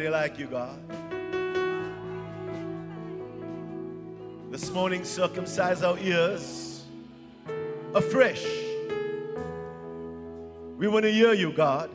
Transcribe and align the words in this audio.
nobody 0.00 0.08
like 0.08 0.38
you, 0.38 0.46
God. 0.46 0.78
This 4.50 4.70
morning, 4.70 5.04
circumcise 5.04 5.82
our 5.82 5.98
ears 5.98 6.84
afresh. 7.94 8.46
We 10.78 10.88
want 10.88 11.04
to 11.04 11.12
hear 11.12 11.34
you, 11.34 11.52
God. 11.52 11.90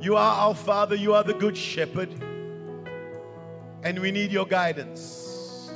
You 0.00 0.16
are 0.16 0.36
our 0.38 0.54
Father, 0.54 0.94
you 0.94 1.14
are 1.14 1.24
the 1.24 1.34
Good 1.34 1.56
Shepherd, 1.56 2.10
and 3.82 3.98
we 3.98 4.12
need 4.12 4.30
your 4.30 4.46
guidance. 4.46 5.72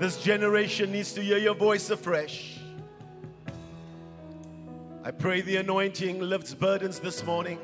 This 0.00 0.22
generation 0.22 0.92
needs 0.92 1.12
to 1.12 1.20
hear 1.22 1.38
your 1.38 1.54
voice 1.54 1.90
afresh. 1.90 2.58
I 5.02 5.10
pray 5.10 5.42
the 5.42 5.56
anointing 5.56 6.20
lifts 6.20 6.54
burdens 6.54 7.00
this 7.00 7.22
morning, 7.24 7.58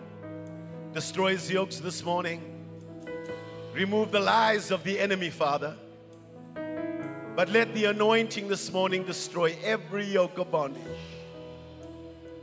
destroys 0.93 1.49
yokes 1.49 1.79
this 1.79 2.05
morning. 2.05 2.43
Remove 3.73 4.11
the 4.11 4.19
lies 4.19 4.71
of 4.73 4.83
the 4.83 4.99
enemy, 4.99 5.31
Father. 5.31 5.77
But 7.37 7.49
let 7.49 7.73
the 7.75 7.85
anointing 7.87 8.49
this 8.49 8.73
morning 8.73 9.05
destroy 9.05 9.57
every 9.63 10.05
yoke 10.05 10.37
of 10.39 10.51
bondage. 10.51 10.83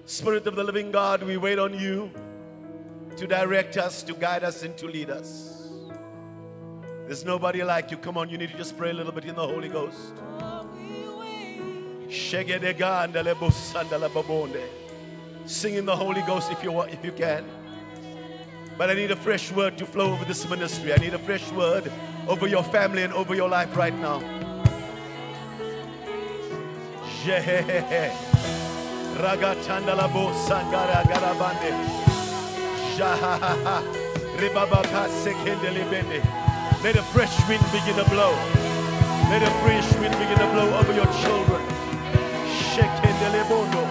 Spirit 0.05 0.47
of 0.47 0.55
the 0.55 0.63
living 0.63 0.91
God, 0.91 1.21
we 1.23 1.35
wait 1.35 1.59
on 1.59 1.77
you 1.77 2.09
to 3.17 3.27
direct 3.27 3.75
us, 3.75 4.01
to 4.03 4.13
guide 4.13 4.45
us, 4.45 4.63
and 4.63 4.77
to 4.77 4.87
lead 4.87 5.09
us. 5.09 5.69
There's 7.05 7.25
nobody 7.25 7.63
like 7.63 7.91
you. 7.91 7.97
Come 7.97 8.17
on, 8.17 8.29
you 8.29 8.37
need 8.37 8.51
to 8.51 8.57
just 8.57 8.77
pray 8.77 8.91
a 8.91 8.93
little 8.93 9.11
bit 9.11 9.25
in 9.25 9.35
the 9.35 9.45
Holy 9.45 9.67
Ghost. 9.67 10.13
Sing 15.45 15.75
in 15.75 15.85
the 15.85 15.95
Holy 15.95 16.21
Ghost 16.21 16.51
if 16.51 16.63
you 16.63 16.71
want, 16.71 16.93
if 16.93 17.03
you 17.03 17.11
can. 17.11 17.43
But 18.77 18.91
I 18.91 18.93
need 18.93 19.09
a 19.09 19.15
fresh 19.15 19.51
word 19.51 19.77
to 19.79 19.85
flow 19.87 20.13
over 20.13 20.23
this 20.25 20.47
ministry. 20.47 20.93
I 20.93 20.97
need 20.97 21.15
a 21.15 21.19
fresh 21.19 21.51
word 21.51 21.91
over 22.27 22.47
your 22.47 22.63
family 22.63 23.01
and 23.01 23.11
over 23.13 23.33
your 23.33 23.49
life 23.49 23.75
right 23.75 23.93
now. 23.93 24.21
Ragatandalabo 29.17 30.31
sangara 30.45 31.01
garabande. 31.09 31.73
Jahaha. 32.95 33.81
Ribabaka 34.37 35.09
sekendelebende. 35.09 36.21
Let 36.83 36.95
a 36.97 37.01
fresh 37.01 37.35
wind 37.49 37.63
begin 37.71 37.95
to 37.95 38.07
blow. 38.11 38.31
Let 39.31 39.41
a 39.41 39.51
fresh 39.65 39.91
wind 39.99 40.13
begin 40.19 40.37
to 40.37 40.47
blow 40.53 40.77
over 40.77 40.93
your 40.93 41.09
children. 41.23 41.61
Shekendelebondo. 42.69 43.83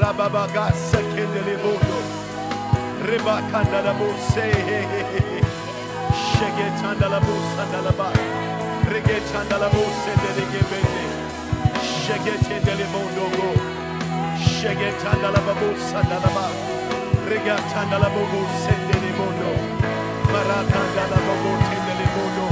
Rababaga 0.00 0.72
sekendelebondo. 0.72 2.23
Ribakandalabo 3.04 4.08
se. 4.32 4.48
Shegetandalabo 6.24 7.34
sandalaba. 7.54 8.08
Regetandalabo 8.88 9.82
sendelegebende. 10.02 11.04
Shegetendelemondo 12.00 13.26
go. 13.36 13.50
Shegetandalabo 14.40 15.68
sandalaba. 15.90 16.46
Regatandalabo 17.28 18.40
sendelebondo. 18.64 19.52
Maratandalabo 20.32 21.52
tendelebondo. 21.68 22.46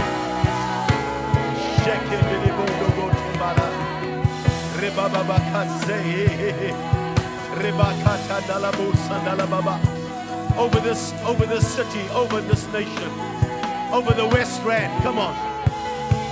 Shekendelebondo 1.81 2.87
go 2.97 3.07
timbara. 3.21 3.69
Rebababakase. 4.81 5.99
Rebakatandalabo 7.63 8.87
sandalababa. 9.09 10.02
Over 10.57 10.81
this, 10.81 11.13
over 11.25 11.47
this 11.47 11.67
city, 11.67 12.01
over 12.11 12.41
this 12.43 12.67
nation, 12.73 13.11
over 13.93 14.13
the 14.13 14.27
West 14.27 14.63
Rand. 14.63 15.03
Come 15.03 15.19
on. 15.19 15.35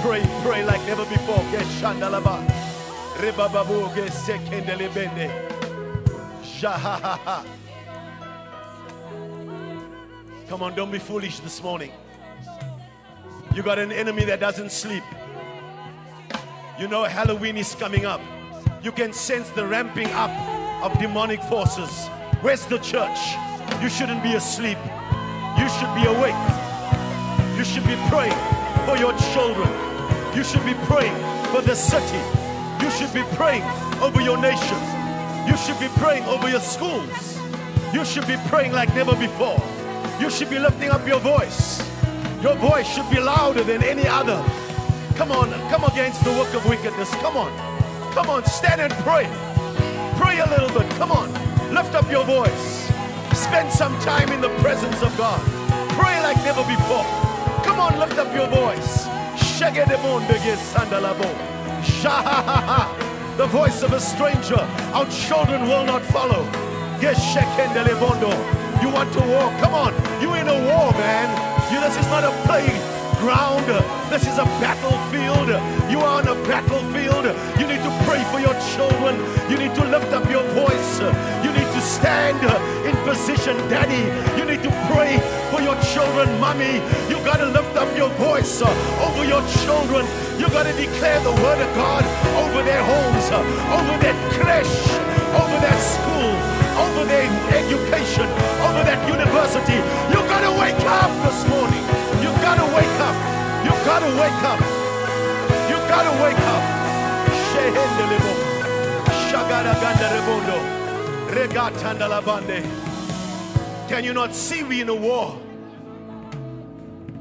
Pray, 0.02 0.22
pray 0.42 0.64
like 0.64 0.80
never 0.86 1.04
before. 1.06 1.42
Get. 1.50 1.66
Rebababu 3.20 3.94
get. 3.94 4.12
Come 10.48 10.62
on, 10.62 10.74
don't 10.74 10.90
be 10.90 10.98
foolish 10.98 11.40
this 11.40 11.62
morning. 11.62 11.92
You 13.54 13.62
got 13.62 13.78
an 13.78 13.92
enemy 13.92 14.24
that 14.24 14.40
doesn't 14.40 14.70
sleep. 14.70 15.04
You 16.78 16.88
know 16.88 17.04
Halloween 17.04 17.56
is 17.56 17.74
coming 17.74 18.06
up. 18.06 18.20
You 18.82 18.92
can 18.92 19.12
sense 19.12 19.50
the 19.50 19.66
ramping 19.66 20.08
up 20.12 20.30
of 20.82 20.98
demonic 20.98 21.42
forces. 21.42 22.08
Where's 22.40 22.64
the 22.66 22.78
church? 22.78 23.18
You 23.82 23.88
shouldn't 23.88 24.22
be 24.22 24.34
asleep. 24.34 24.78
You 25.58 25.68
should 25.68 25.92
be 25.94 26.04
awake. 26.06 26.42
You 27.56 27.64
should 27.64 27.86
be 27.86 27.96
praying 28.08 28.38
for 28.86 28.96
your 28.96 29.12
children. 29.32 29.68
You 30.34 30.44
should 30.44 30.64
be 30.64 30.74
praying 30.84 31.16
for 31.52 31.60
the 31.60 31.74
city. 31.74 32.22
You 32.82 32.90
should 32.90 33.12
be 33.12 33.22
praying 33.36 33.64
over 34.00 34.20
your 34.20 34.38
nation. 34.38 34.78
You 35.46 35.56
should 35.56 35.78
be 35.78 35.88
praying 35.98 36.24
over 36.24 36.48
your 36.48 36.60
schools. 36.60 37.38
You 37.92 38.04
should 38.04 38.26
be 38.26 38.36
praying 38.46 38.72
like 38.72 38.94
never 38.94 39.14
before. 39.16 39.60
You 40.20 40.30
should 40.30 40.50
be 40.50 40.58
lifting 40.58 40.90
up 40.90 41.06
your 41.06 41.20
voice. 41.20 41.82
Your 42.42 42.54
voice 42.54 42.86
should 42.86 43.10
be 43.10 43.20
louder 43.20 43.64
than 43.64 43.82
any 43.82 44.06
other. 44.06 44.42
Come 45.16 45.32
on, 45.32 45.50
come 45.68 45.84
against 45.84 46.24
the 46.24 46.30
work 46.30 46.54
of 46.54 46.64
wickedness. 46.66 47.10
Come 47.16 47.36
on, 47.36 47.52
come 48.12 48.30
on, 48.30 48.44
stand 48.44 48.80
and 48.80 48.92
pray. 49.04 49.28
Pray 50.16 50.38
a 50.38 50.46
little 50.46 50.68
bit. 50.78 50.88
Come 50.92 51.10
on, 51.12 51.32
lift 51.74 51.94
up 51.94 52.10
your 52.10 52.24
voice. 52.24 52.79
Spend 53.40 53.72
some 53.72 53.98
time 54.00 54.30
in 54.32 54.40
the 54.40 54.50
presence 54.60 55.02
of 55.02 55.16
God. 55.16 55.40
Pray 55.98 56.20
like 56.22 56.36
never 56.44 56.62
before. 56.64 57.04
Come 57.64 57.80
on, 57.80 57.98
lift 57.98 58.18
up 58.18 58.32
your 58.34 58.46
voice. 58.48 59.06
The 63.36 63.46
voice 63.46 63.82
of 63.82 63.92
a 63.92 64.00
stranger, 64.00 64.60
our 64.92 65.06
children 65.06 65.62
will 65.62 65.84
not 65.84 66.02
follow. 66.02 66.44
You 67.00 68.88
want 68.88 69.12
to 69.14 69.20
war? 69.20 69.50
Come 69.60 69.74
on, 69.74 69.94
you 70.20 70.34
in 70.34 70.46
a 70.46 70.58
war, 70.68 70.92
man. 70.92 71.28
You, 71.72 71.80
this 71.80 71.96
is 71.96 72.06
not 72.06 72.24
a 72.24 72.32
playground. 72.46 73.66
This 74.10 74.26
is 74.26 74.38
a 74.38 74.44
battlefield. 74.60 75.48
You 75.90 76.00
are 76.00 76.20
on 76.20 76.28
a 76.28 76.34
battlefield. 76.46 77.24
You 77.58 77.66
need 77.66 77.82
to 77.82 77.90
pray 78.04 78.22
for 78.30 78.40
your 78.40 78.54
children. 78.76 79.16
You 79.50 79.56
need 79.56 79.74
to 79.76 79.84
lift 79.84 80.12
up 80.12 80.28
your 80.30 80.44
voice. 80.52 81.00
You 81.44 81.52
need 81.52 81.69
to 81.80 81.86
stand 81.86 82.40
in 82.84 82.94
position, 83.08 83.56
daddy. 83.72 84.04
You 84.36 84.44
need 84.44 84.62
to 84.62 84.72
pray 84.92 85.16
for 85.50 85.60
your 85.64 85.76
children, 85.92 86.28
mommy. 86.40 86.76
You 87.08 87.16
got 87.24 87.38
to 87.40 87.46
lift 87.46 87.74
up 87.76 87.88
your 87.96 88.10
voice 88.20 88.60
uh, 88.60 88.68
over 89.06 89.24
your 89.24 89.40
children. 89.64 90.04
You 90.36 90.48
got 90.52 90.64
to 90.68 90.74
declare 90.76 91.20
the 91.24 91.32
word 91.40 91.60
of 91.60 91.70
God 91.74 92.04
over 92.44 92.60
their 92.62 92.84
homes, 92.84 93.26
uh, 93.32 93.40
over 93.76 93.94
their 94.04 94.16
creche, 94.36 94.80
over 95.40 95.56
their 95.64 95.80
school, 95.80 96.32
over 96.84 97.02
their 97.08 97.28
education, 97.56 98.28
over 98.66 98.82
that 98.84 99.00
university. 99.08 99.80
You 100.12 100.20
got 100.28 100.44
to 100.44 100.52
wake 100.60 100.84
up 100.84 101.10
this 101.24 101.40
morning. 101.48 101.84
You 102.20 102.30
got 102.44 102.60
to 102.60 102.66
wake 102.76 102.96
up. 103.08 103.16
You 103.64 103.72
got 103.88 104.00
to 104.04 104.10
wake 104.20 104.42
up. 104.52 104.60
You 105.70 105.76
got 105.88 106.04
to 106.04 106.12
wake 106.22 106.44
up. 106.44 106.80
Regatandalabande. 109.50 110.79
Can 113.88 114.04
you 114.04 114.12
not 114.12 114.34
see 114.34 114.62
we 114.64 114.80
in 114.80 114.88
a 114.88 114.94
war? 114.94 115.38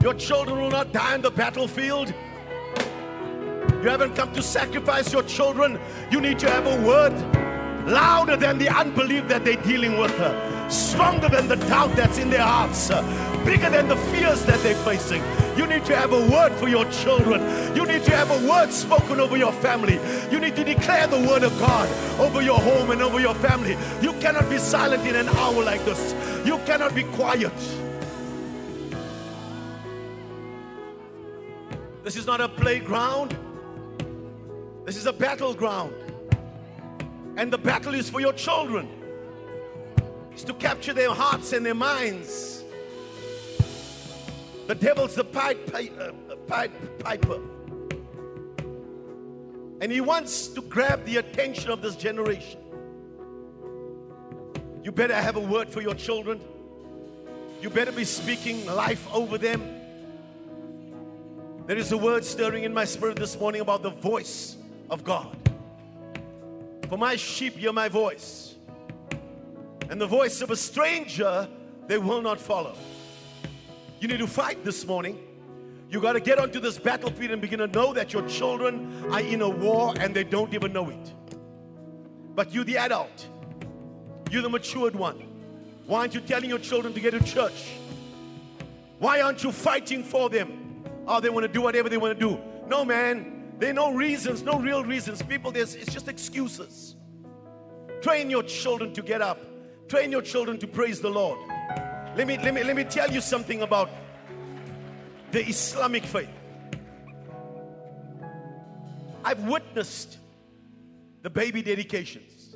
Your 0.02 0.14
children 0.16 0.59
will 0.59 0.72
not 0.72 0.92
die 0.92 1.14
on 1.14 1.22
the 1.22 1.30
battlefield. 1.30 2.14
You 3.84 3.90
haven't 3.90 4.16
come 4.16 4.34
to 4.34 4.41
sacrifice 4.41 5.14
your 5.14 5.23
children. 5.23 5.79
You 6.09 6.22
need 6.22 6.40
to 6.40 6.50
have 6.50 6.66
a 6.66 6.82
word 6.85 7.14
louder 7.88 8.35
than 8.35 8.58
the 8.58 8.70
unbelief 8.70 9.28
that 9.28 9.46
they're 9.46 9.61
dealing 9.61 9.97
with, 10.00 10.20
uh, 10.20 10.34
stronger 10.69 11.29
than 11.29 11.47
the 11.47 11.55
doubt 11.55 11.95
that's 11.95 12.17
in 12.17 12.29
their 12.29 12.43
hearts, 12.43 12.89
bigger 13.45 13.69
than 13.69 13.87
the 13.87 13.97
fears 14.11 14.43
that 14.45 14.61
they're 14.61 14.75
facing. 14.83 15.23
You 15.57 15.67
need 15.67 15.83
to 15.85 15.95
have 15.95 16.13
a 16.13 16.29
word 16.29 16.53
for 16.53 16.69
your 16.69 16.85
children. 16.91 17.41
You 17.75 17.85
need 17.85 18.03
to 18.05 18.11
have 18.16 18.31
a 18.31 18.47
word 18.47 18.71
spoken 18.71 19.19
over 19.19 19.35
your 19.35 19.51
family. 19.51 19.99
You 20.31 20.39
need 20.39 20.55
to 20.55 20.63
declare 20.63 21.07
the 21.07 21.19
word 21.19 21.43
of 21.43 21.57
God 21.59 21.89
over 22.19 22.41
your 22.41 22.59
home 22.59 22.91
and 22.91 23.01
over 23.01 23.19
your 23.19 23.35
family. 23.35 23.77
You 24.01 24.13
cannot 24.21 24.49
be 24.49 24.57
silent 24.57 25.05
in 25.05 25.16
an 25.16 25.27
hour 25.29 25.63
like 25.63 25.83
this. 25.85 26.13
You 26.45 26.59
cannot 26.59 26.95
be 26.95 27.03
quiet. 27.03 27.51
This 32.03 32.16
is 32.16 32.25
not 32.25 32.41
a 32.41 32.47
playground. 32.47 33.37
This 34.85 34.95
is 34.95 35.05
a 35.05 35.13
battleground. 35.13 35.93
And 37.35 37.51
the 37.53 37.57
battle 37.57 37.93
is 37.93 38.09
for 38.09 38.19
your 38.19 38.33
children. 38.33 38.98
It's 40.40 40.46
to 40.46 40.53
capture 40.53 40.94
their 40.94 41.14
hearts 41.14 41.52
and 41.52 41.66
their 41.66 41.76
minds. 41.76 42.64
The 44.68 44.76
devil's 44.76 45.14
the 45.14 45.26
pied, 45.26 45.68
pi- 45.70 45.91
uh, 46.00 46.14
pied 46.47 46.72
piper. 47.00 47.41
And 49.82 49.91
he 49.91 50.00
wants 50.00 50.47
to 50.47 50.62
grab 50.62 51.03
the 51.03 51.18
attention 51.18 51.72
of 51.72 51.82
this 51.82 51.97
generation. 51.97 52.58
You 54.82 54.94
better 54.94 55.14
have 55.14 55.36
a 55.36 55.41
word 55.41 55.70
for 55.70 55.82
your 55.82 55.94
children. 55.94 56.40
You 57.62 57.70
better 57.70 57.91
be 57.91 58.06
speaking 58.06 58.66
life 58.66 59.14
over 59.14 59.38
them. 59.38 59.62
There 61.66 61.78
is 61.78 61.91
a 61.91 61.97
word 61.97 62.24
stirring 62.24 62.64
in 62.64 62.74
my 62.74 62.86
spirit 62.86 63.18
this 63.18 63.38
morning 63.38 63.59
about 63.59 63.84
the 63.84 63.90
voice 63.90 64.56
of 64.90 65.03
God. 65.03 65.36
For 66.88 66.97
my 66.97 67.18
sheep 67.18 67.58
hear 67.58 67.74
my 67.74 67.90
voice, 67.90 68.48
and 69.90 70.00
the 70.00 70.08
voice 70.08 70.41
of 70.41 70.52
a 70.52 70.56
stranger 70.56 71.47
they 71.88 71.97
will 71.97 72.22
not 72.22 72.40
follow. 72.40 72.76
You 74.00 74.08
need 74.08 74.20
to 74.20 74.28
fight 74.28 74.64
this 74.64 74.86
morning. 74.86 75.18
You 75.90 76.00
got 76.00 76.14
to 76.14 76.20
get 76.20 76.38
onto 76.38 76.59
this 76.59 76.78
battlefield 76.78 77.32
and 77.32 77.41
begin 77.41 77.59
to 77.59 77.68
know 77.68 77.94
that 77.94 78.14
your 78.14 78.28
children 78.28 79.03
are 79.12 79.22
in 79.22 79.41
a 79.41 79.50
war 79.50 79.94
and 80.00 80.16
they 80.16 80.24
don't 80.24 80.53
even 80.53 80.72
know 80.72 80.90
it. 80.90 81.14
But 82.36 82.53
you, 82.53 82.64
the 82.64 82.78
adult, 82.78 83.28
you're 84.30 84.44
the 84.44 84.50
matured 84.50 84.96
one. 84.96 85.24
Why 85.88 86.02
aren't 86.02 86.14
you 86.14 86.22
telling 86.22 86.50
your 86.50 86.59
children 86.59 86.94
to 86.94 87.00
get 87.00 87.12
to 87.12 87.24
church? 87.24 87.72
Why 89.00 89.22
aren't 89.22 89.44
you 89.44 89.52
fighting 89.52 90.03
for 90.03 90.30
them? 90.30 90.86
Oh, 91.08 91.20
they 91.20 91.30
want 91.32 91.47
to 91.47 91.52
do 91.52 91.62
whatever 91.62 91.90
they 91.90 91.97
want 91.97 92.18
to 92.18 92.28
do. 92.30 92.40
No, 92.68 92.86
man. 92.86 93.36
There 93.58 93.72
are 93.72 93.74
no 93.74 93.91
reasons, 93.94 94.44
no 94.44 94.59
real 94.59 94.86
reasons. 94.86 95.22
People, 95.24 95.52
there's, 95.52 95.74
it's 95.74 95.91
just 95.91 96.08
excuses. 96.08 96.96
Train 98.02 98.30
your 98.30 98.44
children 98.44 98.94
to 98.94 99.02
get 99.02 99.22
up. 99.22 99.40
Train 99.90 100.12
your 100.12 100.22
children 100.22 100.59
to 100.59 100.68
praise 100.68 101.02
the 101.02 101.09
Lord. 101.09 101.40
Let 102.16 102.28
me, 102.28 102.38
let 102.38 102.53
me, 102.53 102.64
let 102.64 102.76
me 102.76 102.84
tell 102.84 103.12
you 103.12 103.22
something 103.22 103.64
about 103.64 103.90
the 105.32 105.44
Islamic 105.44 106.06
faith. 106.06 106.30
I've 109.26 109.44
witnessed 109.46 110.20
the 111.24 111.32
baby 111.32 111.64
dedications. 111.64 112.56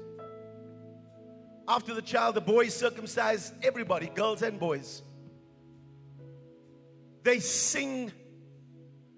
After 1.67 1.95
the 1.95 2.03
child, 2.03 2.35
the 2.35 2.41
boy 2.41 2.65
is 2.65 2.75
circumcised, 2.75 3.53
everybody, 3.63 4.11
girls 4.13 4.43
and 4.43 4.59
boys, 4.59 5.01
they 7.23 7.39
sing 7.39 8.11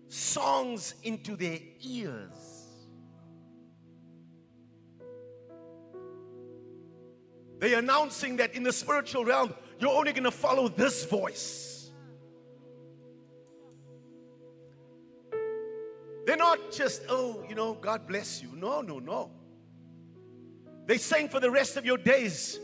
songs 0.08 0.96
into 1.04 1.36
their 1.36 1.60
ears. 1.82 2.55
They're 7.60 7.80
announcing 7.80 8.38
that 8.38 8.54
in 8.54 8.63
the 8.63 8.74
spiritual 8.74 9.25
realm, 9.25 9.54
you're 9.80 9.92
only 9.92 10.12
going 10.12 10.24
to 10.24 10.31
follow 10.31 10.68
this 10.68 11.06
voice. 11.06 11.92
They're 16.25 16.38
not 16.38 16.72
just, 16.72 17.04
oh, 17.07 17.46
you 17.48 17.56
know, 17.56 17.75
God 17.75 18.07
bless 18.07 18.42
you. 18.42 18.50
No, 18.56 18.81
no, 18.81 19.00
no. 19.00 19.31
They 20.86 20.98
saying 20.98 21.30
for 21.30 21.40
the 21.40 21.52
rest 21.52 21.78
of 21.78 21.86
your 21.86 21.98
days, 21.98 22.60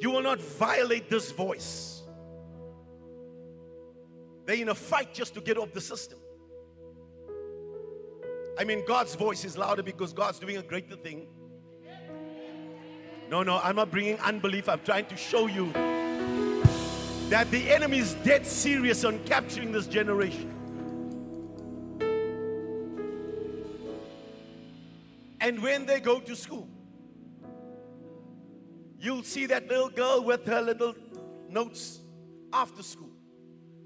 you 0.00 0.10
will 0.10 0.22
not 0.22 0.40
violate 0.40 1.08
this 1.08 1.30
voice. 1.32 2.02
They're 4.44 4.56
in 4.56 4.68
a 4.68 4.74
fight 4.74 5.12
just 5.12 5.34
to 5.34 5.40
get 5.40 5.58
off 5.58 5.72
the 5.72 5.80
system. 5.80 6.18
I 8.58 8.64
mean, 8.64 8.84
God's 8.86 9.14
voice 9.14 9.44
is 9.44 9.58
louder 9.58 9.82
because 9.82 10.12
God's 10.12 10.38
doing 10.38 10.56
a 10.56 10.62
greater 10.62 10.96
thing. 10.96 11.26
No, 13.28 13.42
no, 13.42 13.58
I'm 13.62 13.76
not 13.76 13.90
bringing 13.90 14.18
unbelief. 14.20 14.68
I'm 14.68 14.80
trying 14.84 15.06
to 15.06 15.16
show 15.16 15.46
you 15.46 15.72
that 17.28 17.50
the 17.50 17.68
enemy 17.70 17.98
is 17.98 18.14
dead 18.22 18.46
serious 18.46 19.04
on 19.04 19.18
capturing 19.24 19.72
this 19.72 19.86
generation. 19.86 20.52
And 25.40 25.62
when 25.62 25.86
they 25.86 26.00
go 26.00 26.20
to 26.20 26.36
school, 26.36 26.68
you'll 28.98 29.24
see 29.24 29.46
that 29.46 29.68
little 29.68 29.88
girl 29.88 30.22
with 30.22 30.46
her 30.46 30.62
little 30.62 30.94
notes 31.48 32.00
after 32.52 32.82
school 32.82 33.10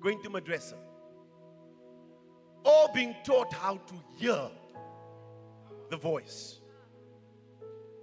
going 0.01 0.23
to 0.23 0.31
madrasa. 0.31 0.75
All 2.65 2.93
being 2.93 3.15
taught 3.25 3.53
how 3.55 3.77
to 3.77 3.95
hear 4.17 4.51
the 5.91 5.97
voice 5.97 6.61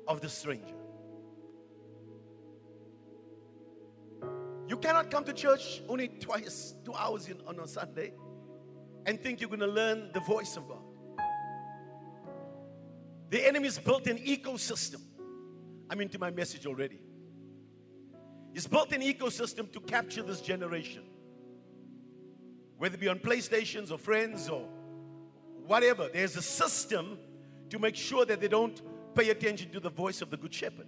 of 0.08 0.22
the 0.22 0.30
stranger. 0.30 0.77
You 4.68 4.78
cannot 4.78 5.10
come 5.10 5.24
to 5.24 5.34
church 5.34 5.82
only 5.88 6.10
twice, 6.10 6.76
two 6.84 6.94
hours 6.94 7.28
in, 7.28 7.38
on 7.48 7.60
a 7.60 7.68
Sunday 7.68 8.14
and 9.06 9.20
think 9.22 9.40
you're 9.40 9.50
going 9.50 9.62
to 9.62 9.68
learn 9.68 10.10
the 10.14 10.20
voice 10.20 10.58
of 10.58 10.68
God. 10.68 10.82
The 13.30 13.48
enemy's 13.48 13.80
built 13.80 14.06
an 14.08 14.18
ecosystem. 14.18 15.02
I'm 15.90 16.02
into 16.02 16.20
my 16.20 16.30
message 16.30 16.66
already. 16.66 17.00
He's 18.54 18.68
built 18.68 18.92
an 18.92 19.02
ecosystem 19.02 19.72
to 19.72 19.80
capture 19.80 20.24
this 20.24 20.42
generation. 20.42 21.04
Whether 22.78 22.96
it 22.96 23.00
be 23.00 23.08
on 23.08 23.20
PlayStations 23.20 23.92
or 23.92 23.98
friends 23.98 24.50
or 24.50 24.68
whatever, 25.66 26.10
there's 26.14 26.36
a 26.36 26.42
system 26.42 27.18
to 27.70 27.80
make 27.80 27.96
sure 27.96 28.26
that 28.26 28.42
they 28.42 28.48
don't 28.48 28.82
pay 29.16 29.30
attention 29.30 29.72
to 29.72 29.80
the 29.80 29.90
voice 29.90 30.22
of 30.22 30.30
the 30.30 30.38
Good 30.38 30.54
Shepherd. 30.54 30.88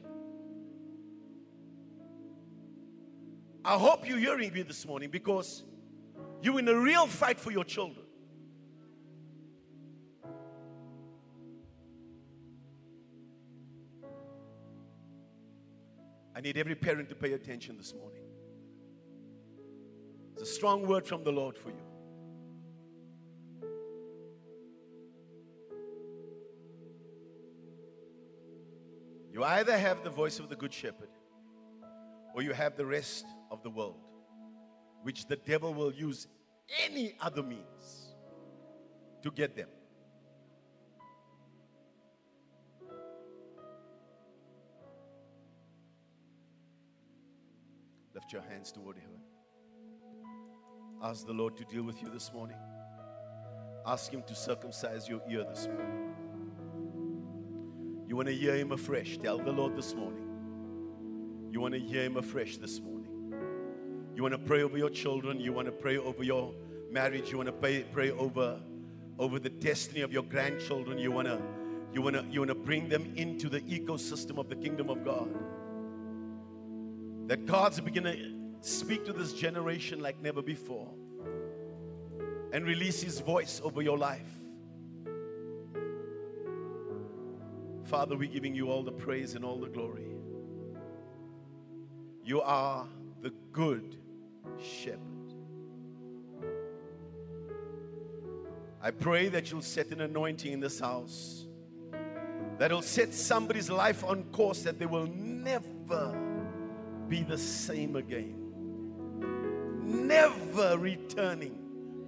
I 3.64 3.78
hope 3.78 4.08
you're 4.08 4.18
hearing 4.18 4.54
me 4.54 4.62
this 4.62 4.86
morning 4.86 5.10
because 5.10 5.64
you're 6.42 6.60
in 6.60 6.68
a 6.68 6.76
real 6.76 7.08
fight 7.08 7.40
for 7.40 7.52
your 7.52 7.66
children. 7.66 8.06
I 16.36 16.42
need 16.42 16.58
every 16.58 16.76
parent 16.76 17.10
to 17.10 17.16
pay 17.16 17.34
attention 17.34 17.78
this 17.78 17.94
morning. 17.94 18.22
It's 20.34 20.44
a 20.44 20.46
strong 20.46 20.88
word 20.88 21.06
from 21.06 21.26
the 21.26 21.32
Lord 21.34 21.58
for 21.58 21.70
you. 21.70 21.76
You 29.34 29.44
either 29.44 29.78
have 29.78 30.04
the 30.06 30.10
voice 30.10 30.40
of 30.40 30.48
the 30.48 30.56
Good 30.56 30.74
Shepherd 30.74 31.10
or 32.34 32.42
you 32.42 32.54
have 32.54 32.76
the 32.76 32.86
rest 32.86 33.26
of 33.52 33.64
the 33.64 33.70
world, 33.70 34.00
which 35.04 35.26
the 35.28 35.36
devil 35.36 35.74
will 35.74 35.94
use 35.94 36.28
any 36.86 37.16
other 37.20 37.44
means 37.44 38.16
to 39.24 39.32
get 39.32 39.56
them. 39.56 39.70
Lift 48.14 48.34
your 48.34 48.42
hands 48.42 48.72
toward 48.72 48.98
heaven. 48.98 49.22
Ask 51.02 51.26
the 51.26 51.34
Lord 51.34 51.56
to 51.58 51.64
deal 51.64 51.84
with 51.84 52.02
you 52.02 52.10
this 52.10 52.34
morning. 52.34 52.58
Ask 53.86 54.12
Him 54.12 54.24
to 54.28 54.36
circumcise 54.36 55.08
your 55.08 55.22
ear 55.30 55.46
this 55.50 55.68
morning. 55.68 56.14
You 58.08 58.16
want 58.16 58.28
to 58.28 58.36
hear 58.36 58.56
Him 58.56 58.72
afresh. 58.72 59.18
Tell 59.18 59.38
the 59.38 59.52
Lord 59.52 59.76
this 59.78 59.96
morning. 59.96 60.29
You 61.52 61.62
want 61.62 61.74
to 61.74 61.80
hear 61.80 62.04
Him 62.04 62.18
afresh 62.18 62.58
this 62.58 62.80
morning. 62.80 63.34
You 64.16 64.24
want 64.24 64.34
to 64.34 64.40
pray 64.40 64.64
over 64.64 64.78
your 64.78 64.90
children. 64.90 65.40
You 65.40 65.54
want 65.54 65.68
to 65.68 65.72
pray 65.72 65.98
over 65.98 66.24
your 66.24 66.54
marriage. 66.92 67.32
You 67.32 67.38
want 67.38 67.48
to 67.48 67.54
pray, 67.54 67.86
pray 67.92 68.12
over, 68.12 68.60
over 69.18 69.40
the 69.40 69.50
destiny 69.50 70.02
of 70.02 70.12
your 70.12 70.24
grandchildren. 70.24 70.98
You 70.98 71.12
want 71.12 71.28
to 71.28 71.42
you 71.94 72.02
want 72.02 72.16
to 72.16 72.26
you 72.30 72.42
want 72.42 72.50
to 72.50 72.56
bring 72.56 72.90
them 72.90 73.14
into 73.16 73.50
the 73.50 73.62
ecosystem 73.62 74.38
of 74.38 74.50
the 74.50 74.56
kingdom 74.56 74.90
of 74.90 75.04
God. 75.04 75.30
That 77.28 77.46
God's 77.46 77.80
beginning 77.80 78.58
to 78.62 78.70
speak 78.70 79.06
to 79.06 79.14
this 79.14 79.34
generation 79.34 80.02
like 80.02 80.22
never 80.22 80.42
before 80.42 80.90
and 82.52 82.66
release 82.66 83.02
his 83.02 83.20
voice 83.20 83.62
over 83.64 83.82
your 83.82 83.98
life. 83.98 84.28
Father, 87.86 88.16
we're 88.18 88.30
giving 88.30 88.54
you 88.54 88.70
all 88.70 88.84
the 88.84 88.92
praise 88.92 89.34
and 89.34 89.44
all 89.44 89.60
the 89.60 89.70
glory. 89.70 90.19
You 92.24 92.42
are 92.42 92.88
the 93.22 93.32
good 93.52 93.96
shepherd. 94.62 95.00
I 98.82 98.92
pray 98.92 99.28
that 99.30 99.52
you'll 99.52 99.62
set 99.62 99.88
an 99.92 100.02
anointing 100.02 100.54
in 100.54 100.60
this 100.60 100.80
house 100.80 101.46
that'll 102.58 102.82
set 102.82 103.14
somebody's 103.14 103.70
life 103.70 104.04
on 104.04 104.24
course 104.32 104.62
that 104.64 104.80
they 104.80 104.86
will 104.86 105.08
never 105.08 106.16
be 107.08 107.24
the 107.24 107.38
same 107.38 107.96
again. 107.96 108.36
Never 109.82 110.78
returning 110.78 111.58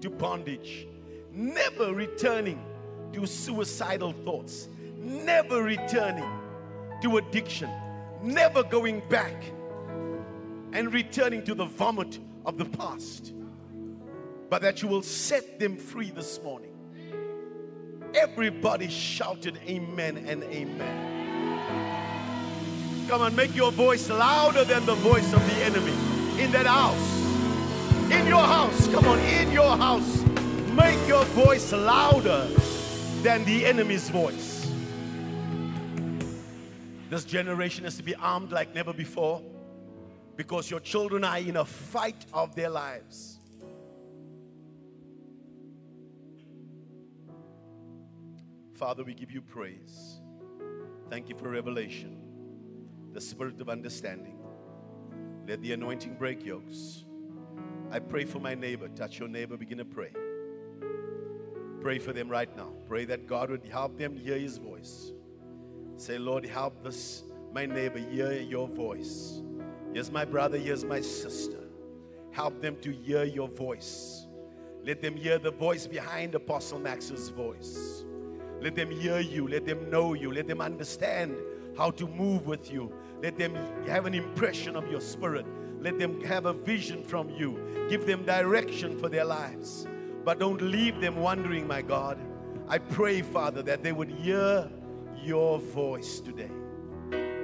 to 0.01 0.09
bondage, 0.09 0.87
never 1.31 1.93
returning 1.93 2.63
to 3.13 3.25
suicidal 3.25 4.13
thoughts, 4.23 4.69
never 4.97 5.63
returning 5.63 6.29
to 7.01 7.17
addiction, 7.17 7.69
never 8.21 8.63
going 8.63 9.01
back 9.09 9.43
and 10.73 10.93
returning 10.93 11.43
to 11.43 11.55
the 11.55 11.65
vomit 11.65 12.19
of 12.45 12.57
the 12.57 12.65
past, 12.65 13.33
but 14.49 14.61
that 14.61 14.81
you 14.81 14.87
will 14.87 15.01
set 15.01 15.59
them 15.59 15.77
free 15.77 16.11
this 16.11 16.41
morning. 16.41 16.71
Everybody 18.13 18.89
shouted 18.89 19.59
amen 19.67 20.17
and 20.27 20.43
amen. 20.43 21.19
Come 23.07 23.21
on, 23.21 23.35
make 23.35 23.55
your 23.55 23.71
voice 23.71 24.09
louder 24.09 24.63
than 24.63 24.85
the 24.85 24.95
voice 24.95 25.33
of 25.33 25.45
the 25.49 25.63
enemy 25.63 25.93
in 26.41 26.51
that 26.51 26.65
house. 26.65 27.21
In 28.11 28.27
your 28.27 28.43
house, 28.43 28.87
come 28.87 29.05
on, 29.05 29.19
in 29.19 29.51
your 29.51 29.77
house, 29.77 30.23
make 30.73 31.07
your 31.07 31.23
voice 31.25 31.71
louder 31.71 32.47
than 33.21 33.45
the 33.45 33.65
enemy's 33.65 34.09
voice. 34.09 34.71
This 37.09 37.25
generation 37.25 37.83
has 37.83 37.97
to 37.97 38.03
be 38.03 38.15
armed 38.15 38.51
like 38.51 38.73
never 38.73 38.93
before 38.93 39.41
because 40.35 40.69
your 40.69 40.79
children 40.79 41.23
are 41.23 41.37
in 41.37 41.57
a 41.57 41.65
fight 41.65 42.25
of 42.33 42.55
their 42.55 42.69
lives. 42.69 43.39
Father, 48.73 49.03
we 49.03 49.13
give 49.13 49.31
you 49.31 49.41
praise. 49.41 50.19
Thank 51.09 51.29
you 51.29 51.35
for 51.35 51.49
revelation, 51.49 52.17
the 53.13 53.21
spirit 53.21 53.61
of 53.61 53.69
understanding. 53.69 54.39
Let 55.47 55.61
the 55.61 55.73
anointing 55.73 56.15
break 56.15 56.43
yokes. 56.45 57.03
I 57.91 57.99
pray 57.99 58.25
for 58.25 58.39
my 58.39 58.55
neighbor. 58.55 58.87
Touch 58.87 59.19
your 59.19 59.27
neighbor, 59.27 59.57
begin 59.57 59.77
to 59.79 59.85
pray. 59.85 60.13
Pray 61.81 61.99
for 61.99 62.13
them 62.13 62.29
right 62.29 62.55
now. 62.55 62.69
Pray 62.87 63.05
that 63.05 63.27
God 63.27 63.49
would 63.49 63.65
help 63.65 63.97
them 63.97 64.15
hear 64.15 64.37
his 64.37 64.57
voice. 64.57 65.11
Say, 65.97 66.17
Lord, 66.17 66.45
help 66.45 66.83
this, 66.83 67.23
my 67.53 67.65
neighbor, 67.65 67.99
hear 67.99 68.31
your 68.33 68.67
voice. 68.67 69.41
Here's 69.93 70.11
my 70.11 70.23
brother, 70.23 70.57
here's 70.57 70.85
my 70.85 71.01
sister. 71.01 71.57
Help 72.31 72.61
them 72.61 72.77
to 72.81 72.91
hear 72.91 73.23
your 73.23 73.49
voice. 73.49 74.25
Let 74.83 75.01
them 75.01 75.15
hear 75.15 75.37
the 75.37 75.51
voice 75.51 75.85
behind 75.85 76.33
Apostle 76.33 76.79
Max's 76.79 77.29
voice. 77.29 78.05
Let 78.61 78.75
them 78.75 78.89
hear 78.89 79.19
you. 79.19 79.47
Let 79.47 79.65
them 79.65 79.89
know 79.89 80.13
you. 80.13 80.31
Let 80.31 80.47
them 80.47 80.61
understand 80.61 81.35
how 81.77 81.91
to 81.91 82.07
move 82.07 82.47
with 82.47 82.71
you. 82.71 82.93
Let 83.21 83.37
them 83.37 83.55
have 83.85 84.05
an 84.05 84.13
impression 84.13 84.75
of 84.75 84.89
your 84.89 85.01
spirit. 85.01 85.45
Let 85.81 85.99
them 85.99 86.23
have 86.23 86.45
a 86.45 86.53
vision 86.53 87.03
from 87.03 87.29
you. 87.29 87.87
Give 87.89 88.05
them 88.05 88.23
direction 88.23 88.97
for 88.97 89.09
their 89.09 89.25
lives. 89.25 89.87
But 90.23 90.39
don't 90.39 90.61
leave 90.61 91.01
them 91.01 91.17
wondering, 91.17 91.67
my 91.67 91.81
God. 91.81 92.17
I 92.67 92.77
pray, 92.77 93.21
Father, 93.21 93.61
that 93.63 93.83
they 93.83 93.91
would 93.91 94.09
hear 94.09 94.69
your 95.21 95.59
voice 95.59 96.21
today. 96.21 96.51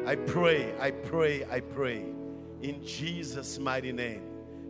I 0.06 0.16
pray, 0.16 0.74
I 0.80 0.92
pray, 0.92 1.46
I 1.52 1.60
pray 1.60 2.17
in 2.62 2.86
Jesus' 2.86 3.60
mighty 3.60 3.92
name. 3.92 4.22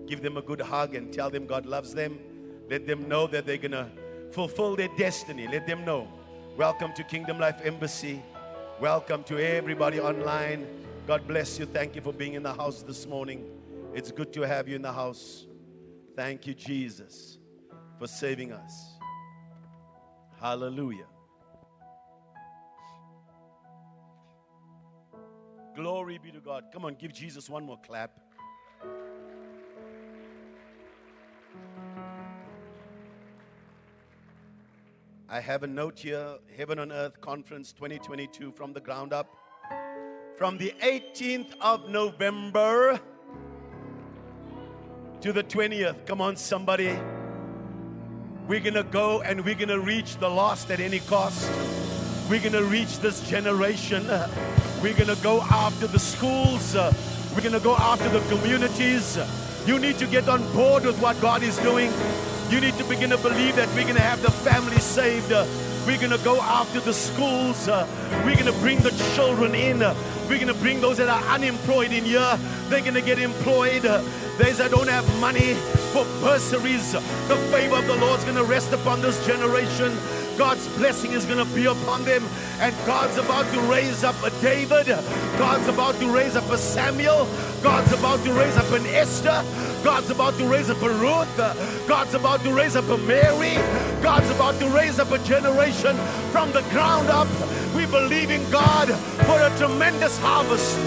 Give 0.05 0.21
them 0.21 0.37
a 0.37 0.41
good 0.41 0.61
hug 0.61 0.95
and 0.95 1.11
tell 1.11 1.29
them 1.29 1.45
God 1.45 1.65
loves 1.65 1.93
them. 1.93 2.19
Let 2.69 2.85
them 2.85 3.07
know 3.07 3.27
that 3.27 3.45
they're 3.45 3.57
going 3.57 3.71
to 3.71 3.89
fulfill 4.31 4.75
their 4.75 4.89
destiny. 4.97 5.47
Let 5.47 5.67
them 5.67 5.85
know. 5.85 6.07
Welcome 6.57 6.93
to 6.93 7.03
Kingdom 7.03 7.39
Life 7.39 7.61
Embassy. 7.63 8.21
Welcome 8.79 9.23
to 9.25 9.39
everybody 9.39 9.99
online. 9.99 10.67
God 11.05 11.27
bless 11.27 11.59
you. 11.59 11.65
Thank 11.65 11.95
you 11.95 12.01
for 12.01 12.13
being 12.13 12.33
in 12.33 12.43
the 12.43 12.53
house 12.53 12.83
this 12.83 13.05
morning. 13.05 13.45
It's 13.93 14.11
good 14.11 14.33
to 14.33 14.41
have 14.41 14.67
you 14.67 14.75
in 14.75 14.81
the 14.81 14.93
house. 14.93 15.45
Thank 16.15 16.47
you, 16.47 16.53
Jesus 16.53 17.37
for 17.97 18.07
saving 18.07 18.51
us. 18.51 18.97
Hallelujah. 20.39 21.07
Glory 25.77 26.17
be 26.17 26.31
to 26.31 26.39
God. 26.39 26.63
Come 26.73 26.85
on, 26.85 26.95
give 26.95 27.13
Jesus 27.13 27.51
one 27.51 27.63
more 27.63 27.77
clap. 27.85 28.09
I 35.29 35.39
have 35.39 35.61
a 35.61 35.67
note 35.67 35.99
here 35.99 36.37
Heaven 36.57 36.79
on 36.79 36.91
Earth 36.91 37.21
Conference 37.21 37.73
2022 37.73 38.53
from 38.53 38.73
the 38.73 38.79
ground 38.79 39.13
up. 39.13 39.37
From 40.35 40.57
the 40.57 40.73
18th 40.81 41.53
of 41.61 41.87
November 41.91 42.99
to 45.21 45.31
the 45.31 45.43
20th. 45.43 46.07
Come 46.07 46.21
on, 46.21 46.37
somebody. 46.37 46.97
We're 48.47 48.61
going 48.61 48.73
to 48.73 48.83
go 48.83 49.21
and 49.21 49.45
we're 49.45 49.53
going 49.53 49.69
to 49.69 49.79
reach 49.79 50.17
the 50.17 50.29
lost 50.29 50.71
at 50.71 50.79
any 50.79 51.01
cost. 51.01 51.47
We're 52.31 52.41
going 52.41 52.53
to 52.53 52.63
reach 52.63 52.97
this 52.97 53.21
generation. 53.29 54.09
We're 54.81 54.93
going 54.93 55.07
to 55.07 55.23
go 55.23 55.41
after 55.41 55.87
the 55.87 55.97
schools. 55.97 56.75
Uh, 56.75 56.93
we're 57.33 57.41
going 57.41 57.53
to 57.53 57.59
go 57.59 57.75
after 57.75 58.09
the 58.09 58.19
communities. 58.29 59.17
You 59.65 59.79
need 59.79 59.97
to 59.97 60.05
get 60.05 60.29
on 60.29 60.41
board 60.53 60.85
with 60.85 61.01
what 61.01 61.19
God 61.19 61.41
is 61.41 61.57
doing. 61.57 61.91
You 62.49 62.61
need 62.61 62.75
to 62.75 62.83
begin 62.83 63.09
to 63.09 63.17
believe 63.17 63.55
that 63.55 63.67
we're 63.69 63.83
going 63.83 63.95
to 63.95 64.01
have 64.01 64.21
the 64.21 64.29
family 64.29 64.77
saved. 64.77 65.31
Uh, 65.31 65.45
we're 65.87 65.97
going 65.97 66.11
to 66.11 66.23
go 66.23 66.39
after 66.41 66.79
the 66.79 66.93
schools. 66.93 67.67
Uh, 67.67 67.87
we're 68.23 68.35
going 68.35 68.53
to 68.53 68.59
bring 68.59 68.77
the 68.79 68.91
children 69.15 69.55
in. 69.55 69.79
We're 69.79 70.39
going 70.39 70.47
to 70.47 70.53
bring 70.53 70.79
those 70.79 70.97
that 70.97 71.09
are 71.09 71.23
unemployed 71.33 71.91
in 71.91 72.05
here. 72.05 72.37
They're 72.69 72.81
going 72.81 72.93
to 72.93 73.01
get 73.01 73.17
employed. 73.17 73.81
Those 73.81 74.59
that 74.59 74.69
don't 74.69 74.89
have 74.89 75.07
money 75.19 75.55
for 75.91 76.05
bursaries, 76.21 76.91
the 76.91 77.37
favor 77.51 77.77
of 77.77 77.87
the 77.87 77.95
Lord 77.95 78.19
is 78.19 78.25
going 78.25 78.37
to 78.37 78.43
rest 78.43 78.71
upon 78.73 79.01
this 79.01 79.25
generation. 79.25 79.97
God's 80.37 80.67
blessing 80.77 81.13
is 81.13 81.25
going 81.25 81.45
to 81.45 81.55
be 81.55 81.65
upon 81.65 82.03
them. 82.03 82.23
And 82.59 82.75
God's 82.85 83.17
about 83.17 83.51
to 83.53 83.61
raise 83.61 84.03
up 84.03 84.15
a 84.23 84.29
David. 84.41 84.87
God's 85.37 85.67
about 85.67 85.95
to 85.95 86.09
raise 86.09 86.35
up 86.35 86.49
a 86.49 86.57
Samuel. 86.57 87.27
God's 87.63 87.91
about 87.91 88.23
to 88.23 88.33
raise 88.33 88.55
up 88.55 88.71
an 88.71 88.85
Esther. 88.87 89.43
God's 89.83 90.09
about 90.09 90.37
to 90.37 90.47
raise 90.47 90.69
up 90.69 90.81
a 90.81 90.89
Ruth. 90.89 91.87
God's 91.87 92.13
about 92.13 92.41
to 92.43 92.53
raise 92.53 92.75
up 92.75 92.87
a 92.89 92.97
Mary. 92.97 93.55
God's 94.01 94.29
about 94.29 94.59
to 94.59 94.69
raise 94.69 94.99
up 94.99 95.11
a 95.11 95.19
generation 95.19 95.95
from 96.31 96.51
the 96.51 96.61
ground 96.69 97.09
up. 97.09 97.27
We 97.75 97.85
believe 97.85 98.31
in 98.31 98.49
God 98.49 98.89
for 99.25 99.39
a 99.39 99.55
tremendous 99.57 100.17
harvest 100.19 100.77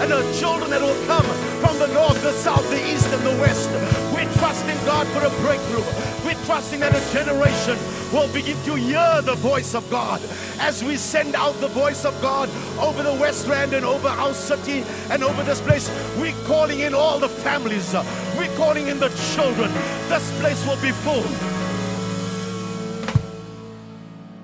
and 0.00 0.10
the 0.10 0.22
children 0.38 0.70
that 0.70 0.80
will 0.80 1.06
come 1.06 1.26
from 1.60 1.78
the 1.78 1.88
north, 1.88 2.22
the 2.22 2.32
south, 2.32 2.68
the 2.70 2.78
east, 2.92 3.08
and 3.08 3.22
the 3.22 3.36
west. 3.42 3.68
We 4.14 4.22
trust 4.38 4.64
in 4.66 4.76
God 4.84 5.06
for 5.08 5.24
a 5.26 5.30
breakthrough. 5.42 5.82
We're 6.24 6.35
trusting 6.46 6.78
that 6.78 6.94
a 6.94 7.12
generation 7.12 7.76
will 8.12 8.32
begin 8.32 8.56
to 8.62 8.76
hear 8.76 9.20
the 9.22 9.34
voice 9.34 9.74
of 9.74 9.88
God 9.90 10.22
as 10.60 10.82
we 10.82 10.96
send 10.96 11.34
out 11.34 11.52
the 11.60 11.66
voice 11.68 12.04
of 12.04 12.14
God 12.22 12.48
over 12.78 13.02
the 13.02 13.12
West 13.14 13.48
Rand 13.48 13.72
and 13.72 13.84
over 13.84 14.06
our 14.06 14.32
city 14.32 14.84
and 15.10 15.24
over 15.24 15.42
this 15.42 15.60
place. 15.60 15.90
We're 16.18 16.32
calling 16.46 16.80
in 16.80 16.94
all 16.94 17.18
the 17.18 17.28
families. 17.28 17.92
We're 18.38 18.54
calling 18.56 18.86
in 18.86 19.00
the 19.00 19.08
children. 19.34 19.72
This 20.08 20.40
place 20.40 20.64
will 20.64 20.80
be 20.80 20.92
full. 20.92 21.24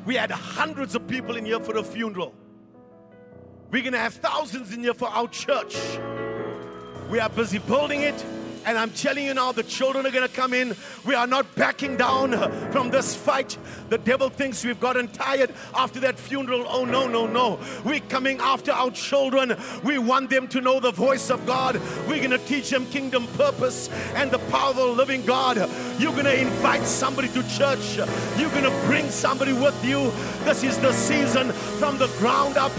We 0.05 0.17
had 0.17 0.33
hundreds 0.33 0.97
of 0.97 1.07
people 1.07 1.37
in 1.37 1.45
here 1.45 1.61
for 1.61 1.77
a 1.77 1.85
funeral. 1.85 2.35
We're 3.71 3.83
going 3.83 3.93
to 3.93 4.01
have 4.01 4.15
thousands 4.15 4.75
in 4.75 4.81
here 4.81 4.95
for 4.95 5.07
our 5.09 5.29
church. 5.29 5.77
We 7.09 7.21
are 7.21 7.29
busy 7.29 7.59
building 7.59 8.01
it. 8.01 8.25
And 8.65 8.79
I'm 8.79 8.91
telling 8.91 9.27
you 9.27 9.35
now, 9.35 9.53
the 9.53 9.63
children 9.63 10.07
are 10.07 10.11
going 10.11 10.29
to 10.29 10.35
come 10.35 10.55
in. 10.55 10.77
We 11.05 11.15
are 11.15 11.27
not 11.27 11.53
backing 11.55 11.97
down 11.97 12.33
from 12.71 12.91
this 12.91 13.15
fight. 13.15 13.59
The 13.89 13.99
devil 13.99 14.29
thinks 14.29 14.65
we've 14.65 14.81
gotten 14.81 15.09
tired 15.09 15.53
after 15.75 16.01
that 16.01 16.19
funeral. 16.19 16.65
Oh, 16.69 16.85
no, 16.85 17.07
no, 17.07 17.27
no. 17.27 17.59
We're 17.85 18.01
coming 18.01 18.39
after 18.39 18.73
our 18.73 18.91
children. 18.91 19.57
We 19.83 19.99
want 19.99 20.31
them 20.31 20.49
to 20.49 20.61
know 20.61 20.81
the 20.81 20.93
voice 20.93 21.31
of 21.31 21.45
God. 21.47 21.81
We're 22.09 22.19
going 22.19 22.31
to 22.31 22.39
teach 22.39 22.71
them 22.71 22.87
kingdom 22.87 23.27
purpose 23.37 23.89
and 24.15 24.31
the 24.31 24.39
power 24.39 24.71
of 24.71 24.77
the 24.77 24.87
living 24.87 25.25
God. 25.25 25.57
You're 25.99 26.13
going 26.13 26.25
to 26.25 26.41
invite 26.41 26.85
somebody 26.85 27.29
to 27.29 27.43
church. 27.49 27.97
You're 28.39 28.51
going 28.51 28.65
to 28.65 28.87
bring 28.87 29.11
somebody 29.11 29.53
with 29.53 29.85
you. 29.85 30.11
This 30.45 30.63
is 30.63 30.79
the 30.79 30.93
season 30.93 31.53
from 31.53 31.99
the 31.99 32.09
ground 32.19 32.57
up. 32.57 32.73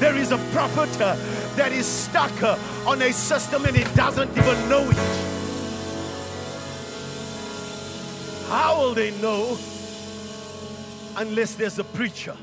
There 0.00 0.16
is 0.16 0.32
a 0.32 0.38
prophet 0.52 0.88
that 1.56 1.72
is 1.72 1.86
stuck 1.86 2.42
uh, 2.42 2.58
on 2.86 3.02
a 3.02 3.12
system 3.12 3.64
and 3.64 3.76
he 3.76 3.84
doesn't 3.94 4.30
even 4.30 4.68
know 4.68 4.88
it. 4.88 4.96
How 8.48 8.80
will 8.80 8.94
they 8.94 9.10
know 9.20 9.56
unless 11.16 11.54
there's 11.54 11.78
a 11.78 11.84
preacher? 11.84 12.36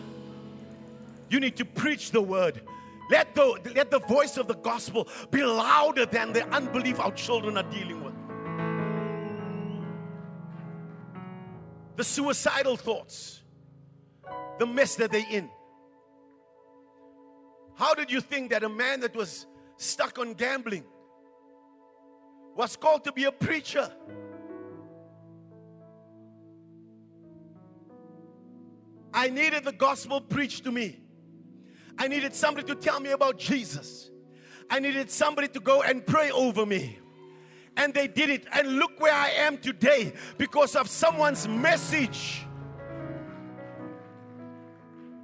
You 1.29 1.39
need 1.39 1.57
to 1.57 1.65
preach 1.65 2.11
the 2.11 2.21
word. 2.21 2.61
Let 3.09 3.35
the, 3.35 3.59
let 3.75 3.91
the 3.91 3.99
voice 3.99 4.37
of 4.37 4.47
the 4.47 4.55
gospel 4.55 5.07
be 5.31 5.43
louder 5.43 6.05
than 6.05 6.33
the 6.33 6.47
unbelief 6.53 6.99
our 6.99 7.11
children 7.11 7.57
are 7.57 7.69
dealing 7.71 8.03
with. 8.03 8.13
The 11.95 12.03
suicidal 12.03 12.77
thoughts, 12.77 13.41
the 14.59 14.67
mess 14.67 14.95
that 14.95 15.11
they're 15.11 15.25
in. 15.29 15.49
How 17.77 17.93
did 17.93 18.12
you 18.12 18.22
think 18.22 18.50
that 18.50 18.63
a 18.63 18.69
man 18.69 19.01
that 19.01 19.15
was 19.15 19.46
stuck 19.77 20.17
on 20.17 20.34
gambling 20.34 20.84
was 22.55 22.75
called 22.75 23.03
to 23.03 23.12
be 23.12 23.25
a 23.25 23.31
preacher? 23.31 23.91
I 29.13 29.29
needed 29.29 29.63
the 29.63 29.72
gospel 29.72 30.19
preached 30.22 30.63
to 30.63 30.72
me. 30.72 31.00
I 32.00 32.07
needed 32.07 32.34
somebody 32.34 32.65
to 32.67 32.75
tell 32.75 33.00
me 33.00 33.12
about 33.12 33.38
Jesus. 33.38 34.10
I 34.72 34.79
needed 34.79 35.12
somebody 35.12 35.48
to 35.50 35.60
go 35.60 35.84
and 35.84 36.05
pray 36.05 36.31
over 36.31 36.65
me. 36.65 36.98
And 37.75 37.93
they 37.93 38.07
did 38.07 38.31
it. 38.31 38.48
And 38.53 38.77
look 38.77 39.00
where 39.00 39.13
I 39.13 39.29
am 39.29 39.60
today 39.60 40.13
because 40.39 40.75
of 40.75 40.89
someone's 40.89 41.48
message. 41.48 42.43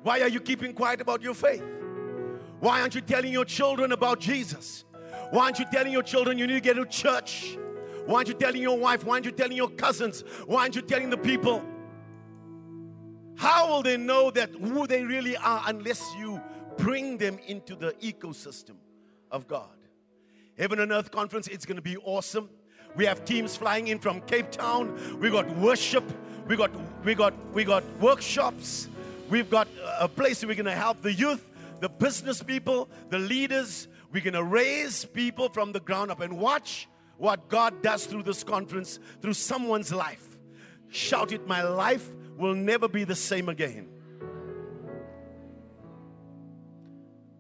Why 0.04 0.22
are 0.22 0.28
you 0.28 0.40
keeping 0.40 0.74
quiet 0.74 1.02
about 1.02 1.24
your 1.24 1.34
faith? 1.34 1.64
Why 2.64 2.80
aren't 2.80 2.96
you 2.96 3.02
telling 3.02 3.34
your 3.34 3.44
children 3.44 3.92
about 3.92 4.22
Jesus? 4.22 4.86
Why 5.32 5.44
aren't 5.44 5.60
you 5.60 5.66
telling 5.70 5.92
your 5.92 6.02
children 6.02 6.38
you 6.38 6.48
need 6.48 6.54
to 6.54 6.62
get 6.62 6.76
to 6.76 6.86
church? 6.86 7.58
Why 8.06 8.16
aren't 8.16 8.30
you 8.30 8.34
telling 8.36 8.62
your 8.62 8.78
wife? 8.78 9.04
Why 9.04 9.16
aren't 9.16 9.26
you 9.26 9.34
telling 9.34 9.58
your 9.58 9.70
cousins? 9.72 10.24
Why 10.46 10.62
aren't 10.62 10.78
you 10.78 10.82
telling 10.82 11.10
the 11.10 11.18
people? 11.18 11.62
How 13.36 13.68
will 13.68 13.84
they 13.84 13.98
know 13.98 14.32
that 14.32 14.52
who 14.52 14.88
they 14.88 15.04
really 15.04 15.36
are 15.36 15.62
unless 15.66 16.16
you 16.18 16.42
bring 16.78 17.18
them 17.18 17.38
into 17.48 17.76
the 17.76 17.92
ecosystem 18.02 18.76
of 19.30 19.46
God? 19.46 19.76
Heaven 20.58 20.80
and 20.80 20.94
Earth 20.94 21.12
Conference, 21.12 21.50
it's 21.50 21.66
going 21.66 21.76
to 21.76 21.82
be 21.82 21.98
awesome. 21.98 22.50
We 22.96 23.06
have 23.06 23.26
teams 23.26 23.58
flying 23.58 23.90
in 23.90 24.00
from 24.00 24.22
Cape 24.22 24.52
Town. 24.52 25.20
We 25.20 25.30
got 25.30 25.50
worship. 25.58 26.06
We 26.48 26.56
got 26.56 26.72
we 27.04 27.14
got 27.14 27.34
we 27.54 27.66
got 27.66 27.84
workshops. 28.00 28.88
We've 29.30 29.50
got 29.50 29.68
a 30.00 30.08
place 30.08 30.42
where 30.42 30.48
we're 30.48 30.64
going 30.64 30.66
to 30.66 30.72
help 30.72 31.02
the 31.02 31.12
youth, 31.12 31.44
the 31.84 31.90
business 31.90 32.42
people, 32.42 32.90
the 33.10 33.20
leaders. 33.20 33.90
We're 34.10 34.24
going 34.24 34.36
to 34.36 34.44
raise 34.44 35.04
people 35.04 35.50
from 35.50 35.74
the 35.74 35.82
ground 35.82 36.12
up 36.12 36.22
and 36.22 36.40
watch 36.40 36.88
what 37.18 37.50
God 37.50 37.84
does 37.84 38.06
through 38.06 38.24
this 38.24 38.42
conference, 38.42 39.00
through 39.22 39.34
someone's 39.34 39.92
life. 39.92 40.40
Shout 40.88 41.34
it, 41.34 41.46
my 41.46 41.62
life 41.62 42.08
will 42.38 42.56
never 42.56 42.88
be 42.88 43.04
the 43.04 43.18
same 43.18 43.50
again. 43.50 43.90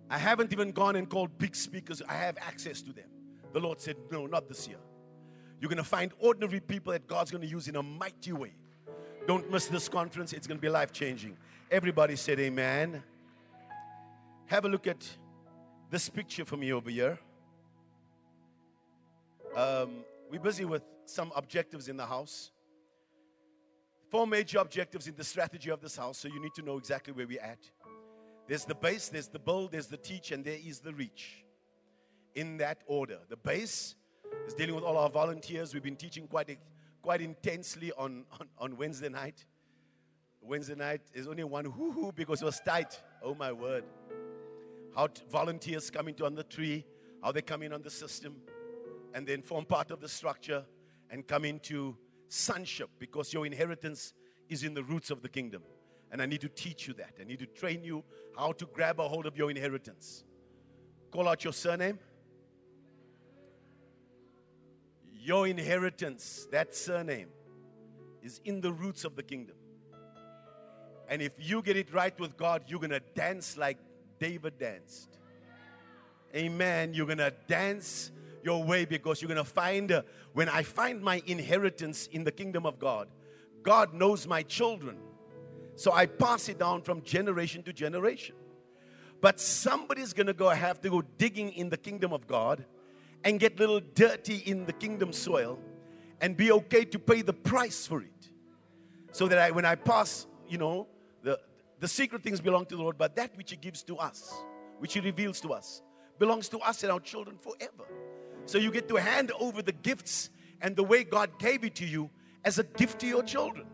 I 0.09 0.17
haven't 0.17 0.51
even 0.51 0.73
gone 0.73 0.97
and 0.97 1.09
called 1.09 1.38
big 1.38 1.55
speakers. 1.55 2.01
I 2.09 2.15
have 2.15 2.38
access 2.38 2.81
to 2.81 2.91
them. 2.91 3.07
The 3.53 3.62
Lord 3.62 3.79
said, 3.79 3.95
No, 4.12 4.25
not 4.25 4.50
this 4.50 4.67
year. 4.67 4.77
You're 5.62 5.69
going 5.69 5.77
to 5.77 5.85
find 5.85 6.12
ordinary 6.19 6.59
people 6.59 6.91
that 6.91 7.07
God's 7.07 7.31
going 7.31 7.43
to 7.43 7.47
use 7.47 7.69
in 7.69 7.77
a 7.77 7.83
mighty 7.83 8.33
way. 8.33 8.55
Don't 9.25 9.50
miss 9.50 9.67
this 9.67 9.88
conference, 9.88 10.33
it's 10.33 10.47
going 10.47 10.57
to 10.57 10.62
be 10.62 10.67
life 10.67 10.91
changing. 10.91 11.38
Everybody 11.71 12.17
said, 12.17 12.41
Amen. 12.41 13.03
Have 14.53 14.65
a 14.65 14.69
look 14.69 14.86
at 14.86 15.03
this 15.89 16.10
picture 16.10 16.45
for 16.45 16.57
me 16.57 16.72
over 16.74 16.91
here. 16.91 17.17
Um, 19.55 20.05
we're 20.29 20.39
busy 20.39 20.63
with 20.63 20.83
some 21.05 21.31
objectives 21.36 21.89
in 21.89 21.98
the 21.98 22.05
house. 22.05 22.51
Four 24.12 24.27
major 24.27 24.60
objectives 24.60 25.07
in 25.07 25.15
the 25.15 25.24
strategy 25.24 25.72
of 25.72 25.81
this 25.81 25.98
house, 25.98 26.19
so 26.19 26.27
you 26.27 26.39
need 26.39 26.53
to 26.53 26.62
know 26.62 26.77
exactly 26.77 27.13
where 27.13 27.25
we're 27.25 27.41
at. 27.41 27.67
There's 28.48 28.63
the 28.63 28.75
base, 28.75 29.10
there's 29.10 29.27
the 29.27 29.39
build, 29.39 29.72
there's 29.72 29.88
the 29.88 29.98
teach, 29.98 30.31
and 30.31 30.45
there 30.45 30.60
is 30.63 30.81
the 30.81 30.93
reach. 30.93 31.43
In 32.36 32.57
that 32.57 32.83
order. 32.86 33.17
The 33.29 33.38
base 33.38 33.95
is 34.45 34.53
dealing 34.53 34.75
with 34.75 34.83
all 34.83 34.98
our 34.98 35.10
volunteers. 35.10 35.74
We've 35.74 35.81
been 35.81 35.95
teaching 35.95 36.27
quite, 36.27 36.60
quite 37.01 37.22
intensely 37.22 37.91
on, 37.98 38.25
on, 38.39 38.48
on 38.60 38.77
Wednesday 38.77 39.10
night. 39.10 39.48
Wednesday 40.43 40.75
night 40.75 41.01
is 41.15 41.27
only 41.27 41.43
one 41.43 41.65
hoo 41.65 41.91
hoo 41.91 42.12
because 42.15 42.43
it 42.43 42.45
was 42.45 42.60
tight. 42.63 43.01
Oh 43.24 43.33
my 43.33 43.51
word. 43.51 43.86
How 44.95 45.07
t- 45.07 45.23
volunteers 45.31 45.89
come 45.89 46.07
into 46.07 46.25
on 46.25 46.35
the 46.35 46.43
tree, 46.43 46.85
how 47.23 47.31
they 47.31 47.41
come 47.41 47.63
in 47.63 47.73
on 47.73 47.81
the 47.81 47.89
system, 47.89 48.35
and 49.13 49.25
then 49.27 49.41
form 49.41 49.65
part 49.65 49.91
of 49.91 50.00
the 50.00 50.09
structure 50.09 50.65
and 51.09 51.27
come 51.27 51.45
into 51.45 51.95
sonship 52.27 52.89
because 53.00 53.33
your 53.33 53.45
inheritance 53.45 54.13
is 54.50 54.63
in 54.63 54.73
the 54.73 54.83
roots 54.83 55.12
of 55.12 55.21
the 55.21 55.29
kingdom. 55.29 55.63
And 56.12 56.21
I 56.21 56.25
need 56.25 56.41
to 56.41 56.50
teach 56.50 56.88
you 56.88 56.93
that. 56.95 57.13
I 57.19 57.23
need 57.23 57.39
to 57.39 57.45
train 57.45 57.83
you 57.83 58.03
how 58.38 58.51
to 58.53 58.65
grab 58.67 59.00
a 59.00 59.07
hold 59.07 59.25
of 59.25 59.38
your 59.38 59.50
inheritance. 59.50 60.23
Call 61.12 61.27
out 61.27 61.43
your 61.43 61.53
surname. 61.53 62.00
Your 65.12 65.47
inheritance, 65.47 66.47
that 66.51 66.75
surname, 66.75 67.29
is 68.21 68.41
in 68.45 68.62
the 68.62 68.71
roots 68.71 69.05
of 69.05 69.15
the 69.15 69.23
kingdom. 69.23 69.55
And 71.07 71.21
if 71.21 71.33
you 71.38 71.62
get 71.62 71.77
it 71.77 71.93
right 71.93 72.17
with 72.19 72.38
God, 72.38 72.63
you're 72.67 72.79
going 72.79 72.89
to 72.89 73.01
dance 73.15 73.57
like 73.57 73.77
David 74.24 74.57
danced. 74.57 75.18
Amen. 76.33 76.94
You're 76.94 77.07
going 77.07 77.18
to 77.18 77.33
dance 77.46 78.09
your 78.42 78.64
way 78.64 78.86
because 78.86 79.22
you're 79.22 79.27
going 79.27 79.36
to 79.36 79.44
find, 79.44 79.92
uh, 79.92 80.03
when 80.31 80.48
I 80.48 80.64
find 80.64 81.01
my 81.01 81.22
inheritance 81.25 82.07
in 82.07 82.24
the 82.24 82.31
kingdom 82.31 82.66
of 82.66 82.79
God, 82.79 83.09
God 83.64 83.94
knows 83.94 84.25
my 84.25 84.42
children. 84.42 84.96
So 85.75 85.92
I 85.92 86.05
pass 86.05 86.48
it 86.48 86.57
down 86.57 86.83
from 86.83 87.01
generation 87.01 87.64
to 87.64 87.74
generation. 87.74 88.36
But 89.20 89.42
somebody's 89.42 90.14
going 90.14 90.27
to 90.27 90.33
go 90.33 90.48
have 90.48 90.79
to 90.83 90.90
go 90.90 91.01
digging 91.01 91.51
in 91.51 91.68
the 91.68 91.75
kingdom 91.75 92.14
of 92.14 92.25
God 92.25 92.64
and 93.25 93.42
get 93.42 93.59
little 93.59 93.81
dirty 93.81 94.38
in 94.38 94.66
the 94.66 94.72
kingdom 94.72 95.12
soil 95.12 95.59
and 96.22 96.38
be 96.38 96.50
okay 96.50 96.86
to 96.86 96.98
pay 96.98 97.24
the 97.24 97.33
price 97.33 97.86
for 97.86 98.01
it. 98.01 98.29
So 99.12 99.27
that 99.27 99.38
I, 99.38 99.51
when 99.51 99.66
I 99.66 99.75
pass, 99.75 100.27
you 100.48 100.57
know, 100.57 100.88
the, 101.83 101.87
secret 101.89 102.24
things 102.24 102.39
belong 102.39 102.65
to 102.67 102.75
the 102.75 102.81
Lord, 102.81 102.98
but 102.98 103.15
that 103.17 103.35
which 103.35 103.51
He 103.51 103.57
gives 103.57 103.83
to 103.83 103.98
us, 103.98 104.33
which 104.79 104.93
He 104.93 105.00
reveals 105.00 105.41
to 105.41 105.53
us, 105.53 105.81
belongs 106.17 106.48
to 106.50 106.59
us 106.59 106.83
and 106.83 106.91
our 106.91 107.00
children 107.00 107.37
forever. 107.37 107.85
So 108.46 108.57
you 108.57 108.72
get 108.72 108.87
to 108.89 108.96
hand 108.96 109.31
over 109.39 109.61
the 109.61 109.72
gifts 109.72 110.29
and 110.61 110.75
the 110.75 110.83
way 110.83 111.03
God 111.03 111.37
gave 111.39 111.63
it 111.63 111.75
to 111.75 111.85
you 111.85 112.09
as 112.46 112.59
a 112.59 112.63
gift 112.63 113.00
to 113.00 113.07
your 113.07 113.24
children. 113.24 113.67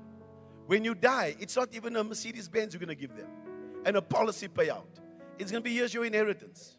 When 0.67 0.83
you 0.83 0.95
die, 0.95 1.35
it's 1.39 1.55
not 1.55 1.73
even 1.73 1.95
a 1.95 2.03
Mercedes 2.03 2.47
Benz 2.47 2.73
you're 2.73 2.79
going 2.79 2.89
to 2.89 2.95
give 2.95 3.15
them 3.15 3.27
and 3.85 3.95
a 3.95 4.01
policy 4.01 4.47
payout. 4.47 4.85
It's 5.37 5.51
going 5.51 5.63
to 5.63 5.69
be 5.69 5.75
here's 5.75 5.93
your 5.93 6.05
inheritance. 6.05 6.77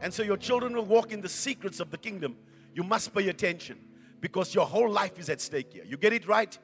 And 0.00 0.12
so 0.12 0.22
your 0.22 0.36
children 0.36 0.74
will 0.74 0.84
walk 0.84 1.12
in 1.12 1.20
the 1.20 1.28
secrets 1.28 1.80
of 1.80 1.90
the 1.90 1.98
kingdom. 1.98 2.36
You 2.74 2.84
must 2.84 3.14
pay 3.14 3.28
attention 3.28 3.78
because 4.20 4.54
your 4.54 4.66
whole 4.66 4.90
life 4.90 5.18
is 5.18 5.28
at 5.28 5.40
stake 5.40 5.72
here. 5.72 5.84
You 5.84 5.96
get 5.96 6.12
it 6.12 6.26
right, 6.26 6.56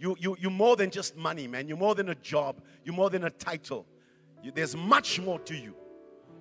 you, 0.00 0.16
you, 0.18 0.36
you're 0.40 0.50
more 0.50 0.76
than 0.76 0.90
just 0.90 1.14
money, 1.14 1.46
man. 1.46 1.68
You're 1.68 1.76
more 1.76 1.94
than 1.94 2.08
a 2.08 2.14
job, 2.14 2.62
you're 2.84 2.94
more 2.94 3.10
than 3.10 3.24
a 3.24 3.30
title. 3.30 3.86
You, 4.42 4.50
there's 4.50 4.74
much 4.74 5.20
more 5.20 5.38
to 5.40 5.54
you. 5.54 5.74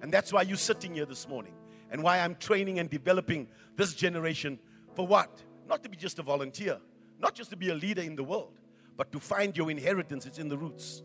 And 0.02 0.13
that's 0.13 0.32
why 0.32 0.43
you're 0.43 0.56
sitting 0.56 0.93
here 0.93 1.06
this 1.06 1.28
morning 1.28 1.54
and 1.91 2.02
why 2.02 2.19
I'm 2.19 2.36
training 2.36 2.80
and 2.80 2.89
developing 2.89 3.50
this 3.76 3.93
generation 3.93 4.58
for 4.95 5.06
what? 5.06 5.43
Not 5.67 5.84
to 5.84 5.89
be 5.89 5.98
just 5.98 6.19
a 6.19 6.24
volunteer, 6.24 6.78
not 7.19 7.36
just 7.36 7.50
to 7.50 7.58
be 7.58 7.69
a 7.69 7.76
leader 7.76 8.02
in 8.02 8.15
the 8.15 8.24
world, 8.24 8.58
but 8.95 9.12
to 9.12 9.19
find 9.19 9.56
your 9.58 9.69
inheritance. 9.69 10.26
It's 10.26 10.39
in 10.39 10.48
the 10.48 10.58
roots 10.58 11.04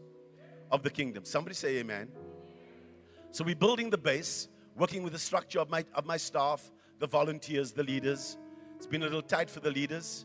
of 0.70 0.84
the 0.84 0.90
kingdom. 0.90 1.24
Somebody 1.24 1.54
say 1.56 1.78
amen. 1.78 2.08
So 3.32 3.42
we're 3.42 3.56
building 3.56 3.90
the 3.90 3.98
base, 3.98 4.48
working 4.76 5.02
with 5.02 5.12
the 5.12 5.18
structure 5.18 5.58
of 5.58 5.68
my, 5.70 5.84
of 5.92 6.06
my 6.06 6.16
staff, 6.16 6.70
the 7.00 7.08
volunteers, 7.08 7.72
the 7.72 7.82
leaders. 7.82 8.38
It's 8.76 8.86
been 8.86 9.02
a 9.02 9.06
little 9.06 9.22
tight 9.22 9.50
for 9.50 9.58
the 9.58 9.72
leaders. 9.72 10.24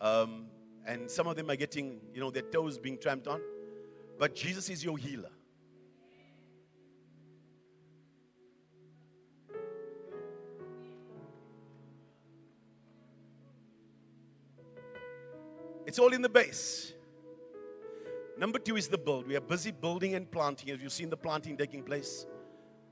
Um, 0.00 0.46
and 0.86 1.10
some 1.10 1.26
of 1.26 1.36
them 1.36 1.50
are 1.50 1.56
getting, 1.56 2.00
you 2.14 2.20
know, 2.20 2.30
their 2.30 2.42
toes 2.42 2.78
being 2.78 2.98
tramped 2.98 3.28
on. 3.28 3.40
But 4.18 4.34
Jesus 4.34 4.68
is 4.68 4.84
your 4.84 4.98
healer. 4.98 5.30
It's 15.86 15.98
all 15.98 16.12
in 16.12 16.22
the 16.22 16.28
base. 16.28 16.92
Number 18.38 18.58
two 18.58 18.76
is 18.76 18.88
the 18.88 18.96
build. 18.96 19.26
We 19.26 19.36
are 19.36 19.40
busy 19.40 19.72
building 19.72 20.14
and 20.14 20.30
planting. 20.30 20.68
Have 20.68 20.80
you 20.80 20.88
seen 20.88 21.10
the 21.10 21.16
planting 21.16 21.56
taking 21.56 21.82
place? 21.82 22.26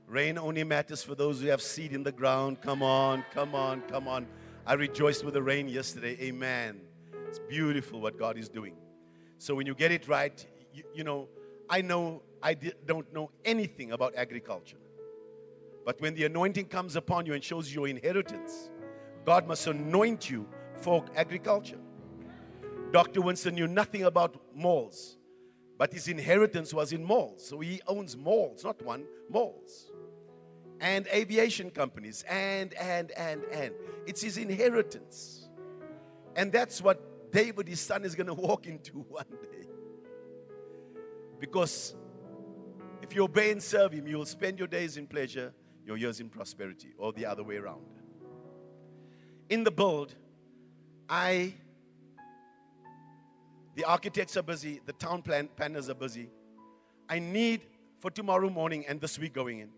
Rain 0.07 0.37
only 0.37 0.63
matters 0.63 1.01
for 1.01 1.15
those 1.15 1.41
who 1.41 1.47
have 1.47 1.61
seed 1.61 1.93
in 1.93 2.03
the 2.03 2.11
ground. 2.11 2.61
Come 2.61 2.83
on, 2.83 3.23
come 3.33 3.55
on, 3.55 3.81
come 3.83 4.07
on. 4.07 4.27
I 4.67 4.73
rejoiced 4.73 5.23
with 5.23 5.33
the 5.33 5.41
rain 5.41 5.67
yesterday. 5.67 6.17
Amen. 6.21 6.81
It's 7.31 7.39
beautiful 7.39 8.01
what 8.01 8.19
God 8.19 8.37
is 8.37 8.49
doing. 8.49 8.75
So 9.37 9.55
when 9.55 9.65
you 9.65 9.73
get 9.73 9.89
it 9.89 10.05
right, 10.09 10.45
you, 10.73 10.83
you 10.93 11.05
know, 11.05 11.29
I 11.69 11.81
know 11.81 12.23
I 12.43 12.55
don't 12.55 13.11
know 13.13 13.31
anything 13.45 13.93
about 13.93 14.15
agriculture. 14.15 14.81
But 15.85 16.01
when 16.01 16.13
the 16.13 16.25
anointing 16.25 16.65
comes 16.65 16.97
upon 16.97 17.25
you 17.25 17.33
and 17.33 17.41
shows 17.41 17.73
your 17.73 17.87
inheritance, 17.87 18.69
God 19.23 19.47
must 19.47 19.65
anoint 19.65 20.29
you 20.29 20.45
for 20.81 21.05
agriculture. 21.15 21.79
Dr. 22.91 23.21
Winston 23.21 23.55
knew 23.55 23.67
nothing 23.67 24.03
about 24.03 24.35
malls, 24.53 25.15
but 25.77 25.93
his 25.93 26.09
inheritance 26.09 26.73
was 26.73 26.91
in 26.91 27.01
malls. 27.01 27.47
So 27.47 27.61
he 27.61 27.79
owns 27.87 28.17
malls, 28.17 28.65
not 28.65 28.81
one, 28.81 29.05
malls. 29.29 29.89
And 30.81 31.07
aviation 31.07 31.69
companies, 31.69 32.25
and, 32.27 32.73
and, 32.73 33.11
and, 33.11 33.41
and. 33.53 33.73
It's 34.05 34.21
his 34.21 34.35
inheritance. 34.35 35.47
And 36.35 36.51
that's 36.51 36.81
what 36.81 37.10
David, 37.31 37.67
his 37.67 37.79
son, 37.79 38.03
is 38.03 38.15
going 38.15 38.27
to 38.27 38.33
walk 38.33 38.67
into 38.67 38.99
one 39.09 39.25
day. 39.29 39.67
Because 41.39 41.95
if 43.01 43.15
you 43.15 43.23
obey 43.23 43.51
and 43.51 43.61
serve 43.61 43.93
him, 43.93 44.07
you 44.07 44.17
will 44.17 44.25
spend 44.25 44.59
your 44.59 44.67
days 44.67 44.97
in 44.97 45.07
pleasure, 45.07 45.53
your 45.85 45.97
years 45.97 46.19
in 46.19 46.29
prosperity, 46.29 46.93
or 46.97 47.11
the 47.13 47.25
other 47.25 47.43
way 47.43 47.57
around. 47.57 47.81
In 49.49 49.63
the 49.63 49.71
build, 49.71 50.13
I 51.09 51.53
the 53.75 53.85
architects 53.85 54.35
are 54.35 54.43
busy. 54.43 54.81
The 54.85 54.93
town 54.93 55.21
plan- 55.21 55.49
planners 55.55 55.89
are 55.89 55.95
busy. 55.95 56.29
I 57.09 57.19
need 57.19 57.61
for 57.99 58.11
tomorrow 58.11 58.49
morning 58.49 58.85
and 58.87 58.99
this 58.99 59.17
week 59.17 59.33
going 59.33 59.59
in 59.59 59.69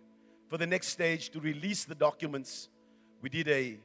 for 0.50 0.58
the 0.58 0.68
next 0.68 0.88
stage 0.88 1.30
to 1.32 1.40
release 1.40 1.86
the 1.86 1.96
documents. 1.96 2.70
We 3.22 3.30
did 3.30 3.48
a 3.48 3.80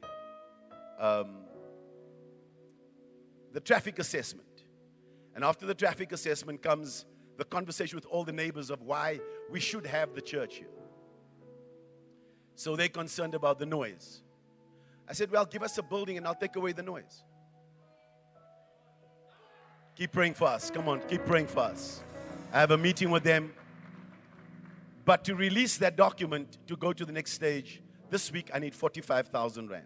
um, 0.99 1.37
the 3.53 3.59
traffic 3.59 3.99
assessment, 3.99 4.63
and 5.35 5.43
after 5.43 5.65
the 5.65 5.73
traffic 5.73 6.11
assessment 6.11 6.61
comes 6.61 7.05
the 7.37 7.45
conversation 7.45 7.95
with 7.95 8.05
all 8.05 8.23
the 8.23 8.33
neighbors 8.33 8.69
of 8.69 8.81
why 8.81 9.19
we 9.49 9.59
should 9.59 9.85
have 9.87 10.13
the 10.13 10.21
church 10.21 10.55
here. 10.55 10.67
So 12.55 12.75
they're 12.75 12.89
concerned 12.89 13.33
about 13.33 13.57
the 13.57 13.65
noise. 13.65 14.21
I 15.07 15.13
said, 15.13 15.31
Well, 15.31 15.45
give 15.45 15.63
us 15.63 15.77
a 15.77 15.83
building 15.83 16.17
and 16.17 16.27
I'll 16.27 16.35
take 16.35 16.57
away 16.57 16.73
the 16.73 16.83
noise. 16.83 17.23
Keep 19.95 20.11
praying 20.11 20.33
for 20.33 20.47
us. 20.49 20.69
Come 20.69 20.87
on, 20.87 21.01
keep 21.07 21.25
praying 21.25 21.47
for 21.47 21.61
us. 21.61 22.03
I 22.51 22.59
have 22.59 22.71
a 22.71 22.77
meeting 22.77 23.09
with 23.09 23.23
them. 23.23 23.53
But 25.05 25.23
to 25.25 25.35
release 25.35 25.77
that 25.77 25.95
document 25.95 26.57
to 26.67 26.75
go 26.75 26.93
to 26.93 27.05
the 27.05 27.11
next 27.11 27.31
stage, 27.31 27.81
this 28.09 28.31
week 28.31 28.51
I 28.53 28.59
need 28.59 28.75
45,000 28.75 29.69
Rand. 29.69 29.85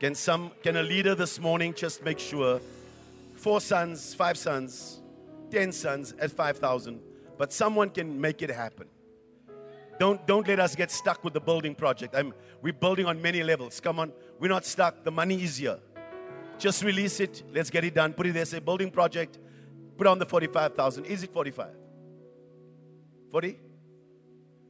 Can 0.00 0.14
some 0.14 0.50
can 0.62 0.76
a 0.76 0.82
leader 0.82 1.14
this 1.14 1.38
morning 1.38 1.74
just 1.74 2.02
make 2.02 2.18
sure 2.18 2.58
four 3.34 3.60
sons, 3.60 4.14
five 4.14 4.38
sons, 4.38 5.02
ten 5.50 5.72
sons 5.72 6.14
at 6.18 6.30
5,000, 6.30 6.98
but 7.36 7.52
someone 7.52 7.90
can 7.90 8.18
make 8.18 8.40
it 8.40 8.50
happen. 8.50 8.86
Don't, 9.98 10.26
don't 10.26 10.48
let 10.48 10.58
us 10.58 10.74
get 10.74 10.90
stuck 10.90 11.22
with 11.22 11.34
the 11.34 11.40
building 11.40 11.74
project. 11.74 12.14
I'm, 12.14 12.32
we're 12.62 12.72
building 12.72 13.04
on 13.04 13.20
many 13.20 13.42
levels. 13.42 13.78
Come 13.80 13.98
on, 13.98 14.12
we're 14.38 14.48
not 14.48 14.64
stuck. 14.64 15.04
The 15.04 15.10
money 15.10 15.42
is 15.42 15.58
here. 15.58 15.78
Just 16.58 16.82
release 16.82 17.20
it. 17.20 17.42
Let's 17.52 17.68
get 17.68 17.84
it 17.84 17.94
done. 17.94 18.14
Put 18.14 18.26
it 18.26 18.32
there. 18.32 18.46
Say 18.46 18.60
building 18.60 18.90
project. 18.90 19.38
Put 19.98 20.06
on 20.06 20.18
the 20.18 20.24
45,000. 20.24 21.04
Is 21.04 21.22
it 21.22 21.32
45? 21.32 21.68
40? 23.30 23.58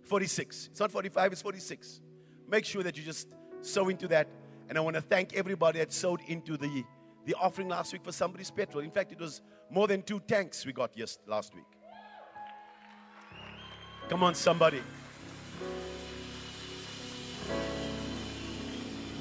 46. 0.02 0.68
It's 0.72 0.80
not 0.80 0.90
45, 0.90 1.32
it's 1.32 1.42
46. 1.42 2.00
Make 2.48 2.64
sure 2.64 2.82
that 2.82 2.96
you 2.96 3.04
just 3.04 3.28
sow 3.62 3.88
into 3.88 4.08
that. 4.08 4.26
And 4.70 4.78
I 4.78 4.82
want 4.82 4.94
to 4.94 5.02
thank 5.02 5.34
everybody 5.34 5.80
that 5.80 5.92
sowed 5.92 6.20
into 6.28 6.56
the, 6.56 6.84
the 7.26 7.34
offering 7.34 7.68
last 7.68 7.92
week 7.92 8.04
for 8.04 8.12
somebody's 8.12 8.52
petrol. 8.52 8.84
In 8.84 8.92
fact, 8.92 9.10
it 9.10 9.18
was 9.18 9.42
more 9.68 9.88
than 9.88 10.00
two 10.00 10.20
tanks 10.20 10.64
we 10.64 10.72
got 10.72 10.92
yes, 10.94 11.18
last 11.26 11.56
week. 11.56 11.64
Come 14.08 14.22
on, 14.22 14.36
somebody. 14.36 14.80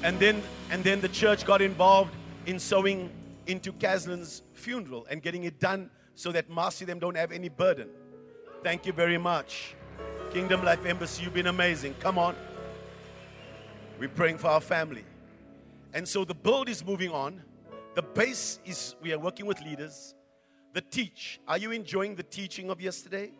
And 0.04 0.20
then, 0.20 0.40
and 0.70 0.84
then 0.84 1.00
the 1.00 1.08
church 1.08 1.44
got 1.44 1.60
involved 1.60 2.14
in 2.46 2.60
sowing 2.60 3.10
into 3.48 3.72
Caslin's 3.72 4.42
funeral 4.52 5.04
and 5.10 5.20
getting 5.20 5.42
it 5.42 5.58
done 5.58 5.90
so 6.14 6.30
that 6.30 6.48
Marcy 6.48 6.84
them 6.84 7.00
don't 7.00 7.16
have 7.16 7.32
any 7.32 7.48
burden. 7.48 7.88
Thank 8.62 8.86
you 8.86 8.92
very 8.92 9.18
much. 9.18 9.74
Kingdom 10.32 10.64
Life 10.64 10.86
Embassy, 10.86 11.24
you've 11.24 11.34
been 11.34 11.48
amazing. 11.48 11.96
Come 11.98 12.18
on. 12.18 12.36
We're 13.98 14.08
praying 14.08 14.38
for 14.38 14.46
our 14.46 14.60
family. 14.60 15.04
And 15.92 16.06
so 16.06 16.24
the 16.24 16.34
build 16.34 16.68
is 16.68 16.84
moving 16.84 17.10
on. 17.10 17.42
The 17.94 18.02
base 18.02 18.60
is 18.64 18.94
we 19.02 19.12
are 19.12 19.18
working 19.18 19.46
with 19.46 19.60
leaders. 19.62 20.14
The 20.72 20.80
teach. 20.80 21.40
Are 21.48 21.58
you 21.58 21.72
enjoying 21.72 22.14
the 22.14 22.22
teaching 22.22 22.70
of 22.70 22.80
yesterday? 22.80 23.32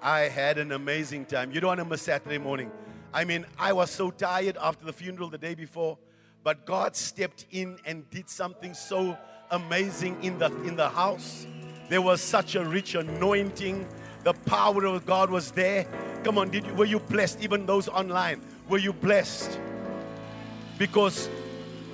I 0.00 0.20
had 0.20 0.58
an 0.58 0.72
amazing 0.72 1.26
time. 1.26 1.52
You 1.52 1.60
don't 1.60 1.68
want 1.68 1.80
to 1.80 1.84
miss 1.84 2.02
Saturday 2.02 2.38
morning. 2.38 2.70
I 3.12 3.24
mean, 3.24 3.44
I 3.58 3.72
was 3.72 3.90
so 3.90 4.10
tired 4.10 4.56
after 4.60 4.84
the 4.84 4.92
funeral 4.92 5.28
the 5.28 5.38
day 5.38 5.54
before, 5.54 5.98
but 6.42 6.64
God 6.64 6.96
stepped 6.96 7.46
in 7.50 7.78
and 7.84 8.08
did 8.10 8.28
something 8.28 8.74
so 8.74 9.16
amazing 9.50 10.22
in 10.22 10.38
the 10.38 10.46
in 10.62 10.76
the 10.76 10.88
house. 10.88 11.46
There 11.88 12.02
was 12.02 12.20
such 12.20 12.54
a 12.54 12.64
rich 12.64 12.94
anointing. 12.94 13.86
The 14.24 14.32
power 14.32 14.86
of 14.86 15.04
God 15.04 15.30
was 15.30 15.50
there. 15.50 15.86
Come 16.24 16.38
on, 16.38 16.50
did 16.50 16.66
you, 16.66 16.74
were 16.74 16.84
you 16.84 17.00
blessed? 17.00 17.42
Even 17.42 17.66
those 17.66 17.88
online, 17.88 18.40
were 18.68 18.78
you 18.78 18.92
blessed? 18.92 19.58
Because 20.82 21.30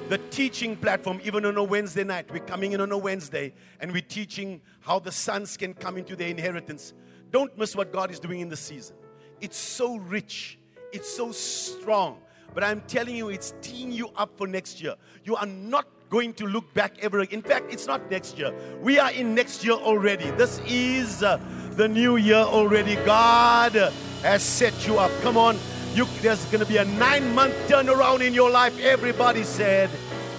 the 0.09 0.17
teaching 0.31 0.75
platform, 0.75 1.21
even 1.23 1.45
on 1.45 1.59
a 1.59 1.63
Wednesday 1.63 2.05
night, 2.05 2.25
we're 2.33 2.39
coming 2.39 2.73
in 2.73 2.81
on 2.81 2.91
a 2.91 2.97
Wednesday 2.97 3.53
and 3.81 3.93
we're 3.93 4.01
teaching 4.01 4.63
how 4.81 4.99
the 4.99 5.13
sons 5.13 5.59
can 5.59 5.75
come 5.75 5.99
into 5.99 6.17
their 6.17 6.29
inheritance. 6.29 6.95
Don't 7.31 7.55
miss 7.59 7.77
what 7.77 7.93
God 7.93 8.11
is 8.11 8.19
doing 8.19 8.41
in 8.41 8.49
the 8.49 8.57
season. 8.57 8.97
It's 9.43 9.59
so 9.59 9.99
rich. 9.99 10.59
It's 10.91 11.07
so 11.07 11.33
strong. 11.33 12.17
But 12.55 12.65
I'm 12.65 12.81
telling 12.87 13.15
you, 13.15 13.29
it's 13.29 13.53
teeing 13.61 13.93
you 13.93 14.09
up 14.17 14.31
for 14.39 14.47
next 14.47 14.81
year. 14.81 14.95
You 15.23 15.37
are 15.37 15.45
not 15.45 15.87
going 16.09 16.33
to 16.33 16.47
look 16.47 16.73
back 16.73 16.95
ever 17.03 17.19
again. 17.19 17.41
In 17.41 17.43
fact, 17.43 17.71
it's 17.71 17.87
not 17.87 18.11
next 18.11 18.39
year. 18.39 18.55
We 18.81 18.99
are 18.99 19.11
in 19.11 19.35
next 19.35 19.67
year 19.67 19.75
already. 19.75 20.31
This 20.31 20.63
is 20.67 21.23
uh, 21.23 21.39
the 21.73 21.89
new 21.89 22.17
year 22.17 22.37
already. 22.37 22.95
God 23.05 23.75
has 24.23 24.43
set 24.43 24.87
you 24.87 24.99
up. 24.99 25.11
Come 25.21 25.37
on. 25.37 25.59
You, 25.99 26.07
there's 26.23 26.45
going 26.45 26.61
to 26.61 26.65
be 26.65 26.77
a 26.77 26.85
nine 26.85 27.35
month 27.35 27.57
turnaround 27.67 28.25
in 28.25 28.33
your 28.33 28.53
life. 28.53 28.79
Everybody 28.79 29.43
said, 29.43 29.91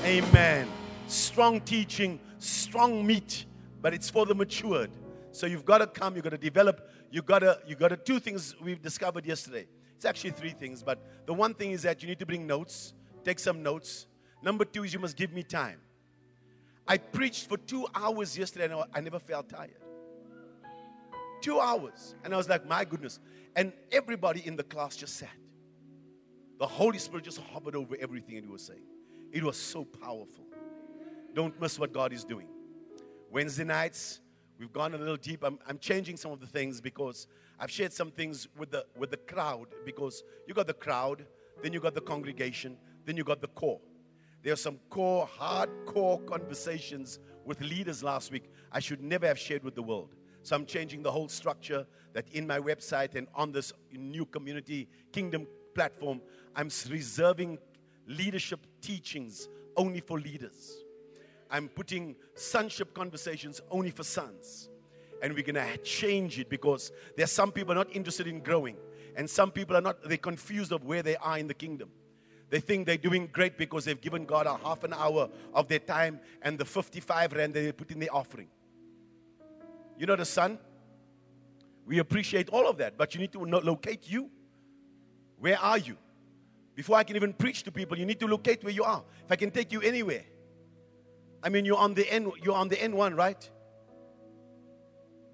Amen. 0.05 0.69
Strong 1.07 1.59
teaching, 1.61 2.17
strong 2.37 3.05
meat, 3.05 3.43
but 3.81 3.93
it's 3.93 4.09
for 4.09 4.25
the 4.25 4.33
matured. 4.33 4.89
So 5.33 5.47
you've 5.47 5.65
got 5.65 5.79
to 5.79 5.87
come, 5.87 6.15
you've 6.15 6.23
got 6.23 6.29
to 6.29 6.37
develop, 6.37 6.89
you've 7.11 7.25
got 7.25 7.39
to, 7.39 7.59
you've 7.67 7.77
got 7.77 7.89
to, 7.89 7.97
two 7.97 8.21
things 8.21 8.55
we've 8.61 8.81
discovered 8.81 9.25
yesterday. 9.25 9.67
It's 9.97 10.05
actually 10.05 10.29
three 10.29 10.51
things, 10.51 10.81
but 10.81 11.05
the 11.25 11.33
one 11.33 11.53
thing 11.53 11.71
is 11.71 11.81
that 11.81 12.01
you 12.01 12.07
need 12.07 12.19
to 12.19 12.25
bring 12.25 12.47
notes, 12.47 12.93
take 13.25 13.37
some 13.37 13.61
notes. 13.61 14.07
Number 14.41 14.63
two 14.63 14.85
is 14.85 14.93
you 14.93 14.99
must 14.99 15.17
give 15.17 15.33
me 15.33 15.43
time. 15.43 15.81
I 16.87 16.99
preached 16.99 17.49
for 17.49 17.57
two 17.57 17.85
hours 17.93 18.37
yesterday 18.37 18.73
and 18.73 18.85
I 18.93 19.01
never 19.01 19.19
felt 19.19 19.49
tired. 19.49 19.75
Two 21.41 21.59
hours. 21.59 22.15
And 22.23 22.33
I 22.33 22.37
was 22.37 22.47
like, 22.47 22.65
my 22.65 22.85
goodness. 22.85 23.19
And 23.57 23.73
everybody 23.91 24.47
in 24.47 24.55
the 24.55 24.63
class 24.63 24.95
just 24.95 25.17
sat. 25.17 25.27
The 26.59 26.67
Holy 26.67 26.99
Spirit 26.99 27.23
just 27.23 27.39
hovered 27.53 27.75
over 27.75 27.95
everything 27.99 28.35
that 28.35 28.43
he 28.43 28.51
was 28.51 28.65
saying. 28.65 28.83
It 29.31 29.43
was 29.43 29.57
so 29.57 29.85
powerful. 29.85 30.45
Don't 31.33 31.59
miss 31.61 31.79
what 31.79 31.93
God 31.93 32.11
is 32.11 32.25
doing. 32.25 32.47
Wednesday 33.31 33.63
nights, 33.63 34.19
we've 34.59 34.73
gone 34.73 34.93
a 34.93 34.97
little 34.97 35.15
deep. 35.15 35.43
I'm, 35.43 35.57
I'm 35.65 35.79
changing 35.79 36.17
some 36.17 36.31
of 36.31 36.41
the 36.41 36.47
things 36.47 36.81
because 36.81 37.27
I've 37.57 37.71
shared 37.71 37.93
some 37.93 38.11
things 38.11 38.47
with 38.57 38.71
the 38.71 38.85
with 38.97 39.11
the 39.11 39.17
crowd 39.17 39.67
because 39.85 40.23
you 40.47 40.53
got 40.53 40.67
the 40.67 40.73
crowd, 40.73 41.25
then 41.63 41.71
you 41.71 41.79
got 41.79 41.93
the 41.93 42.01
congregation, 42.01 42.77
then 43.05 43.15
you 43.15 43.23
got 43.23 43.39
the 43.39 43.47
core. 43.47 43.79
There 44.43 44.51
are 44.51 44.57
some 44.57 44.79
core, 44.89 45.29
hardcore 45.39 46.25
conversations 46.25 47.19
with 47.45 47.61
leaders 47.61 48.03
last 48.03 48.31
week 48.31 48.51
I 48.71 48.79
should 48.79 49.01
never 49.01 49.27
have 49.27 49.39
shared 49.39 49.63
with 49.63 49.75
the 49.75 49.83
world. 49.83 50.15
So 50.43 50.55
I'm 50.55 50.65
changing 50.65 51.03
the 51.03 51.11
whole 51.11 51.27
structure 51.27 51.85
that 52.13 52.29
in 52.29 52.47
my 52.47 52.59
website 52.59 53.15
and 53.15 53.27
on 53.33 53.51
this 53.51 53.73
new 53.91 54.25
community 54.25 54.87
kingdom 55.11 55.47
platform, 55.75 56.21
I'm 56.55 56.69
reserving 56.89 57.59
leadership 58.07 58.65
teachings 58.81 59.47
only 59.77 60.01
for 60.01 60.19
leaders. 60.19 60.77
I'm 61.49 61.67
putting 61.67 62.15
sonship 62.35 62.93
conversations 62.93 63.61
only 63.71 63.91
for 63.91 64.03
sons. 64.03 64.69
And 65.21 65.33
we're 65.33 65.43
going 65.43 65.55
to 65.55 65.77
change 65.79 66.39
it 66.39 66.49
because 66.49 66.91
there 67.17 67.23
are 67.23 67.27
some 67.27 67.51
people 67.51 67.75
not 67.75 67.93
interested 67.95 68.27
in 68.27 68.39
growing 68.39 68.77
and 69.15 69.29
some 69.29 69.51
people 69.51 69.75
are 69.75 69.81
not 69.81 70.01
they're 70.07 70.17
confused 70.17 70.71
of 70.71 70.85
where 70.85 71.03
they 71.03 71.17
are 71.17 71.37
in 71.37 71.47
the 71.47 71.53
kingdom. 71.53 71.89
They 72.49 72.61
think 72.61 72.85
they're 72.85 72.97
doing 72.97 73.29
great 73.31 73.57
because 73.57 73.85
they've 73.85 73.99
given 73.99 74.25
god 74.25 74.47
a 74.47 74.55
half 74.57 74.83
an 74.83 74.93
hour 74.93 75.29
of 75.53 75.67
their 75.67 75.79
time 75.79 76.21
and 76.41 76.57
the 76.57 76.65
55 76.65 77.33
rand 77.33 77.53
they 77.53 77.71
put 77.71 77.91
in 77.91 77.99
the 77.99 78.09
offering. 78.09 78.47
You 79.97 80.05
know 80.05 80.15
the 80.15 80.25
son 80.25 80.57
we 81.85 81.99
appreciate 81.99 82.49
all 82.49 82.67
of 82.69 82.77
that 82.77 82.97
but 82.97 83.13
you 83.13 83.19
need 83.19 83.33
to 83.33 83.39
locate 83.39 84.09
you. 84.09 84.29
Where 85.37 85.59
are 85.59 85.77
you 85.77 85.97
before 86.79 86.97
i 87.01 87.03
can 87.03 87.15
even 87.21 87.33
preach 87.43 87.63
to 87.67 87.71
people 87.79 87.97
you 88.01 88.07
need 88.11 88.19
to 88.25 88.27
locate 88.35 88.63
where 88.65 88.77
you 88.79 88.85
are 88.95 89.03
if 89.25 89.31
i 89.35 89.37
can 89.43 89.51
take 89.59 89.71
you 89.75 89.81
anywhere 89.91 90.25
i 91.43 91.49
mean 91.53 91.63
you're 91.69 91.83
on 91.87 91.93
the 91.99 92.05
n 92.19 92.31
you're 92.43 92.59
on 92.63 92.69
the 92.73 92.79
n1 92.89 93.15
right 93.23 93.49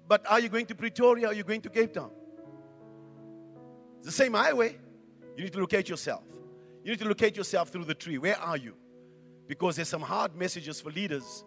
but 0.08 0.24
are 0.30 0.40
you 0.40 0.48
going 0.48 0.66
to 0.66 0.74
Pretoria 0.74 1.26
or 1.26 1.30
are 1.30 1.34
you 1.34 1.42
going 1.42 1.60
to 1.62 1.70
Cape 1.70 1.92
Town? 1.92 2.10
It's 3.98 4.06
the 4.06 4.12
same 4.12 4.34
highway. 4.34 4.76
You 5.36 5.44
need 5.44 5.52
to 5.52 5.58
locate 5.58 5.88
yourself. 5.88 6.22
You 6.84 6.92
need 6.92 7.00
to 7.00 7.08
locate 7.08 7.36
yourself 7.36 7.70
through 7.70 7.84
the 7.84 7.94
tree. 7.94 8.18
Where 8.18 8.38
are 8.38 8.56
you? 8.56 8.74
Because 9.48 9.76
there's 9.76 9.88
some 9.88 10.02
hard 10.02 10.36
messages 10.36 10.80
for 10.80 10.90
leaders 10.90 11.44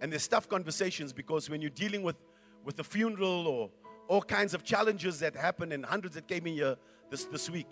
and 0.00 0.10
there's 0.10 0.26
tough 0.26 0.48
conversations 0.48 1.12
because 1.12 1.50
when 1.50 1.60
you're 1.60 1.70
dealing 1.70 2.02
with, 2.02 2.16
with 2.64 2.78
a 2.78 2.84
funeral 2.84 3.46
or 3.46 3.70
all 4.08 4.22
kinds 4.22 4.54
of 4.54 4.64
challenges 4.64 5.20
that 5.20 5.36
happen 5.36 5.72
and 5.72 5.84
hundreds 5.84 6.14
that 6.14 6.26
came 6.26 6.46
in 6.46 6.54
here 6.54 6.76
this, 7.10 7.26
this 7.26 7.50
week, 7.50 7.68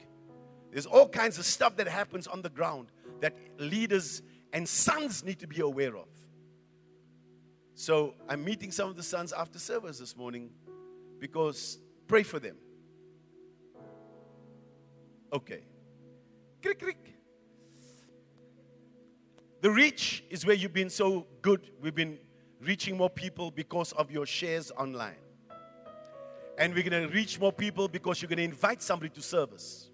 there's 0.72 0.86
all 0.86 1.08
kinds 1.08 1.38
of 1.38 1.44
stuff 1.44 1.76
that 1.76 1.88
happens 1.88 2.26
on 2.26 2.42
the 2.42 2.50
ground 2.50 2.92
that 3.20 3.34
leaders 3.58 4.22
and 4.52 4.68
sons 4.68 5.24
need 5.24 5.38
to 5.40 5.46
be 5.46 5.60
aware 5.60 5.96
of. 5.96 6.08
So 7.74 8.14
I'm 8.28 8.44
meeting 8.44 8.72
some 8.72 8.88
of 8.88 8.96
the 8.96 9.02
sons 9.02 9.32
after 9.32 9.58
service 9.58 9.98
this 9.98 10.16
morning 10.16 10.50
because 11.20 11.78
pray 12.06 12.22
for 12.22 12.38
them. 12.38 12.56
Okay. 15.32 15.62
Crick, 16.62 16.80
crick. 16.80 17.14
The 19.60 19.70
reach 19.70 20.24
is 20.30 20.46
where 20.46 20.54
you've 20.54 20.72
been 20.72 20.90
so 20.90 21.26
good. 21.42 21.70
We've 21.80 21.94
been 21.94 22.18
reaching 22.60 22.96
more 22.96 23.10
people 23.10 23.50
because 23.50 23.92
of 23.92 24.10
your 24.10 24.26
shares 24.26 24.70
online. 24.72 25.16
And 26.58 26.74
we're 26.74 26.88
going 26.88 27.08
to 27.08 27.14
reach 27.14 27.38
more 27.38 27.52
people 27.52 27.88
because 27.88 28.20
you're 28.20 28.28
going 28.28 28.38
to 28.38 28.44
invite 28.44 28.82
somebody 28.82 29.10
to 29.10 29.22
service. 29.22 29.87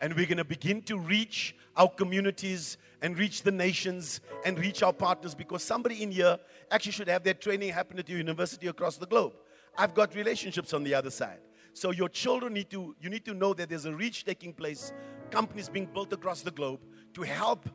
And 0.00 0.14
we're 0.14 0.26
going 0.26 0.38
to 0.38 0.44
begin 0.44 0.82
to 0.82 0.98
reach 0.98 1.56
our 1.76 1.88
communities 1.88 2.78
and 3.02 3.18
reach 3.18 3.42
the 3.42 3.50
nations 3.50 4.20
and 4.44 4.58
reach 4.58 4.82
our 4.82 4.92
partners 4.92 5.34
because 5.34 5.62
somebody 5.62 6.02
in 6.02 6.10
here 6.10 6.38
actually 6.70 6.92
should 6.92 7.08
have 7.08 7.22
their 7.24 7.34
training 7.34 7.70
happen 7.70 7.98
at 7.98 8.08
your 8.08 8.18
university 8.18 8.66
across 8.66 8.96
the 8.96 9.06
globe. 9.06 9.32
I've 9.76 9.94
got 9.94 10.14
relationships 10.14 10.72
on 10.72 10.82
the 10.82 10.94
other 10.94 11.10
side. 11.10 11.38
So 11.72 11.92
your 11.92 12.08
children 12.08 12.54
need 12.54 12.70
to 12.70 12.96
you 13.00 13.08
need 13.08 13.24
to 13.26 13.34
know 13.34 13.54
that 13.54 13.68
there's 13.68 13.84
a 13.84 13.94
reach 13.94 14.24
taking 14.24 14.52
place, 14.52 14.92
companies 15.30 15.68
being 15.68 15.86
built 15.86 16.12
across 16.12 16.42
the 16.42 16.50
globe 16.50 16.80
to 17.14 17.22
help 17.22 17.68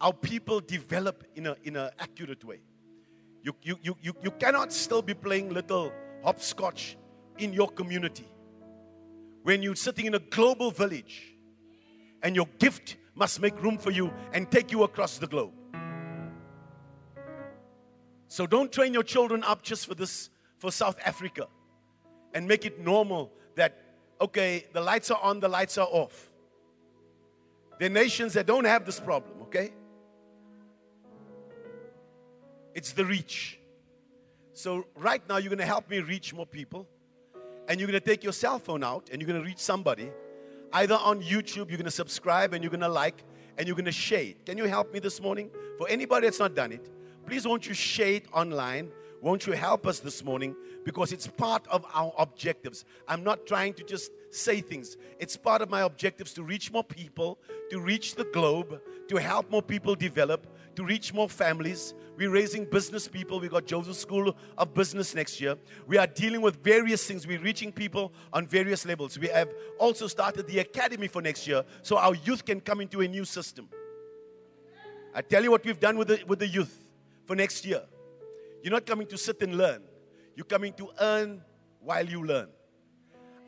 our 0.00 0.12
people 0.12 0.60
develop 0.60 1.24
in 1.34 1.46
a 1.46 1.56
in 1.64 1.76
an 1.76 1.90
accurate 1.98 2.44
way. 2.44 2.60
You, 3.42 3.54
you, 3.62 3.78
you, 3.82 3.96
you, 4.02 4.12
you 4.22 4.30
cannot 4.32 4.70
still 4.70 5.00
be 5.00 5.14
playing 5.14 5.48
little 5.48 5.92
hopscotch 6.22 6.98
in 7.38 7.54
your 7.54 7.68
community. 7.68 8.28
When 9.42 9.62
you're 9.62 9.74
sitting 9.74 10.06
in 10.06 10.14
a 10.14 10.18
global 10.18 10.70
village 10.70 11.34
and 12.22 12.36
your 12.36 12.46
gift 12.58 12.96
must 13.14 13.40
make 13.40 13.60
room 13.62 13.78
for 13.78 13.90
you 13.90 14.12
and 14.32 14.50
take 14.50 14.70
you 14.70 14.82
across 14.82 15.18
the 15.18 15.26
globe. 15.26 15.52
So 18.28 18.46
don't 18.46 18.70
train 18.70 18.94
your 18.94 19.02
children 19.02 19.42
up 19.42 19.62
just 19.62 19.86
for 19.86 19.94
this, 19.94 20.30
for 20.58 20.70
South 20.70 20.98
Africa 21.04 21.48
and 22.32 22.46
make 22.46 22.64
it 22.64 22.78
normal 22.80 23.32
that, 23.56 23.76
okay, 24.20 24.66
the 24.72 24.80
lights 24.80 25.10
are 25.10 25.20
on, 25.20 25.40
the 25.40 25.48
lights 25.48 25.78
are 25.78 25.88
off. 25.90 26.30
There 27.78 27.86
are 27.86 27.92
nations 27.92 28.34
that 28.34 28.46
don't 28.46 28.66
have 28.66 28.84
this 28.84 29.00
problem, 29.00 29.42
okay? 29.42 29.72
It's 32.74 32.92
the 32.92 33.04
reach. 33.04 33.58
So, 34.52 34.86
right 34.94 35.26
now, 35.28 35.38
you're 35.38 35.48
going 35.48 35.58
to 35.58 35.66
help 35.66 35.88
me 35.88 36.00
reach 36.00 36.34
more 36.34 36.46
people. 36.46 36.86
And 37.70 37.80
you're 37.80 37.86
going 37.86 37.98
to 37.98 38.06
take 38.06 38.22
your 38.22 38.34
cell 38.34 38.58
phone 38.58 38.84
out 38.84 39.08
and 39.10 39.22
you're 39.22 39.26
going 39.26 39.40
to 39.40 39.46
reach 39.46 39.58
somebody. 39.58 40.10
Either 40.74 40.96
on 40.96 41.22
YouTube, 41.22 41.70
you're 41.70 41.78
going 41.78 41.84
to 41.84 41.90
subscribe 41.90 42.52
and 42.52 42.62
you're 42.62 42.70
going 42.70 42.80
to 42.80 42.88
like 42.88 43.24
and 43.56 43.66
you're 43.66 43.76
going 43.76 43.86
to 43.86 43.92
share. 43.92 44.34
Can 44.44 44.58
you 44.58 44.64
help 44.64 44.92
me 44.92 44.98
this 44.98 45.22
morning? 45.22 45.48
For 45.78 45.88
anybody 45.88 46.26
that's 46.26 46.38
not 46.38 46.54
done 46.54 46.72
it, 46.72 46.90
please 47.26 47.46
won't 47.46 47.66
you 47.66 47.72
share 47.72 48.14
it 48.14 48.26
online 48.34 48.90
won't 49.20 49.46
you 49.46 49.52
help 49.52 49.86
us 49.86 50.00
this 50.00 50.24
morning? 50.24 50.56
Because 50.84 51.12
it's 51.12 51.26
part 51.26 51.66
of 51.68 51.84
our 51.92 52.12
objectives. 52.18 52.84
I'm 53.06 53.22
not 53.22 53.46
trying 53.46 53.74
to 53.74 53.84
just 53.84 54.10
say 54.30 54.60
things, 54.60 54.96
it's 55.18 55.36
part 55.36 55.62
of 55.62 55.70
my 55.70 55.82
objectives 55.82 56.32
to 56.34 56.42
reach 56.42 56.72
more 56.72 56.84
people, 56.84 57.38
to 57.70 57.80
reach 57.80 58.14
the 58.14 58.24
globe, 58.24 58.80
to 59.08 59.16
help 59.16 59.50
more 59.50 59.62
people 59.62 59.94
develop, 59.94 60.46
to 60.76 60.84
reach 60.84 61.12
more 61.12 61.28
families. 61.28 61.94
We're 62.16 62.30
raising 62.30 62.64
business 62.64 63.08
people. 63.08 63.40
We 63.40 63.48
got 63.48 63.66
Joseph 63.66 63.96
School 63.96 64.36
of 64.56 64.74
Business 64.74 65.14
next 65.14 65.40
year. 65.40 65.56
We 65.86 65.98
are 65.98 66.06
dealing 66.06 66.42
with 66.42 66.62
various 66.62 67.04
things. 67.04 67.26
We're 67.26 67.40
reaching 67.40 67.72
people 67.72 68.12
on 68.32 68.46
various 68.46 68.86
levels. 68.86 69.18
We 69.18 69.28
have 69.28 69.48
also 69.78 70.06
started 70.06 70.46
the 70.46 70.60
academy 70.60 71.08
for 71.08 71.22
next 71.22 71.46
year 71.46 71.64
so 71.82 71.96
our 71.98 72.14
youth 72.14 72.44
can 72.44 72.60
come 72.60 72.80
into 72.80 73.00
a 73.00 73.08
new 73.08 73.24
system. 73.24 73.68
I 75.14 75.22
tell 75.22 75.42
you 75.42 75.50
what 75.50 75.64
we've 75.64 75.80
done 75.80 75.96
with 75.96 76.08
the, 76.08 76.22
with 76.26 76.38
the 76.38 76.46
youth 76.46 76.76
for 77.26 77.34
next 77.34 77.64
year. 77.64 77.82
You're 78.62 78.72
not 78.72 78.86
coming 78.86 79.06
to 79.08 79.18
sit 79.18 79.42
and 79.42 79.56
learn, 79.56 79.82
you're 80.36 80.44
coming 80.44 80.72
to 80.74 80.90
earn 81.00 81.42
while 81.80 82.06
you 82.06 82.24
learn. 82.24 82.48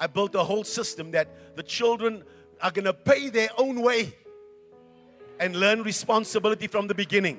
I 0.02 0.08
built 0.08 0.34
a 0.34 0.42
whole 0.42 0.64
system 0.64 1.12
that 1.12 1.28
the 1.54 1.62
children 1.62 2.24
are 2.60 2.72
going 2.72 2.86
to 2.86 2.92
pay 2.92 3.28
their 3.28 3.50
own 3.56 3.80
way 3.80 4.12
and 5.38 5.54
learn 5.54 5.84
responsibility 5.84 6.66
from 6.66 6.88
the 6.88 6.94
beginning 6.94 7.38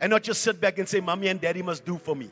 and 0.00 0.08
not 0.08 0.22
just 0.22 0.42
sit 0.42 0.60
back 0.60 0.78
and 0.78 0.88
say, 0.88 1.00
Mommy 1.00 1.26
and 1.26 1.40
Daddy 1.40 1.62
must 1.62 1.84
do 1.84 1.98
for 1.98 2.14
me. 2.14 2.30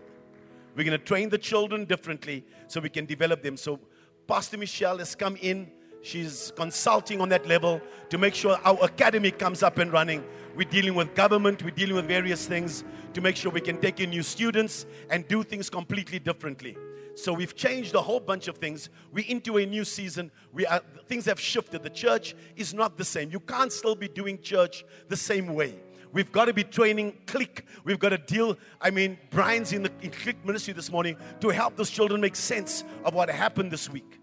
We're 0.77 0.85
going 0.85 0.97
to 0.97 1.05
train 1.05 1.29
the 1.29 1.39
children 1.39 1.87
differently 1.87 2.45
so 2.69 2.79
we 2.79 2.89
can 2.89 3.05
develop 3.05 3.43
them. 3.43 3.57
So, 3.57 3.81
Pastor 4.29 4.57
Michelle 4.59 4.99
has 4.99 5.17
come 5.17 5.37
in. 5.41 5.69
She's 6.03 6.53
consulting 6.55 7.21
on 7.21 7.29
that 7.31 7.45
level 7.45 7.81
to 8.11 8.19
make 8.19 8.37
sure 8.37 8.57
our 8.65 8.79
academy 8.85 9.33
comes 9.33 9.65
up 9.65 9.79
and 9.79 9.93
running. 9.93 10.23
We're 10.55 10.71
dealing 10.71 10.95
with 10.95 11.17
government, 11.17 11.65
we're 11.65 11.71
dealing 11.71 11.97
with 11.97 12.07
various 12.07 12.47
things 12.47 12.85
to 13.15 13.21
make 13.21 13.35
sure 13.35 13.51
we 13.51 13.61
can 13.61 13.81
take 13.81 13.99
in 13.99 14.11
new 14.11 14.23
students 14.23 14.87
and 15.11 15.27
do 15.27 15.43
things 15.43 15.69
completely 15.69 16.21
differently. 16.21 16.77
So 17.15 17.33
we've 17.33 17.55
changed 17.55 17.95
a 17.95 18.01
whole 18.01 18.21
bunch 18.21 18.49
of 18.49 18.59
things. 18.59 18.89
We're 19.13 19.27
into 19.29 19.59
a 19.59 19.67
new 19.67 19.85
season. 19.85 20.31
We 20.53 20.67
are, 20.67 20.81
things 21.07 21.27
have 21.27 21.39
shifted. 21.39 21.83
The 21.83 21.91
church 21.91 22.35
is 22.57 22.73
not 22.73 22.97
the 22.97 23.05
same. 23.05 23.31
You 23.31 23.41
can't 23.41 23.73
still 23.73 23.95
be 23.95 24.09
doing 24.09 24.41
church 24.41 24.85
the 25.09 25.17
same 25.17 25.55
way. 25.55 25.75
We've 26.13 26.31
got 26.31 26.47
to 26.47 26.55
be 26.55 26.65
training 26.65 27.17
click. 27.27 27.67
We've 27.85 27.99
got 27.99 28.11
to 28.11 28.19
deal. 28.19 28.59
I 28.81 28.91
mean, 28.91 29.19
Brian's 29.31 29.73
in 29.73 29.83
the 29.83 29.93
in 30.03 30.11
click 30.11 30.45
ministry 30.45 30.75
this 30.75 30.91
morning 30.91 31.17
to 31.41 31.49
help 31.49 31.77
those 31.77 31.91
children 31.91 32.21
make 32.21 32.37
sense 32.37 32.85
of 33.05 33.15
what 33.15 33.31
happened 33.31 33.71
this 33.71 33.89
week. 33.89 34.19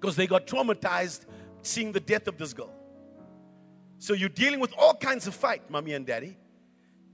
Because 0.00 0.16
they 0.16 0.26
got 0.26 0.46
traumatized 0.46 1.26
seeing 1.62 1.92
the 1.92 2.00
death 2.00 2.28
of 2.28 2.38
this 2.38 2.52
girl. 2.52 2.72
So 3.98 4.12
you're 4.12 4.28
dealing 4.28 4.60
with 4.60 4.72
all 4.78 4.94
kinds 4.94 5.26
of 5.26 5.34
fight, 5.34 5.70
mommy 5.70 5.94
and 5.94 6.06
daddy. 6.06 6.36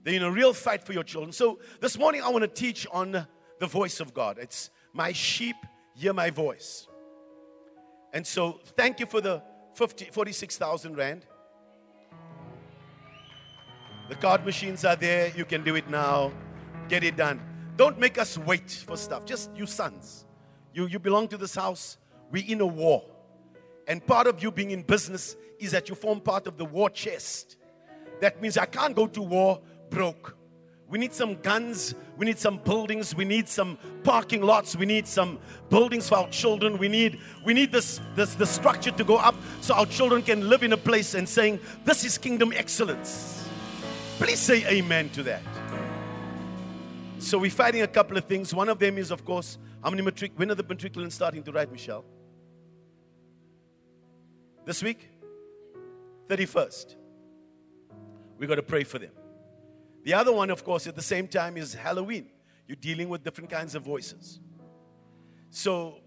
They're 0.03 0.15
in 0.15 0.23
a 0.23 0.31
real 0.31 0.53
fight 0.53 0.83
for 0.83 0.93
your 0.93 1.05
children. 1.05 1.33
So 1.33 1.59
this 1.81 1.99
morning 1.99 2.23
I 2.23 2.29
want 2.31 2.43
to 2.43 2.49
teach 2.49 2.87
on 2.91 3.27
the 3.61 3.67
voice 3.69 4.01
of 4.01 4.13
God. 4.13 4.39
It's 4.39 4.71
my 4.93 5.13
sheep 5.13 5.57
hear 5.95 6.13
my 6.13 6.31
voice. 6.31 6.89
And 8.13 8.27
so 8.27 8.61
thank 8.77 8.99
you 8.99 9.07
for 9.07 9.21
the 9.21 9.43
50, 9.75 10.07
46,000 10.07 10.97
Rand. 10.97 11.27
The 14.09 14.17
card 14.17 14.45
machines 14.45 14.85
are 14.85 14.97
there. 14.97 15.31
You 15.37 15.45
can 15.45 15.63
do 15.63 15.77
it 15.77 15.89
now. 15.89 16.33
Get 16.89 17.05
it 17.05 17.17
done. 17.17 17.41
Don't 17.77 17.99
make 17.99 18.19
us 18.19 18.37
wait 18.37 18.71
for 18.71 18.97
stuff. 18.97 19.25
Just 19.25 19.55
you 19.55 19.67
sons. 19.67 20.27
You, 20.75 20.87
you 20.87 20.99
belong 20.99 21.29
to 21.29 21.37
this 21.37 21.55
house. 21.55 21.99
We're 22.33 22.45
in 22.47 22.61
a 22.61 22.67
war. 22.67 23.05
And 23.87 24.05
part 24.05 24.27
of 24.27 24.43
you 24.43 24.51
being 24.51 24.71
in 24.73 24.83
business 24.83 25.37
is 25.59 25.73
that 25.73 25.89
you 25.89 25.95
form 25.95 26.21
part 26.21 26.47
of 26.47 26.57
the 26.57 26.65
war 26.65 26.91
chest. 26.91 27.57
That 28.21 28.41
means 28.41 28.57
I 28.57 28.67
can't 28.67 28.97
go 28.97 29.07
to 29.07 29.23
war 29.23 29.61
broke. 29.91 30.37
We 30.91 30.99
need 30.99 31.13
some 31.13 31.37
guns. 31.37 31.95
We 32.17 32.27
need 32.27 32.39
some 32.39 32.59
buildings. 32.59 33.15
We 33.15 33.25
need 33.25 33.49
some 33.49 33.79
parking 34.03 34.43
lots. 34.43 34.75
We 34.75 34.87
need 34.87 35.07
some 35.07 35.39
buildings 35.69 36.09
for 36.09 36.19
our 36.19 36.29
children. 36.31 36.79
We 36.79 36.89
need 36.89 37.21
we 37.45 37.55
need 37.55 37.71
this, 37.71 38.01
this 38.17 38.35
the 38.35 38.45
structure 38.45 38.91
to 38.91 39.05
go 39.05 39.17
up 39.17 39.37
so 39.61 39.75
our 39.75 39.87
children 39.87 40.21
can 40.21 40.49
live 40.49 40.65
in 40.65 40.73
a 40.73 40.77
place 40.77 41.15
and 41.15 41.29
saying, 41.29 41.61
This 41.85 42.05
is 42.05 42.19
kingdom 42.19 42.53
excellence. 42.53 43.49
Please 44.19 44.41
say 44.41 44.67
amen 44.67 45.11
to 45.11 45.23
that. 45.23 45.43
So 47.21 47.39
we're 47.39 47.51
fighting 47.51 47.83
a 47.83 47.87
couple 47.87 48.17
of 48.17 48.25
things. 48.25 48.53
One 48.53 48.69
of 48.69 48.81
them 48.81 48.99
is, 48.99 49.13
of 49.13 49.25
course, 49.25 49.59
how 49.85 49.91
many 49.91 50.03
matric 50.03 50.33
when 50.35 50.51
are 50.51 50.57
the 50.57 50.65
matriculants 50.65 51.13
starting 51.13 51.45
to 51.45 51.53
write, 51.53 51.71
Michelle? 51.71 52.05
This 54.67 54.83
week? 54.83 55.09
31st. 56.29 56.97
We 58.39 58.47
got 58.49 58.57
to 58.57 58.63
pray 58.63 58.83
for 58.83 58.99
them. 58.99 59.11
The 60.03 60.15
other 60.15 60.33
one, 60.33 60.51
of 60.51 60.65
course, 60.65 60.87
at 60.87 60.97
the 60.97 61.03
same 61.03 61.29
time 61.29 61.57
is 61.57 61.75
Halloween. 61.75 62.27
You're 62.67 62.77
dealing 62.77 63.09
with 63.09 63.23
different 63.23 63.51
kinds 63.51 63.75
of 63.75 63.83
voices. 63.83 64.41
So, 65.51 65.99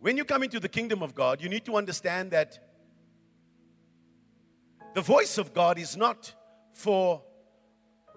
when 0.00 0.16
you 0.16 0.24
come 0.24 0.42
into 0.42 0.58
the 0.58 0.68
kingdom 0.68 1.02
of 1.02 1.14
God, 1.14 1.42
you 1.42 1.48
need 1.48 1.64
to 1.66 1.76
understand 1.76 2.30
that 2.30 2.58
the 4.94 5.02
voice 5.02 5.38
of 5.38 5.52
God 5.52 5.78
is 5.78 5.96
not 5.96 6.32
for 6.72 7.22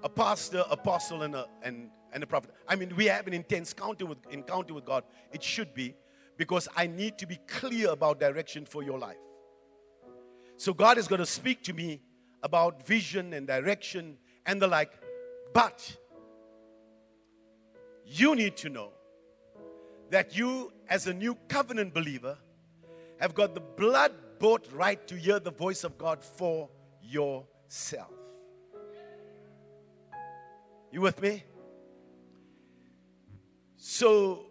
a 0.04 0.10
pastor, 0.10 0.64
apostle, 0.70 1.24
and 1.24 1.36
a, 1.36 1.48
and, 1.64 1.90
and 2.14 2.24
a 2.24 2.28
prophet. 2.28 2.52
I 2.68 2.76
mean, 2.76 2.96
we 2.96 3.06
have 3.06 3.28
an 3.28 3.34
intense 3.34 3.76
with, 4.00 4.18
encounter 4.32 4.74
with 4.74 4.86
God. 4.86 5.04
It 5.32 5.44
should 5.44 5.74
be 5.74 5.96
because 6.38 6.68
I 6.76 6.88
need 6.88 7.18
to 7.20 7.28
be 7.28 7.40
clear 7.48 7.90
about 7.90 8.20
direction 8.20 8.66
for 8.66 8.82
your 8.84 8.98
life. 8.98 9.18
So, 10.58 10.74
God 10.74 10.98
is 10.98 11.08
going 11.08 11.20
to 11.20 11.26
speak 11.26 11.64
to 11.64 11.74
me 11.74 12.02
about 12.44 12.88
vision 12.88 13.34
and 13.34 13.46
direction 13.46 14.18
and 14.46 14.62
the 14.62 14.68
like. 14.68 14.92
But 15.54 15.96
you 18.06 18.36
need 18.36 18.58
to 18.58 18.70
know 18.70 18.92
that 20.10 20.36
you, 20.36 20.72
as 20.90 21.08
a 21.08 21.14
new 21.14 21.36
covenant 21.48 21.94
believer, 21.94 22.38
have 23.20 23.34
got 23.34 23.54
the 23.54 23.62
blood 23.62 24.12
bought 24.40 24.68
right 24.74 25.08
to 25.08 25.16
hear 25.16 25.40
the 25.40 25.52
voice 25.52 25.84
of 25.84 25.98
God 25.98 26.24
for 26.24 26.70
yourself. 27.02 28.12
You 30.92 31.02
with 31.02 31.22
me? 31.22 31.44
So, 33.78 34.48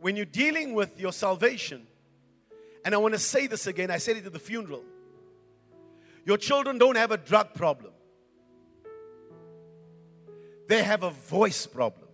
when 0.00 0.16
you're 0.16 0.24
dealing 0.24 0.74
with 0.74 0.98
your 0.98 1.12
salvation, 1.12 1.86
and 2.84 2.94
I 2.94 2.98
want 2.98 3.14
to 3.14 3.20
say 3.20 3.46
this 3.46 3.66
again, 3.66 3.90
I 3.90 3.98
said 3.98 4.16
it 4.16 4.26
at 4.26 4.32
the 4.32 4.38
funeral. 4.38 4.82
Your 6.24 6.36
children 6.36 6.78
don't 6.78 6.96
have 6.96 7.12
a 7.12 7.16
drug 7.16 7.54
problem. 7.54 7.92
They 10.72 10.82
have 10.82 11.02
a 11.02 11.10
voice 11.10 11.66
problem. 11.66 12.08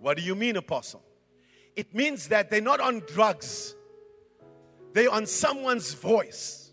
What 0.00 0.16
do 0.16 0.22
you 0.22 0.34
mean, 0.34 0.56
apostle? 0.56 1.02
It 1.76 1.94
means 1.94 2.28
that 2.28 2.48
they're 2.48 2.62
not 2.62 2.80
on 2.80 3.00
drugs, 3.00 3.76
they're 4.94 5.10
on 5.10 5.26
someone's 5.26 5.92
voice. 5.92 6.72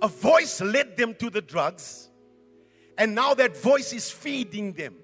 A 0.00 0.08
voice 0.08 0.62
led 0.62 0.96
them 0.96 1.14
to 1.16 1.28
the 1.28 1.42
drugs, 1.42 2.08
and 2.96 3.14
now 3.14 3.34
that 3.34 3.54
voice 3.58 3.92
is 3.92 4.10
feeding 4.10 4.72
them. 4.72 4.94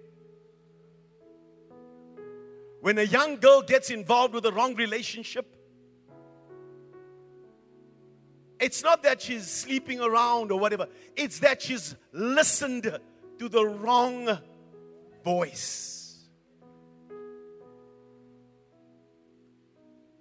When 2.80 2.96
a 2.96 3.02
young 3.02 3.36
girl 3.36 3.60
gets 3.60 3.90
involved 3.90 4.32
with 4.32 4.46
a 4.46 4.52
wrong 4.52 4.76
relationship, 4.76 5.61
It's 8.62 8.82
not 8.84 9.02
that 9.02 9.20
she's 9.20 9.46
sleeping 9.46 10.00
around 10.00 10.52
or 10.52 10.58
whatever, 10.58 10.86
it's 11.16 11.40
that 11.40 11.60
she's 11.60 11.96
listened 12.12 12.98
to 13.38 13.48
the 13.48 13.66
wrong 13.66 14.38
voice. 15.24 16.20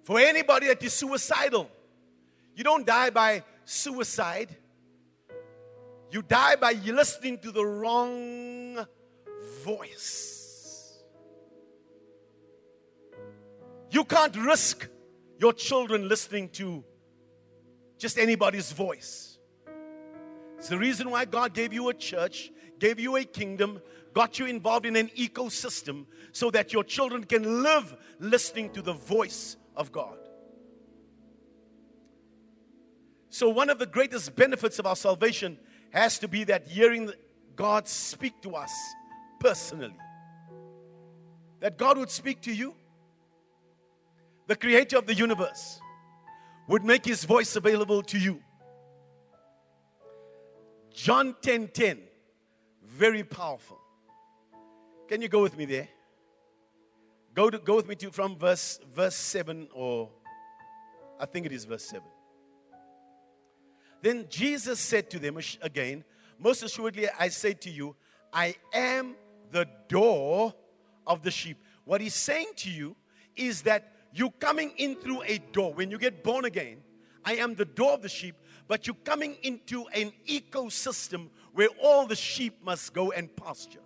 For 0.02 0.18
anybody 0.18 0.66
that 0.66 0.82
is 0.82 0.92
suicidal, 0.92 1.70
You 2.54 2.64
don't 2.64 2.86
die 2.86 3.10
by 3.10 3.44
suicide. 3.64 4.54
You 6.10 6.22
die 6.22 6.56
by 6.56 6.72
listening 6.72 7.38
to 7.38 7.50
the 7.50 7.64
wrong 7.64 8.86
voice. 9.64 11.02
You 13.90 14.04
can't 14.04 14.36
risk 14.36 14.88
your 15.38 15.52
children 15.52 16.08
listening 16.08 16.50
to 16.50 16.84
just 18.02 18.18
anybody's 18.18 18.72
voice. 18.72 19.38
It's 20.58 20.68
the 20.68 20.76
reason 20.76 21.08
why 21.08 21.24
God 21.24 21.54
gave 21.54 21.72
you 21.72 21.88
a 21.88 21.94
church, 21.94 22.50
gave 22.80 22.98
you 22.98 23.14
a 23.14 23.24
kingdom, 23.24 23.80
got 24.12 24.40
you 24.40 24.46
involved 24.46 24.86
in 24.86 24.96
an 24.96 25.08
ecosystem 25.16 26.06
so 26.32 26.50
that 26.50 26.72
your 26.72 26.82
children 26.82 27.22
can 27.22 27.62
live 27.62 27.94
listening 28.18 28.70
to 28.70 28.82
the 28.82 28.92
voice 28.92 29.56
of 29.76 29.92
God. 29.92 30.18
So, 33.30 33.48
one 33.48 33.70
of 33.70 33.78
the 33.78 33.86
greatest 33.86 34.34
benefits 34.34 34.80
of 34.80 34.86
our 34.86 34.96
salvation 34.96 35.56
has 35.90 36.18
to 36.18 36.28
be 36.28 36.42
that 36.44 36.66
hearing 36.66 37.12
God 37.54 37.86
speak 37.86 38.42
to 38.42 38.56
us 38.56 38.72
personally. 39.38 39.94
That 41.60 41.78
God 41.78 41.98
would 41.98 42.10
speak 42.10 42.40
to 42.42 42.52
you, 42.52 42.74
the 44.48 44.56
creator 44.56 44.98
of 44.98 45.06
the 45.06 45.14
universe, 45.14 45.80
would 46.68 46.84
make 46.84 47.04
his 47.04 47.24
voice 47.24 47.56
available 47.56 48.02
to 48.02 48.18
you. 48.18 48.40
John 50.94 51.34
10 51.40 51.68
10, 51.68 51.98
very 52.84 53.24
powerful. 53.24 53.78
Can 55.08 55.22
you 55.22 55.28
go 55.28 55.42
with 55.42 55.56
me 55.56 55.64
there? 55.64 55.88
Go, 57.34 57.48
to, 57.48 57.58
go 57.58 57.76
with 57.76 57.88
me 57.88 57.94
to 57.96 58.10
from 58.10 58.36
verse, 58.36 58.78
verse 58.94 59.16
7, 59.16 59.68
or 59.74 60.10
I 61.18 61.26
think 61.26 61.46
it 61.46 61.52
is 61.52 61.64
verse 61.64 61.84
7. 61.84 62.02
Then 64.02 64.26
Jesus 64.28 64.80
said 64.80 65.08
to 65.10 65.18
them 65.18 65.38
again, 65.62 66.04
Most 66.38 66.62
assuredly, 66.62 67.08
I 67.18 67.28
say 67.28 67.54
to 67.54 67.70
you, 67.70 67.96
I 68.32 68.56
am 68.74 69.14
the 69.50 69.66
door 69.88 70.54
of 71.06 71.22
the 71.22 71.30
sheep. 71.30 71.58
What 71.84 72.00
he's 72.00 72.14
saying 72.14 72.48
to 72.56 72.70
you 72.70 72.96
is 73.36 73.62
that 73.62 73.91
you 74.12 74.30
coming 74.38 74.72
in 74.76 74.96
through 74.96 75.22
a 75.22 75.38
door. 75.52 75.72
When 75.74 75.90
you 75.90 75.98
get 75.98 76.22
born 76.22 76.44
again, 76.44 76.78
I 77.24 77.36
am 77.36 77.54
the 77.54 77.64
door 77.64 77.92
of 77.92 78.02
the 78.02 78.08
sheep, 78.08 78.34
but 78.68 78.86
you're 78.86 78.96
coming 79.04 79.36
into 79.42 79.86
an 79.88 80.12
ecosystem 80.28 81.28
where 81.52 81.68
all 81.82 82.06
the 82.06 82.16
sheep 82.16 82.58
must 82.64 82.92
go 82.92 83.12
and 83.12 83.34
pasture. 83.36 83.80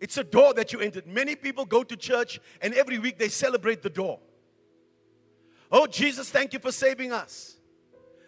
It's 0.00 0.16
a 0.16 0.24
door 0.24 0.54
that 0.54 0.72
you 0.72 0.80
entered. 0.80 1.06
Many 1.06 1.34
people 1.34 1.64
go 1.64 1.82
to 1.82 1.96
church 1.96 2.40
and 2.62 2.72
every 2.74 2.98
week 2.98 3.18
they 3.18 3.28
celebrate 3.28 3.82
the 3.82 3.90
door. 3.90 4.20
Oh, 5.72 5.86
Jesus, 5.86 6.30
thank 6.30 6.52
you 6.52 6.60
for 6.60 6.72
saving 6.72 7.12
us. 7.12 7.56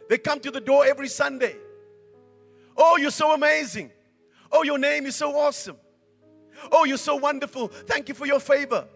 They 0.09 0.18
come 0.18 0.40
to 0.40 0.51
the 0.51 0.61
door 0.61 0.85
every 0.85 1.09
Sunday. 1.09 1.57
Oh, 2.77 2.96
you're 2.96 3.12
so 3.12 3.33
amazing. 3.33 3.92
Oh, 4.51 4.64
your 4.64 4.79
name 4.79 5.07
is 5.07 5.14
so 5.14 5.38
awesome. 5.38 5.77
Oh, 6.70 6.85
you're 6.85 6.96
so 6.96 7.16
wonderful. 7.16 7.68
Thank 7.68 8.09
you 8.09 8.14
for 8.14 8.27
your 8.27 8.40
favor. 8.40 8.87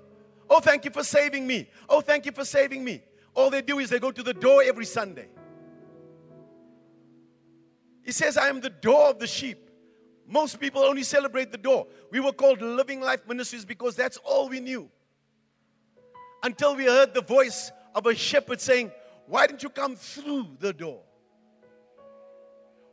Oh, 0.48 0.60
thank 0.60 0.84
you 0.84 0.90
for 0.90 1.02
saving 1.02 1.46
me. 1.46 1.68
Oh, 1.88 2.00
thank 2.00 2.26
you 2.26 2.32
for 2.32 2.44
saving 2.44 2.84
me. 2.84 3.02
All 3.34 3.50
they 3.50 3.62
do 3.62 3.78
is 3.78 3.90
they 3.90 3.98
go 3.98 4.10
to 4.10 4.22
the 4.22 4.34
door 4.34 4.62
every 4.64 4.84
Sunday. 4.84 5.28
He 8.04 8.12
says, 8.12 8.36
I 8.36 8.48
am 8.48 8.60
the 8.60 8.70
door 8.70 9.10
of 9.10 9.18
the 9.18 9.26
sheep. 9.26 9.70
Most 10.26 10.60
people 10.60 10.82
only 10.82 11.02
celebrate 11.02 11.50
the 11.50 11.58
door. 11.58 11.86
We 12.10 12.20
were 12.20 12.32
called 12.32 12.60
Living 12.60 13.00
Life 13.00 13.26
Ministries 13.26 13.64
because 13.64 13.96
that's 13.96 14.18
all 14.18 14.48
we 14.48 14.60
knew. 14.60 14.90
Until 16.42 16.76
we 16.76 16.84
heard 16.84 17.14
the 17.14 17.22
voice 17.22 17.72
of 17.94 18.06
a 18.06 18.14
shepherd 18.14 18.60
saying, 18.60 18.92
Why 19.26 19.46
didn't 19.46 19.62
you 19.62 19.70
come 19.70 19.96
through 19.96 20.48
the 20.60 20.72
door? 20.72 21.00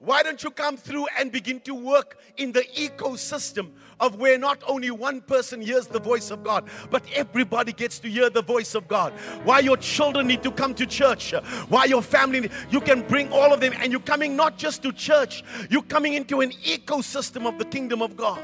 Why 0.03 0.23
don't 0.23 0.43
you 0.43 0.49
come 0.49 0.77
through 0.77 1.05
and 1.19 1.31
begin 1.31 1.59
to 1.61 1.75
work 1.75 2.17
in 2.37 2.51
the 2.51 2.63
ecosystem 2.75 3.69
of 3.99 4.15
where 4.15 4.35
not 4.39 4.63
only 4.65 4.89
one 4.89 5.21
person 5.21 5.61
hears 5.61 5.85
the 5.85 5.99
voice 5.99 6.31
of 6.31 6.43
God, 6.43 6.67
but 6.89 7.03
everybody 7.13 7.71
gets 7.71 7.99
to 7.99 8.09
hear 8.09 8.31
the 8.31 8.41
voice 8.41 8.73
of 8.73 8.87
God? 8.87 9.13
Why 9.43 9.59
your 9.59 9.77
children 9.77 10.25
need 10.25 10.41
to 10.41 10.51
come 10.51 10.73
to 10.73 10.87
church? 10.87 11.33
Why 11.69 11.85
your 11.85 12.01
family, 12.01 12.49
you 12.71 12.81
can 12.81 13.03
bring 13.07 13.31
all 13.31 13.53
of 13.53 13.61
them, 13.61 13.73
and 13.77 13.91
you're 13.91 14.01
coming 14.01 14.35
not 14.35 14.57
just 14.57 14.81
to 14.81 14.91
church, 14.91 15.43
you're 15.69 15.83
coming 15.83 16.13
into 16.13 16.41
an 16.41 16.49
ecosystem 16.63 17.47
of 17.47 17.59
the 17.59 17.65
kingdom 17.65 18.01
of 18.01 18.17
God. 18.17 18.41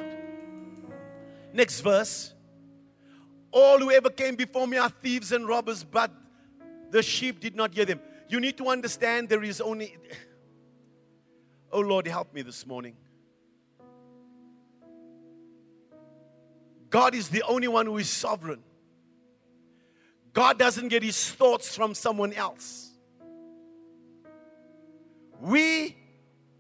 Next 1.54 1.82
verse. 1.82 2.36
All 3.52 3.80
who 3.80 3.90
ever 3.90 4.12
came 4.12 4.36
before 4.36 4.68
me 4.68 4.78
are 4.78 4.90
thieves 4.90 5.32
and 5.32 5.48
robbers, 5.48 5.84
but 5.84 6.12
the 6.92 7.02
sheep 7.02 7.40
did 7.40 7.56
not 7.56 7.74
hear 7.74 7.86
them. 7.86 8.00
You 8.30 8.40
need 8.40 8.58
to 8.58 8.68
understand 8.68 9.30
there 9.30 9.42
is 9.42 9.60
only. 9.60 9.98
Oh 11.78 11.82
Lord, 11.82 12.08
help 12.08 12.34
me 12.34 12.42
this 12.42 12.66
morning. 12.66 12.96
God 16.90 17.14
is 17.14 17.30
the 17.30 17.44
only 17.44 17.68
one 17.68 17.86
who 17.86 18.00
is 18.00 18.10
sovereign. 18.10 18.64
God 20.34 20.58
doesn't 20.58 20.88
get 20.88 21.04
his 21.04 21.30
thoughts 21.30 21.76
from 21.76 21.94
someone 21.94 22.34
else. 22.34 22.90
We 25.40 25.96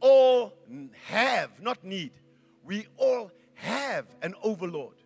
all 0.01 0.53
have, 1.07 1.63
not 1.63 1.83
need, 1.83 2.11
we 2.63 2.85
all 2.97 3.31
have 3.55 4.05
an 4.21 4.35
overlord. 4.43 4.97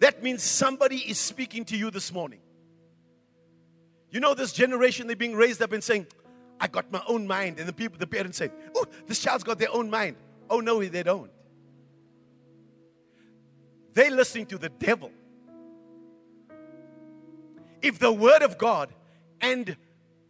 That 0.00 0.20
means 0.20 0.42
somebody 0.42 0.96
is 0.96 1.20
speaking 1.20 1.64
to 1.66 1.76
you 1.76 1.92
this 1.92 2.12
morning. 2.12 2.40
You 4.10 4.18
know, 4.18 4.34
this 4.34 4.52
generation, 4.52 5.06
they're 5.06 5.14
being 5.14 5.36
raised 5.36 5.62
up 5.62 5.70
and 5.70 5.84
saying, 5.84 6.08
I 6.60 6.68
got 6.68 6.92
my 6.92 7.02
own 7.08 7.26
mind. 7.26 7.58
And 7.58 7.66
the 7.66 7.72
people, 7.72 7.98
the 7.98 8.06
parents 8.06 8.36
say, 8.36 8.50
Oh, 8.80 8.86
this 9.06 9.18
child's 9.18 9.44
got 9.44 9.58
their 9.58 9.72
own 9.72 9.90
mind. 9.90 10.16
Oh, 10.48 10.60
no, 10.60 10.82
they 10.82 11.02
don't. 11.02 11.30
They're 13.92 14.10
listening 14.10 14.46
to 14.46 14.58
the 14.58 14.68
devil. 14.68 15.10
If 17.82 17.98
the 17.98 18.12
word 18.12 18.42
of 18.42 18.56
God 18.56 18.92
and 19.40 19.76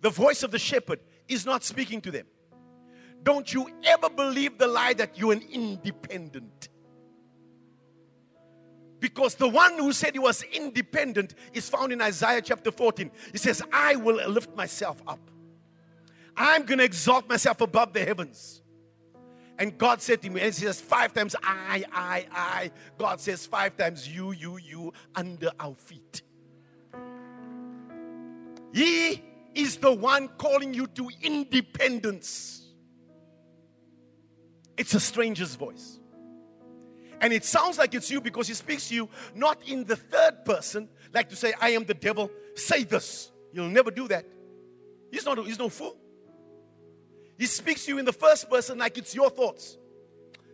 the 0.00 0.10
voice 0.10 0.42
of 0.42 0.50
the 0.50 0.58
shepherd 0.58 1.00
is 1.28 1.46
not 1.46 1.62
speaking 1.62 2.00
to 2.02 2.10
them, 2.10 2.26
don't 3.22 3.52
you 3.52 3.68
ever 3.84 4.08
believe 4.08 4.58
the 4.58 4.66
lie 4.66 4.94
that 4.94 5.18
you're 5.18 5.32
an 5.32 5.44
independent. 5.52 6.68
Because 8.98 9.34
the 9.34 9.48
one 9.48 9.78
who 9.78 9.92
said 9.92 10.12
he 10.14 10.18
was 10.18 10.42
independent 10.42 11.34
is 11.52 11.68
found 11.68 11.92
in 11.92 12.00
Isaiah 12.00 12.42
chapter 12.42 12.70
14. 12.70 13.10
He 13.32 13.38
says, 13.38 13.62
I 13.72 13.96
will 13.96 14.28
lift 14.28 14.54
myself 14.56 15.02
up. 15.06 15.29
I'm 16.36 16.64
going 16.64 16.78
to 16.78 16.84
exalt 16.84 17.28
myself 17.28 17.60
above 17.60 17.92
the 17.92 18.04
heavens. 18.04 18.62
And 19.58 19.76
God 19.76 20.00
said 20.00 20.22
to 20.22 20.30
me, 20.30 20.40
and 20.40 20.54
he 20.54 20.64
says 20.64 20.80
five 20.80 21.12
times, 21.12 21.36
I, 21.42 21.84
I, 21.92 22.26
I. 22.32 22.70
God 22.96 23.20
says 23.20 23.44
five 23.44 23.76
times, 23.76 24.08
you, 24.08 24.32
you, 24.32 24.56
you, 24.56 24.92
under 25.14 25.50
our 25.60 25.74
feet. 25.74 26.22
He 28.72 29.22
is 29.54 29.76
the 29.76 29.92
one 29.92 30.28
calling 30.38 30.72
you 30.72 30.86
to 30.86 31.10
independence. 31.22 32.68
It's 34.78 34.94
a 34.94 35.00
stranger's 35.00 35.56
voice. 35.56 35.98
And 37.20 37.32
it 37.32 37.44
sounds 37.44 37.76
like 37.76 37.94
it's 37.94 38.10
you 38.10 38.20
because 38.20 38.48
he 38.48 38.54
speaks 38.54 38.88
to 38.88 38.94
you 38.94 39.08
not 39.34 39.58
in 39.68 39.84
the 39.84 39.96
third 39.96 40.44
person, 40.46 40.88
like 41.12 41.28
to 41.28 41.36
say, 41.36 41.52
I 41.60 41.70
am 41.70 41.84
the 41.84 41.92
devil, 41.92 42.30
say 42.54 42.84
this. 42.84 43.30
You'll 43.52 43.68
never 43.68 43.90
do 43.90 44.08
that. 44.08 44.24
He's 45.10 45.26
not 45.26 45.38
he's 45.44 45.58
no 45.58 45.68
fool. 45.68 45.96
He 47.40 47.46
speaks 47.46 47.86
to 47.86 47.92
you 47.92 47.98
in 47.98 48.04
the 48.04 48.12
first 48.12 48.50
person 48.50 48.76
like 48.76 48.98
it's 48.98 49.14
your 49.14 49.30
thoughts. 49.30 49.78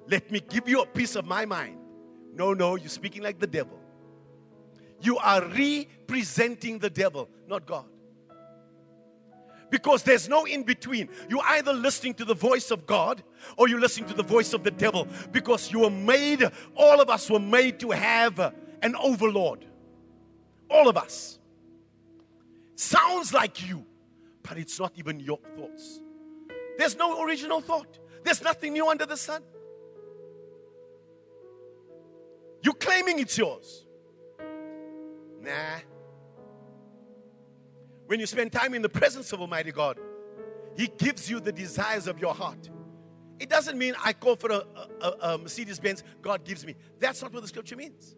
Let 0.07 0.30
me 0.30 0.39
give 0.39 0.68
you 0.68 0.82
a 0.82 0.87
piece 0.87 1.16
of 1.16 1.26
my 1.26 1.45
mind. 1.45 1.78
No, 2.32 2.55
no, 2.55 2.76
you're 2.76 2.89
speaking 2.89 3.24
like 3.24 3.41
the 3.41 3.47
devil. 3.49 3.80
You 5.01 5.18
are 5.18 5.45
representing 5.45 6.78
the 6.78 6.89
devil, 6.89 7.28
not 7.49 7.66
God 7.66 7.87
because 9.68 10.05
there's 10.05 10.28
no 10.28 10.45
in 10.45 10.62
between. 10.62 11.09
You're 11.28 11.43
either 11.45 11.72
listening 11.72 12.14
to 12.14 12.24
the 12.24 12.37
voice 12.37 12.70
of 12.70 12.87
God 12.87 13.24
or 13.57 13.68
you're 13.68 13.80
listening 13.80 14.09
to 14.11 14.14
the 14.14 14.22
voice 14.22 14.53
of 14.53 14.62
the 14.62 14.70
devil 14.70 15.09
because 15.32 15.72
you 15.72 15.80
were 15.80 15.91
made, 15.91 16.49
all 16.76 17.01
of 17.01 17.11
us 17.11 17.28
were 17.28 17.41
made 17.41 17.80
to 17.80 17.91
have 17.91 18.39
an 18.80 18.95
overlord. 18.95 19.66
All 20.70 20.89
of 20.89 20.97
us. 20.97 21.41
Sounds 22.76 23.34
like 23.34 23.68
you, 23.68 23.84
but 24.45 24.57
it's 24.57 24.78
not 24.78 24.93
even 24.97 25.18
your 25.18 25.41
thoughts. 25.57 26.01
There's 26.78 26.96
no 26.96 27.22
original 27.24 27.60
thought, 27.60 27.98
there's 28.22 28.42
nothing 28.42 28.72
new 28.72 28.88
under 28.88 29.06
the 29.06 29.16
sun. 29.16 29.42
You're 32.62 32.74
claiming 32.74 33.20
it's 33.20 33.38
yours. 33.38 33.86
Nah. 35.40 35.78
When 38.06 38.20
you 38.20 38.26
spend 38.26 38.52
time 38.52 38.74
in 38.74 38.82
the 38.82 38.88
presence 38.88 39.32
of 39.32 39.40
Almighty 39.40 39.72
God, 39.72 39.98
He 40.76 40.88
gives 40.88 41.30
you 41.30 41.40
the 41.40 41.52
desires 41.52 42.06
of 42.06 42.18
your 42.18 42.34
heart. 42.34 42.70
It 43.38 43.48
doesn't 43.48 43.76
mean 43.76 43.94
I 44.02 44.12
call 44.12 44.36
for 44.36 44.50
a, 44.50 44.64
a, 44.76 44.88
a 45.00 45.34
um, 45.34 45.42
Mercedes 45.42 45.78
Benz, 45.78 46.02
God 46.22 46.44
gives 46.44 46.64
me. 46.66 46.74
That's 46.98 47.22
not 47.22 47.32
what 47.32 47.42
the 47.42 47.48
scripture 47.48 47.76
means. 47.76 48.16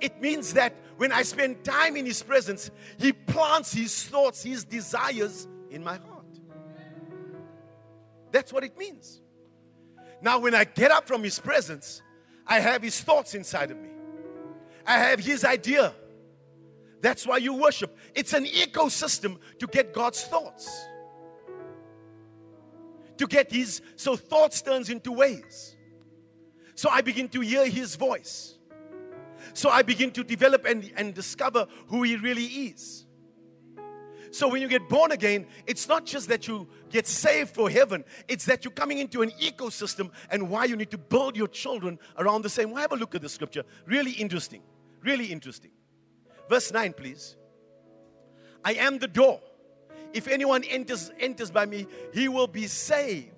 It 0.00 0.20
means 0.20 0.54
that 0.54 0.74
when 0.96 1.12
I 1.12 1.22
spend 1.22 1.62
time 1.62 1.96
in 1.96 2.06
His 2.06 2.22
presence, 2.22 2.70
He 2.98 3.12
plants 3.12 3.72
His 3.72 4.04
thoughts, 4.04 4.42
His 4.42 4.64
desires 4.64 5.46
in 5.70 5.84
my 5.84 5.96
heart. 5.96 6.09
That's 8.32 8.52
what 8.52 8.64
it 8.64 8.76
means. 8.78 9.20
Now, 10.22 10.38
when 10.38 10.54
I 10.54 10.64
get 10.64 10.90
up 10.90 11.06
from 11.06 11.22
His 11.22 11.38
presence, 11.38 12.02
I 12.46 12.60
have 12.60 12.82
His 12.82 13.00
thoughts 13.00 13.34
inside 13.34 13.70
of 13.70 13.78
me, 13.78 13.90
I 14.86 14.98
have 14.98 15.20
His 15.20 15.44
idea. 15.44 15.94
That's 17.02 17.26
why 17.26 17.38
you 17.38 17.54
worship. 17.54 17.96
It's 18.14 18.34
an 18.34 18.44
ecosystem 18.44 19.38
to 19.58 19.66
get 19.66 19.94
God's 19.94 20.22
thoughts. 20.24 20.84
To 23.16 23.26
get 23.26 23.50
His, 23.50 23.80
so 23.96 24.16
thoughts 24.16 24.60
turns 24.60 24.90
into 24.90 25.12
ways. 25.12 25.76
So 26.74 26.90
I 26.90 27.00
begin 27.00 27.28
to 27.30 27.40
hear 27.40 27.66
His 27.66 27.96
voice. 27.96 28.58
So 29.54 29.70
I 29.70 29.82
begin 29.82 30.10
to 30.12 30.24
develop 30.24 30.66
and, 30.66 30.92
and 30.96 31.14
discover 31.14 31.66
who 31.88 32.02
He 32.02 32.16
really 32.16 32.44
is. 32.44 33.06
So 34.30 34.48
when 34.48 34.62
you 34.62 34.68
get 34.68 34.88
born 34.88 35.10
again, 35.12 35.46
it's 35.66 35.88
not 35.88 36.06
just 36.06 36.28
that 36.28 36.46
you 36.46 36.68
get 36.88 37.06
saved 37.06 37.50
for 37.50 37.68
heaven, 37.68 38.04
it's 38.28 38.44
that 38.44 38.64
you're 38.64 38.72
coming 38.72 38.98
into 38.98 39.22
an 39.22 39.30
ecosystem 39.32 40.10
and 40.30 40.48
why 40.48 40.66
you 40.66 40.76
need 40.76 40.90
to 40.92 40.98
build 40.98 41.36
your 41.36 41.48
children 41.48 41.98
around 42.16 42.42
the 42.42 42.48
same. 42.48 42.70
Well, 42.70 42.80
have 42.80 42.92
a 42.92 42.96
look 42.96 43.14
at 43.14 43.22
the 43.22 43.28
scripture. 43.28 43.64
Really 43.86 44.12
interesting. 44.12 44.62
Really 45.02 45.26
interesting. 45.26 45.72
Verse 46.48 46.72
9, 46.72 46.92
please. 46.92 47.36
I 48.64 48.74
am 48.74 48.98
the 48.98 49.08
door. 49.08 49.40
If 50.12 50.28
anyone 50.28 50.64
enters 50.64 51.10
enters 51.18 51.50
by 51.50 51.66
me, 51.66 51.86
he 52.12 52.28
will 52.28 52.48
be 52.48 52.66
saved. 52.66 53.30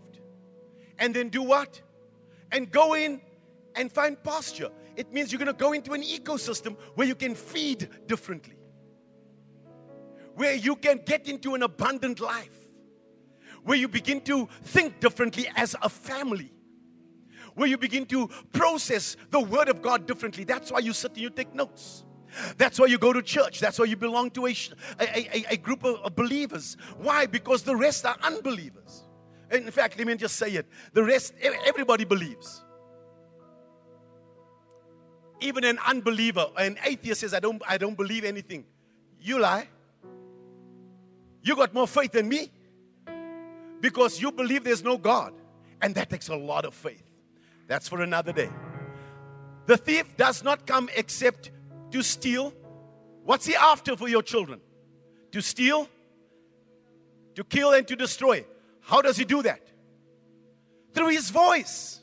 And 0.99 1.15
then 1.15 1.29
do 1.29 1.43
what? 1.43 1.81
And 2.51 2.71
go 2.71 2.95
in 2.95 3.21
and 3.75 3.91
find 3.91 4.23
pasture. 4.23 4.71
It 4.97 5.13
means 5.13 5.33
you're 5.33 5.39
going 5.39 5.47
to 5.47 5.53
go 5.53 5.73
into 5.73 5.93
an 5.93 6.03
ecosystem 6.03 6.77
where 6.95 7.07
you 7.07 7.15
can 7.15 7.35
feed 7.35 7.89
differently 8.07 8.57
where 10.35 10.55
you 10.55 10.77
can 10.77 11.01
get 11.05 11.29
into 11.29 11.55
an 11.55 11.63
abundant 11.63 12.21
life, 12.21 12.57
where 13.65 13.77
you 13.77 13.89
begin 13.89 14.21
to 14.23 14.49
think 14.65 15.01
differently 15.01 15.47
as 15.57 15.77
a 15.83 15.89
family, 15.89 16.53
where 17.55 17.69
you 17.69 17.77
begin 17.77 18.07
to 18.07 18.29
process 18.53 19.17
the 19.31 19.41
Word 19.41 19.69
of 19.69 19.83
God 19.83 20.07
differently. 20.07 20.45
That's 20.45 20.73
why 20.73 20.81
you 20.81 20.93
sit 20.93 21.13
and 21.13 21.21
you 21.21 21.31
take 21.31 21.55
notes. 21.55 22.05
That's 22.57 22.81
why 22.81 22.87
you 22.87 22.99
go 22.99 23.13
to 23.13 23.21
church. 23.21 23.61
That's 23.61 23.79
why 23.79 23.85
you 23.85 23.97
belong 23.97 24.31
to 24.31 24.47
a, 24.47 24.57
a, 25.01 25.05
a, 25.05 25.45
a 25.51 25.57
group 25.57 25.85
of 25.85 26.15
believers. 26.17 26.77
Why? 26.97 27.27
Because 27.27 27.63
the 27.63 27.77
rest 27.77 28.07
are 28.07 28.17
unbelievers. 28.23 29.05
In 29.51 29.71
fact, 29.71 29.99
let 29.99 30.07
me 30.07 30.15
just 30.17 30.37
say 30.37 30.51
it 30.53 30.67
the 30.95 31.05
rest, 31.05 31.35
everybody 31.67 32.05
believes. 32.05 32.65
Even 35.41 35.65
an 35.65 35.79
unbeliever, 35.87 36.47
an 36.57 36.79
atheist 36.85 37.21
says, 37.21 37.35
I 37.35 37.41
don't, 37.41 37.61
I 37.69 37.77
don't 37.77 37.97
believe 37.97 38.25
anything. 38.25 38.65
You 39.21 39.41
lie. 39.41 39.69
You 41.43 41.57
got 41.57 41.75
more 41.75 41.89
faith 41.89 42.13
than 42.13 42.29
me 42.29 42.51
because 43.81 44.21
you 44.21 44.31
believe 44.33 44.65
there's 44.65 44.85
no 44.85 44.97
God. 44.97 45.35
And 45.81 45.95
that 45.97 46.09
takes 46.09 46.29
a 46.29 46.37
lot 46.37 46.65
of 46.65 46.75
faith. 46.75 47.03
That's 47.67 47.89
for 47.89 48.01
another 48.01 48.33
day. 48.33 48.51
The 49.67 49.77
thief 49.77 50.17
does 50.17 50.45
not 50.45 50.67
come 50.67 50.89
except 50.95 51.51
to 51.91 52.03
steal. 52.03 52.53
What's 53.25 53.47
he 53.47 53.57
after 53.57 53.97
for 53.97 54.09
your 54.09 54.23
children? 54.23 54.61
To 55.33 55.41
steal, 55.41 55.89
to 57.35 57.45
kill, 57.45 57.73
and 57.73 57.87
to 57.89 57.97
destroy. 57.97 58.45
How 58.81 59.01
does 59.01 59.17
he 59.17 59.25
do 59.25 59.43
that? 59.43 59.61
Through 60.93 61.09
his 61.09 61.31
voice. 61.31 62.01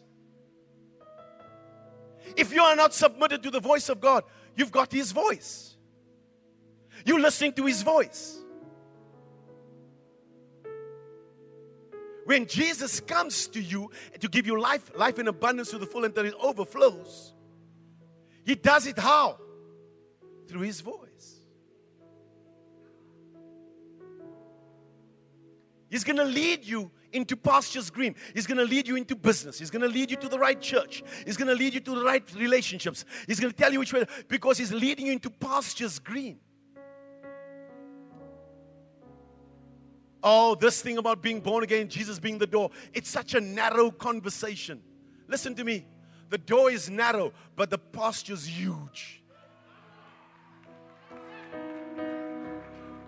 If 2.36 2.54
you 2.54 2.62
are 2.62 2.76
not 2.76 2.94
submitted 2.94 3.44
to 3.44 3.52
the 3.52 3.60
voice 3.60 3.90
of 3.90 4.02
God, 4.02 4.24
you've 4.56 4.72
got 4.72 4.92
his 4.92 5.12
voice. 5.12 5.78
You're 7.06 7.20
listening 7.20 7.54
to 7.54 7.66
his 7.66 7.82
voice. 7.82 8.39
When 12.30 12.46
Jesus 12.46 13.00
comes 13.00 13.48
to 13.48 13.60
you 13.60 13.90
to 14.20 14.28
give 14.28 14.46
you 14.46 14.62
life, 14.62 14.92
life 14.96 15.18
in 15.18 15.28
abundance 15.28 15.72
to 15.72 15.80
the 15.80 15.88
full 15.88 16.06
until 16.06 16.28
it 16.28 16.36
overflows, 16.40 17.34
He 18.46 18.54
does 18.54 18.86
it 18.86 19.00
how? 19.00 19.40
Through 20.48 20.62
His 20.62 20.80
voice. 20.80 21.40
He's 25.90 26.04
going 26.04 26.18
to 26.18 26.24
lead 26.24 26.64
you 26.64 26.92
into 27.14 27.36
pastures 27.36 27.90
green. 27.90 28.14
He's 28.36 28.46
going 28.46 28.60
to 28.60 28.64
lead 28.64 28.88
you 28.88 28.96
into 28.96 29.16
business. 29.16 29.58
He's 29.58 29.72
going 29.72 29.82
to 29.82 29.88
lead 29.88 30.12
you 30.12 30.18
to 30.18 30.30
the 30.30 30.38
right 30.38 30.62
church. 30.62 31.02
He's 31.26 31.36
going 31.36 31.48
to 31.48 31.56
lead 31.56 31.74
you 31.74 31.80
to 31.80 31.96
the 31.96 32.04
right 32.04 32.24
relationships. 32.36 33.06
He's 33.26 33.40
going 33.40 33.52
to 33.52 33.58
tell 33.58 33.74
you 33.74 33.80
which 33.80 33.92
way 33.92 34.06
because 34.28 34.60
he's 34.60 34.72
leading 34.72 35.08
you 35.08 35.14
into 35.14 35.32
pastures 35.32 35.98
green. 35.98 36.42
Oh, 40.24 40.56
this 40.56 40.82
thing 40.82 40.98
about 40.98 41.22
being 41.22 41.40
born 41.40 41.64
again, 41.64 41.88
Jesus 41.88 42.20
being 42.20 42.38
the 42.38 42.48
door. 42.48 42.72
It's 42.94 43.10
such 43.10 43.34
a 43.36 43.42
narrow 43.42 43.90
conversation. 43.92 44.82
Listen 45.28 45.56
to 45.56 45.64
me. 45.64 45.86
The 46.30 46.38
door 46.38 46.70
is 46.70 46.90
narrow, 46.90 47.34
but 47.56 47.70
the 47.70 47.78
pasture's 47.78 48.46
huge. 48.46 49.24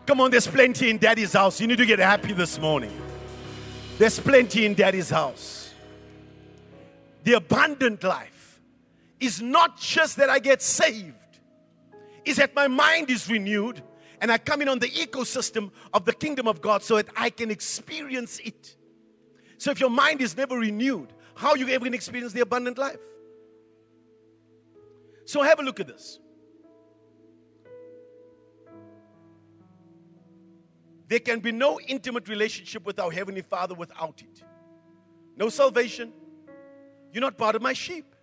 Come 0.05 0.22
on, 0.22 0.32
there's 0.32 0.47
plenty 0.47 0.89
in 0.89 0.97
daddy's 0.97 1.34
house. 1.34 1.62
You 1.62 1.68
need 1.68 1.78
to 1.78 1.86
get 1.86 1.99
happy 1.99 2.34
this 2.34 2.59
morning. 2.59 2.91
There's 3.97 4.20
plenty 4.20 4.66
in 4.66 4.74
daddy's 4.74 5.09
house. 5.09 5.74
The 7.24 7.34
abundant 7.34 8.03
life 8.03 8.59
is 9.20 9.41
not 9.41 9.80
just 9.80 10.18
that 10.18 10.30
I 10.30 10.39
get 10.39 10.62
saved, 10.62 11.16
is 12.26 12.38
that 12.38 12.55
my 12.55 12.68
mind 12.68 13.12
is 13.12 13.30
renewed 13.30 13.84
and 14.22 14.32
I 14.32 14.38
come 14.38 14.61
in 14.61 14.69
on 14.69 14.78
the 14.78 14.88
ecosystem 14.88 15.72
of 15.93 16.05
the 16.05 16.13
kingdom 16.13 16.47
of 16.47 16.61
God 16.61 16.84
so 16.84 16.95
that 16.95 17.07
I 17.17 17.32
can 17.32 17.49
experience 17.49 18.39
it. 18.39 18.78
So 19.57 19.72
if 19.72 19.80
your 19.80 19.89
mind 19.89 20.22
is 20.22 20.38
never 20.38 20.57
renewed, 20.57 21.11
how 21.36 21.49
are 21.49 21.57
you 21.57 21.67
ever 21.69 21.80
going 21.80 21.91
to 21.91 21.95
experience 21.95 22.32
the 22.32 22.41
abundant 22.41 22.78
life? 22.78 22.99
So 25.26 25.41
have 25.41 25.59
a 25.59 25.63
look 25.63 25.80
at 25.80 25.88
this. 25.88 26.19
There 31.07 31.19
can 31.19 31.39
be 31.39 31.51
no 31.51 31.80
intimate 31.80 32.30
relationship 32.30 32.86
with 32.86 32.99
our 32.99 33.11
Heavenly 33.11 33.41
Father 33.41 33.74
without 33.74 34.22
it. 34.22 34.43
No 35.36 35.49
salvation. 35.49 36.13
You're 37.11 37.22
not 37.22 37.38
part 37.38 37.55
of 37.55 37.61
my 37.61 37.74
sheep. 37.74 38.15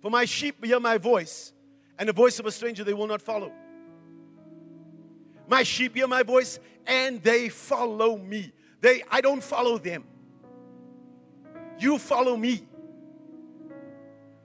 For 0.00 0.10
my 0.10 0.24
sheep 0.24 0.64
hear 0.64 0.78
my 0.78 0.98
voice, 0.98 1.52
and 1.98 2.08
the 2.08 2.12
voice 2.12 2.38
of 2.38 2.46
a 2.46 2.52
stranger 2.52 2.84
they 2.84 2.94
will 2.94 3.06
not 3.06 3.20
follow. 3.20 3.52
My 5.48 5.62
sheep 5.62 5.94
hear 5.94 6.06
my 6.06 6.22
voice 6.22 6.58
and 6.86 7.22
they 7.22 7.48
follow 7.48 8.16
me. 8.16 8.52
They 8.80 9.02
I 9.10 9.20
don't 9.20 9.42
follow 9.42 9.78
them. 9.78 10.04
You 11.78 11.98
follow 11.98 12.36
me. 12.36 12.66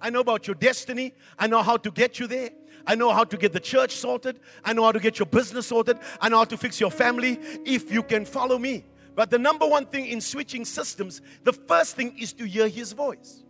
I 0.01 0.09
know 0.09 0.19
about 0.19 0.47
your 0.47 0.55
destiny. 0.55 1.13
I 1.37 1.47
know 1.47 1.61
how 1.61 1.77
to 1.77 1.91
get 1.91 2.19
you 2.19 2.27
there. 2.27 2.49
I 2.87 2.95
know 2.95 3.11
how 3.11 3.23
to 3.23 3.37
get 3.37 3.53
the 3.53 3.59
church 3.59 3.95
sorted. 3.97 4.39
I 4.63 4.73
know 4.73 4.83
how 4.83 4.91
to 4.91 4.99
get 4.99 5.19
your 5.19 5.27
business 5.27 5.67
sorted. 5.67 5.99
I 6.19 6.29
know 6.29 6.39
how 6.39 6.45
to 6.45 6.57
fix 6.57 6.79
your 6.79 6.89
family 6.89 7.39
if 7.65 7.91
you 7.91 8.01
can 8.01 8.25
follow 8.25 8.57
me. 8.57 8.85
But 9.13 9.29
the 9.29 9.37
number 9.37 9.67
one 9.67 9.85
thing 9.85 10.07
in 10.07 10.21
switching 10.21 10.65
systems, 10.65 11.21
the 11.43 11.53
first 11.53 11.95
thing 11.95 12.17
is 12.17 12.33
to 12.33 12.45
hear 12.45 12.67
his 12.67 12.93
voice. 12.93 13.43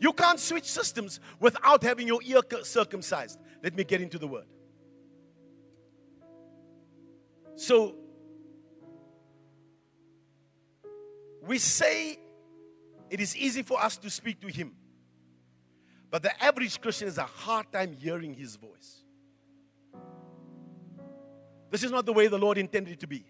You 0.00 0.12
can't 0.12 0.40
switch 0.40 0.64
systems 0.64 1.20
without 1.38 1.82
having 1.82 2.06
your 2.06 2.20
ear 2.24 2.40
circumcised. 2.62 3.38
Let 3.62 3.76
me 3.76 3.84
get 3.84 4.00
into 4.00 4.18
the 4.18 4.26
word. 4.26 4.46
So, 7.56 7.94
we 11.42 11.58
say 11.58 12.18
it 13.10 13.20
is 13.20 13.36
easy 13.36 13.62
for 13.62 13.82
us 13.82 13.96
to 13.98 14.10
speak 14.10 14.40
to 14.40 14.48
Him, 14.48 14.72
but 16.10 16.22
the 16.22 16.42
average 16.42 16.80
Christian 16.80 17.08
has 17.08 17.18
a 17.18 17.24
hard 17.24 17.70
time 17.72 17.92
hearing 17.92 18.34
His 18.34 18.56
voice. 18.56 19.02
This 21.70 21.82
is 21.82 21.90
not 21.90 22.06
the 22.06 22.12
way 22.12 22.28
the 22.28 22.38
Lord 22.38 22.58
intended 22.58 22.92
it 22.92 23.00
to 23.00 23.06
be. 23.06 23.24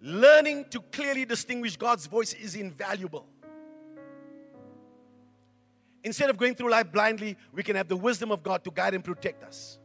Learning 0.00 0.64
to 0.70 0.80
clearly 0.80 1.24
distinguish 1.24 1.76
God's 1.76 2.06
voice 2.06 2.34
is 2.34 2.54
invaluable. 2.54 3.26
Instead 6.04 6.28
of 6.28 6.36
going 6.36 6.54
through 6.54 6.70
life 6.70 6.92
blindly, 6.92 7.36
we 7.52 7.62
can 7.62 7.74
have 7.76 7.88
the 7.88 7.96
wisdom 7.96 8.30
of 8.30 8.42
God 8.42 8.62
to 8.64 8.70
guide 8.70 8.94
and 8.94 9.02
protect 9.02 9.42
us. 9.42 9.78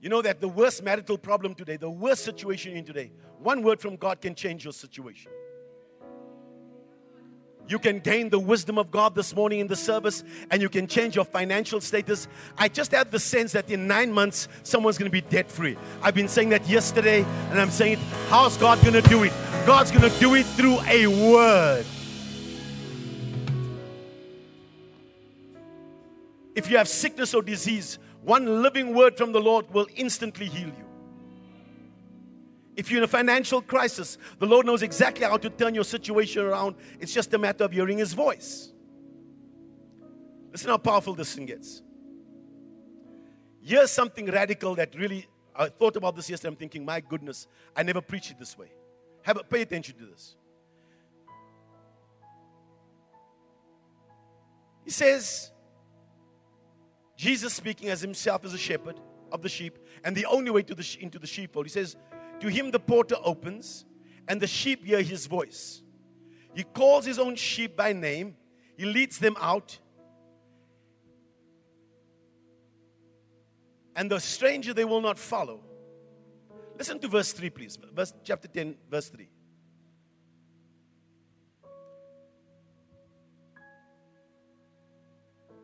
You 0.00 0.08
know 0.08 0.22
that 0.22 0.40
the 0.40 0.48
worst 0.48 0.82
marital 0.82 1.18
problem 1.18 1.54
today, 1.54 1.76
the 1.76 1.90
worst 1.90 2.24
situation 2.24 2.74
in 2.76 2.84
today, 2.84 3.12
one 3.38 3.62
word 3.62 3.80
from 3.80 3.96
God 3.96 4.20
can 4.20 4.34
change 4.34 4.64
your 4.64 4.72
situation. 4.72 5.30
You 7.68 7.78
can 7.78 8.00
gain 8.00 8.30
the 8.30 8.38
wisdom 8.38 8.78
of 8.78 8.90
God 8.90 9.14
this 9.14 9.36
morning 9.36 9.60
in 9.60 9.68
the 9.68 9.76
service 9.76 10.24
and 10.50 10.60
you 10.60 10.68
can 10.68 10.86
change 10.88 11.14
your 11.14 11.24
financial 11.24 11.80
status. 11.80 12.26
I 12.58 12.68
just 12.68 12.90
have 12.92 13.10
the 13.10 13.20
sense 13.20 13.52
that 13.52 13.70
in 13.70 13.86
nine 13.86 14.10
months, 14.10 14.48
someone's 14.62 14.98
going 14.98 15.10
to 15.10 15.12
be 15.12 15.20
debt 15.20 15.50
free. 15.50 15.76
I've 16.02 16.14
been 16.14 16.26
saying 16.26 16.48
that 16.48 16.66
yesterday 16.66 17.22
and 17.50 17.60
I'm 17.60 17.70
saying 17.70 17.92
it. 17.92 17.98
How's 18.28 18.56
God 18.56 18.80
going 18.80 19.00
to 19.00 19.08
do 19.08 19.22
it? 19.22 19.32
God's 19.66 19.92
going 19.92 20.10
to 20.10 20.18
do 20.18 20.34
it 20.34 20.46
through 20.46 20.80
a 20.88 21.06
word. 21.06 21.84
If 26.56 26.68
you 26.70 26.78
have 26.78 26.88
sickness 26.88 27.34
or 27.34 27.42
disease, 27.42 27.98
one 28.22 28.62
living 28.62 28.94
word 28.94 29.16
from 29.16 29.32
the 29.32 29.40
Lord 29.40 29.72
will 29.72 29.86
instantly 29.96 30.46
heal 30.46 30.68
you. 30.68 30.84
If 32.76 32.90
you're 32.90 32.98
in 32.98 33.04
a 33.04 33.08
financial 33.08 33.60
crisis, 33.60 34.16
the 34.38 34.46
Lord 34.46 34.66
knows 34.66 34.82
exactly 34.82 35.26
how 35.26 35.36
to 35.36 35.50
turn 35.50 35.74
your 35.74 35.84
situation 35.84 36.42
around. 36.42 36.76
It's 36.98 37.12
just 37.12 37.34
a 37.34 37.38
matter 37.38 37.64
of 37.64 37.72
hearing 37.72 37.98
His 37.98 38.12
voice. 38.12 38.72
Listen 40.52 40.70
how 40.70 40.78
powerful 40.78 41.14
this 41.14 41.34
thing 41.34 41.46
gets. 41.46 41.82
Here's 43.62 43.90
something 43.90 44.26
radical 44.26 44.74
that 44.76 44.94
really, 44.94 45.26
I 45.54 45.68
thought 45.68 45.96
about 45.96 46.16
this 46.16 46.30
yesterday. 46.30 46.48
I'm 46.48 46.56
thinking, 46.56 46.84
my 46.84 47.00
goodness, 47.00 47.46
I 47.76 47.82
never 47.82 48.00
preached 48.00 48.30
it 48.30 48.38
this 48.38 48.56
way. 48.56 48.72
Have 49.22 49.36
a, 49.36 49.44
pay 49.44 49.62
attention 49.62 49.96
to 49.98 50.06
this. 50.06 50.36
He 54.84 54.90
says, 54.90 55.50
Jesus 57.20 57.52
speaking 57.52 57.90
as 57.90 58.00
himself 58.00 58.46
as 58.46 58.54
a 58.54 58.58
shepherd 58.58 58.98
of 59.30 59.42
the 59.42 59.48
sheep, 59.50 59.78
and 60.04 60.16
the 60.16 60.24
only 60.24 60.50
way 60.50 60.62
to 60.62 60.74
the, 60.74 60.96
into 61.00 61.18
the 61.18 61.26
sheepfold. 61.26 61.66
He 61.66 61.70
says, 61.70 61.94
To 62.40 62.48
him 62.48 62.70
the 62.70 62.80
porter 62.80 63.16
opens, 63.22 63.84
and 64.26 64.40
the 64.40 64.46
sheep 64.46 64.86
hear 64.86 65.02
his 65.02 65.26
voice. 65.26 65.82
He 66.54 66.62
calls 66.62 67.04
his 67.04 67.18
own 67.18 67.36
sheep 67.36 67.76
by 67.76 67.92
name, 67.92 68.36
he 68.78 68.86
leads 68.86 69.18
them 69.18 69.36
out. 69.38 69.78
And 73.94 74.10
the 74.10 74.18
stranger 74.18 74.72
they 74.72 74.86
will 74.86 75.02
not 75.02 75.18
follow. 75.18 75.60
Listen 76.78 76.98
to 77.00 77.08
verse 77.08 77.34
3, 77.34 77.50
please. 77.50 77.78
Verse 77.92 78.14
chapter 78.24 78.48
10, 78.48 78.76
verse 78.90 79.10
3. 79.10 79.28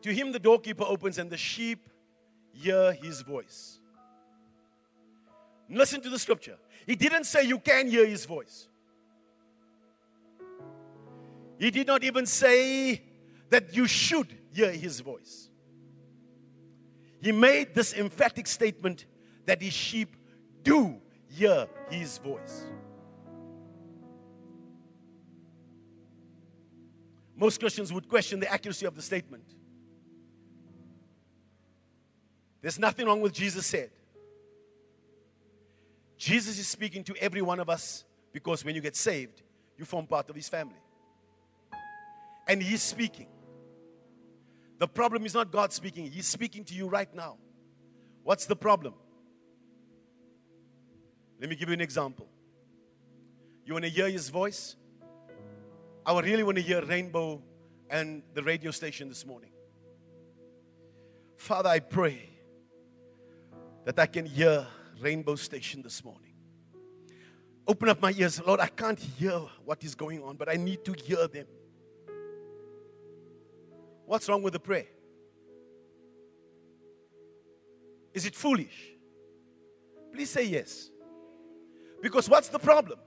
To 0.02 0.12
him 0.12 0.32
the 0.32 0.38
doorkeeper 0.38 0.84
opens, 0.86 1.18
and 1.18 1.30
the 1.30 1.36
sheep 1.36 1.88
hear 2.52 2.92
his 2.92 3.22
voice. 3.22 3.80
Listen 5.68 6.00
to 6.00 6.10
the 6.10 6.18
scripture. 6.18 6.56
He 6.86 6.94
didn't 6.94 7.24
say 7.24 7.44
you 7.44 7.58
can 7.58 7.88
hear 7.88 8.06
his 8.06 8.24
voice. 8.24 8.68
He 11.58 11.70
did 11.70 11.86
not 11.86 12.04
even 12.04 12.26
say 12.26 13.02
that 13.50 13.74
you 13.74 13.86
should 13.86 14.28
hear 14.52 14.70
his 14.70 15.00
voice. 15.00 15.48
He 17.20 17.32
made 17.32 17.74
this 17.74 17.94
emphatic 17.94 18.46
statement 18.46 19.06
that 19.46 19.60
his 19.60 19.72
sheep 19.72 20.14
do 20.62 21.00
hear 21.28 21.66
his 21.90 22.18
voice. 22.18 22.66
Most 27.34 27.58
Christians 27.58 27.92
would 27.92 28.08
question 28.08 28.38
the 28.38 28.50
accuracy 28.52 28.86
of 28.86 28.94
the 28.94 29.02
statement. 29.02 29.55
There's 32.66 32.80
nothing 32.80 33.06
wrong 33.06 33.20
with 33.20 33.32
Jesus 33.32 33.64
said. 33.64 33.90
Jesus 36.18 36.58
is 36.58 36.66
speaking 36.66 37.04
to 37.04 37.14
every 37.20 37.40
one 37.40 37.60
of 37.60 37.70
us 37.70 38.04
because 38.32 38.64
when 38.64 38.74
you 38.74 38.80
get 38.80 38.96
saved, 38.96 39.40
you 39.78 39.84
form 39.84 40.04
part 40.04 40.28
of 40.28 40.34
his 40.34 40.48
family. 40.48 40.82
And 42.48 42.60
he's 42.60 42.82
speaking. 42.82 43.28
The 44.80 44.88
problem 44.88 45.24
is 45.26 45.32
not 45.32 45.52
God 45.52 45.72
speaking, 45.72 46.10
he's 46.10 46.26
speaking 46.26 46.64
to 46.64 46.74
you 46.74 46.88
right 46.88 47.14
now. 47.14 47.36
What's 48.24 48.46
the 48.46 48.56
problem? 48.56 48.94
Let 51.40 51.48
me 51.48 51.54
give 51.54 51.68
you 51.68 51.74
an 51.74 51.80
example. 51.80 52.26
You 53.64 53.74
want 53.74 53.84
to 53.84 53.90
hear 53.92 54.10
his 54.10 54.28
voice? 54.28 54.74
I 56.04 56.18
really 56.18 56.42
want 56.42 56.56
to 56.56 56.64
hear 56.64 56.84
Rainbow 56.84 57.40
and 57.88 58.24
the 58.34 58.42
radio 58.42 58.72
station 58.72 59.08
this 59.08 59.24
morning. 59.24 59.50
Father, 61.36 61.68
I 61.68 61.78
pray 61.78 62.30
that 63.86 64.00
I 64.00 64.06
can 64.06 64.26
hear 64.26 64.66
Rainbow 65.00 65.36
Station 65.36 65.80
this 65.80 66.04
morning. 66.04 66.32
Open 67.68 67.88
up 67.88 68.02
my 68.02 68.12
ears. 68.18 68.44
Lord, 68.44 68.58
I 68.58 68.66
can't 68.66 68.98
hear 68.98 69.40
what 69.64 69.82
is 69.84 69.94
going 69.94 70.24
on, 70.24 70.36
but 70.36 70.48
I 70.48 70.56
need 70.56 70.84
to 70.84 70.92
hear 70.92 71.28
them. 71.28 71.46
What's 74.04 74.28
wrong 74.28 74.42
with 74.42 74.54
the 74.54 74.58
prayer? 74.58 74.86
Is 78.12 78.26
it 78.26 78.34
foolish? 78.34 78.90
Please 80.12 80.30
say 80.30 80.44
yes. 80.44 80.90
Because 82.02 82.28
what's 82.28 82.48
the 82.48 82.58
problem? 82.58 82.98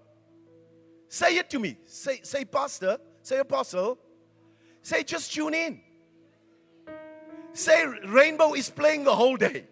Say 1.10 1.38
it 1.38 1.50
to 1.50 1.60
me. 1.60 1.78
Say, 1.86 2.22
say, 2.24 2.46
Pastor. 2.46 3.00
Say, 3.22 3.40
Apostle. 3.40 4.00
Say, 4.82 5.04
just 5.04 5.34
tune 5.34 5.54
in. 5.54 5.82
Say, 7.52 7.86
Rainbow 8.06 8.54
is 8.54 8.70
playing 8.70 9.04
the 9.04 9.16
whole 9.16 9.36
day. 9.36 9.66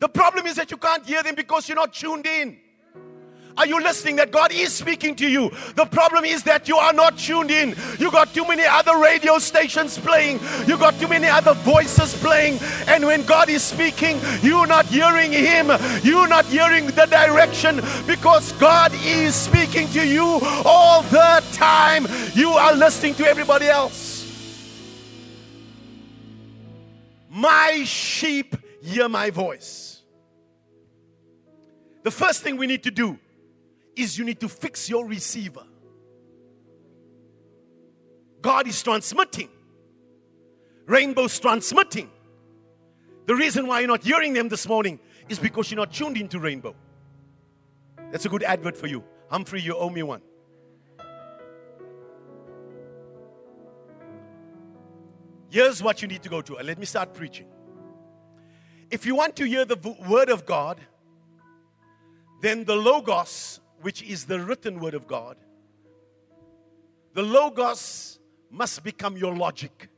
The 0.00 0.08
problem 0.08 0.46
is 0.46 0.56
that 0.56 0.70
you 0.70 0.76
can't 0.76 1.04
hear 1.04 1.22
them 1.22 1.34
because 1.34 1.68
you're 1.68 1.76
not 1.76 1.92
tuned 1.92 2.26
in. 2.26 2.58
Are 3.58 3.66
you 3.66 3.82
listening 3.82 4.14
that 4.16 4.30
God 4.30 4.52
is 4.52 4.72
speaking 4.72 5.16
to 5.16 5.28
you? 5.28 5.50
The 5.74 5.84
problem 5.84 6.24
is 6.24 6.44
that 6.44 6.68
you 6.68 6.76
are 6.76 6.92
not 6.92 7.18
tuned 7.18 7.50
in. 7.50 7.74
You 7.98 8.12
got 8.12 8.32
too 8.32 8.46
many 8.46 8.62
other 8.64 8.96
radio 8.98 9.40
stations 9.40 9.98
playing. 9.98 10.38
You 10.68 10.78
got 10.78 10.96
too 11.00 11.08
many 11.08 11.26
other 11.26 11.54
voices 11.54 12.14
playing. 12.22 12.60
And 12.86 13.04
when 13.04 13.24
God 13.24 13.48
is 13.48 13.64
speaking, 13.64 14.20
you're 14.42 14.68
not 14.68 14.86
hearing 14.86 15.32
Him. 15.32 15.72
You're 16.04 16.28
not 16.28 16.46
hearing 16.46 16.86
the 16.86 17.06
direction 17.06 17.80
because 18.06 18.52
God 18.52 18.92
is 19.04 19.34
speaking 19.34 19.88
to 19.88 20.06
you 20.06 20.38
all 20.64 21.02
the 21.02 21.42
time. 21.50 22.06
You 22.34 22.50
are 22.50 22.76
listening 22.76 23.16
to 23.16 23.26
everybody 23.26 23.66
else. 23.66 24.18
My 27.28 27.82
sheep 27.84 28.54
hear 28.82 29.08
my 29.08 29.30
voice. 29.30 30.02
The 32.02 32.10
first 32.10 32.42
thing 32.42 32.56
we 32.56 32.66
need 32.66 32.84
to 32.84 32.90
do 32.90 33.18
is 33.96 34.16
you 34.16 34.24
need 34.24 34.40
to 34.40 34.48
fix 34.48 34.88
your 34.88 35.06
receiver. 35.06 35.64
God 38.40 38.68
is 38.68 38.82
transmitting, 38.82 39.48
Rainbow's 40.86 41.38
transmitting. 41.38 42.10
The 43.26 43.34
reason 43.34 43.66
why 43.66 43.80
you're 43.80 43.88
not 43.88 44.04
hearing 44.04 44.32
them 44.32 44.48
this 44.48 44.66
morning 44.66 44.98
is 45.28 45.38
because 45.38 45.70
you're 45.70 45.76
not 45.76 45.92
tuned 45.92 46.16
into 46.16 46.38
Rainbow. 46.38 46.74
That's 48.10 48.24
a 48.24 48.28
good 48.28 48.42
advert 48.42 48.76
for 48.76 48.86
you. 48.86 49.04
Humphrey, 49.28 49.60
you 49.60 49.76
owe 49.76 49.90
me 49.90 50.02
one. 50.02 50.22
Here's 55.50 55.82
what 55.82 56.00
you 56.00 56.08
need 56.08 56.22
to 56.22 56.28
go 56.28 56.40
to. 56.42 56.54
let 56.54 56.78
me 56.78 56.86
start 56.86 57.12
preaching. 57.12 57.46
If 58.90 59.04
you 59.04 59.14
want 59.14 59.36
to 59.36 59.44
hear 59.44 59.64
the 59.64 59.76
word 60.08 60.30
of 60.30 60.46
God, 60.46 60.80
then 62.40 62.64
the 62.64 62.76
Logos, 62.76 63.60
which 63.82 64.02
is 64.02 64.24
the 64.24 64.40
written 64.40 64.80
word 64.80 64.94
of 64.94 65.06
God, 65.06 65.36
the 67.12 67.22
Logos 67.22 68.18
must 68.50 68.82
become 68.82 69.16
your 69.16 69.36
logic. 69.36 69.90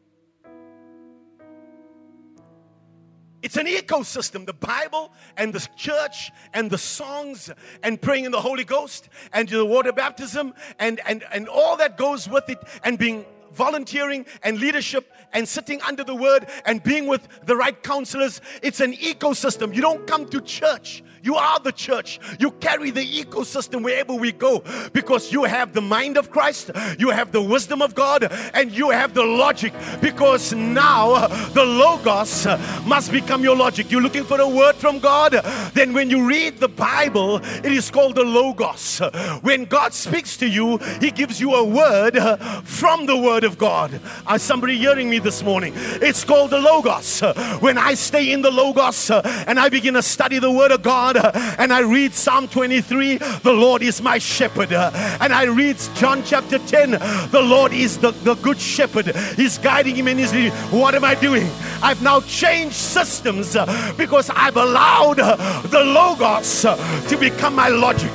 It's 3.42 3.56
an 3.56 3.66
ecosystem. 3.66 4.44
The 4.44 4.52
Bible 4.52 5.12
and 5.36 5.52
the 5.52 5.66
church 5.76 6.30
and 6.52 6.70
the 6.70 6.76
songs 6.76 7.50
and 7.82 8.00
praying 8.00 8.26
in 8.26 8.32
the 8.32 8.40
Holy 8.40 8.64
Ghost 8.64 9.08
and 9.32 9.48
the 9.48 9.64
water 9.64 9.92
baptism 9.92 10.52
and, 10.78 11.00
and, 11.06 11.24
and 11.32 11.48
all 11.48 11.76
that 11.78 11.96
goes 11.96 12.28
with 12.28 12.48
it 12.50 12.58
and 12.84 12.98
being 12.98 13.24
volunteering 13.52 14.26
and 14.42 14.58
leadership 14.58 15.10
and 15.32 15.48
sitting 15.48 15.80
under 15.82 16.04
the 16.04 16.14
word 16.14 16.46
and 16.64 16.82
being 16.82 17.06
with 17.06 17.26
the 17.46 17.56
right 17.56 17.82
counselors. 17.82 18.40
It's 18.62 18.80
an 18.80 18.94
ecosystem. 18.94 19.74
You 19.74 19.82
don't 19.82 20.06
come 20.06 20.28
to 20.28 20.40
church 20.40 21.02
you 21.22 21.36
are 21.36 21.60
the 21.60 21.72
church. 21.72 22.18
You 22.38 22.50
carry 22.52 22.90
the 22.90 23.04
ecosystem 23.04 23.82
wherever 23.82 24.14
we 24.14 24.32
go 24.32 24.62
because 24.92 25.32
you 25.32 25.44
have 25.44 25.72
the 25.72 25.80
mind 25.80 26.16
of 26.16 26.30
Christ, 26.30 26.70
you 26.98 27.10
have 27.10 27.32
the 27.32 27.42
wisdom 27.42 27.82
of 27.82 27.94
God, 27.94 28.30
and 28.54 28.70
you 28.72 28.90
have 28.90 29.14
the 29.14 29.24
logic 29.24 29.72
because 30.00 30.52
now 30.52 31.26
the 31.48 31.64
Logos 31.64 32.46
must 32.86 33.12
become 33.12 33.42
your 33.42 33.56
logic. 33.56 33.90
You're 33.90 34.02
looking 34.02 34.24
for 34.24 34.40
a 34.40 34.48
word 34.48 34.76
from 34.76 34.98
God, 34.98 35.32
then 35.74 35.92
when 35.92 36.10
you 36.10 36.26
read 36.26 36.58
the 36.58 36.68
Bible, 36.68 37.36
it 37.36 37.72
is 37.72 37.90
called 37.90 38.14
the 38.14 38.24
Logos. 38.24 39.00
When 39.42 39.64
God 39.64 39.92
speaks 39.94 40.36
to 40.38 40.48
you, 40.48 40.78
He 41.00 41.10
gives 41.10 41.40
you 41.40 41.54
a 41.54 41.64
word 41.64 42.18
from 42.64 43.06
the 43.06 43.16
Word 43.16 43.44
of 43.44 43.58
God. 43.58 44.00
Are 44.26 44.38
somebody 44.38 44.76
hearing 44.78 45.10
me 45.10 45.18
this 45.18 45.42
morning? 45.42 45.72
It's 45.76 46.24
called 46.24 46.50
the 46.50 46.58
Logos. 46.58 47.20
When 47.60 47.78
I 47.78 47.94
stay 47.94 48.32
in 48.32 48.42
the 48.42 48.50
Logos 48.50 49.10
uh, 49.10 49.22
and 49.46 49.58
I 49.58 49.68
begin 49.68 49.94
to 49.94 50.02
study 50.02 50.38
the 50.38 50.50
Word 50.50 50.70
of 50.70 50.82
God, 50.82 51.09
God 51.12 51.34
and 51.58 51.72
I 51.72 51.80
read 51.80 52.14
Psalm 52.14 52.48
23, 52.48 53.18
the 53.18 53.52
Lord 53.52 53.82
is 53.82 54.02
my 54.02 54.18
shepherd. 54.18 54.72
And 54.72 55.32
I 55.32 55.44
read 55.44 55.76
John 55.94 56.22
chapter 56.24 56.58
10, 56.58 56.90
the 57.30 57.42
Lord 57.42 57.72
is 57.72 57.98
the, 57.98 58.10
the 58.10 58.34
good 58.36 58.58
shepherd. 58.58 59.14
He's 59.36 59.58
guiding 59.58 59.96
him 59.96 60.08
in 60.08 60.18
his 60.18 60.32
lead. 60.32 60.52
What 60.72 60.94
am 60.94 61.04
I 61.04 61.14
doing? 61.14 61.48
I've 61.82 62.02
now 62.02 62.20
changed 62.20 62.74
systems 62.74 63.56
uh, 63.56 63.94
because 63.96 64.30
I've 64.30 64.56
allowed 64.56 65.20
uh, 65.20 65.62
the 65.62 65.80
Logos 65.84 66.64
uh, 66.64 66.76
to 67.08 67.16
become 67.16 67.54
my 67.54 67.68
logic. 67.68 68.10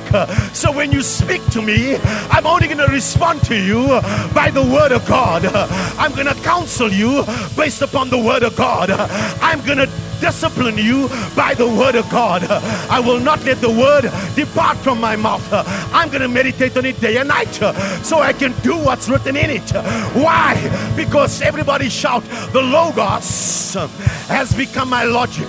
So 0.52 0.72
when 0.72 0.92
you 0.92 1.02
speak 1.02 1.44
to 1.50 1.62
me, 1.62 1.96
I'm 2.30 2.46
only 2.46 2.66
going 2.66 2.78
to 2.78 2.86
respond 2.86 3.42
to 3.44 3.56
you 3.56 3.86
by 4.34 4.50
the 4.52 4.62
word 4.62 4.92
of. 4.92 5.06
God. 5.06 5.44
I'm 5.98 6.12
going 6.12 6.26
to 6.26 6.34
counsel 6.42 6.90
you 6.90 7.24
based 7.56 7.82
upon 7.82 8.10
the 8.10 8.18
word 8.18 8.42
of 8.42 8.56
God. 8.56 8.90
I'm 8.90 9.64
going 9.64 9.78
to 9.78 9.86
discipline 10.20 10.78
you 10.78 11.08
by 11.34 11.54
the 11.54 11.66
word 11.66 11.94
of 11.94 12.08
God. 12.10 12.44
I 12.90 13.00
will 13.00 13.20
not 13.20 13.44
let 13.44 13.60
the 13.60 13.70
word 13.70 14.10
depart 14.34 14.76
from 14.78 15.00
my 15.00 15.16
mouth. 15.16 15.46
I'm 15.92 16.08
going 16.08 16.22
to 16.22 16.28
meditate 16.28 16.76
on 16.76 16.84
it 16.84 17.00
day 17.00 17.18
and 17.18 17.28
night 17.28 17.54
so 18.02 18.20
I 18.20 18.32
can 18.32 18.52
do 18.62 18.76
what's 18.76 19.08
written 19.08 19.36
in 19.36 19.50
it. 19.50 19.70
Why? 20.14 20.54
Because 20.96 21.42
everybody 21.42 21.88
shout, 21.88 22.24
the 22.52 22.62
Logos 22.62 23.74
has 24.28 24.54
become 24.54 24.88
my 24.90 25.04
logic. 25.04 25.48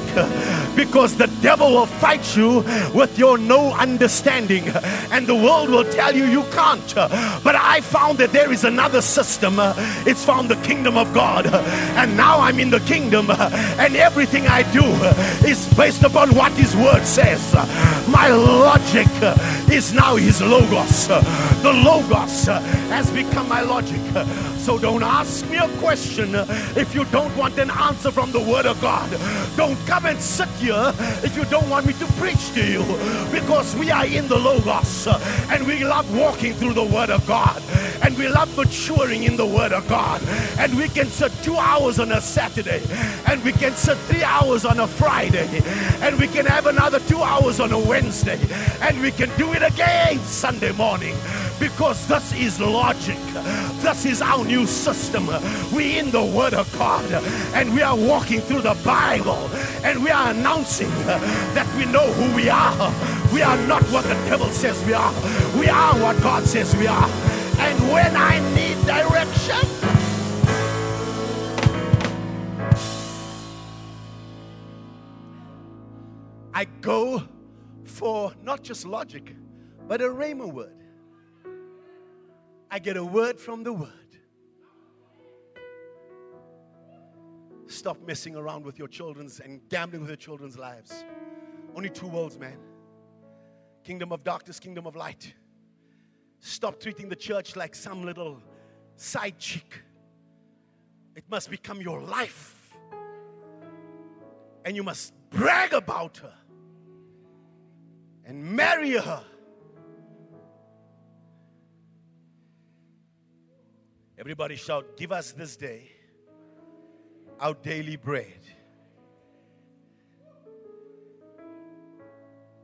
Because 0.77 1.17
the 1.17 1.25
devil 1.41 1.71
will 1.71 1.87
fight 1.87 2.37
you 2.37 2.63
with 2.93 3.17
your 3.17 3.39
no 3.39 3.73
understanding, 3.73 4.69
and 5.11 5.25
the 5.25 5.33
world 5.33 5.69
will 5.69 5.83
tell 5.91 6.15
you 6.15 6.25
you 6.25 6.43
can't. 6.51 6.93
But 6.95 7.55
I 7.55 7.81
found 7.81 8.19
that 8.19 8.31
there 8.31 8.51
is 8.51 8.63
another 8.63 9.01
system. 9.01 9.55
It's 10.05 10.23
found 10.23 10.49
the 10.49 10.55
kingdom 10.57 10.95
of 10.95 11.11
God. 11.15 11.47
And 11.47 12.15
now 12.15 12.39
I'm 12.39 12.59
in 12.59 12.69
the 12.69 12.79
kingdom, 12.81 13.31
and 13.31 13.95
everything 13.95 14.47
I 14.47 14.61
do 14.71 14.85
is 15.47 15.67
based 15.73 16.03
upon 16.03 16.35
what 16.35 16.51
His 16.53 16.75
word 16.75 17.03
says. 17.05 17.55
My 18.07 18.29
logic 18.29 19.07
is 19.71 19.93
now 19.93 20.15
His 20.15 20.41
logos. 20.41 21.07
The 21.07 21.73
logos 21.73 22.45
has 22.45 23.09
become 23.11 23.49
my 23.49 23.61
logic. 23.61 23.99
So 24.59 24.77
don't 24.77 25.01
ask 25.01 25.49
me 25.49 25.57
a 25.57 25.67
question 25.79 26.35
if 26.75 26.93
you 26.93 27.05
don't 27.05 27.35
want 27.35 27.57
an 27.57 27.71
answer 27.71 28.11
from 28.11 28.31
the 28.31 28.39
word 28.39 28.65
of 28.67 28.79
God. 28.81 29.09
Don't 29.55 29.77
come 29.87 30.05
and 30.05 30.19
sit 30.19 30.49
here 30.59 30.66
if 30.69 31.37
you 31.37 31.45
don't 31.45 31.69
want 31.69 31.85
me 31.85 31.93
to 31.93 32.05
preach 32.13 32.51
to 32.53 32.65
you 32.65 32.83
because 33.31 33.75
we 33.75 33.89
are 33.89 34.05
in 34.05 34.27
the 34.27 34.37
logos 34.37 35.07
and 35.49 35.65
we 35.65 35.83
love 35.83 36.13
walking 36.15 36.53
through 36.53 36.73
the 36.73 36.83
word 36.83 37.09
of 37.09 37.25
God 37.25 37.61
and 38.01 38.17
we 38.17 38.27
love 38.27 38.55
maturing 38.57 39.23
in 39.23 39.37
the 39.37 39.45
word 39.45 39.71
of 39.71 39.87
God 39.87 40.21
and 40.59 40.75
we 40.75 40.89
can 40.89 41.07
sit 41.07 41.31
two 41.41 41.55
hours 41.55 41.99
on 41.99 42.11
a 42.11 42.19
Saturday 42.19 42.81
and 43.27 43.43
we 43.43 43.51
can 43.53 43.73
sit 43.73 43.97
three 44.09 44.23
hours 44.23 44.65
on 44.65 44.79
a 44.79 44.87
Friday 44.87 45.47
and 46.01 46.19
we 46.19 46.27
can 46.27 46.45
have 46.45 46.65
another 46.65 46.99
two 47.01 47.21
hours 47.21 47.59
on 47.59 47.71
a 47.71 47.79
Wednesday 47.79 48.39
and 48.81 48.99
we 49.01 49.11
can 49.11 49.29
do 49.37 49.53
it 49.53 49.63
again 49.63 50.19
Sunday 50.19 50.71
morning 50.73 51.15
because 51.59 52.07
this 52.07 52.33
is 52.33 52.59
logic. 52.59 53.17
This 53.81 54.05
is 54.05 54.21
our 54.21 54.43
new 54.45 54.67
system. 54.67 55.27
We 55.73 55.97
in 55.97 56.11
the 56.11 56.23
Word 56.23 56.53
of 56.53 56.71
God 56.77 57.11
and 57.53 57.73
we 57.73 57.81
are 57.81 57.95
walking 57.95 58.41
through 58.41 58.61
the 58.61 58.77
Bible 58.83 59.49
and 59.83 60.03
we 60.03 60.09
are 60.09 60.31
announcing 60.31 60.56
Uh, 60.57 61.19
that 61.53 61.67
we 61.77 61.85
know 61.91 62.11
who 62.13 62.35
we 62.35 62.49
are. 62.49 62.91
We 63.31 63.43
are 63.43 63.57
not 63.67 63.83
what 63.83 64.05
the 64.05 64.15
devil 64.27 64.47
says 64.47 64.83
we 64.85 64.93
are. 64.93 65.13
We 65.59 65.69
are 65.69 65.93
what 66.01 66.19
God 66.23 66.45
says 66.45 66.75
we 66.75 66.87
are. 66.87 67.07
And 67.59 67.91
when 67.91 68.15
I 68.15 68.39
need 68.55 68.75
direction, 68.85 69.55
I 76.55 76.65
go 76.81 77.21
for 77.85 78.33
not 78.41 78.63
just 78.63 78.87
logic, 78.87 79.35
but 79.87 80.01
a 80.01 80.05
rhema 80.05 80.51
word. 80.51 80.73
I 82.71 82.79
get 82.79 82.97
a 82.97 83.05
word 83.05 83.39
from 83.39 83.63
the 83.63 83.73
word. 83.73 84.06
Stop 87.67 87.97
messing 88.07 88.35
around 88.35 88.65
with 88.65 88.79
your 88.79 88.87
children's 88.87 89.39
and 89.41 89.59
gambling 89.69 90.01
with 90.01 90.09
your 90.09 90.17
children's 90.17 90.57
lives. 90.57 91.03
Only 91.75 91.89
two 91.89 92.07
worlds, 92.07 92.39
man. 92.39 92.57
Kingdom 93.83 94.11
of 94.13 94.23
darkness, 94.23 94.59
kingdom 94.59 94.87
of 94.87 94.95
light. 94.95 95.33
Stop 96.39 96.79
treating 96.79 97.09
the 97.09 97.15
church 97.15 97.55
like 97.55 97.75
some 97.75 98.05
little 98.05 98.41
side 98.95 99.37
chick. 99.37 99.81
It 101.15 101.25
must 101.29 101.49
become 101.49 101.81
your 101.81 102.01
life. 102.01 102.77
And 104.63 104.75
you 104.75 104.83
must 104.83 105.13
brag 105.29 105.73
about 105.73 106.17
her 106.17 106.33
and 108.25 108.43
marry 108.43 108.91
her. 108.91 109.23
Everybody 114.17 114.55
shout, 114.55 114.97
Give 114.97 115.11
us 115.11 115.31
this 115.31 115.57
day 115.57 115.96
our 117.39 117.53
daily 117.53 117.95
bread. 117.95 118.39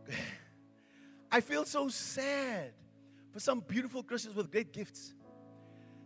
I 1.31 1.41
feel 1.41 1.65
so 1.65 1.89
sad 1.89 2.73
for 3.31 3.39
some 3.39 3.59
beautiful 3.61 4.03
Christians 4.03 4.35
with 4.35 4.51
great 4.51 4.71
gifts 4.71 5.13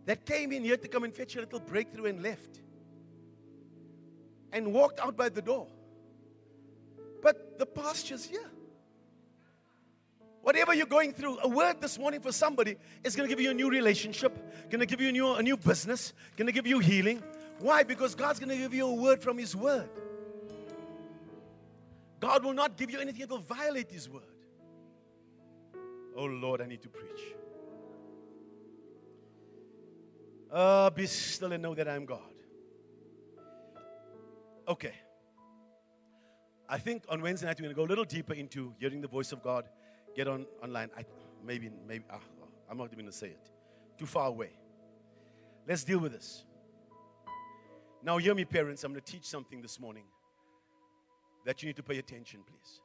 that 0.05 0.25
came 0.25 0.51
in 0.51 0.63
here 0.63 0.77
to 0.77 0.87
come 0.87 1.03
and 1.03 1.13
fetch 1.13 1.35
a 1.35 1.41
little 1.41 1.59
breakthrough 1.59 2.05
and 2.05 2.23
left 2.23 2.61
and 4.53 4.73
walked 4.73 4.99
out 4.99 5.17
by 5.17 5.29
the 5.29 5.41
door. 5.41 5.67
But 7.21 7.59
the 7.59 7.65
pasture's 7.65 8.25
here. 8.25 8.49
Whatever 10.41 10.73
you're 10.73 10.85
going 10.85 11.11
through, 11.11 11.39
a 11.39 11.47
word 11.49 11.81
this 11.81 11.99
morning 11.99 12.21
for 12.21 12.31
somebody 12.31 12.77
is 13.03 13.17
going 13.17 13.27
to 13.27 13.35
give 13.35 13.43
you 13.43 13.51
a 13.51 13.53
new 13.53 13.69
relationship, 13.69 14.33
going 14.69 14.79
to 14.79 14.85
give 14.85 15.01
you 15.01 15.09
a 15.09 15.11
new, 15.11 15.33
a 15.33 15.43
new 15.43 15.57
business, 15.57 16.13
going 16.37 16.45
to 16.45 16.53
give 16.53 16.65
you 16.65 16.79
healing. 16.79 17.21
Why? 17.59 17.83
Because 17.83 18.15
God's 18.15 18.39
going 18.39 18.49
to 18.49 18.57
give 18.57 18.73
you 18.73 18.87
a 18.87 18.93
word 18.93 19.21
from 19.21 19.37
His 19.37 19.55
word. 19.55 19.89
God 22.19 22.43
will 22.43 22.53
not 22.53 22.77
give 22.77 22.89
you 22.91 22.99
anything 22.99 23.21
that 23.21 23.29
will 23.29 23.37
violate 23.39 23.91
His 23.91 24.09
word. 24.09 24.23
Oh 26.15 26.25
Lord, 26.25 26.61
I 26.61 26.65
need 26.65 26.81
to 26.81 26.89
preach. 26.89 27.21
Uh, 30.51 30.89
be 30.89 31.05
still 31.05 31.51
and 31.51 31.61
know 31.61 31.75
that 31.75 31.87
I'm 31.87 32.05
God. 32.05 32.19
Okay. 34.67 34.93
I 36.69 36.77
think 36.77 37.03
on 37.09 37.21
Wednesday 37.21 37.47
night 37.47 37.59
we're 37.59 37.73
going 37.73 37.75
to 37.75 37.81
go 37.81 37.85
a 37.85 37.91
little 37.91 38.05
deeper 38.05 38.33
into 38.33 38.73
hearing 38.79 39.01
the 39.01 39.07
voice 39.07 39.31
of 39.31 39.41
God 39.43 39.65
get 40.17 40.27
on 40.27 40.45
online. 40.63 40.89
I, 40.97 41.05
maybe, 41.45 41.69
maybe, 41.87 42.03
ah, 42.11 42.19
I'm 42.69 42.77
not 42.77 42.87
even 42.87 42.99
going 42.99 43.11
to 43.11 43.17
say 43.17 43.27
it. 43.27 43.51
Too 43.97 44.07
far 44.07 44.27
away. 44.27 44.49
Let's 45.67 45.83
deal 45.83 45.99
with 45.99 46.11
this. 46.11 46.43
Now, 48.07 48.17
hear 48.19 48.33
me, 48.33 48.45
parents. 48.45 48.85
I'm 48.85 48.93
going 48.93 49.03
to 49.03 49.11
teach 49.11 49.25
something 49.25 49.61
this 49.61 49.81
morning 49.81 50.05
that 51.43 51.61
you 51.61 51.67
need 51.67 51.75
to 51.75 51.83
pay 51.83 51.97
attention, 51.97 52.39
please. 52.47 52.79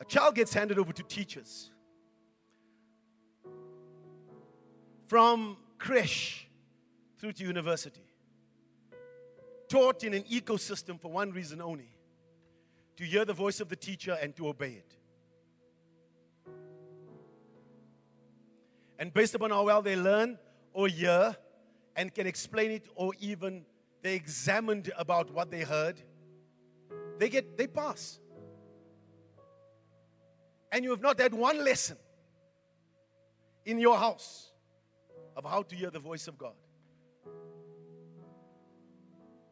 A 0.00 0.04
child 0.04 0.36
gets 0.36 0.54
handed 0.54 0.78
over 0.78 0.92
to 0.92 1.02
teachers 1.02 1.72
from 5.08 5.56
creche 5.78 6.46
through 7.18 7.32
to 7.32 7.44
university, 7.44 8.06
taught 9.68 10.04
in 10.04 10.14
an 10.14 10.22
ecosystem 10.22 11.00
for 11.00 11.10
one 11.10 11.32
reason 11.32 11.60
only 11.60 11.90
to 12.96 13.02
hear 13.02 13.24
the 13.24 13.32
voice 13.32 13.58
of 13.58 13.68
the 13.68 13.74
teacher 13.74 14.16
and 14.22 14.36
to 14.36 14.46
obey 14.46 14.74
it. 14.74 14.96
And 19.00 19.12
based 19.12 19.34
upon 19.34 19.50
how 19.50 19.64
well 19.64 19.82
they 19.82 19.96
learn 19.96 20.38
or 20.72 20.86
hear 20.86 21.36
and 21.98 22.14
can 22.14 22.28
explain 22.28 22.70
it 22.70 22.86
or 22.94 23.12
even 23.18 23.64
they 24.02 24.14
examined 24.14 24.92
about 24.96 25.32
what 25.32 25.50
they 25.50 25.62
heard, 25.62 26.00
they 27.18 27.28
get 27.28 27.58
they 27.58 27.66
pass. 27.66 28.20
And 30.70 30.84
you 30.84 30.90
have 30.90 31.02
not 31.02 31.18
had 31.18 31.34
one 31.34 31.62
lesson 31.64 31.96
in 33.64 33.80
your 33.80 33.98
house 33.98 34.52
of 35.36 35.44
how 35.44 35.62
to 35.62 35.74
hear 35.74 35.90
the 35.90 35.98
voice 35.98 36.28
of 36.28 36.38
God. 36.38 36.54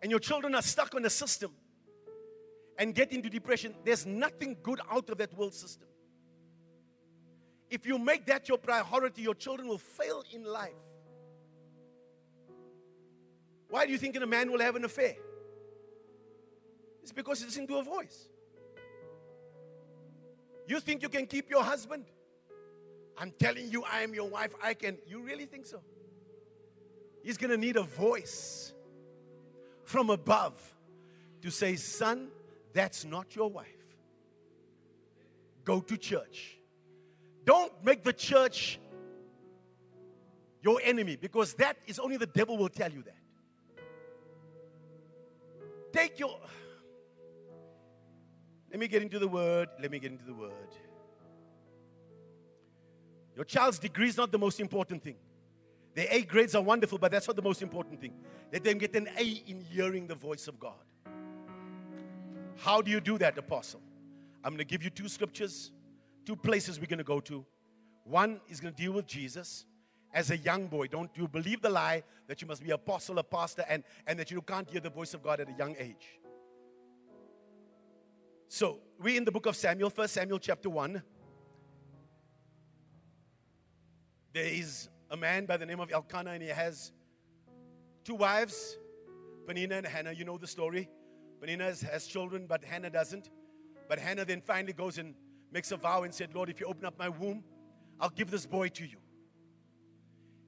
And 0.01 0.11
your 0.11 0.21
children 0.21 0.55
are 0.55 0.63
stuck 0.63 0.95
on 0.95 1.05
a 1.05 1.11
system 1.11 1.51
and 2.79 2.95
get 2.95 3.11
into 3.11 3.29
depression, 3.29 3.75
there's 3.85 4.07
nothing 4.07 4.57
good 4.63 4.81
out 4.89 5.11
of 5.11 5.19
that 5.19 5.37
world 5.37 5.55
system. 5.55 5.89
If 7.71 7.87
you 7.87 7.99
make 7.99 8.27
that 8.27 8.49
your 8.49 8.59
priority, 8.59 9.23
your 9.23 9.35
children 9.35 9.67
will 9.67 9.79
fail 9.79 10.23
in 10.33 10.45
life. 10.45 10.75
Why 13.69 13.87
do 13.87 13.93
you 13.93 13.99
think 13.99 14.17
a 14.17 14.27
man 14.27 14.51
will 14.51 14.61
have 14.61 14.77
an 14.77 14.85
affair? 14.85 15.17
It's 17.03 17.13
because 17.13 17.41
he 17.41 17.47
listens 17.47 17.69
to 17.69 17.77
a 17.77 17.83
voice. 17.83 18.29
You 20.67 20.81
think 20.81 21.03
you 21.03 21.09
can 21.09 21.27
keep 21.27 21.51
your 21.51 21.63
husband? 21.63 22.05
I'm 23.19 23.33
telling 23.39 23.71
you, 23.71 23.85
I 23.85 24.03
am 24.03 24.15
your 24.15 24.29
wife. 24.29 24.53
I 24.63 24.75
can. 24.75 24.99
You 25.07 25.23
really 25.23 25.47
think 25.47 25.67
so? 25.67 25.81
He's 27.23 27.37
going 27.37 27.51
to 27.51 27.57
need 27.57 27.77
a 27.77 27.83
voice 27.83 28.73
from 29.85 30.11
above 30.11 30.55
to 31.43 31.51
say, 31.51 31.77
Son, 31.77 32.29
that's 32.73 33.05
not 33.05 33.35
your 33.35 33.49
wife. 33.49 33.67
Go 35.65 35.81
to 35.81 35.97
church. 35.97 36.59
Don't 37.45 37.73
make 37.85 38.05
the 38.05 38.13
church 38.13 38.79
your 40.63 40.81
enemy 40.83 41.17
because 41.17 41.55
that 41.55 41.77
is 41.87 41.99
only 41.99 42.17
the 42.17 42.27
devil 42.27 42.57
will 42.57 42.69
tell 42.69 42.91
you 42.91 43.03
that. 43.03 43.16
Take 45.97 46.19
your. 46.19 46.39
Let 48.71 48.79
me 48.79 48.87
get 48.87 49.01
into 49.01 49.19
the 49.19 49.29
word. 49.29 49.69
Let 49.81 49.91
me 49.91 49.99
get 49.99 50.13
into 50.13 50.27
the 50.27 50.35
word. 50.35 50.53
Your 53.35 53.47
child's 53.47 53.79
degree 53.79 54.09
is 54.09 54.17
not 54.19 54.31
the 54.31 54.39
most 54.39 54.61
important 54.61 55.03
thing. 55.03 55.17
The 55.95 56.15
A 56.15 56.23
grades 56.23 56.55
are 56.55 56.63
wonderful, 56.63 56.99
but 56.99 57.13
that's 57.13 57.27
not 57.27 57.37
the 57.37 57.43
most 57.43 57.63
important 57.63 58.03
thing. 58.03 58.13
Let 58.53 58.63
them 58.63 58.77
get 58.77 58.95
an 58.95 59.09
A 59.17 59.25
in 59.47 59.61
hearing 59.61 60.07
the 60.07 60.15
voice 60.15 60.49
of 60.49 60.61
God. 60.61 60.85
How 62.57 62.83
do 62.83 62.91
you 62.91 63.01
do 63.01 63.17
that, 63.17 63.39
Apostle? 63.39 63.81
I'm 64.45 64.53
going 64.53 64.59
to 64.59 64.65
give 64.65 64.83
you 64.83 64.91
two 64.91 65.09
scriptures, 65.09 65.73
two 66.27 66.37
places 66.37 66.79
we're 66.79 66.87
going 66.87 66.99
to 66.99 67.05
go 67.05 67.21
to. 67.21 67.45
One 68.05 68.41
is 68.49 68.61
going 68.61 68.75
to 68.75 68.83
deal 68.83 68.93
with 68.93 69.07
Jesus 69.07 69.65
as 70.17 70.31
a 70.31 70.39
young 70.39 70.67
boy. 70.67 70.87
Don't 70.87 71.11
you 71.15 71.29
believe 71.29 71.61
the 71.61 71.69
lie 71.69 72.03
that 72.27 72.41
you 72.41 72.49
must 72.49 72.65
be 72.65 72.71
apostle, 72.71 73.19
a 73.19 73.23
pastor, 73.23 73.65
and, 73.69 73.85
and 74.07 74.19
that 74.19 74.31
you 74.31 74.41
can't 74.41 74.69
hear 74.69 74.81
the 74.81 74.89
voice 74.89 75.13
of 75.13 75.23
God 75.23 75.41
at 75.41 75.49
a 75.51 75.53
young 75.53 75.77
age. 75.79 76.19
So 78.49 78.81
we're 78.99 79.19
in 79.19 79.27
the 79.27 79.31
book 79.31 79.45
of 79.45 79.55
Samuel, 79.55 79.91
First 79.91 80.15
Samuel 80.15 80.39
chapter 80.39 80.71
1. 80.71 81.03
There 84.33 84.45
is 84.45 84.89
a 85.11 85.19
man 85.19 85.45
by 85.45 85.59
the 85.59 85.67
name 85.67 85.81
of 85.81 85.93
Elkanah, 85.93 86.31
and 86.31 86.43
he 86.43 86.49
has 86.49 86.93
two 88.03 88.15
wives, 88.15 88.79
Penina 89.47 89.79
and 89.79 89.87
Hannah. 89.87 90.13
You 90.13 90.25
know 90.25 90.39
the 90.39 90.47
story. 90.47 90.89
Penina 91.43 91.61
has, 91.61 91.83
has 91.83 92.07
children, 92.07 92.47
but 92.49 92.65
Hannah 92.65 92.91
doesn't. 92.91 93.29
But 93.87 93.99
Hannah 93.99 94.25
then 94.25 94.41
finally 94.41 94.73
goes 94.73 94.97
and 94.97 95.15
makes 95.53 95.73
a 95.73 95.77
vow 95.77 96.05
and 96.05 96.15
said, 96.15 96.35
Lord, 96.35 96.49
if 96.49 96.59
you 96.59 96.67
open 96.67 96.87
up 96.87 96.99
my 96.99 97.11
womb, 97.11 97.45
I'll 98.01 98.09
give 98.09 98.31
this 98.31 98.47
boy 98.47 98.69
to 98.69 98.85
you. 98.85 98.97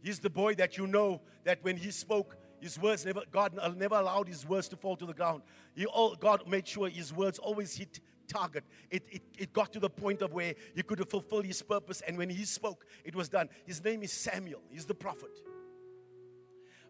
He's 0.03 0.21
the 0.21 0.31
boy 0.31 0.55
that 0.55 0.77
you 0.77 0.87
know 0.87 1.21
that 1.45 1.59
when 1.63 1.77
he 1.77 1.91
spoke, 1.91 2.37
his 2.61 2.79
words 2.79 3.05
never, 3.05 3.23
God 3.31 3.59
never 3.77 3.97
allowed 3.97 4.29
his 4.29 4.47
words 4.47 4.69
to 4.69 4.77
fall 4.77 4.97
to 4.97 5.07
the 5.07 5.15
ground. 5.15 5.43
He, 5.75 5.87
all, 5.87 6.15
God 6.15 6.49
made 6.49 6.67
sure 6.67 6.89
his 6.89 7.13
words 7.13 7.39
always 7.39 7.77
hit 7.77 8.01
target. 8.27 8.65
It, 8.91 9.05
it, 9.11 9.23
it 9.39 9.53
got 9.53 9.73
to 9.73 9.81
the 9.81 9.91
point 9.91 10.23
of 10.23 10.33
where 10.33 10.55
he 10.75 10.83
could 10.83 11.09
fulfill 11.09 11.43
his 11.43 11.63
purpose. 11.63 12.03
And 12.07 12.17
when 12.19 12.31
he 12.31 12.45
spoke, 12.45 12.85
it 13.05 13.15
was 13.15 13.29
done. 13.29 13.49
His 13.65 13.83
name 13.83 14.03
is 14.03 14.13
Samuel. 14.13 14.61
He's 14.71 14.87
the 14.87 14.95
prophet. 14.95 15.31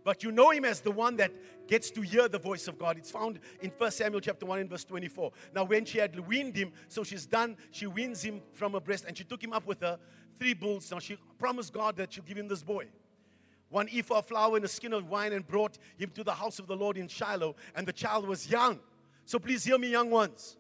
But 0.04 0.22
you 0.22 0.32
know 0.32 0.50
him 0.50 0.64
as 0.64 0.80
the 0.80 0.90
one 0.90 1.16
that 1.16 1.32
gets 1.66 1.90
to 1.90 2.00
hear 2.00 2.28
the 2.28 2.38
voice 2.38 2.66
of 2.66 2.78
God. 2.78 2.96
It's 2.96 3.10
found 3.10 3.40
in 3.60 3.70
1 3.76 3.90
Samuel 3.90 4.20
chapter 4.20 4.46
1 4.46 4.60
and 4.60 4.70
verse 4.70 4.84
24. 4.84 5.32
Now, 5.54 5.64
when 5.64 5.84
she 5.84 5.98
had 5.98 6.18
weaned 6.26 6.56
him, 6.56 6.72
so 6.88 7.04
she's 7.04 7.26
done, 7.26 7.56
she 7.72 7.86
weans 7.86 8.22
him 8.22 8.40
from 8.52 8.72
her 8.72 8.80
breast 8.80 9.04
and 9.06 9.16
she 9.16 9.24
took 9.24 9.42
him 9.42 9.52
up 9.52 9.66
with 9.66 9.80
her 9.80 9.98
three 10.38 10.54
bulls. 10.54 10.90
Now, 10.90 10.98
she 10.98 11.18
promised 11.38 11.72
God 11.72 11.96
that 11.96 12.12
she'll 12.12 12.24
give 12.24 12.38
him 12.38 12.48
this 12.48 12.62
boy 12.62 12.86
one 13.70 13.88
ephah 13.92 14.18
of 14.18 14.26
flour 14.26 14.56
and 14.56 14.64
a 14.64 14.68
skin 14.68 14.92
of 14.92 15.08
wine 15.08 15.32
and 15.32 15.46
brought 15.46 15.78
him 15.96 16.10
to 16.14 16.24
the 16.24 16.32
house 16.32 16.58
of 16.58 16.66
the 16.66 16.76
Lord 16.76 16.96
in 16.96 17.08
Shiloh. 17.08 17.54
And 17.74 17.86
the 17.86 17.92
child 17.92 18.26
was 18.26 18.48
young. 18.50 18.80
So 19.24 19.38
please 19.38 19.64
hear 19.64 19.78
me, 19.78 19.90
young 19.90 20.10
ones. 20.10 20.56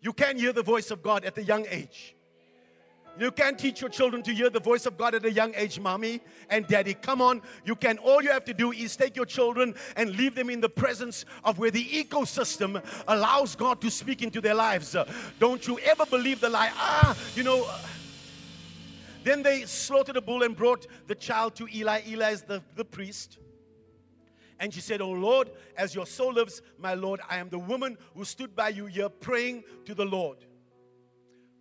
You 0.00 0.12
can 0.12 0.36
hear 0.36 0.52
the 0.52 0.62
voice 0.62 0.90
of 0.90 1.02
God 1.02 1.24
at 1.24 1.36
a 1.38 1.42
young 1.42 1.66
age. 1.70 2.16
You 3.18 3.30
can 3.30 3.56
teach 3.56 3.80
your 3.80 3.90
children 3.90 4.22
to 4.22 4.32
hear 4.32 4.48
the 4.48 4.60
voice 4.60 4.86
of 4.86 4.96
God 4.96 5.14
at 5.14 5.24
a 5.24 5.30
young 5.30 5.52
age, 5.54 5.78
mommy 5.78 6.20
and 6.48 6.66
daddy. 6.66 6.94
Come 6.94 7.20
on. 7.20 7.42
You 7.64 7.74
can. 7.74 7.98
All 7.98 8.22
you 8.22 8.30
have 8.30 8.44
to 8.46 8.54
do 8.54 8.72
is 8.72 8.96
take 8.96 9.16
your 9.16 9.26
children 9.26 9.74
and 9.96 10.16
leave 10.16 10.34
them 10.34 10.48
in 10.48 10.60
the 10.60 10.68
presence 10.68 11.24
of 11.44 11.58
where 11.58 11.70
the 11.70 11.84
ecosystem 11.84 12.82
allows 13.08 13.56
God 13.56 13.80
to 13.82 13.90
speak 13.90 14.22
into 14.22 14.40
their 14.40 14.54
lives. 14.54 14.96
don't 15.38 15.66
you 15.66 15.78
ever 15.80 16.06
believe 16.06 16.40
the 16.40 16.48
lie. 16.48 16.70
Ah, 16.74 17.16
you 17.34 17.42
know. 17.42 17.68
Then 19.24 19.42
they 19.42 19.64
slaughtered 19.64 20.16
a 20.16 20.20
bull 20.20 20.42
and 20.42 20.56
brought 20.56 20.86
the 21.06 21.14
child 21.14 21.54
to 21.56 21.68
Eli. 21.74 22.00
Eli 22.06 22.30
is 22.30 22.42
the, 22.42 22.62
the 22.76 22.84
priest. 22.84 23.38
And 24.58 24.72
she 24.72 24.80
said, 24.80 25.00
Oh 25.00 25.10
Lord, 25.10 25.50
as 25.76 25.94
your 25.94 26.06
soul 26.06 26.34
lives, 26.34 26.62
my 26.78 26.94
Lord, 26.94 27.20
I 27.28 27.38
am 27.38 27.48
the 27.48 27.58
woman 27.58 27.96
who 28.14 28.24
stood 28.24 28.54
by 28.54 28.68
you 28.68 28.86
here 28.86 29.08
praying 29.08 29.64
to 29.86 29.94
the 29.94 30.04
Lord. 30.04 30.38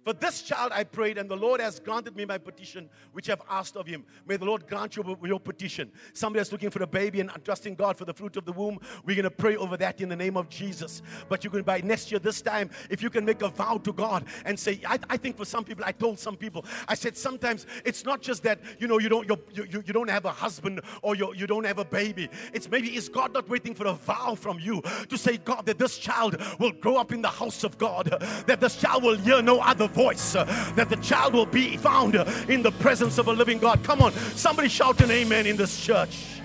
For 0.04 0.14
this 0.14 0.42
child 0.42 0.72
I 0.74 0.86
prayed, 0.86 1.18
and 1.18 1.30
the 1.30 1.36
Lord 1.36 1.60
has 1.60 1.80
granted 1.80 2.16
me 2.16 2.26
my 2.26 2.38
petition, 2.38 2.90
which 3.12 3.30
I've 3.30 3.42
asked 3.50 3.76
of 3.76 3.86
him. 3.86 4.06
May 4.26 4.38
the 4.38 4.46
Lord 4.46 4.66
grant 4.66 4.96
you 4.96 5.18
your 5.24 5.40
petition. 5.40 5.92
Somebody 6.14 6.40
that's 6.40 6.52
looking 6.52 6.70
for 6.70 6.82
a 6.82 6.88
baby 6.88 7.20
and 7.20 7.30
trusting 7.44 7.76
God 7.76 7.98
for 7.98 8.06
the 8.06 8.14
fruit 8.14 8.38
of 8.38 8.46
the 8.46 8.54
womb, 8.54 8.80
we're 9.06 9.16
going 9.16 9.24
to 9.24 9.32
pray 9.32 9.58
over 9.58 9.76
that 9.78 10.00
in 10.00 10.08
the 10.08 10.16
name 10.16 10.38
of 10.38 10.48
Jesus. 10.50 11.02
But 11.28 11.44
you 11.44 11.50
can, 11.50 11.64
by 11.64 11.82
next 11.82 12.12
year, 12.12 12.20
this 12.20 12.42
time, 12.42 12.70
if 12.90 13.04
you 13.04 13.10
can 13.10 13.26
make 13.26 13.42
a 13.42 13.50
vow 13.50 13.78
to 13.80 13.92
God 13.92 14.26
and 14.46 14.58
say, 14.58 14.80
I, 14.88 15.00
I 15.10 15.18
think 15.18 15.36
for 15.36 15.46
some 15.46 15.66
people, 15.66 15.84
I 15.86 15.92
told 15.92 16.18
some 16.18 16.38
people, 16.38 16.66
I 16.88 16.96
said, 16.96 17.18
sometimes 17.18 17.66
it's 17.84 18.06
not 18.06 18.22
just 18.22 18.42
that, 18.44 18.60
you 18.80 18.88
know, 18.88 19.00
you 19.00 19.10
don't, 19.10 19.28
you, 19.28 19.38
you, 19.54 19.84
you 19.86 19.94
don't 19.94 20.10
have 20.10 20.26
a 20.26 20.32
husband 20.32 20.82
or 21.02 21.16
you, 21.16 21.34
you 21.36 21.46
don't 21.46 21.66
have 21.66 21.78
a 21.78 21.86
baby. 21.86 22.30
It's 22.54 22.70
maybe, 22.72 22.96
is 22.96 23.10
God 23.10 23.34
not 23.34 23.50
waiting 23.50 23.76
for 23.76 23.88
a 23.88 23.94
vow 23.94 24.36
from 24.36 24.60
you 24.60 24.82
to 25.10 25.18
say, 25.18 25.38
God, 25.38 25.66
that 25.66 25.78
this 25.78 25.98
child 25.98 26.42
will 26.58 26.72
grow 26.72 26.96
up 26.96 27.12
in 27.12 27.22
the 27.22 27.28
house 27.28 27.66
of 27.66 27.78
God, 27.78 28.06
that 28.48 28.62
this 28.62 28.78
child 28.78 29.04
will 29.04 29.18
hear 29.18 29.42
no 29.42 29.60
other 29.60 29.89
voice, 29.90 30.36
uh, 30.36 30.46
that 30.76 30.90
the 30.90 30.98
child 30.98 31.34
will 31.34 31.46
be 31.46 31.78
found 31.78 32.16
uh, 32.16 32.26
in 32.48 32.62
the 32.62 32.72
presence 32.72 33.18
of 33.18 33.28
a 33.28 33.34
living 33.34 33.60
God. 33.60 33.84
Come 33.84 34.02
on, 34.02 34.14
somebody 34.14 34.70
shout 34.70 35.02
an 35.02 35.12
amen 35.12 35.46
in 35.46 35.58
this 35.58 35.80
church. 35.84 36.40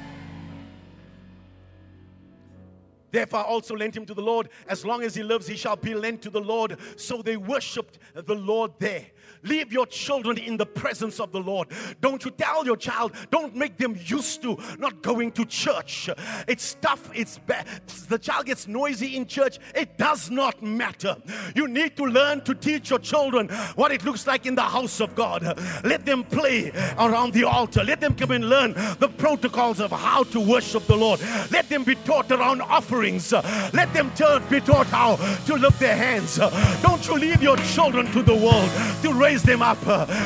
Therefore, 3.14 3.38
I 3.38 3.42
also 3.44 3.76
lent 3.76 3.96
him 3.96 4.04
to 4.06 4.14
the 4.14 4.20
Lord. 4.22 4.48
As 4.68 4.84
long 4.84 5.04
as 5.04 5.14
he 5.14 5.22
lives, 5.22 5.46
he 5.46 5.54
shall 5.54 5.76
be 5.76 5.94
lent 5.94 6.20
to 6.22 6.30
the 6.30 6.40
Lord. 6.40 6.76
So 6.96 7.22
they 7.22 7.36
worshiped 7.36 8.00
the 8.12 8.34
Lord 8.34 8.72
there. 8.80 9.06
Leave 9.44 9.72
your 9.72 9.86
children 9.86 10.38
in 10.38 10.56
the 10.56 10.66
presence 10.66 11.20
of 11.20 11.32
the 11.32 11.40
Lord. 11.40 11.68
Don't 12.00 12.24
you 12.24 12.30
tell 12.30 12.64
your 12.64 12.76
child, 12.76 13.12
don't 13.30 13.54
make 13.54 13.76
them 13.76 13.96
used 14.04 14.42
to 14.42 14.58
not 14.78 15.02
going 15.02 15.32
to 15.32 15.44
church. 15.44 16.10
It's 16.48 16.76
tough, 16.80 17.10
it's 17.14 17.38
bad. 17.38 17.66
The 18.08 18.18
child 18.18 18.46
gets 18.46 18.66
noisy 18.66 19.16
in 19.16 19.26
church. 19.26 19.58
It 19.74 19.98
does 19.98 20.30
not 20.30 20.62
matter. 20.62 21.16
You 21.54 21.68
need 21.68 21.96
to 21.96 22.04
learn 22.04 22.42
to 22.42 22.54
teach 22.54 22.90
your 22.90 22.98
children 22.98 23.48
what 23.76 23.92
it 23.92 24.04
looks 24.04 24.26
like 24.26 24.46
in 24.46 24.54
the 24.54 24.62
house 24.62 25.00
of 25.00 25.14
God. 25.14 25.42
Let 25.84 26.06
them 26.06 26.24
play 26.24 26.70
around 26.98 27.32
the 27.32 27.44
altar. 27.44 27.84
Let 27.84 28.00
them 28.00 28.14
come 28.14 28.30
and 28.30 28.48
learn 28.48 28.72
the 28.98 29.10
protocols 29.16 29.80
of 29.80 29.90
how 29.90 30.24
to 30.24 30.40
worship 30.40 30.86
the 30.86 30.96
Lord. 30.96 31.20
Let 31.50 31.68
them 31.68 31.84
be 31.84 31.94
taught 31.96 32.30
around 32.30 32.62
offerings. 32.62 33.32
Let 33.32 33.92
them 33.92 34.08
be 34.48 34.60
taught 34.60 34.86
how 34.86 35.16
to 35.46 35.54
lift 35.54 35.80
their 35.80 35.96
hands. 35.96 36.36
Don't 36.82 37.06
you 37.06 37.14
leave 37.14 37.42
your 37.42 37.56
children 37.56 38.06
to 38.12 38.22
the 38.22 38.34
world 38.34 38.70
to 39.02 39.12
raise 39.12 39.33
them 39.42 39.62
up. 39.62 39.80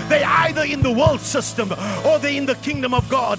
They're 0.08 0.26
either 0.26 0.64
in 0.64 0.82
the 0.82 0.92
world 0.92 1.20
system 1.20 1.72
or 2.04 2.18
they're 2.18 2.32
in 2.32 2.46
the 2.46 2.56
kingdom 2.56 2.94
of 2.94 3.08
God. 3.08 3.38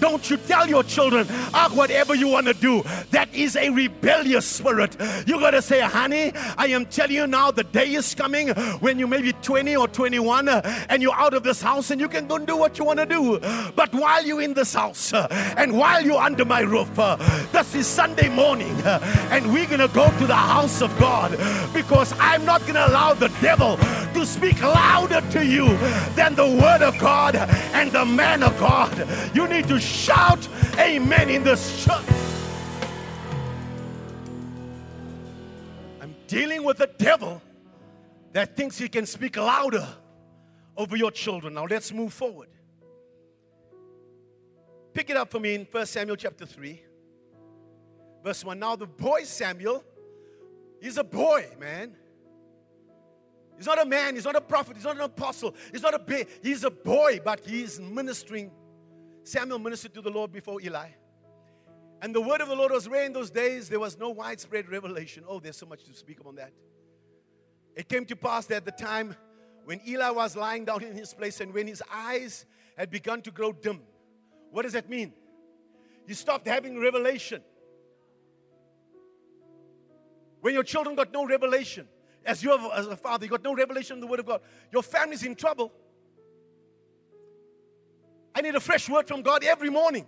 Don't 0.00 0.28
you 0.28 0.36
tell 0.36 0.68
your 0.68 0.82
children, 0.82 1.26
ah, 1.52 1.70
whatever 1.72 2.14
you 2.14 2.28
want 2.28 2.46
to 2.46 2.54
do. 2.54 2.82
That 3.10 3.32
is 3.34 3.56
a 3.56 3.70
rebellious 3.70 4.46
spirit. 4.46 4.96
You 5.26 5.40
got 5.40 5.52
to 5.52 5.62
say, 5.62 5.80
honey, 5.80 6.32
I 6.56 6.68
am 6.68 6.86
telling 6.86 7.16
you 7.16 7.26
now, 7.26 7.50
the 7.50 7.64
day 7.64 7.94
is 7.94 8.14
coming 8.14 8.48
when 8.80 8.98
you 8.98 9.06
may 9.06 9.22
be 9.22 9.32
20 9.32 9.76
or 9.76 9.88
21 9.88 10.48
uh, 10.48 10.86
and 10.88 11.02
you're 11.02 11.14
out 11.14 11.34
of 11.34 11.42
this 11.42 11.60
house 11.62 11.90
and 11.90 12.00
you 12.00 12.08
can 12.08 12.26
go 12.26 12.36
and 12.36 12.46
do 12.46 12.56
what 12.56 12.78
you 12.78 12.84
want 12.84 12.98
to 12.98 13.06
do. 13.06 13.38
But 13.74 13.92
while 13.94 14.24
you're 14.24 14.42
in 14.42 14.54
this 14.54 14.74
house 14.74 15.12
uh, 15.12 15.26
and 15.56 15.76
while 15.76 16.04
you're 16.04 16.20
under 16.20 16.44
my 16.44 16.60
roof, 16.60 16.98
uh, 16.98 17.16
this 17.52 17.74
is 17.74 17.86
Sunday 17.86 18.28
morning 18.28 18.74
and 18.84 19.52
we're 19.52 19.66
going 19.66 19.80
to 19.80 19.88
go 19.88 20.10
to 20.18 20.26
the 20.26 20.34
house 20.34 20.80
of 20.82 20.96
God 20.98 21.32
because 21.72 22.12
I'm 22.18 22.44
not 22.44 22.60
going 22.62 22.74
to 22.74 22.86
allow 22.88 23.14
the 23.14 23.28
devil 23.44 23.76
to 24.14 24.24
speak 24.24 24.62
louder 24.62 25.20
to 25.30 25.44
you 25.44 25.66
than 26.16 26.34
the 26.34 26.46
word 26.46 26.80
of 26.80 26.98
God 26.98 27.36
and 27.36 27.92
the 27.92 28.02
man 28.02 28.42
of 28.42 28.58
God. 28.58 29.06
You 29.34 29.46
need 29.46 29.68
to 29.68 29.78
shout 29.78 30.48
amen 30.78 31.28
in 31.28 31.44
this 31.44 31.84
church. 31.84 32.06
I'm 36.00 36.16
dealing 36.26 36.64
with 36.64 36.80
a 36.80 36.86
devil 36.86 37.42
that 38.32 38.56
thinks 38.56 38.78
he 38.78 38.88
can 38.88 39.04
speak 39.04 39.36
louder 39.36 39.86
over 40.74 40.96
your 40.96 41.10
children. 41.10 41.52
Now 41.52 41.66
let's 41.66 41.92
move 41.92 42.14
forward. 42.14 42.48
Pick 44.94 45.10
it 45.10 45.18
up 45.18 45.30
for 45.30 45.38
me 45.38 45.54
in 45.54 45.66
1 45.70 45.84
Samuel 45.84 46.16
chapter 46.16 46.46
3, 46.46 46.80
verse 48.22 48.42
1. 48.42 48.58
Now, 48.58 48.74
the 48.74 48.86
boy 48.86 49.24
Samuel, 49.24 49.84
he's 50.80 50.96
a 50.96 51.04
boy, 51.04 51.48
man. 51.60 51.94
He's 53.56 53.66
not 53.66 53.80
a 53.80 53.84
man, 53.84 54.14
he's 54.14 54.24
not 54.24 54.36
a 54.36 54.40
prophet, 54.40 54.76
he's 54.76 54.84
not 54.84 54.96
an 54.96 55.02
apostle, 55.02 55.54
he's 55.70 55.82
not 55.82 55.94
a 55.94 55.98
baby, 55.98 56.28
he's 56.42 56.64
a 56.64 56.70
boy, 56.70 57.20
but 57.24 57.40
he's 57.40 57.80
ministering. 57.80 58.50
Samuel 59.22 59.58
ministered 59.58 59.94
to 59.94 60.02
the 60.02 60.10
Lord 60.10 60.32
before 60.32 60.60
Eli. 60.60 60.88
And 62.02 62.14
the 62.14 62.20
word 62.20 62.40
of 62.40 62.48
the 62.48 62.54
Lord 62.54 62.72
was 62.72 62.86
rare 62.86 63.06
in 63.06 63.12
those 63.12 63.30
days. 63.30 63.68
There 63.68 63.80
was 63.80 63.98
no 63.98 64.10
widespread 64.10 64.68
revelation. 64.68 65.24
Oh, 65.26 65.40
there's 65.40 65.56
so 65.56 65.64
much 65.64 65.84
to 65.84 65.94
speak 65.94 66.18
on 66.26 66.34
that. 66.34 66.52
It 67.74 67.88
came 67.88 68.04
to 68.06 68.16
pass 68.16 68.46
that 68.46 68.56
at 68.56 68.64
the 68.66 68.72
time 68.72 69.16
when 69.64 69.80
Eli 69.86 70.10
was 70.10 70.36
lying 70.36 70.66
down 70.66 70.82
in 70.82 70.94
his 70.94 71.14
place 71.14 71.40
and 71.40 71.54
when 71.54 71.66
his 71.66 71.82
eyes 71.90 72.44
had 72.76 72.90
begun 72.90 73.22
to 73.22 73.30
grow 73.30 73.52
dim. 73.52 73.80
What 74.50 74.62
does 74.62 74.74
that 74.74 74.90
mean? 74.90 75.14
He 76.06 76.14
stopped 76.14 76.46
having 76.46 76.78
revelation. 76.78 77.42
When 80.40 80.52
your 80.52 80.62
children 80.62 80.94
got 80.94 81.10
no 81.12 81.24
revelation, 81.24 81.88
as 82.24 82.42
you 82.42 82.50
have, 82.50 82.70
as 82.74 82.86
a 82.86 82.96
father, 82.96 83.24
you 83.24 83.30
got 83.30 83.42
no 83.42 83.54
revelation 83.54 83.96
of 83.96 84.00
the 84.00 84.06
Word 84.06 84.20
of 84.20 84.26
God. 84.26 84.40
Your 84.72 84.82
family's 84.82 85.22
in 85.22 85.34
trouble. 85.34 85.72
I 88.34 88.40
need 88.40 88.54
a 88.54 88.60
fresh 88.60 88.88
word 88.88 89.06
from 89.06 89.22
God 89.22 89.44
every 89.44 89.70
morning. 89.70 90.06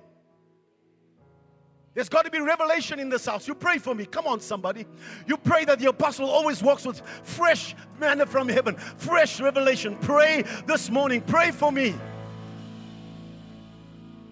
There's 1.94 2.08
got 2.10 2.26
to 2.26 2.30
be 2.30 2.40
revelation 2.40 2.98
in 2.98 3.08
this 3.08 3.24
house. 3.24 3.48
You 3.48 3.54
pray 3.54 3.78
for 3.78 3.94
me. 3.94 4.04
Come 4.04 4.26
on, 4.26 4.40
somebody. 4.40 4.84
You 5.26 5.38
pray 5.38 5.64
that 5.64 5.78
the 5.78 5.88
apostle 5.88 6.28
always 6.28 6.62
walks 6.62 6.84
with 6.84 7.00
fresh 7.22 7.74
manna 7.98 8.26
from 8.26 8.48
heaven, 8.48 8.76
fresh 8.76 9.40
revelation. 9.40 9.96
Pray 10.02 10.44
this 10.66 10.90
morning. 10.90 11.22
Pray 11.22 11.52
for 11.52 11.72
me. 11.72 11.94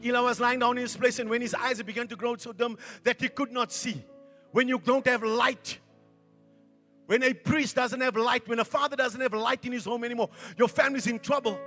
Eli 0.05 0.21
was 0.21 0.41
lying 0.41 0.59
down 0.59 0.77
in 0.77 0.83
his 0.83 0.95
place, 0.95 1.19
and 1.19 1.31
when 1.31 1.41
his 1.41 1.55
eyes 1.55 1.83
began 1.83 2.07
to 2.09 2.17
grow 2.17 2.37
so 2.37 2.53
dim 2.53 2.77
that 3.05 3.19
he 3.19 3.29
could 3.29 3.51
not 3.51 3.73
see, 3.73 4.05
when 4.53 4.69
you 4.69 4.79
don't 4.79 5.07
have 5.07 5.23
light, 5.23 5.79
when 7.07 7.23
a 7.23 7.35
priest 7.35 7.77
doesn't 7.77 8.01
have 8.01 8.17
light, 8.17 8.49
when 8.49 8.59
a 8.59 8.65
father 8.65 8.97
doesn't 8.97 9.21
have 9.21 9.35
light 9.35 9.65
in 9.65 9.73
his 9.73 9.85
home 9.85 10.05
anymore, 10.05 10.31
your 10.57 10.69
family's 10.69 11.07
in 11.07 11.19
trouble. 11.19 11.59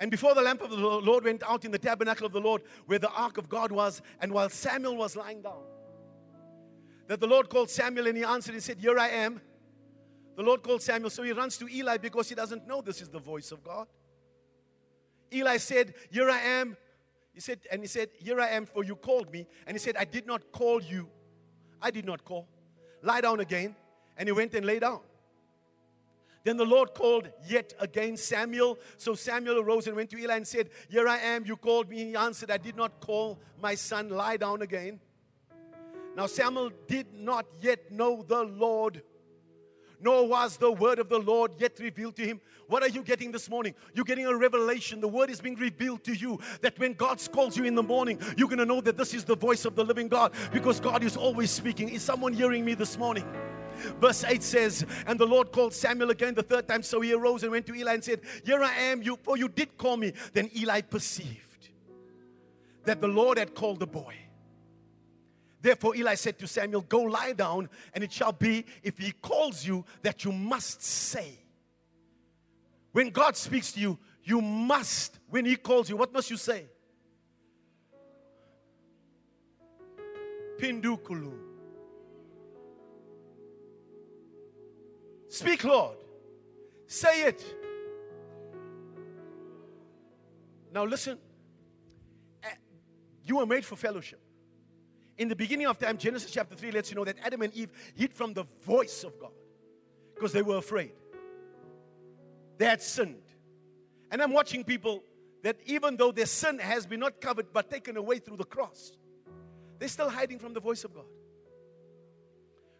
And 0.00 0.10
before 0.10 0.34
the 0.34 0.42
lamp 0.42 0.62
of 0.62 0.70
the 0.70 0.76
Lord 0.76 1.24
went 1.24 1.42
out 1.42 1.64
in 1.64 1.70
the 1.70 1.78
tabernacle 1.78 2.24
of 2.24 2.32
the 2.32 2.40
Lord, 2.40 2.62
where 2.86 2.98
the 2.98 3.10
ark 3.10 3.36
of 3.36 3.48
God 3.48 3.72
was, 3.72 4.00
and 4.20 4.32
while 4.32 4.48
Samuel 4.48 4.96
was 4.96 5.16
lying 5.16 5.42
down, 5.42 5.62
that 7.08 7.20
the 7.20 7.26
Lord 7.26 7.48
called 7.48 7.68
Samuel 7.68 8.06
and 8.06 8.16
he 8.16 8.24
answered 8.24 8.54
and 8.54 8.62
said, 8.62 8.78
Here 8.78 8.98
I 8.98 9.08
am. 9.08 9.40
The 10.36 10.42
Lord 10.42 10.62
called 10.62 10.82
Samuel, 10.82 11.10
so 11.10 11.24
he 11.24 11.32
runs 11.32 11.58
to 11.58 11.68
Eli 11.68 11.96
because 11.96 12.28
he 12.28 12.34
doesn't 12.34 12.66
know 12.66 12.80
this 12.80 13.02
is 13.02 13.08
the 13.08 13.18
voice 13.18 13.50
of 13.50 13.64
God. 13.64 13.88
Eli 15.32 15.56
said, 15.56 15.94
Here 16.10 16.30
I 16.30 16.38
am. 16.38 16.76
He 17.34 17.40
said, 17.40 17.60
and 17.70 17.82
he 17.82 17.88
said, 17.88 18.10
Here 18.18 18.40
I 18.40 18.48
am, 18.50 18.66
for 18.66 18.84
you 18.84 18.94
called 18.94 19.32
me. 19.32 19.46
And 19.66 19.74
he 19.74 19.78
said, 19.78 19.96
I 19.96 20.04
did 20.04 20.26
not 20.26 20.52
call 20.52 20.82
you. 20.82 21.08
I 21.82 21.90
did 21.90 22.04
not 22.04 22.24
call. 22.24 22.46
Lie 23.02 23.20
down 23.20 23.40
again. 23.40 23.74
And 24.16 24.28
he 24.28 24.32
went 24.32 24.54
and 24.54 24.66
lay 24.66 24.78
down. 24.78 25.00
Then 26.44 26.56
the 26.56 26.64
Lord 26.64 26.94
called 26.94 27.28
yet 27.46 27.74
again 27.78 28.16
Samuel. 28.16 28.78
So 28.96 29.14
Samuel 29.14 29.60
arose 29.60 29.86
and 29.86 29.94
went 29.94 30.10
to 30.10 30.18
Eli 30.18 30.36
and 30.36 30.46
said, 30.46 30.70
Here 30.88 31.06
I 31.06 31.18
am, 31.18 31.44
you 31.44 31.56
called 31.56 31.90
me. 31.90 32.04
He 32.06 32.16
answered, 32.16 32.50
I 32.50 32.56
did 32.56 32.76
not 32.76 33.00
call 33.00 33.38
my 33.60 33.74
son, 33.74 34.08
lie 34.08 34.38
down 34.38 34.62
again. 34.62 35.00
Now 36.16 36.26
Samuel 36.26 36.70
did 36.86 37.12
not 37.12 37.46
yet 37.60 37.92
know 37.92 38.24
the 38.26 38.44
Lord, 38.44 39.02
nor 40.00 40.26
was 40.28 40.56
the 40.56 40.70
word 40.70 40.98
of 40.98 41.08
the 41.08 41.18
Lord 41.18 41.52
yet 41.58 41.78
revealed 41.78 42.16
to 42.16 42.26
him. 42.26 42.40
What 42.66 42.82
are 42.82 42.88
you 42.88 43.02
getting 43.02 43.32
this 43.32 43.48
morning? 43.48 43.74
You're 43.94 44.04
getting 44.04 44.26
a 44.26 44.36
revelation. 44.36 45.00
The 45.00 45.08
word 45.08 45.30
is 45.30 45.40
being 45.40 45.56
revealed 45.56 46.04
to 46.04 46.14
you 46.14 46.38
that 46.60 46.78
when 46.78 46.92
God 46.92 47.20
calls 47.32 47.56
you 47.56 47.64
in 47.64 47.74
the 47.74 47.82
morning, 47.82 48.20
you're 48.36 48.48
going 48.48 48.58
to 48.58 48.66
know 48.66 48.80
that 48.82 48.96
this 48.96 49.14
is 49.14 49.24
the 49.24 49.36
voice 49.36 49.64
of 49.64 49.74
the 49.74 49.84
living 49.84 50.08
God 50.08 50.32
because 50.52 50.80
God 50.80 51.02
is 51.02 51.16
always 51.16 51.50
speaking. 51.50 51.88
Is 51.88 52.02
someone 52.02 52.32
hearing 52.32 52.64
me 52.64 52.74
this 52.74 52.98
morning? 52.98 53.24
Verse 54.00 54.24
8 54.24 54.42
says, 54.42 54.84
And 55.06 55.18
the 55.18 55.26
Lord 55.26 55.52
called 55.52 55.72
Samuel 55.72 56.10
again 56.10 56.34
the 56.34 56.42
third 56.42 56.68
time. 56.68 56.82
So 56.82 57.00
he 57.00 57.12
arose 57.12 57.42
and 57.42 57.52
went 57.52 57.66
to 57.66 57.74
Eli 57.74 57.94
and 57.94 58.04
said, 58.04 58.20
Here 58.44 58.62
I 58.62 58.74
am, 58.74 59.02
you, 59.02 59.18
for 59.22 59.36
you 59.36 59.48
did 59.48 59.76
call 59.78 59.96
me. 59.96 60.12
Then 60.32 60.50
Eli 60.56 60.80
perceived 60.82 61.70
that 62.84 63.00
the 63.00 63.08
Lord 63.08 63.38
had 63.38 63.54
called 63.54 63.80
the 63.80 63.86
boy. 63.86 64.14
Therefore, 65.60 65.96
Eli 65.96 66.14
said 66.14 66.38
to 66.38 66.46
Samuel, 66.46 66.82
Go 66.82 67.02
lie 67.02 67.32
down, 67.32 67.68
and 67.92 68.04
it 68.04 68.12
shall 68.12 68.32
be, 68.32 68.64
if 68.82 68.98
he 68.98 69.12
calls 69.12 69.66
you, 69.66 69.84
that 70.02 70.24
you 70.24 70.32
must 70.32 70.82
say. 70.82 71.38
When 72.92 73.10
God 73.10 73.36
speaks 73.36 73.72
to 73.72 73.80
you, 73.80 73.98
you 74.22 74.40
must, 74.40 75.18
when 75.28 75.44
he 75.44 75.56
calls 75.56 75.88
you, 75.88 75.96
what 75.96 76.12
must 76.12 76.30
you 76.30 76.36
say? 76.36 76.66
Pindukulu. 80.58 81.32
Speak, 85.28 85.64
Lord. 85.64 85.96
Say 86.86 87.22
it. 87.22 87.44
Now, 90.72 90.84
listen. 90.84 91.18
Eh, 92.42 92.48
you 93.24 93.36
were 93.36 93.46
made 93.46 93.64
for 93.64 93.76
fellowship. 93.76 94.20
In 95.18 95.28
the 95.28 95.36
beginning 95.36 95.66
of 95.66 95.78
time, 95.78 95.98
Genesis 95.98 96.30
chapter 96.30 96.54
3 96.54 96.70
lets 96.70 96.90
you 96.90 96.96
know 96.96 97.04
that 97.04 97.16
Adam 97.24 97.42
and 97.42 97.52
Eve 97.54 97.70
hid 97.94 98.14
from 98.14 98.32
the 98.32 98.44
voice 98.62 99.02
of 99.02 99.18
God 99.18 99.32
because 100.14 100.32
they 100.32 100.42
were 100.42 100.56
afraid. 100.56 100.92
They 102.56 102.66
had 102.66 102.80
sinned. 102.80 103.22
And 104.10 104.22
I'm 104.22 104.32
watching 104.32 104.62
people 104.62 105.02
that 105.42 105.56
even 105.66 105.96
though 105.96 106.12
their 106.12 106.26
sin 106.26 106.58
has 106.60 106.86
been 106.86 107.00
not 107.00 107.20
covered 107.20 107.52
but 107.52 107.68
taken 107.68 107.96
away 107.96 108.20
through 108.20 108.36
the 108.36 108.44
cross, 108.44 108.92
they're 109.78 109.88
still 109.88 110.08
hiding 110.08 110.38
from 110.38 110.54
the 110.54 110.60
voice 110.60 110.84
of 110.84 110.94
God. 110.94 111.04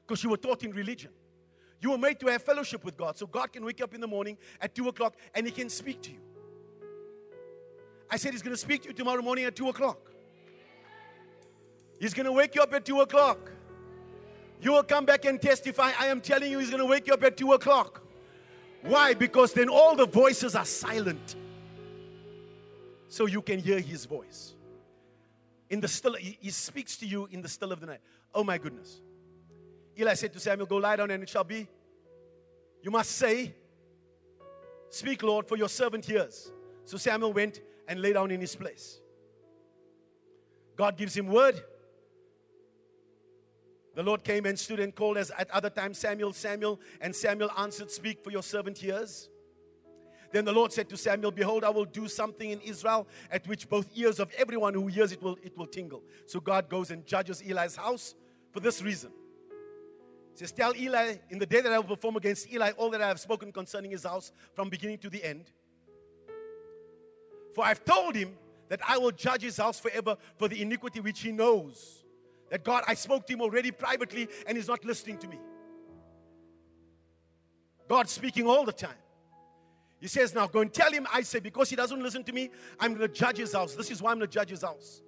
Because 0.06 0.22
you 0.22 0.30
were 0.30 0.36
taught 0.36 0.62
in 0.62 0.70
religion. 0.70 1.10
You 1.80 1.90
were 1.90 1.98
made 1.98 2.18
to 2.20 2.26
have 2.28 2.42
fellowship 2.42 2.84
with 2.84 2.96
God. 2.96 3.16
So 3.16 3.26
God 3.26 3.52
can 3.52 3.64
wake 3.64 3.80
up 3.80 3.94
in 3.94 4.00
the 4.00 4.08
morning 4.08 4.38
at 4.60 4.74
2 4.74 4.88
o'clock 4.88 5.16
and 5.34 5.44
He 5.44 5.52
can 5.52 5.68
speak 5.68 6.02
to 6.02 6.12
you. 6.12 6.20
I 8.10 8.16
said 8.16 8.32
He's 8.32 8.42
going 8.42 8.54
to 8.54 8.60
speak 8.60 8.82
to 8.82 8.88
you 8.88 8.94
tomorrow 8.94 9.22
morning 9.22 9.44
at 9.44 9.56
2 9.56 9.68
o'clock. 9.68 10.10
He's 11.98 12.14
going 12.14 12.26
to 12.26 12.32
wake 12.32 12.54
you 12.54 12.62
up 12.62 12.72
at 12.74 12.84
2 12.84 13.00
o'clock. 13.00 13.50
You 14.60 14.72
will 14.72 14.82
come 14.82 15.04
back 15.04 15.24
and 15.24 15.40
testify. 15.40 15.92
I 15.98 16.06
am 16.06 16.20
telling 16.20 16.50
you, 16.50 16.58
He's 16.58 16.70
going 16.70 16.82
to 16.82 16.86
wake 16.86 17.06
you 17.06 17.14
up 17.14 17.22
at 17.24 17.36
2 17.36 17.52
o'clock. 17.52 18.02
Why? 18.82 19.14
Because 19.14 19.52
then 19.52 19.68
all 19.68 19.96
the 19.96 20.06
voices 20.06 20.54
are 20.54 20.64
silent. 20.64 21.36
So 23.08 23.26
you 23.26 23.42
can 23.42 23.58
hear 23.58 23.80
His 23.80 24.04
voice. 24.04 24.54
In 25.70 25.80
the 25.80 25.88
still, 25.88 26.14
He 26.14 26.50
speaks 26.50 26.96
to 26.98 27.06
you 27.06 27.28
in 27.30 27.42
the 27.42 27.48
still 27.48 27.72
of 27.72 27.80
the 27.80 27.86
night. 27.86 28.00
Oh 28.34 28.44
my 28.44 28.58
goodness. 28.58 29.00
Eli 29.98 30.14
said 30.14 30.32
to 30.32 30.40
Samuel, 30.40 30.66
Go 30.66 30.76
lie 30.76 30.96
down, 30.96 31.10
and 31.10 31.22
it 31.22 31.28
shall 31.28 31.44
be. 31.44 31.66
You 32.82 32.90
must 32.90 33.12
say, 33.12 33.54
Speak, 34.90 35.22
Lord, 35.22 35.46
for 35.46 35.56
your 35.56 35.68
servant 35.68 36.04
hears. 36.04 36.50
So 36.84 36.96
Samuel 36.96 37.32
went 37.32 37.60
and 37.86 38.00
lay 38.00 38.12
down 38.12 38.30
in 38.30 38.40
his 38.40 38.54
place. 38.56 39.00
God 40.76 40.96
gives 40.96 41.16
him 41.16 41.26
word. 41.26 41.62
The 43.98 44.04
Lord 44.04 44.22
came 44.22 44.46
and 44.46 44.56
stood 44.56 44.78
and 44.78 44.94
called 44.94 45.18
as 45.18 45.32
at 45.36 45.50
other 45.50 45.70
times 45.70 45.98
Samuel, 45.98 46.32
Samuel, 46.32 46.78
and 47.00 47.12
Samuel 47.12 47.50
answered, 47.58 47.90
Speak, 47.90 48.22
for 48.22 48.30
your 48.30 48.44
servant 48.44 48.78
hears. 48.78 49.28
Then 50.30 50.44
the 50.44 50.52
Lord 50.52 50.72
said 50.72 50.88
to 50.90 50.96
Samuel, 50.96 51.32
Behold, 51.32 51.64
I 51.64 51.70
will 51.70 51.84
do 51.84 52.06
something 52.06 52.48
in 52.48 52.60
Israel 52.60 53.08
at 53.28 53.44
which 53.48 53.68
both 53.68 53.88
ears 53.96 54.20
of 54.20 54.30
everyone 54.38 54.72
who 54.72 54.86
hears 54.86 55.10
it 55.10 55.20
will, 55.20 55.36
it 55.42 55.58
will 55.58 55.66
tingle. 55.66 56.04
So 56.26 56.38
God 56.38 56.68
goes 56.68 56.92
and 56.92 57.04
judges 57.04 57.42
Eli's 57.42 57.74
house 57.74 58.14
for 58.52 58.60
this 58.60 58.82
reason. 58.82 59.10
He 60.30 60.38
says, 60.38 60.52
Tell 60.52 60.76
Eli, 60.76 61.16
in 61.30 61.40
the 61.40 61.46
day 61.46 61.60
that 61.60 61.72
I 61.72 61.78
will 61.78 61.96
perform 61.96 62.14
against 62.14 62.52
Eli 62.52 62.70
all 62.76 62.90
that 62.90 63.02
I 63.02 63.08
have 63.08 63.18
spoken 63.18 63.50
concerning 63.50 63.90
his 63.90 64.04
house 64.04 64.30
from 64.54 64.68
beginning 64.68 64.98
to 64.98 65.10
the 65.10 65.24
end. 65.24 65.50
For 67.52 67.64
I've 67.64 67.84
told 67.84 68.14
him 68.14 68.36
that 68.68 68.78
I 68.88 68.96
will 68.98 69.10
judge 69.10 69.42
his 69.42 69.56
house 69.56 69.80
forever 69.80 70.16
for 70.36 70.46
the 70.46 70.62
iniquity 70.62 71.00
which 71.00 71.18
he 71.18 71.32
knows. 71.32 72.04
That 72.50 72.64
God, 72.64 72.84
I 72.86 72.94
spoke 72.94 73.26
to 73.26 73.32
him 73.32 73.40
already 73.40 73.70
privately 73.70 74.28
and 74.46 74.56
he's 74.56 74.68
not 74.68 74.84
listening 74.84 75.18
to 75.18 75.28
me. 75.28 75.38
God 77.88 78.08
speaking 78.08 78.46
all 78.46 78.64
the 78.64 78.72
time. 78.72 78.96
He 80.00 80.08
says, 80.08 80.34
Now 80.34 80.46
go 80.46 80.60
and 80.60 80.72
tell 80.72 80.92
him, 80.92 81.06
I 81.12 81.22
say, 81.22 81.40
because 81.40 81.70
he 81.70 81.76
doesn't 81.76 82.02
listen 82.02 82.22
to 82.24 82.32
me, 82.32 82.50
I'm 82.78 82.94
going 82.94 83.08
to 83.08 83.12
judge 83.12 83.38
his 83.38 83.52
house. 83.52 83.74
This 83.74 83.90
is 83.90 84.00
why 84.00 84.12
I'm 84.12 84.18
going 84.18 84.28
to 84.28 84.32
judge 84.32 84.50
his 84.50 84.62
house. 84.62 85.02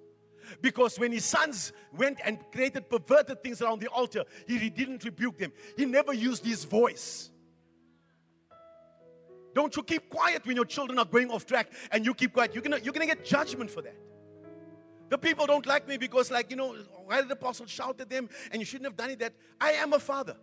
Because 0.61 0.99
when 0.99 1.11
his 1.11 1.23
sons 1.23 1.71
went 1.95 2.19
and 2.25 2.39
created 2.51 2.89
perverted 2.89 3.41
things 3.43 3.61
around 3.61 3.79
the 3.79 3.87
altar, 3.87 4.25
he 4.47 4.69
didn't 4.69 5.03
rebuke 5.05 5.37
them. 5.37 5.53
He 5.77 5.85
never 5.85 6.13
used 6.13 6.45
his 6.45 6.65
voice. 6.65 7.29
Don't 9.53 9.75
you 9.75 9.83
keep 9.83 10.09
quiet 10.09 10.45
when 10.45 10.55
your 10.55 10.65
children 10.65 10.97
are 10.97 11.05
going 11.05 11.29
off 11.29 11.45
track 11.45 11.71
and 11.91 12.05
you 12.05 12.13
keep 12.13 12.33
quiet. 12.33 12.53
You're 12.53 12.63
gonna, 12.63 12.79
you're 12.81 12.93
gonna 12.93 13.05
get 13.05 13.23
judgment 13.23 13.69
for 13.69 13.81
that. 13.81 13.95
The 15.11 15.17
people 15.17 15.45
don't 15.45 15.65
like 15.65 15.89
me 15.89 15.97
because, 15.97 16.31
like, 16.31 16.49
you 16.49 16.55
know, 16.55 16.73
why 17.05 17.17
did 17.17 17.27
the 17.27 17.33
apostle 17.33 17.65
shout 17.65 17.99
at 17.99 18.09
them 18.09 18.29
and 18.49 18.61
you 18.61 18.65
shouldn't 18.65 18.85
have 18.85 18.95
done 18.95 19.09
it? 19.09 19.19
That 19.19 19.33
I 19.59 19.73
am 19.73 19.91
a 19.91 19.99
father. 19.99 20.37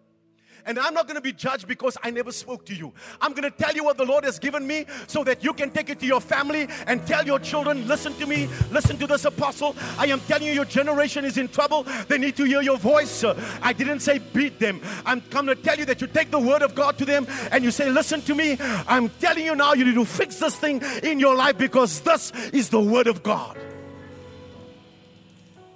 And 0.66 0.79
I'm 0.79 0.93
not 0.93 1.07
going 1.07 1.14
to 1.14 1.23
be 1.23 1.33
judged 1.33 1.66
because 1.66 1.97
I 2.03 2.11
never 2.11 2.31
spoke 2.33 2.66
to 2.66 2.75
you. 2.75 2.93
I'm 3.23 3.33
going 3.33 3.51
to 3.51 3.51
tell 3.51 3.73
you 3.73 3.83
what 3.83 3.97
the 3.97 4.05
Lord 4.05 4.25
has 4.25 4.39
given 4.39 4.66
me 4.66 4.85
so 5.07 5.25
that 5.25 5.43
you 5.43 5.55
can 5.55 5.71
take 5.71 5.89
it 5.89 6.01
to 6.01 6.07
your 6.07 6.21
family 6.21 6.69
and 6.87 7.07
tell 7.07 7.25
your 7.25 7.39
children, 7.39 7.89
listen 7.89 8.12
to 8.16 8.27
me, 8.27 8.47
listen 8.71 8.99
to 8.99 9.07
this 9.07 9.25
apostle. 9.25 9.75
I 9.97 10.09
am 10.09 10.21
telling 10.21 10.49
you, 10.49 10.53
your 10.53 10.66
generation 10.66 11.25
is 11.25 11.39
in 11.39 11.49
trouble. 11.49 11.87
They 12.09 12.19
need 12.19 12.37
to 12.37 12.45
hear 12.45 12.61
your 12.61 12.77
voice. 12.77 13.25
I 13.62 13.73
didn't 13.73 14.01
say 14.01 14.19
beat 14.19 14.59
them. 14.59 14.83
I'm 15.07 15.23
coming 15.23 15.57
to 15.57 15.62
tell 15.62 15.79
you 15.79 15.87
that 15.87 16.03
you 16.03 16.09
take 16.09 16.31
the 16.31 16.41
word 16.41 16.61
of 16.61 16.75
God 16.75 16.99
to 16.99 17.07
them 17.07 17.27
and 17.53 17.64
you 17.64 17.71
say, 17.71 17.89
listen 17.89 18.21
to 18.23 18.35
me. 18.35 18.59
I'm 18.61 19.09
telling 19.09 19.47
you 19.47 19.57
now, 19.57 19.73
you 19.73 19.87
need 19.87 19.95
to 19.95 20.05
fix 20.05 20.39
this 20.39 20.57
thing 20.57 20.83
in 21.03 21.19
your 21.19 21.35
life 21.35 21.57
because 21.57 22.03
this 22.03 22.33
is 22.53 22.69
the 22.69 22.81
word 22.81 23.07
of 23.07 23.23
God. 23.23 23.57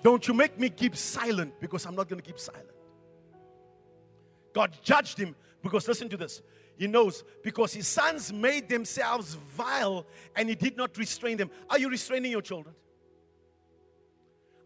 Don't 0.02 0.26
you 0.26 0.34
make 0.34 0.58
me 0.58 0.68
keep 0.68 0.96
silent 0.96 1.54
because 1.60 1.86
I'm 1.86 1.94
not 1.94 2.08
going 2.08 2.20
to 2.20 2.26
keep 2.26 2.38
silent. 2.38 2.66
God 4.52 4.76
judged 4.82 5.18
him 5.18 5.34
because, 5.62 5.86
listen 5.86 6.08
to 6.08 6.16
this, 6.16 6.42
he 6.76 6.86
knows 6.86 7.22
because 7.42 7.72
his 7.72 7.86
sons 7.86 8.32
made 8.32 8.68
themselves 8.68 9.34
vile 9.34 10.06
and 10.34 10.48
he 10.48 10.54
did 10.54 10.76
not 10.76 10.96
restrain 10.98 11.36
them. 11.36 11.50
Are 11.70 11.78
you 11.78 11.88
restraining 11.88 12.32
your 12.32 12.42
children? 12.42 12.74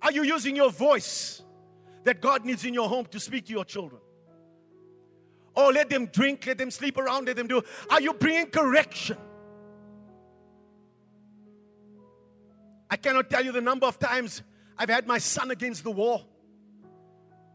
Are 0.00 0.12
you 0.12 0.22
using 0.22 0.56
your 0.56 0.70
voice 0.70 1.42
that 2.04 2.20
God 2.20 2.44
needs 2.44 2.64
in 2.64 2.72
your 2.72 2.88
home 2.88 3.06
to 3.06 3.20
speak 3.20 3.46
to 3.46 3.52
your 3.52 3.64
children? 3.64 4.00
Or 5.54 5.72
let 5.72 5.90
them 5.90 6.06
drink, 6.06 6.46
let 6.46 6.58
them 6.58 6.70
sleep 6.70 6.98
around, 6.98 7.26
let 7.26 7.36
them 7.36 7.46
do. 7.46 7.62
Are 7.90 8.00
you 8.00 8.12
bringing 8.12 8.46
correction? 8.46 9.16
I 12.88 12.96
cannot 12.96 13.28
tell 13.28 13.44
you 13.44 13.52
the 13.52 13.60
number 13.60 13.86
of 13.86 13.98
times 13.98 14.42
I've 14.78 14.90
had 14.90 15.06
my 15.06 15.18
son 15.18 15.50
against 15.50 15.84
the 15.84 15.90
wall, 15.90 16.26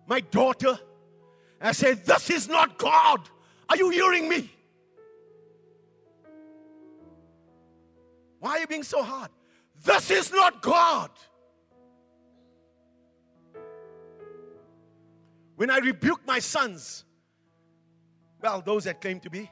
my 0.08 0.20
daughter 0.20 0.80
I 1.62 1.74
said, 1.74 2.06
This 2.06 2.30
is 2.30 2.48
not 2.50 2.78
God. 2.78 3.22
Are 3.70 3.78
you 3.78 3.90
hearing 3.90 4.28
me? 4.28 4.50
Why 8.40 8.52
are 8.52 8.60
you 8.60 8.68
being 8.68 8.84
so 8.84 9.04
hard? 9.04 9.30
This 9.84 10.10
is 10.10 10.32
not 10.32 10.62
God. 10.62 11.12
When 15.56 15.70
I 15.70 15.78
rebuke 15.78 16.22
my 16.26 16.40
sons, 16.40 17.06
well, 18.42 18.64
those 18.66 18.86
that 18.86 19.00
claim 19.00 19.20
to 19.20 19.30
be, 19.30 19.50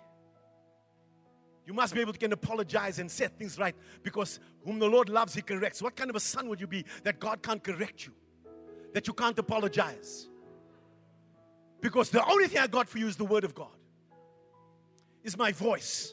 you 1.70 1.76
must 1.76 1.94
be 1.94 2.02
able 2.02 2.14
to 2.14 2.18
can 2.18 2.34
apologize 2.34 2.98
and 2.98 3.12
set 3.12 3.38
things 3.38 3.60
right 3.60 3.76
because 4.02 4.40
whom 4.66 4.80
the 4.80 4.88
Lord 4.88 5.08
loves, 5.08 5.36
He 5.36 5.44
corrects. 5.44 5.84
What 5.84 5.96
kind 5.96 6.10
of 6.10 6.16
a 6.16 6.20
son 6.20 6.50
would 6.50 6.60
you 6.60 6.66
be 6.66 6.84
that 7.04 7.20
God 7.20 7.44
can't 7.44 7.64
correct 7.64 8.08
you? 8.08 8.14
That 8.94 9.06
you 9.06 9.14
can't 9.14 9.38
apologize? 9.38 10.28
Because 11.80 12.10
the 12.10 12.26
only 12.28 12.48
thing 12.48 12.58
I 12.58 12.66
got 12.66 12.90
for 12.90 12.98
you 12.98 13.08
is 13.08 13.18
the 13.18 13.26
Word 13.26 13.44
of 13.44 13.54
God, 13.54 13.78
is 15.24 15.38
my 15.38 15.52
voice. 15.52 16.12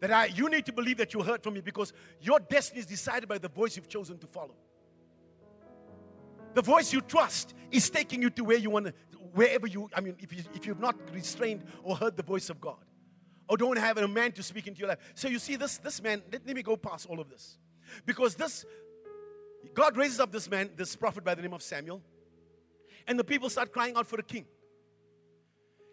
That 0.00 0.10
I, 0.10 0.24
you 0.24 0.50
need 0.50 0.66
to 0.66 0.72
believe 0.72 0.96
that 0.96 1.14
you 1.14 1.22
heard 1.22 1.44
from 1.44 1.54
me 1.54 1.60
because 1.60 1.92
your 2.20 2.40
destiny 2.40 2.80
is 2.80 2.86
decided 2.86 3.28
by 3.28 3.38
the 3.38 3.48
voice 3.48 3.76
you've 3.76 3.88
chosen 3.88 4.18
to 4.18 4.26
follow. 4.26 4.56
The 6.54 6.62
voice 6.62 6.92
you 6.92 7.00
trust 7.00 7.54
is 7.70 7.88
taking 7.88 8.22
you 8.22 8.30
to 8.30 8.42
where 8.42 8.58
you 8.58 8.70
want 8.70 8.86
to, 8.86 8.94
wherever 9.34 9.68
you, 9.68 9.88
I 9.94 10.00
mean, 10.00 10.16
if, 10.18 10.32
you, 10.32 10.42
if 10.52 10.66
you've 10.66 10.80
not 10.80 10.96
restrained 11.14 11.62
or 11.84 11.94
heard 11.94 12.16
the 12.16 12.24
voice 12.24 12.50
of 12.50 12.60
God 12.60 12.78
or 13.48 13.56
don't 13.56 13.78
have 13.78 13.96
a 13.98 14.06
man 14.06 14.32
to 14.32 14.42
speak 14.42 14.66
into 14.66 14.80
your 14.80 14.88
life. 14.88 14.98
So 15.14 15.28
you 15.28 15.38
see, 15.38 15.56
this, 15.56 15.78
this 15.78 16.02
man, 16.02 16.22
let, 16.30 16.46
let 16.46 16.54
me 16.54 16.62
go 16.62 16.76
past 16.76 17.06
all 17.08 17.20
of 17.20 17.28
this. 17.28 17.56
Because 18.04 18.34
this, 18.34 18.64
God 19.74 19.96
raises 19.96 20.20
up 20.20 20.30
this 20.30 20.50
man, 20.50 20.70
this 20.76 20.94
prophet 20.94 21.24
by 21.24 21.34
the 21.34 21.42
name 21.42 21.54
of 21.54 21.62
Samuel, 21.62 22.02
and 23.06 23.18
the 23.18 23.24
people 23.24 23.48
start 23.48 23.72
crying 23.72 23.96
out 23.96 24.06
for 24.06 24.18
a 24.18 24.22
king. 24.22 24.44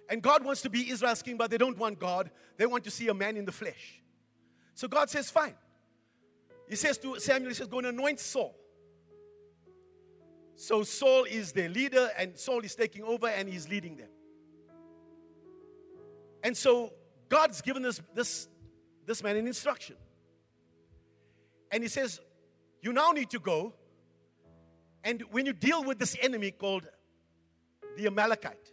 And 0.10 0.22
God 0.22 0.44
wants 0.46 0.62
to 0.64 0.70
be 0.70 0.90
Israel's 0.90 1.22
king, 1.22 1.38
but 1.38 1.50
they 1.50 1.58
don't 1.58 1.78
want 1.78 2.00
God. 2.00 2.30
They 2.58 2.66
want 2.66 2.84
to 2.84 2.92
see 2.92 3.08
a 3.08 3.14
man 3.14 3.38
in 3.38 3.46
the 3.46 3.52
flesh. 3.52 4.02
So 4.76 4.88
God 4.88 5.10
says, 5.10 5.32
Fine. 5.32 5.56
He 6.70 6.76
says 6.76 6.98
to 7.00 7.20
Samuel, 7.20 7.50
He 7.50 7.56
says, 7.56 7.68
Go 7.68 7.80
and 7.80 7.88
anoint 7.88 8.20
Saul. 8.20 8.56
So 10.56 10.84
Saul 10.84 11.26
is 11.26 11.52
their 11.52 11.70
leader, 11.70 12.10
and 12.18 12.38
Saul 12.38 12.60
is 12.60 12.76
taking 12.76 13.04
over 13.04 13.28
and 13.28 13.50
he's 13.50 13.68
leading 13.68 13.98
them. 13.98 14.10
And 16.44 16.56
so 16.56 16.94
God's 17.30 17.62
given 17.62 17.82
this, 17.82 18.02
this, 18.14 18.48
this 19.06 19.24
man 19.24 19.38
an 19.38 19.48
instruction. 19.48 19.96
And 21.72 21.84
he 21.84 21.90
says, 21.90 22.20
You 22.82 22.94
now 22.94 23.12
need 23.12 23.30
to 23.32 23.40
go. 23.40 23.74
And 25.04 25.22
when 25.32 25.46
you 25.46 25.54
deal 25.54 25.84
with 25.84 26.00
this 26.00 26.16
enemy 26.22 26.52
called 26.52 26.88
the 27.98 28.08
Amalekite, 28.08 28.72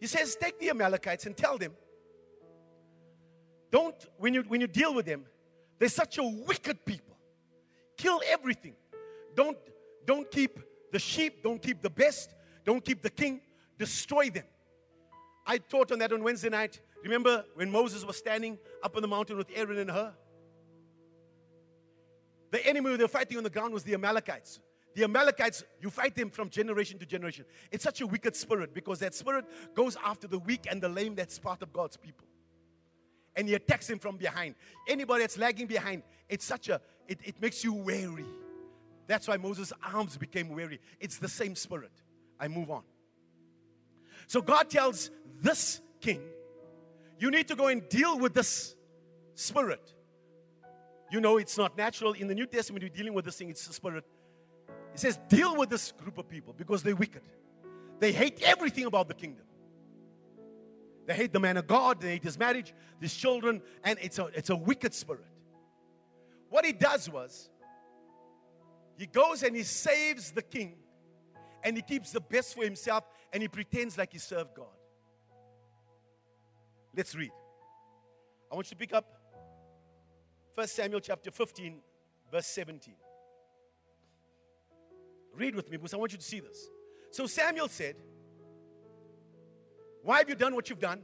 he 0.00 0.06
says, 0.06 0.36
Take 0.40 0.58
the 0.58 0.70
Amalekites 0.70 1.26
and 1.26 1.36
tell 1.36 1.58
them, 1.58 1.72
don't, 3.70 3.96
when 4.18 4.34
you, 4.34 4.42
when 4.46 4.60
you 4.60 4.66
deal 4.66 4.94
with 4.94 5.06
them, 5.06 5.24
they're 5.78 5.88
such 5.88 6.18
a 6.18 6.22
wicked 6.22 6.84
people. 6.84 7.16
Kill 7.96 8.20
everything. 8.28 8.74
Don't, 9.34 9.58
don't 10.06 10.30
keep 10.30 10.60
the 10.92 10.98
sheep, 10.98 11.42
don't 11.42 11.60
keep 11.60 11.82
the 11.82 11.90
best, 11.90 12.34
don't 12.64 12.84
keep 12.84 13.02
the 13.02 13.10
king, 13.10 13.40
destroy 13.78 14.30
them. 14.30 14.44
I 15.46 15.58
taught 15.58 15.92
on 15.92 15.98
that 16.00 16.12
on 16.12 16.22
Wednesday 16.22 16.48
night. 16.48 16.80
Remember 17.04 17.44
when 17.54 17.70
Moses 17.70 18.04
was 18.04 18.16
standing 18.16 18.58
up 18.82 18.96
on 18.96 19.02
the 19.02 19.08
mountain 19.08 19.36
with 19.36 19.48
Aaron 19.54 19.78
and 19.78 19.90
Hur? 19.90 20.12
The 22.50 22.66
enemy 22.66 22.96
they 22.96 23.04
were 23.04 23.08
fighting 23.08 23.38
on 23.38 23.44
the 23.44 23.50
ground 23.50 23.72
was 23.72 23.84
the 23.84 23.94
Amalekites. 23.94 24.60
The 24.94 25.04
Amalekites, 25.04 25.62
you 25.80 25.90
fight 25.90 26.14
them 26.14 26.30
from 26.30 26.48
generation 26.48 26.98
to 26.98 27.06
generation. 27.06 27.44
It's 27.70 27.84
such 27.84 28.00
a 28.00 28.06
wicked 28.06 28.34
spirit 28.34 28.72
because 28.72 28.98
that 29.00 29.14
spirit 29.14 29.44
goes 29.74 29.96
after 30.02 30.26
the 30.26 30.38
weak 30.38 30.66
and 30.70 30.80
the 30.80 30.88
lame 30.88 31.14
that's 31.14 31.38
part 31.38 31.62
of 31.62 31.72
God's 31.72 31.96
people. 31.96 32.26
And 33.36 33.46
he 33.46 33.54
attacks 33.54 33.86
them 33.86 33.98
from 33.98 34.16
behind. 34.16 34.54
Anybody 34.88 35.22
that's 35.22 35.36
lagging 35.36 35.66
behind, 35.66 36.02
it's 36.30 36.46
such 36.46 36.70
a, 36.70 36.80
it, 37.06 37.20
it 37.22 37.40
makes 37.42 37.62
you 37.62 37.74
wary. 37.74 38.24
That's 39.06 39.28
why 39.28 39.36
Moses' 39.36 39.72
arms 39.92 40.16
became 40.16 40.48
weary. 40.48 40.80
It's 40.98 41.18
the 41.18 41.28
same 41.28 41.54
spirit. 41.54 41.92
I 42.40 42.48
move 42.48 42.70
on. 42.70 42.82
So 44.26 44.40
God 44.40 44.70
tells 44.70 45.10
this 45.42 45.80
king 46.00 46.20
you 47.18 47.30
need 47.30 47.48
to 47.48 47.56
go 47.56 47.68
and 47.68 47.88
deal 47.88 48.18
with 48.18 48.34
this 48.34 48.74
spirit. 49.34 49.92
You 51.10 51.20
know, 51.20 51.38
it's 51.38 51.56
not 51.56 51.76
natural. 51.76 52.12
In 52.12 52.26
the 52.26 52.34
New 52.34 52.46
Testament, 52.46 52.82
you're 52.82 52.90
dealing 52.90 53.14
with 53.14 53.24
this 53.24 53.36
thing, 53.36 53.50
it's 53.50 53.66
the 53.66 53.72
spirit. 53.72 54.04
It 54.92 55.00
says, 55.00 55.18
deal 55.28 55.56
with 55.56 55.70
this 55.70 55.92
group 55.92 56.18
of 56.18 56.28
people 56.28 56.54
because 56.56 56.82
they're 56.82 56.96
wicked. 56.96 57.22
They 58.00 58.12
hate 58.12 58.42
everything 58.42 58.84
about 58.84 59.08
the 59.08 59.14
kingdom. 59.14 59.44
They 61.06 61.14
hate 61.14 61.32
the 61.32 61.40
man 61.40 61.56
of 61.56 61.66
God, 61.66 62.00
they 62.00 62.10
hate 62.10 62.24
his 62.24 62.38
marriage, 62.38 62.74
his 63.00 63.14
children, 63.14 63.62
and 63.84 63.98
it's 64.02 64.18
a, 64.18 64.26
it's 64.34 64.50
a 64.50 64.56
wicked 64.56 64.92
spirit. 64.92 65.24
What 66.50 66.64
he 66.64 66.72
does 66.72 67.08
was, 67.08 67.48
he 68.98 69.06
goes 69.06 69.42
and 69.42 69.54
he 69.54 69.62
saves 69.62 70.32
the 70.32 70.42
king, 70.42 70.74
and 71.62 71.76
he 71.76 71.82
keeps 71.82 72.10
the 72.10 72.20
best 72.20 72.56
for 72.56 72.64
himself, 72.64 73.04
and 73.32 73.40
he 73.40 73.48
pretends 73.48 73.96
like 73.96 74.12
he 74.12 74.18
served 74.18 74.54
God. 74.56 74.75
Let's 76.96 77.14
read. 77.14 77.30
I 78.50 78.54
want 78.54 78.68
you 78.68 78.70
to 78.70 78.76
pick 78.76 78.94
up 78.94 79.04
1 80.54 80.66
Samuel 80.66 81.00
chapter 81.00 81.30
15, 81.30 81.78
verse 82.32 82.46
17. 82.46 82.94
Read 85.34 85.54
with 85.54 85.70
me 85.70 85.76
because 85.76 85.92
I 85.92 85.98
want 85.98 86.12
you 86.12 86.18
to 86.18 86.24
see 86.24 86.40
this. 86.40 86.70
So 87.10 87.26
Samuel 87.26 87.68
said, 87.68 87.96
Why 90.02 90.18
have 90.18 90.30
you 90.30 90.34
done 90.34 90.54
what 90.54 90.70
you've 90.70 90.80
done? 90.80 91.02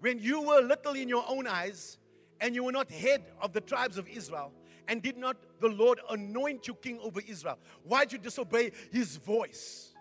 When 0.00 0.18
you 0.18 0.42
were 0.42 0.60
little 0.60 0.92
in 0.92 1.08
your 1.08 1.24
own 1.26 1.46
eyes, 1.46 1.96
and 2.40 2.54
you 2.54 2.64
were 2.64 2.72
not 2.72 2.90
head 2.90 3.24
of 3.40 3.54
the 3.54 3.62
tribes 3.62 3.96
of 3.96 4.06
Israel, 4.06 4.52
and 4.86 5.00
did 5.00 5.16
not 5.16 5.38
the 5.60 5.68
Lord 5.68 6.00
anoint 6.10 6.68
you 6.68 6.74
king 6.74 6.98
over 7.00 7.22
Israel? 7.26 7.58
Why 7.84 8.04
did 8.04 8.12
you 8.12 8.18
disobey 8.18 8.72
his 8.92 9.16
voice? 9.16 9.94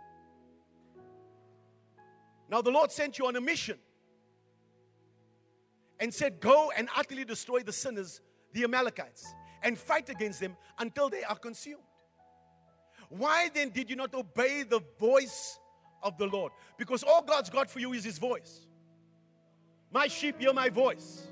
Now 2.49 2.61
the 2.61 2.71
Lord 2.71 2.91
sent 2.91 3.17
you 3.17 3.27
on 3.27 3.37
a 3.37 3.41
mission 3.41 3.77
and 6.03 6.13
said, 6.13 6.41
Go 6.41 6.69
and 6.75 6.89
utterly 6.97 7.23
destroy 7.23 7.61
the 7.61 7.71
sinners, 7.71 8.19
the 8.51 8.65
Amalekites, 8.65 9.25
and 9.63 9.77
fight 9.77 10.09
against 10.09 10.41
them 10.41 10.57
until 10.77 11.09
they 11.09 11.23
are 11.23 11.37
consumed. 11.37 11.81
Why 13.07 13.49
then 13.53 13.69
did 13.69 13.89
you 13.89 13.95
not 13.95 14.13
obey 14.13 14.63
the 14.63 14.81
voice 14.99 15.57
of 16.03 16.17
the 16.17 16.27
Lord? 16.27 16.51
Because 16.77 17.03
all 17.03 17.21
God's 17.21 17.49
got 17.49 17.71
for 17.71 17.79
you 17.79 17.93
is 17.93 18.03
His 18.03 18.17
voice. 18.17 18.67
My 19.93 20.07
sheep 20.07 20.41
hear 20.41 20.51
my 20.51 20.67
voice. 20.67 21.27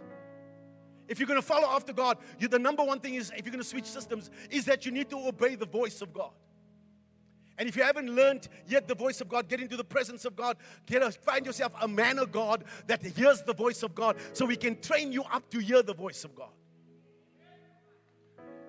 If 1.10 1.20
you're 1.20 1.28
going 1.28 1.42
to 1.42 1.46
follow 1.46 1.68
after 1.68 1.92
God, 1.92 2.20
you, 2.40 2.48
the 2.48 2.58
number 2.58 2.84
one 2.84 3.02
thing 3.02 3.16
is, 3.16 3.30
if 3.36 3.46
you're 3.46 3.52
going 3.52 3.62
to 3.62 3.70
switch 3.70 3.84
systems, 3.84 4.32
is 4.50 4.64
that 4.66 4.86
you 4.86 4.94
need 4.94 5.10
to 5.10 5.18
obey 5.28 5.56
the 5.56 5.66
voice 5.66 6.02
of 6.02 6.14
God. 6.14 6.32
And 7.62 7.70
if 7.70 7.76
you 7.76 7.84
haven't 7.84 8.10
learned 8.10 8.48
yet 8.66 8.88
the 8.88 8.96
voice 8.96 9.22
of 9.22 9.30
God, 9.30 9.48
get 9.48 9.62
into 9.62 9.78
the 9.78 9.84
presence 9.84 10.26
of 10.26 10.36
God. 10.36 10.58
Get 10.88 11.04
a, 11.04 11.12
find 11.12 11.46
yourself 11.46 11.72
a 11.80 11.88
man 11.88 12.18
of 12.18 12.32
God 12.32 12.64
that 12.88 13.04
hears 13.04 13.44
the 13.44 13.54
voice 13.54 13.84
of 13.84 13.94
God 13.94 14.16
so 14.34 14.48
we 14.48 14.56
can 14.56 14.82
train 14.82 15.12
you 15.12 15.22
up 15.26 15.48
to 15.52 15.60
hear 15.60 15.84
the 15.84 15.94
voice 15.94 16.24
of 16.24 16.34
God. 16.34 16.50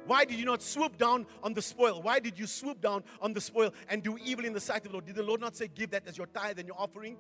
Why 0.05 0.27
did 0.27 0.39
you 0.39 0.45
not 0.45 0.61
swoop 0.61 0.99
down 0.99 1.25
on 1.43 1.55
the 1.55 1.63
spoil? 1.63 2.03
Why 2.03 2.21
did 2.21 2.39
you 2.39 2.47
swoop 2.47 2.83
down 2.83 3.03
on 3.23 3.33
the 3.33 3.41
spoil 3.41 3.73
and 3.89 4.03
do 4.03 4.19
evil 4.23 4.45
in 4.45 4.53
the 4.53 4.61
sight 4.61 4.85
of 4.85 4.89
the 4.89 4.93
Lord? 4.93 5.07
Did 5.07 5.15
the 5.15 5.23
Lord 5.23 5.41
not 5.41 5.57
say, 5.57 5.69
Give 5.75 5.91
that 5.93 6.07
as 6.07 6.19
your 6.19 6.27
tithe 6.27 6.59
and 6.59 6.69
your 6.69 6.79
offering? 6.79 7.17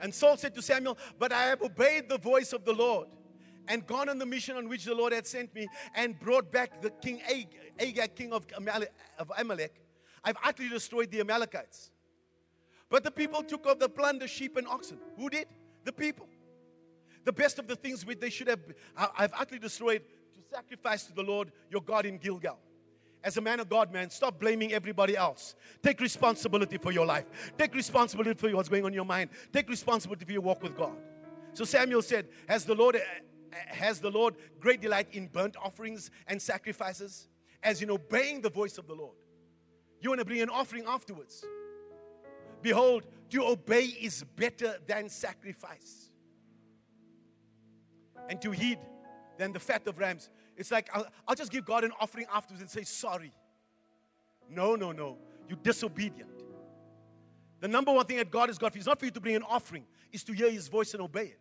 And 0.00 0.14
Saul 0.14 0.38
said 0.38 0.54
to 0.54 0.62
Samuel, 0.62 0.96
But 1.18 1.30
I 1.30 1.42
have 1.42 1.60
obeyed 1.60 2.08
the 2.08 2.16
voice 2.16 2.54
of 2.54 2.64
the 2.64 2.72
Lord 2.72 3.08
and 3.68 3.86
gone 3.86 4.08
on 4.08 4.16
the 4.16 4.24
mission 4.24 4.56
on 4.56 4.70
which 4.70 4.86
the 4.86 4.94
Lord 4.94 5.12
had 5.12 5.26
sent 5.26 5.54
me 5.54 5.68
and 5.94 6.18
brought 6.18 6.50
back 6.50 6.80
the 6.80 6.88
king 6.88 7.20
Ag- 7.30 7.54
Agag, 7.78 8.14
king 8.14 8.32
of 8.32 8.46
Amalek 9.36 9.82
I've 10.26 10.36
utterly 10.44 10.68
destroyed 10.68 11.12
the 11.12 11.20
Amalekites. 11.20 11.92
But 12.90 13.04
the 13.04 13.12
people 13.12 13.44
took 13.44 13.64
of 13.66 13.78
the 13.78 13.88
plunder, 13.88 14.26
sheep 14.26 14.56
and 14.56 14.66
oxen. 14.66 14.98
Who 15.16 15.30
did? 15.30 15.46
The 15.84 15.92
people. 15.92 16.26
The 17.24 17.32
best 17.32 17.60
of 17.60 17.68
the 17.68 17.76
things 17.76 18.04
which 18.04 18.18
they 18.18 18.30
should 18.30 18.48
have, 18.48 18.60
I've 18.96 19.32
utterly 19.38 19.60
destroyed 19.60 20.02
to 20.34 20.40
sacrifice 20.50 21.04
to 21.04 21.14
the 21.14 21.22
Lord 21.22 21.52
your 21.70 21.80
God 21.80 22.06
in 22.06 22.18
Gilgal. 22.18 22.58
As 23.22 23.36
a 23.36 23.40
man 23.40 23.60
of 23.60 23.68
God, 23.68 23.92
man, 23.92 24.10
stop 24.10 24.38
blaming 24.38 24.72
everybody 24.72 25.16
else. 25.16 25.54
Take 25.82 26.00
responsibility 26.00 26.76
for 26.76 26.92
your 26.92 27.06
life. 27.06 27.24
Take 27.56 27.74
responsibility 27.74 28.38
for 28.38 28.54
what's 28.54 28.68
going 28.68 28.84
on 28.84 28.92
in 28.92 28.94
your 28.94 29.04
mind. 29.04 29.30
Take 29.52 29.68
responsibility 29.68 30.24
for 30.24 30.32
your 30.32 30.42
walk 30.42 30.62
with 30.62 30.76
God. 30.76 30.96
So 31.52 31.64
Samuel 31.64 32.02
said, 32.02 32.28
Has 32.48 32.64
the 32.64 32.74
Lord 32.74 32.96
eh, 32.96 33.00
has 33.68 34.00
the 34.00 34.10
Lord 34.10 34.34
great 34.60 34.80
delight 34.80 35.08
in 35.12 35.28
burnt 35.28 35.56
offerings 35.56 36.10
and 36.26 36.40
sacrifices, 36.40 37.28
as 37.62 37.80
in 37.80 37.90
obeying 37.90 38.42
the 38.42 38.50
voice 38.50 38.76
of 38.76 38.86
the 38.86 38.94
Lord? 38.94 39.16
You 40.00 40.10
want 40.10 40.20
to 40.20 40.24
bring 40.24 40.40
an 40.40 40.50
offering 40.50 40.84
afterwards. 40.86 41.44
Behold, 42.62 43.04
to 43.30 43.44
obey 43.44 43.84
is 43.84 44.24
better 44.36 44.76
than 44.86 45.08
sacrifice, 45.08 46.10
and 48.28 48.40
to 48.42 48.50
heed 48.50 48.78
than 49.38 49.52
the 49.52 49.60
fat 49.60 49.86
of 49.86 49.98
rams. 49.98 50.30
It's 50.56 50.70
like, 50.70 50.88
I'll, 50.94 51.06
I'll 51.28 51.34
just 51.34 51.52
give 51.52 51.64
God 51.64 51.84
an 51.84 51.92
offering 52.00 52.26
afterwards 52.32 52.62
and 52.62 52.70
say, 52.70 52.82
sorry. 52.82 53.32
No, 54.48 54.74
no, 54.74 54.92
no. 54.92 55.18
You're 55.48 55.58
disobedient. 55.62 56.30
The 57.60 57.68
number 57.68 57.92
one 57.92 58.06
thing 58.06 58.16
that 58.18 58.30
God 58.30 58.48
has 58.48 58.58
got 58.58 58.72
for 58.72 58.78
you 58.78 58.80
is 58.80 58.86
not 58.86 58.98
for 58.98 59.04
you 59.04 59.10
to 59.10 59.20
bring 59.20 59.36
an 59.36 59.42
offering, 59.42 59.84
is 60.12 60.24
to 60.24 60.32
hear 60.32 60.50
His 60.50 60.68
voice 60.68 60.94
and 60.94 61.02
obey 61.02 61.26
it. 61.26 61.40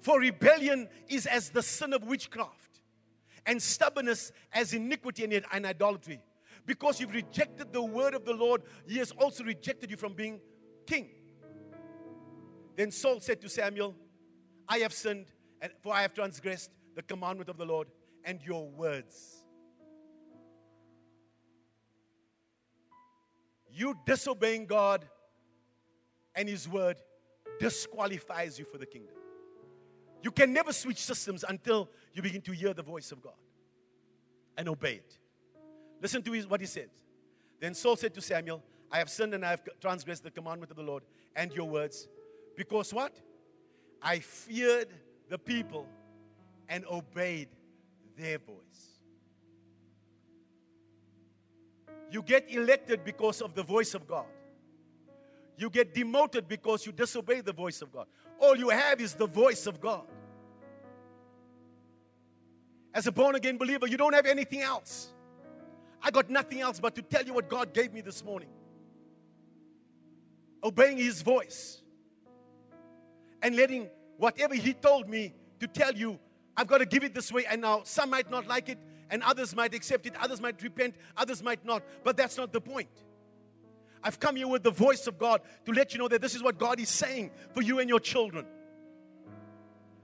For 0.00 0.20
rebellion 0.20 0.88
is 1.08 1.26
as 1.26 1.50
the 1.50 1.62
sin 1.62 1.92
of 1.94 2.04
witchcraft, 2.04 2.63
and 3.46 3.62
stubbornness 3.62 4.32
as 4.52 4.74
iniquity 4.74 5.24
and, 5.24 5.66
idolatry. 5.66 6.20
Because 6.66 7.00
you've 7.00 7.12
rejected 7.12 7.72
the 7.72 7.82
word 7.82 8.14
of 8.14 8.24
the 8.24 8.32
Lord, 8.32 8.62
he 8.86 8.98
has 8.98 9.10
also 9.12 9.44
rejected 9.44 9.90
you 9.90 9.96
from 9.96 10.14
being 10.14 10.40
king. 10.86 11.10
Then 12.76 12.90
Saul 12.90 13.20
said 13.20 13.40
to 13.42 13.48
Samuel, 13.48 13.94
I 14.68 14.78
have 14.78 14.92
sinned, 14.92 15.26
for 15.82 15.94
I 15.94 16.02
have 16.02 16.14
transgressed 16.14 16.70
the 16.94 17.02
commandment 17.02 17.48
of 17.48 17.58
the 17.58 17.66
Lord 17.66 17.88
and 18.24 18.40
your 18.42 18.68
words. 18.68 19.44
You 23.70 23.96
disobeying 24.06 24.66
God 24.66 25.04
and 26.34 26.48
His 26.48 26.68
word 26.68 26.96
disqualifies 27.58 28.58
you 28.58 28.64
for 28.64 28.78
the 28.78 28.86
kingdom. 28.86 29.14
You 30.24 30.30
can 30.30 30.54
never 30.54 30.72
switch 30.72 30.96
systems 30.96 31.44
until 31.46 31.90
you 32.14 32.22
begin 32.22 32.40
to 32.40 32.52
hear 32.52 32.72
the 32.72 32.82
voice 32.82 33.12
of 33.12 33.20
God 33.20 33.34
and 34.56 34.70
obey 34.70 34.94
it. 34.94 35.18
Listen 36.00 36.22
to 36.22 36.42
what 36.44 36.60
he 36.60 36.66
said. 36.66 36.88
Then 37.60 37.74
Saul 37.74 37.94
said 37.96 38.14
to 38.14 38.22
Samuel, 38.22 38.62
I 38.90 38.98
have 38.98 39.10
sinned 39.10 39.34
and 39.34 39.44
I 39.44 39.50
have 39.50 39.60
transgressed 39.82 40.22
the 40.22 40.30
commandment 40.30 40.70
of 40.70 40.78
the 40.78 40.82
Lord 40.82 41.02
and 41.36 41.52
your 41.52 41.68
words. 41.68 42.08
Because 42.56 42.94
what? 42.94 43.20
I 44.02 44.20
feared 44.20 44.88
the 45.28 45.36
people 45.36 45.86
and 46.70 46.86
obeyed 46.86 47.48
their 48.16 48.38
voice. 48.38 49.00
You 52.10 52.22
get 52.22 52.50
elected 52.50 53.04
because 53.04 53.42
of 53.42 53.54
the 53.54 53.62
voice 53.62 53.92
of 53.92 54.08
God. 54.08 54.26
You 55.58 55.68
get 55.68 55.92
demoted 55.92 56.48
because 56.48 56.86
you 56.86 56.92
disobey 56.92 57.42
the 57.42 57.52
voice 57.52 57.82
of 57.82 57.92
God. 57.92 58.06
All 58.40 58.56
you 58.56 58.70
have 58.70 59.02
is 59.02 59.12
the 59.12 59.26
voice 59.26 59.66
of 59.66 59.82
God. 59.82 60.06
As 62.94 63.08
a 63.08 63.12
born 63.12 63.34
again 63.34 63.58
believer, 63.58 63.88
you 63.88 63.96
don't 63.96 64.14
have 64.14 64.24
anything 64.24 64.62
else. 64.62 65.08
I 66.00 66.10
got 66.10 66.30
nothing 66.30 66.60
else 66.60 66.78
but 66.78 66.94
to 66.94 67.02
tell 67.02 67.24
you 67.24 67.34
what 67.34 67.48
God 67.48 67.74
gave 67.74 67.92
me 67.92 68.00
this 68.00 68.24
morning. 68.24 68.48
Obeying 70.62 70.96
His 70.96 71.20
voice 71.20 71.82
and 73.42 73.56
letting 73.56 73.88
whatever 74.16 74.54
He 74.54 74.74
told 74.74 75.08
me 75.08 75.34
to 75.58 75.66
tell 75.66 75.92
you, 75.92 76.18
I've 76.56 76.68
got 76.68 76.78
to 76.78 76.86
give 76.86 77.02
it 77.02 77.14
this 77.14 77.32
way. 77.32 77.44
And 77.46 77.62
now 77.62 77.82
some 77.84 78.10
might 78.10 78.30
not 78.30 78.46
like 78.46 78.68
it, 78.68 78.78
and 79.10 79.22
others 79.24 79.56
might 79.56 79.74
accept 79.74 80.06
it, 80.06 80.14
others 80.20 80.40
might 80.40 80.62
repent, 80.62 80.94
others 81.16 81.42
might 81.42 81.64
not. 81.64 81.82
But 82.04 82.16
that's 82.16 82.36
not 82.36 82.52
the 82.52 82.60
point. 82.60 82.88
I've 84.04 84.20
come 84.20 84.36
here 84.36 84.46
with 84.46 84.62
the 84.62 84.70
voice 84.70 85.06
of 85.06 85.18
God 85.18 85.40
to 85.64 85.72
let 85.72 85.94
you 85.94 85.98
know 85.98 86.08
that 86.08 86.20
this 86.20 86.34
is 86.34 86.42
what 86.42 86.58
God 86.58 86.78
is 86.78 86.90
saying 86.90 87.30
for 87.54 87.62
you 87.62 87.80
and 87.80 87.88
your 87.88 88.00
children. 88.00 88.46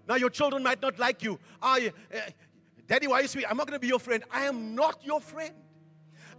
Now, 0.08 0.16
your 0.16 0.30
children 0.30 0.62
might 0.62 0.82
not 0.82 0.98
like 0.98 1.22
you. 1.22 1.38
Ah, 1.62 1.78
uh, 1.78 2.18
Daddy, 2.90 3.06
why 3.06 3.20
you 3.20 3.28
sweet? 3.28 3.44
I'm 3.48 3.56
not 3.56 3.68
going 3.68 3.76
to 3.76 3.80
be 3.80 3.86
your 3.86 4.00
friend. 4.00 4.24
I 4.32 4.46
am 4.46 4.74
not 4.74 4.98
your 5.04 5.20
friend. 5.20 5.54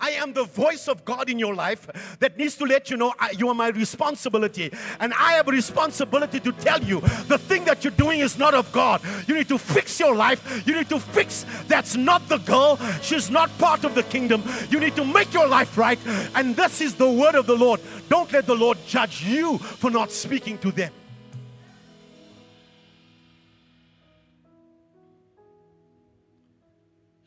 I 0.01 0.09
am 0.09 0.33
the 0.33 0.43
voice 0.43 0.89
of 0.89 1.05
God 1.05 1.29
in 1.29 1.39
your 1.39 1.55
life 1.55 1.87
that 2.19 2.37
needs 2.37 2.57
to 2.57 2.65
let 2.65 2.89
you 2.89 2.97
know 2.97 3.13
I, 3.17 3.31
you 3.37 3.47
are 3.47 3.53
my 3.53 3.69
responsibility. 3.69 4.69
And 4.99 5.13
I 5.13 5.33
have 5.33 5.47
a 5.47 5.51
responsibility 5.51 6.41
to 6.41 6.51
tell 6.51 6.83
you 6.83 6.99
the 7.29 7.37
thing 7.37 7.63
that 7.65 7.85
you're 7.85 7.91
doing 7.91 8.19
is 8.19 8.37
not 8.37 8.53
of 8.53 8.69
God. 8.73 9.01
You 9.27 9.35
need 9.35 9.47
to 9.47 9.57
fix 9.57 9.97
your 9.97 10.13
life. 10.13 10.67
You 10.67 10.75
need 10.75 10.89
to 10.89 10.99
fix 10.99 11.45
that's 11.69 11.95
not 11.95 12.27
the 12.27 12.39
girl. 12.39 12.77
She's 13.01 13.31
not 13.31 13.49
part 13.57 13.85
of 13.85 13.95
the 13.95 14.03
kingdom. 14.03 14.43
You 14.69 14.81
need 14.81 14.97
to 14.97 15.05
make 15.05 15.33
your 15.33 15.47
life 15.47 15.77
right. 15.77 15.99
And 16.35 16.53
this 16.53 16.81
is 16.81 16.95
the 16.95 17.09
word 17.09 17.35
of 17.35 17.45
the 17.45 17.55
Lord. 17.55 17.79
Don't 18.09 18.29
let 18.33 18.45
the 18.45 18.55
Lord 18.55 18.77
judge 18.85 19.23
you 19.23 19.57
for 19.57 19.89
not 19.89 20.11
speaking 20.11 20.57
to 20.57 20.71
them. 20.73 20.91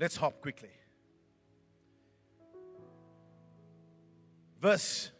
Let's 0.04 0.16
hop 0.16 0.42
quickly. 0.42 0.68
Verse 4.60 5.10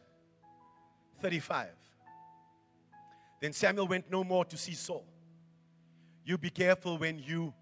35. 1.22 1.68
Then 3.40 3.54
Samuel 3.54 3.88
went 3.88 4.10
no 4.10 4.22
more 4.22 4.44
to 4.44 4.58
see 4.58 4.74
Saul. 4.74 5.06
You 6.22 6.36
be 6.36 6.50
careful 6.50 6.98
when 6.98 7.18
you 7.18 7.54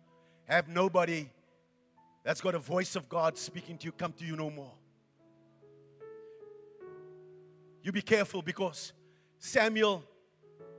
have 0.47 0.67
nobody 0.67 1.31
that's 2.25 2.41
got 2.41 2.57
a 2.57 2.59
voice 2.59 2.97
of 2.97 3.09
God 3.09 3.39
speaking 3.39 3.79
to 3.79 3.85
you 3.85 3.93
come 3.93 4.13
to 4.15 4.25
you 4.25 4.35
no 4.35 4.51
more. 4.51 4.73
You 7.85 7.93
be 7.93 8.03
careful 8.03 8.43
because 8.43 8.93
Samuel, 9.39 10.03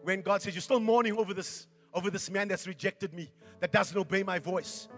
when 0.02 0.22
God 0.22 0.42
says, 0.42 0.54
You're 0.54 0.62
still 0.62 0.82
mourning 0.82 1.18
over 1.18 1.34
this, 1.34 1.68
over 1.94 2.10
this 2.10 2.30
man 2.30 2.50
that's 2.50 2.68
rejected 2.68 3.14
me, 3.14 3.32
that 3.62 3.72
doesn't 3.72 3.98
obey 3.98 4.24
my 4.24 4.40
voice 4.40 4.90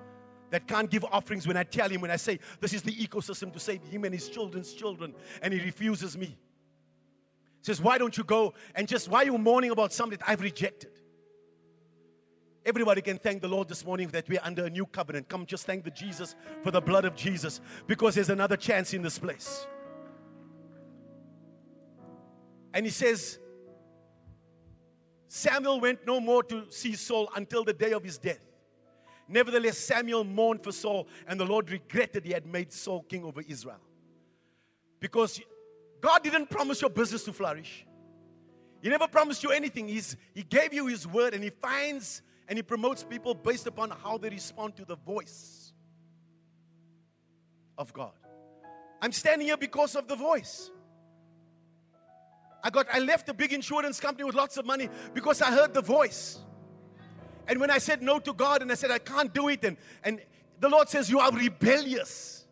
that 0.56 0.70
can't 0.70 0.90
give 0.90 1.04
offerings 1.12 1.46
when 1.46 1.58
I 1.58 1.64
tell 1.64 1.90
him, 1.90 2.00
when 2.00 2.10
I 2.10 2.16
say, 2.16 2.40
this 2.62 2.72
is 2.72 2.82
the 2.82 2.94
ecosystem 2.94 3.52
to 3.52 3.60
save 3.60 3.84
him 3.84 4.06
and 4.06 4.14
his 4.14 4.30
children's 4.30 4.72
children, 4.72 5.14
and 5.42 5.54
he 5.54 5.60
refuses 5.60 6.18
me. 6.18 6.28
He 6.28 7.64
says, 7.64 7.82
why 7.82 7.98
don't 7.98 8.18
you 8.18 8.24
go 8.24 8.54
and 8.74 8.88
just, 8.88 9.10
why 9.10 9.24
are 9.24 9.26
you 9.26 9.38
mourning 9.38 9.72
about 9.72 9.92
something 9.92 10.18
that 10.18 10.30
I've 10.30 10.40
rejected? 10.40 10.92
Everybody 12.66 13.02
can 13.02 13.18
thank 13.18 13.42
the 13.42 13.50
Lord 13.50 13.68
this 13.68 13.84
morning 13.84 14.08
that 14.10 14.30
we're 14.30 14.40
under 14.44 14.64
a 14.64 14.70
new 14.70 14.86
covenant. 14.86 15.28
Come, 15.28 15.46
just 15.46 15.66
thank 15.66 15.84
the 15.84 15.92
Jesus 15.92 16.38
for 16.64 16.72
the 16.72 16.80
blood 16.80 17.04
of 17.04 17.18
Jesus 17.18 17.60
because 17.86 18.16
there's 18.16 18.30
another 18.30 18.56
chance 18.56 18.94
in 18.94 19.02
this 19.02 19.20
place. 19.20 19.68
And 22.74 22.86
he 22.86 22.94
says, 22.94 23.40
Samuel 25.28 25.82
went 25.82 26.08
no 26.08 26.22
more 26.22 26.44
to 26.44 26.68
see 26.70 26.94
Saul 26.94 27.28
until 27.36 27.66
the 27.66 27.74
day 27.74 27.92
of 27.92 28.06
his 28.06 28.18
death. 28.18 28.45
Nevertheless, 29.28 29.78
Samuel 29.78 30.24
mourned 30.24 30.64
for 30.64 30.72
Saul, 30.72 31.08
and 31.28 31.40
the 31.40 31.46
Lord 31.46 31.72
regretted 31.72 32.26
he 32.26 32.32
had 32.32 32.46
made 32.46 32.72
Saul 32.72 33.04
king 33.04 33.24
over 33.24 33.42
Israel. 33.48 33.82
Because 35.00 35.42
God 36.02 36.24
didn't 36.24 36.50
promise 36.50 36.82
your 36.82 36.90
business 36.90 37.24
to 37.24 37.34
flourish. 37.34 37.86
He 38.82 38.90
never 38.90 39.08
promised 39.08 39.44
you 39.44 39.50
anything. 39.50 39.88
He's, 39.88 40.16
he 40.34 40.44
gave 40.44 40.74
you 40.74 40.86
His 40.88 41.08
word, 41.08 41.34
and 41.34 41.44
He 41.44 41.50
finds 41.50 42.22
and 42.48 42.58
He 42.58 42.64
promotes 42.64 43.04
people 43.04 43.34
based 43.34 43.66
upon 43.66 43.90
how 43.90 44.18
they 44.20 44.30
respond 44.30 44.76
to 44.76 44.86
the 44.86 44.96
voice 44.96 45.74
of 47.78 47.92
God. 47.94 48.14
I'm 49.02 49.12
standing 49.12 49.48
here 49.48 49.58
because 49.58 49.96
of 49.96 50.08
the 50.08 50.16
voice. 50.16 50.70
I 52.64 52.70
got 52.70 52.88
I 52.92 53.00
left 53.00 53.30
a 53.30 53.34
big 53.34 53.54
insurance 53.54 54.00
company 54.00 54.24
with 54.24 54.36
lots 54.36 54.58
of 54.58 54.66
money 54.66 54.90
because 55.14 55.42
I 55.42 55.52
heard 55.52 55.74
the 55.74 55.82
voice. 55.82 56.40
And 57.48 57.60
when 57.60 57.70
I 57.70 57.78
said 57.78 58.02
no 58.02 58.20
to 58.20 58.34
God 58.34 58.62
and 58.62 58.72
I 58.72 58.76
said, 58.76 58.92
I 58.92 59.00
can't 59.00 59.34
do 59.34 59.50
it, 59.50 59.64
and, 59.64 59.78
and 60.04 60.20
the 60.60 60.70
Lord 60.70 60.90
says, 60.90 61.10
You 61.10 61.20
are 61.20 61.32
rebellious. 61.32 62.46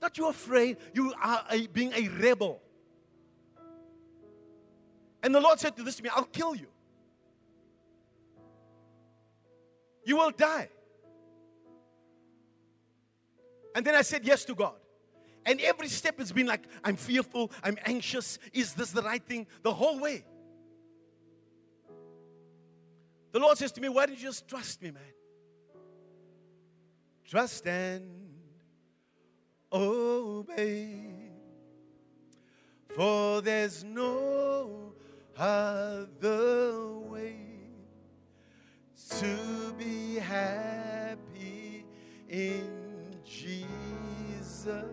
Not 0.00 0.18
you 0.18 0.28
afraid, 0.28 0.76
you 0.94 1.14
are 1.22 1.44
a, 1.50 1.66
being 1.68 1.92
a 1.94 2.08
rebel. 2.08 2.60
And 5.22 5.34
the 5.34 5.40
Lord 5.40 5.58
said 5.58 5.76
to 5.76 5.82
this 5.82 5.96
to 5.96 6.02
me, 6.02 6.10
I'll 6.14 6.24
kill 6.24 6.54
you. 6.54 6.68
You 10.04 10.18
will 10.18 10.30
die. 10.30 10.68
And 13.74 13.84
then 13.84 13.94
I 13.94 14.02
said 14.02 14.24
yes 14.24 14.44
to 14.44 14.54
God. 14.54 14.76
And 15.44 15.60
every 15.60 15.88
step 15.88 16.18
has 16.18 16.32
been 16.32 16.46
like, 16.46 16.64
I'm 16.84 16.96
fearful, 16.96 17.50
I'm 17.62 17.78
anxious. 17.84 18.38
Is 18.52 18.74
this 18.74 18.90
the 18.90 19.02
right 19.02 19.22
thing? 19.22 19.46
The 19.62 19.72
whole 19.72 19.98
way. 19.98 20.24
The 23.36 23.42
Lord 23.42 23.58
says 23.58 23.70
to 23.72 23.82
me, 23.82 23.90
Why 23.90 24.06
don't 24.06 24.16
you 24.16 24.22
just 24.24 24.48
trust 24.48 24.80
me, 24.80 24.92
man? 24.92 25.02
Trust 27.28 27.66
and 27.66 28.08
obey. 29.70 31.32
For 32.88 33.42
there's 33.42 33.84
no 33.84 34.94
other 35.36 36.88
way 37.10 37.36
to 39.20 39.74
be 39.76 40.14
happy 40.14 41.84
in 42.30 43.20
Jesus 43.22 44.86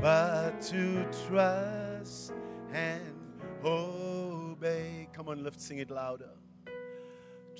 but 0.00 0.62
to 0.62 1.06
trust 1.28 2.32
and 2.72 3.14
obey. 3.62 4.97
Come 5.18 5.30
on, 5.30 5.42
lift, 5.42 5.60
sing 5.60 5.78
it 5.78 5.90
louder 5.90 6.30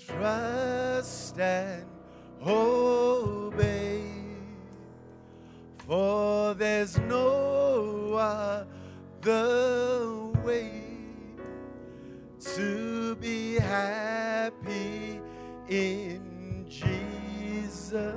trust 0.07 1.39
and 1.41 1.85
obey. 2.47 4.05
For 5.79 6.55
there's 6.55 6.99
no 6.99 8.15
other 8.15 9.43
way 10.45 10.85
to 12.55 13.17
be 13.17 13.55
happy 13.55 15.21
in 15.69 16.65
Jesus 16.69 18.15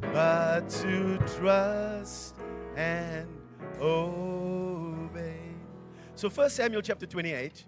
but 0.00 0.68
to 0.70 1.18
trust 1.36 2.34
and 2.74 3.28
obey. 3.80 4.37
So, 6.18 6.28
First 6.28 6.56
Samuel 6.56 6.82
chapter 6.82 7.06
28 7.06 7.64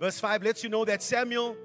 Verse 0.00 0.18
5 0.18 0.42
lets 0.42 0.64
you 0.64 0.68
know 0.68 0.84
that 0.84 1.00
Samuel 1.00 1.56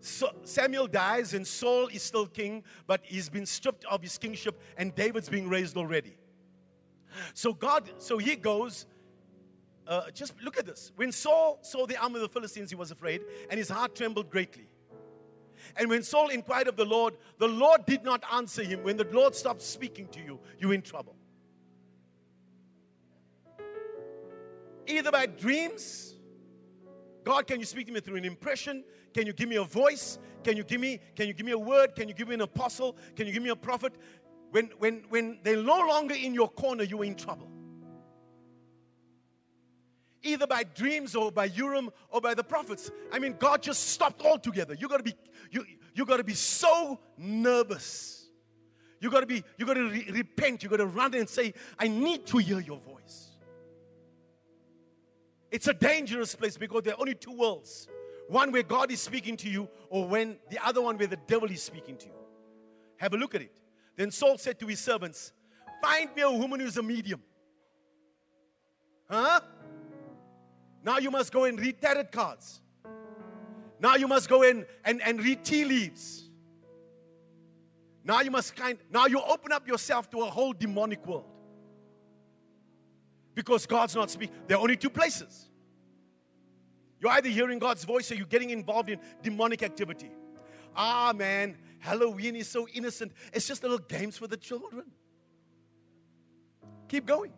so 0.00 0.28
Samuel 0.42 0.88
dies 0.88 1.34
and 1.34 1.46
Saul 1.46 1.86
is 1.86 2.02
still 2.02 2.26
king, 2.26 2.64
but 2.88 3.02
he's 3.04 3.28
been 3.28 3.46
stripped 3.46 3.84
of 3.84 4.02
his 4.02 4.18
kingship 4.18 4.60
and 4.76 4.92
David's 4.96 5.28
being 5.28 5.48
raised 5.48 5.76
already. 5.76 6.18
So 7.32 7.52
God, 7.52 7.88
so 7.98 8.18
he 8.18 8.34
goes. 8.34 8.86
Uh, 9.86 10.10
just 10.10 10.34
look 10.42 10.58
at 10.58 10.66
this. 10.66 10.90
When 10.96 11.12
Saul 11.12 11.60
saw 11.62 11.86
the 11.86 11.96
army 11.96 12.16
of 12.16 12.22
the 12.22 12.28
Philistines, 12.28 12.68
he 12.68 12.76
was 12.76 12.90
afraid, 12.90 13.22
and 13.50 13.56
his 13.56 13.68
heart 13.68 13.94
trembled 13.94 14.30
greatly. 14.30 14.66
And 15.76 15.88
when 15.88 16.02
Saul 16.02 16.28
inquired 16.30 16.66
of 16.66 16.76
the 16.76 16.84
Lord, 16.84 17.14
the 17.38 17.48
Lord 17.48 17.86
did 17.86 18.02
not 18.02 18.24
answer 18.32 18.64
him. 18.64 18.82
When 18.82 18.96
the 18.96 19.06
Lord 19.12 19.36
stops 19.36 19.64
speaking 19.64 20.08
to 20.08 20.20
you, 20.20 20.40
you're 20.58 20.74
in 20.74 20.82
trouble. 20.82 21.14
Either 24.88 25.12
by 25.12 25.26
dreams, 25.26 26.14
God, 27.22 27.46
can 27.46 27.60
you 27.60 27.66
speak 27.66 27.86
to 27.88 27.92
me 27.92 28.00
through 28.00 28.16
an 28.16 28.24
impression? 28.24 28.82
Can 29.12 29.26
you 29.26 29.34
give 29.34 29.48
me 29.48 29.56
a 29.56 29.64
voice? 29.64 30.18
Can 30.42 30.56
you 30.56 30.64
give 30.64 30.80
me, 30.80 30.98
can 31.14 31.26
you 31.26 31.34
give 31.34 31.44
me 31.44 31.52
a 31.52 31.58
word? 31.58 31.94
Can 31.94 32.08
you 32.08 32.14
give 32.14 32.26
me 32.26 32.34
an 32.34 32.40
apostle? 32.40 32.96
Can 33.14 33.26
you 33.26 33.32
give 33.32 33.42
me 33.42 33.50
a 33.50 33.56
prophet? 33.56 33.92
When, 34.50 34.70
when, 34.78 35.04
when 35.10 35.38
they're 35.42 35.62
no 35.62 35.78
longer 35.86 36.14
in 36.14 36.32
your 36.32 36.48
corner, 36.48 36.84
you're 36.84 37.04
in 37.04 37.16
trouble. 37.16 37.50
Either 40.22 40.46
by 40.46 40.64
dreams 40.64 41.14
or 41.14 41.30
by 41.30 41.44
Urim 41.44 41.90
or 42.08 42.20
by 42.20 42.34
the 42.34 42.42
prophets. 42.42 42.90
I 43.12 43.18
mean, 43.18 43.36
God 43.38 43.62
just 43.62 43.90
stopped 43.90 44.24
altogether. 44.24 44.74
You 44.74 44.88
gotta 44.88 45.02
be, 45.02 45.14
you, 45.50 45.64
you 45.94 46.06
gotta 46.06 46.24
be 46.24 46.34
so 46.34 46.98
nervous. 47.18 48.26
You 49.00 49.10
gotta 49.10 49.26
be, 49.26 49.44
you 49.58 49.66
gotta 49.66 49.84
re- 49.84 50.10
repent. 50.10 50.62
You 50.62 50.70
gotta 50.70 50.86
run 50.86 51.14
and 51.14 51.28
say, 51.28 51.52
I 51.78 51.88
need 51.88 52.26
to 52.28 52.38
hear 52.38 52.58
your 52.58 52.78
voice. 52.78 52.87
It's 55.50 55.66
a 55.66 55.74
dangerous 55.74 56.34
place 56.34 56.56
because 56.56 56.82
there 56.82 56.94
are 56.94 57.00
only 57.00 57.14
two 57.14 57.32
worlds 57.32 57.88
one 58.28 58.52
where 58.52 58.62
God 58.62 58.90
is 58.90 59.00
speaking 59.00 59.36
to 59.38 59.48
you, 59.48 59.68
or 59.88 60.06
when 60.06 60.36
the 60.50 60.58
other 60.64 60.82
one 60.82 60.98
where 60.98 61.06
the 61.06 61.18
devil 61.26 61.50
is 61.50 61.62
speaking 61.62 61.96
to 61.96 62.06
you. 62.06 62.12
Have 62.98 63.14
a 63.14 63.16
look 63.16 63.34
at 63.34 63.40
it. 63.40 63.58
Then 63.96 64.10
Saul 64.10 64.36
said 64.36 64.58
to 64.60 64.66
his 64.66 64.80
servants, 64.80 65.32
Find 65.80 66.14
me 66.14 66.22
a 66.22 66.30
woman 66.30 66.60
who's 66.60 66.76
a 66.76 66.82
medium. 66.82 67.22
Huh? 69.08 69.40
Now 70.84 70.98
you 70.98 71.10
must 71.10 71.32
go 71.32 71.44
and 71.44 71.58
read 71.58 71.80
tarot 71.80 72.04
cards. 72.04 72.60
Now 73.80 73.94
you 73.94 74.08
must 74.08 74.28
go 74.28 74.42
in 74.42 74.66
and, 74.84 75.00
and 75.02 75.22
read 75.22 75.44
tea 75.44 75.64
leaves. 75.64 76.28
Now 78.04 78.20
you 78.20 78.30
must 78.30 78.56
kind 78.56 78.78
now 78.90 79.06
you 79.06 79.20
open 79.20 79.52
up 79.52 79.68
yourself 79.68 80.10
to 80.10 80.20
a 80.22 80.26
whole 80.26 80.52
demonic 80.52 81.06
world 81.06 81.26
because 83.38 83.66
God's 83.66 83.94
not 83.94 84.10
speaking. 84.10 84.34
There 84.48 84.56
are 84.56 84.60
only 84.60 84.76
two 84.76 84.90
places. 84.90 85.48
You're 86.98 87.12
either 87.12 87.28
hearing 87.28 87.60
God's 87.60 87.84
voice 87.84 88.10
or 88.10 88.16
you're 88.16 88.26
getting 88.26 88.50
involved 88.50 88.88
in 88.88 88.98
demonic 89.22 89.62
activity. 89.62 90.10
Ah, 90.74 91.12
man, 91.14 91.56
Halloween 91.78 92.34
is 92.34 92.48
so 92.48 92.66
innocent. 92.74 93.12
It's 93.32 93.46
just 93.46 93.62
little 93.62 93.78
games 93.78 94.18
for 94.18 94.26
the 94.26 94.36
children. 94.36 94.86
Keep 96.88 97.06
going. 97.06 97.32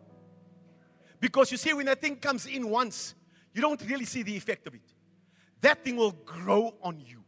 Because 1.19 1.51
you 1.51 1.57
see, 1.57 1.71
when 1.71 1.85
that 1.85 2.01
thing 2.01 2.15
comes 2.15 2.47
in 2.47 2.67
once, 2.67 3.13
you 3.53 3.61
don't 3.61 3.79
really 3.87 4.05
see 4.05 4.23
the 4.23 4.35
effect 4.35 4.65
of 4.65 4.73
it. 4.73 4.95
That 5.59 5.83
thing 5.83 5.97
will 5.97 6.13
grow 6.25 6.73
on 6.81 6.99
you, 6.99 7.23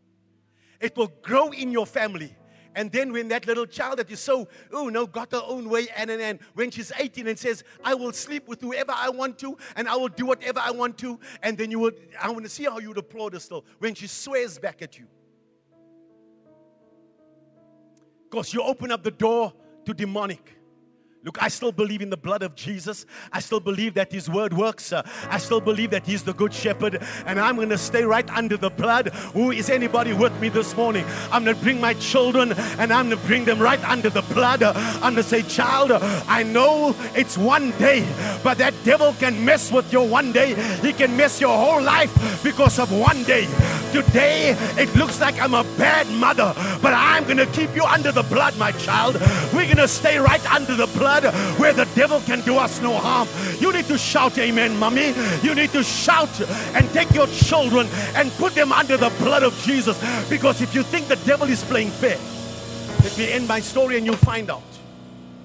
it 0.79 0.97
will 0.97 1.11
grow 1.21 1.51
in 1.51 1.71
your 1.71 1.85
family. 1.85 2.35
And 2.75 2.91
then 2.91 3.11
when 3.11 3.27
that 3.29 3.45
little 3.47 3.65
child 3.65 3.99
that 3.99 4.09
is 4.11 4.19
so, 4.19 4.47
oh 4.71 4.89
no, 4.89 5.05
got 5.05 5.31
her 5.31 5.41
own 5.45 5.69
way, 5.69 5.87
and, 5.95 6.09
and, 6.09 6.21
and 6.21 6.39
when 6.53 6.71
she's 6.71 6.91
18 6.97 7.27
and 7.27 7.37
says, 7.37 7.63
I 7.83 7.93
will 7.93 8.13
sleep 8.13 8.47
with 8.47 8.61
whoever 8.61 8.91
I 8.95 9.09
want 9.09 9.37
to, 9.39 9.57
and 9.75 9.87
I 9.87 9.95
will 9.95 10.09
do 10.09 10.25
whatever 10.25 10.59
I 10.59 10.71
want 10.71 10.97
to, 10.99 11.19
and 11.41 11.57
then 11.57 11.71
you 11.71 11.79
would, 11.79 11.99
I 12.21 12.31
want 12.31 12.43
to 12.43 12.49
see 12.49 12.63
how 12.63 12.79
you 12.79 12.89
would 12.89 12.97
applaud 12.97 13.33
her 13.33 13.39
still 13.39 13.65
when 13.79 13.95
she 13.95 14.07
swears 14.07 14.57
back 14.57 14.81
at 14.81 14.97
you. 14.97 15.07
Because 18.29 18.53
you 18.53 18.63
open 18.63 18.91
up 18.91 19.03
the 19.03 19.11
door 19.11 19.53
to 19.85 19.93
demonic. 19.93 20.57
Look, 21.25 21.41
I 21.41 21.47
still 21.47 21.71
believe 21.71 22.01
in 22.01 22.09
the 22.09 22.17
blood 22.17 22.43
of 22.43 22.53
Jesus. 22.53 23.05
I 23.31 23.39
still 23.39 23.61
believe 23.61 23.93
that 23.93 24.11
His 24.11 24.29
word 24.29 24.51
works. 24.51 24.91
Uh, 24.91 25.03
I 25.29 25.37
still 25.37 25.61
believe 25.61 25.89
that 25.91 26.05
He's 26.05 26.21
the 26.23 26.33
good 26.33 26.53
shepherd. 26.53 27.01
And 27.25 27.39
I'm 27.39 27.55
going 27.55 27.69
to 27.69 27.77
stay 27.77 28.03
right 28.03 28.29
under 28.29 28.57
the 28.57 28.69
blood. 28.69 29.07
Who 29.33 29.51
is 29.51 29.69
anybody 29.69 30.11
with 30.11 30.37
me 30.41 30.49
this 30.49 30.75
morning? 30.75 31.05
I'm 31.31 31.45
going 31.45 31.55
to 31.55 31.63
bring 31.63 31.79
my 31.79 31.93
children 31.93 32.51
and 32.51 32.91
I'm 32.91 33.07
going 33.07 33.21
to 33.21 33.25
bring 33.25 33.45
them 33.45 33.59
right 33.59 33.81
under 33.89 34.09
the 34.09 34.21
blood. 34.33 34.63
I'm 34.63 35.13
going 35.13 35.15
to 35.15 35.23
say, 35.23 35.43
Child, 35.43 35.93
I 35.93 36.43
know 36.43 36.93
it's 37.15 37.37
one 37.37 37.71
day, 37.79 38.05
but 38.43 38.57
that 38.57 38.73
devil 38.83 39.13
can 39.13 39.45
mess 39.45 39.71
with 39.71 39.93
your 39.93 40.05
one 40.05 40.33
day. 40.33 40.55
He 40.81 40.91
can 40.91 41.15
mess 41.15 41.39
your 41.39 41.57
whole 41.57 41.81
life 41.81 42.43
because 42.43 42.79
of 42.79 42.91
one 42.91 43.23
day. 43.23 43.47
Today, 43.93 44.57
it 44.77 44.93
looks 44.95 45.21
like 45.21 45.39
I'm 45.39 45.53
a 45.53 45.63
bad 45.77 46.09
mother, 46.09 46.51
but 46.81 46.93
I'm 46.93 47.23
going 47.25 47.37
to 47.37 47.45
keep 47.45 47.73
you 47.75 47.83
under 47.83 48.11
the 48.11 48.23
blood, 48.23 48.57
my 48.57 48.71
child. 48.73 49.15
We're 49.53 49.65
going 49.65 49.77
to 49.77 49.87
stay 49.87 50.17
right 50.17 50.43
under 50.51 50.75
the 50.75 50.87
blood 50.87 51.12
where 51.59 51.73
the 51.73 51.85
devil 51.95 52.19
can 52.21 52.41
do 52.41 52.57
us 52.57 52.81
no 52.81 52.97
harm. 52.97 53.27
You 53.59 53.71
need 53.71 53.85
to 53.85 53.97
shout, 53.97 54.37
Amen, 54.37 54.75
mommy. 54.77 55.13
You 55.43 55.53
need 55.53 55.71
to 55.71 55.83
shout 55.83 56.41
and 56.73 56.89
take 56.91 57.11
your 57.13 57.27
children 57.27 57.87
and 58.15 58.31
put 58.33 58.55
them 58.55 58.71
under 58.71 58.97
the 58.97 59.09
blood 59.19 59.43
of 59.43 59.55
Jesus. 59.59 59.97
Because 60.29 60.61
if 60.61 60.73
you 60.73 60.81
think 60.83 61.07
the 61.07 61.17
devil 61.17 61.47
is 61.47 61.63
playing 61.63 61.91
fair, 61.91 62.17
let 63.03 63.17
me 63.17 63.31
end 63.31 63.47
my 63.47 63.59
story 63.59 63.97
and 63.97 64.05
you'll 64.05 64.15
find 64.15 64.49
out. 64.49 64.63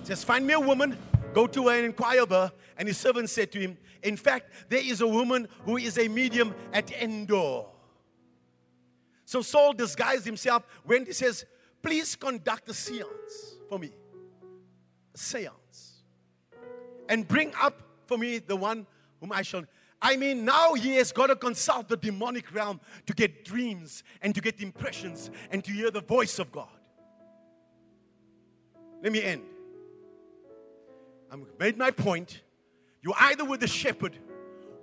Just 0.05 0.25
find 0.25 0.47
me 0.47 0.55
a 0.55 0.61
woman, 0.61 0.97
go 1.35 1.47
to 1.47 1.69
her 1.69 1.77
and 1.77 1.85
inquire 1.85 2.23
of 2.23 2.31
her. 2.31 2.51
And 2.79 2.89
his 2.89 2.97
servant 2.97 3.29
said 3.29 3.53
to 3.53 3.61
him, 3.61 3.77
In 4.03 4.17
fact, 4.17 4.51
there 4.69 4.81
is 4.83 5.01
a 5.01 5.07
woman 5.07 5.49
who 5.65 5.77
is 5.77 5.99
a 5.99 6.09
medium 6.09 6.55
at 6.73 6.91
Endor. 6.93 7.67
So 9.25 9.43
Saul 9.43 9.75
disguised 9.75 10.25
himself 10.25 10.65
when 10.85 11.05
he 11.05 11.13
says, 11.13 11.45
Please 11.83 12.17
conduct 12.17 12.69
a 12.71 12.75
seance 12.75 13.57
for 13.69 13.79
me. 13.79 13.93
A 15.15 15.19
seance 15.19 15.58
and 17.09 17.27
bring 17.27 17.53
up 17.61 17.81
for 18.07 18.19
me 18.19 18.39
the 18.39 18.57
one 18.57 18.87
whom 19.21 19.33
I 19.33 19.43
shall. 19.43 19.65
I 20.01 20.17
mean, 20.17 20.45
now 20.45 20.75
he 20.75 20.95
has 20.97 21.11
got 21.11 21.27
to 21.27 21.37
consult 21.37 21.89
the 21.89 21.97
demonic 21.97 22.55
realm 22.55 22.81
to 23.07 23.13
get 23.13 23.45
dreams 23.45 24.05
and 24.23 24.35
to 24.35 24.41
get 24.41 24.61
impressions 24.61 25.31
and 25.51 25.65
to 25.65 25.73
hear 25.73 25.91
the 25.91 26.01
voice 26.01 26.39
of 26.39 26.53
God. 26.53 26.69
Let 29.03 29.13
me 29.13 29.23
end. 29.23 29.43
I've 31.31 31.41
made 31.59 31.77
my 31.77 31.91
point. 31.91 32.43
You 33.03 33.13
either 33.19 33.45
with 33.45 33.61
the 33.61 33.67
shepherd 33.67 34.17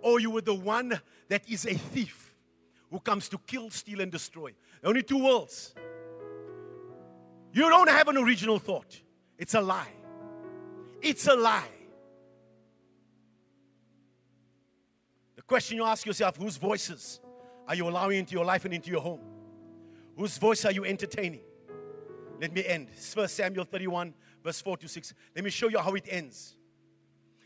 or 0.02 0.20
you 0.20 0.30
with 0.30 0.46
the 0.46 0.54
one 0.54 1.00
that 1.30 1.50
is 1.50 1.66
a 1.66 1.74
thief 1.74 2.36
who 2.92 3.00
comes 3.00 3.28
to 3.30 3.38
kill, 3.40 3.70
steal, 3.70 4.02
and 4.02 4.12
destroy. 4.12 4.54
only 4.84 5.02
two 5.02 5.24
worlds. 5.24 5.74
You 7.52 7.70
don't 7.70 7.90
have 7.90 8.08
an 8.08 8.18
original 8.18 8.60
thought. 8.60 9.02
It's 9.38 9.54
a 9.54 9.62
lie. 9.62 9.92
It's 11.02 11.28
a 11.28 11.36
lie. 11.36 11.68
Question 15.48 15.78
you 15.78 15.84
ask 15.84 16.06
yourself 16.06 16.38
whose 16.38 16.58
voices 16.58 17.20
are 17.68 17.76
you 17.76 17.88
allowing 17.88 18.20
into 18.20 18.34
your 18.34 18.46
life 18.46 18.66
and 18.66 18.74
into 18.74 18.92
your 18.92 19.02
home? 19.02 19.22
Whose 20.18 20.38
voice 20.38 20.66
are 20.66 20.72
you 20.72 20.86
entertaining? 20.86 21.42
Let 22.40 22.54
me 22.54 22.66
end. 22.66 22.90
First 22.90 23.36
Samuel 23.36 23.66
31, 23.66 24.14
verse 24.44 24.62
4 24.62 24.78
to 24.78 24.88
6. 24.88 25.14
Let 25.36 25.44
me 25.44 25.50
show 25.50 25.68
you 25.68 25.80
how 25.80 25.94
it 25.94 26.06
ends. 26.10 26.56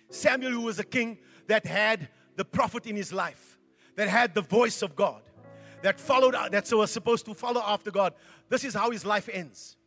Samuel, 0.10 0.52
who 0.52 0.62
was 0.62 0.80
a 0.80 0.84
king 0.84 1.20
that 1.48 1.66
had 1.66 2.10
the 2.36 2.46
prophet 2.46 2.86
in 2.86 2.96
his 2.96 3.14
life, 3.14 3.60
that 3.96 4.08
had 4.08 4.34
the 4.34 4.42
voice 4.42 4.82
of 4.82 4.96
God, 4.96 5.22
that 5.82 6.00
followed, 6.00 6.36
that 6.52 6.72
was 6.72 6.92
supposed 6.92 7.26
to 7.26 7.34
follow 7.34 7.62
after 7.62 7.92
God. 7.92 8.14
This 8.50 8.64
is 8.64 8.74
how 8.74 8.92
his 8.92 9.06
life 9.06 9.30
ends. 9.32 9.78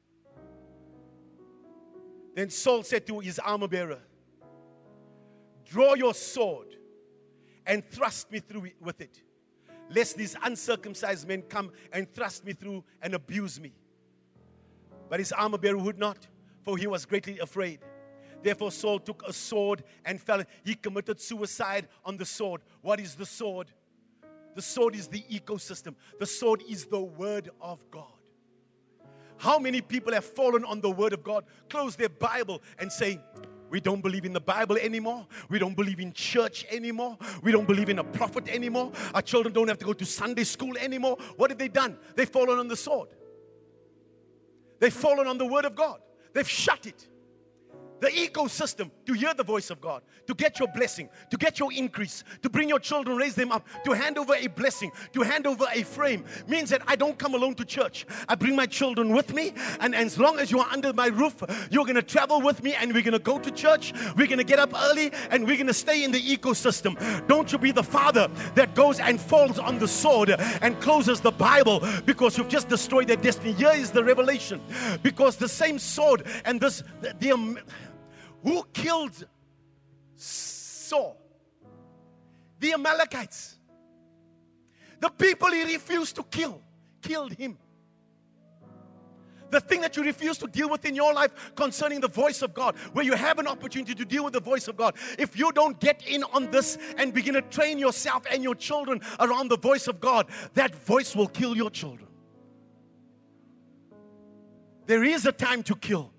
Then 2.35 2.51
Saul 2.51 2.83
said 2.83 3.07
to 3.09 3.21
his 3.21 3.39
armor 3.39 3.69
bearer, 3.69 3.99
Draw 5.65 5.95
your 5.95 6.15
sword 6.15 6.77
and 7.67 7.85
thrust 7.85 8.31
me 8.31 8.41
through 8.41 8.71
with 8.81 9.01
it, 9.01 9.23
lest 9.91 10.17
these 10.17 10.37
uncircumcised 10.43 11.27
men 11.27 11.43
come 11.43 11.71
and 11.93 12.13
thrust 12.13 12.45
me 12.45 12.53
through 12.53 12.85
and 13.01 13.15
abuse 13.15 13.61
me. 13.61 13.73
But 15.09 15.21
his 15.21 15.33
armor 15.33 15.59
bearer 15.59 15.79
would 15.79 15.99
not, 15.99 16.27
for 16.63 16.77
he 16.77 16.87
was 16.87 17.05
greatly 17.05 17.39
afraid. 17.39 17.81
Therefore, 18.43 18.73
Saul 18.73 18.99
took 18.99 19.23
a 19.27 19.33
sword 19.33 19.85
and 20.05 20.21
fell. 20.21 20.43
He 20.65 20.75
committed 20.75 21.21
suicide 21.21 21.87
on 22.05 22.17
the 22.17 22.25
sword. 22.25 22.63
What 22.81 22.99
is 22.99 23.15
the 23.15 23.27
sword? 23.27 23.69
The 24.55 24.63
sword 24.63 24.95
is 24.95 25.09
the 25.09 25.23
ecosystem, 25.31 25.95
the 26.19 26.27
sword 26.27 26.63
is 26.69 26.87
the 26.87 27.01
word 27.01 27.51
of 27.61 27.91
God. 27.91 28.05
How 29.39 29.59
many 29.59 29.81
people 29.81 30.13
have 30.13 30.25
fallen 30.25 30.65
on 30.65 30.81
the 30.81 30.91
word 30.91 31.13
of 31.13 31.25
God, 31.25 31.45
close 31.69 31.97
their 31.97 32.09
Bible, 32.09 32.63
and 32.79 32.93
say, 32.93 33.19
we 33.73 33.81
don't 33.81 34.03
believe 34.03 34.27
in 34.27 34.35
the 34.35 34.41
Bible 34.41 34.77
anymore. 34.77 35.27
We 35.49 35.59
don't 35.59 35.75
believe 35.75 35.99
in 35.99 36.13
church 36.13 36.67
anymore. 36.71 37.17
We 37.43 37.53
don't 37.53 37.67
believe 37.67 37.89
in 37.89 37.99
a 38.01 38.05
prophet 38.05 38.47
anymore. 38.49 38.93
Our 39.15 39.23
children 39.23 39.55
don't 39.55 39.67
have 39.69 39.79
to 39.79 39.87
go 39.87 39.95
to 39.95 40.05
Sunday 40.05 40.45
school 40.45 40.77
anymore. 40.77 41.17
What 41.37 41.49
have 41.51 41.59
they 41.59 41.69
done? 41.69 41.97
They've 42.15 42.29
fallen 42.29 42.59
on 42.59 42.69
the 42.69 42.77
sword. 42.77 43.09
They've 44.79 44.93
fallen 44.93 45.27
on 45.27 45.39
the 45.39 45.47
word 45.47 45.65
of 45.65 45.75
God. 45.75 46.01
They've 46.35 46.49
shut 46.49 46.85
it. 46.85 47.09
The 48.03 48.09
ecosystem 48.09 48.91
to 49.07 49.13
hear 49.13 49.33
the 49.33 49.45
voice 49.45 49.71
of 49.71 49.81
God, 49.81 50.03
to 50.27 50.35
get 50.35 50.59
your 50.59 50.67
blessing, 50.75 51.09
to 51.31 51.37
get 51.37 51.61
your 51.61 51.73
increase, 51.73 52.25
to 52.43 52.51
bring 52.51 52.69
your 52.69 52.81
children, 52.81 53.17
raise 53.17 53.37
them 53.37 53.53
up, 53.53 53.65
to 53.85 53.93
hand 53.93 54.19
over 54.19 54.35
a 54.35 54.49
blessing, 54.49 54.91
to 55.13 55.23
hand 55.23 55.47
over 55.47 55.67
a 55.73 55.85
frame 55.85 56.25
means 56.49 56.69
that 56.71 56.83
I 56.89 56.97
don't 56.97 57.17
come 57.17 57.35
alone 57.35 57.55
to 57.55 57.65
church. 57.65 58.05
I 58.29 58.35
bring 58.35 58.57
my 58.57 58.67
children 58.67 59.15
with 59.15 59.33
me, 59.33 59.55
and, 59.79 59.95
and 59.95 60.07
as 60.07 60.19
long 60.19 60.41
as 60.41 60.51
you 60.51 60.59
are 60.59 60.69
under 60.73 60.93
my 60.93 61.07
roof, 61.07 61.45
you're 61.71 61.85
going 61.85 61.95
to 61.95 62.03
travel 62.03 62.41
with 62.43 62.65
me, 62.65 62.75
and 62.75 62.93
we're 62.93 63.03
going 63.03 63.13
to 63.13 63.21
go 63.21 63.39
to 63.39 63.51
church. 63.53 63.93
We're 64.17 64.27
going 64.27 64.39
to 64.39 64.45
get 64.45 64.59
up 64.59 64.73
early, 64.75 65.13
and 65.31 65.47
we're 65.47 65.57
going 65.57 65.69
to 65.69 65.75
stay 65.75 66.03
in 66.03 66.11
the 66.11 66.21
ecosystem. 66.21 66.99
Don't 67.29 67.53
you 67.53 67.59
be 67.59 67.71
the 67.71 67.85
father 67.85 68.29
that 68.57 68.75
goes 68.75 68.99
and 68.99 69.21
falls 69.21 69.61
on 69.61 69.79
the 69.79 69.87
sword 69.87 70.31
and 70.31 70.81
closes 70.81 71.21
the 71.21 71.31
Bible 71.31 71.87
because 72.05 72.37
you've 72.37 72.49
just 72.49 72.69
destroyed 72.69 73.07
their 73.07 73.17
destiny. 73.17 73.53
Here 73.53 73.73
is 73.73 73.93
the 73.93 74.03
revelation 74.03 74.61
because 75.05 75.37
the 75.37 75.49
same 75.49 75.79
sword 75.79 76.27
and 76.45 76.61
this, 76.61 76.83
the, 77.01 77.15
the 77.21 77.63
who 78.43 78.65
killed 78.73 79.27
Saul? 80.17 81.17
The 82.59 82.75
Amalekites. 82.75 83.59
The 85.01 85.09
people 85.11 85.51
he 85.51 85.65
refused 85.65 86.17
to 86.17 86.23
kill 86.23 86.63
killed 87.01 87.33
him. 87.33 87.59
The 89.51 89.61
thing 89.61 89.83
that 89.83 89.97
you 89.99 90.03
refuse 90.03 90.39
to 90.39 90.47
deal 90.47 90.71
with 90.71 90.87
in 90.87 90.95
your 90.95 91.13
life 91.13 91.53
concerning 91.55 92.01
the 92.01 92.09
voice 92.09 92.41
of 92.41 92.55
God, 92.55 92.75
where 92.95 93.05
you 93.05 93.13
have 93.13 93.39
an 93.39 93.47
opportunity 93.47 93.95
to 93.95 94.05
deal 94.05 94.25
with 94.25 94.33
the 94.33 94.41
voice 94.41 94.67
of 94.67 94.79
God, 94.79 94.95
if 95.19 95.39
you 95.39 95.53
don't 95.53 95.79
get 95.79 96.07
in 96.07 96.25
on 96.25 96.51
this 96.51 96.79
and 96.97 97.13
begin 97.13 97.35
to 97.35 97.43
train 97.43 97.79
yourself 97.79 98.25
and 98.31 98.43
your 98.43 98.55
children 98.55 99.03
around 99.21 99.49
the 99.49 99.59
voice 99.59 99.89
of 99.89 100.01
God, 100.01 100.27
that 100.55 100.75
voice 100.75 101.15
will 101.15 101.29
kill 101.29 101.55
your 101.55 101.71
children. 101.71 102.09
There 104.87 105.05
is 105.05 105.27
a 105.27 105.33
time 105.33 105.63
to 105.65 105.77
kill. 105.77 106.13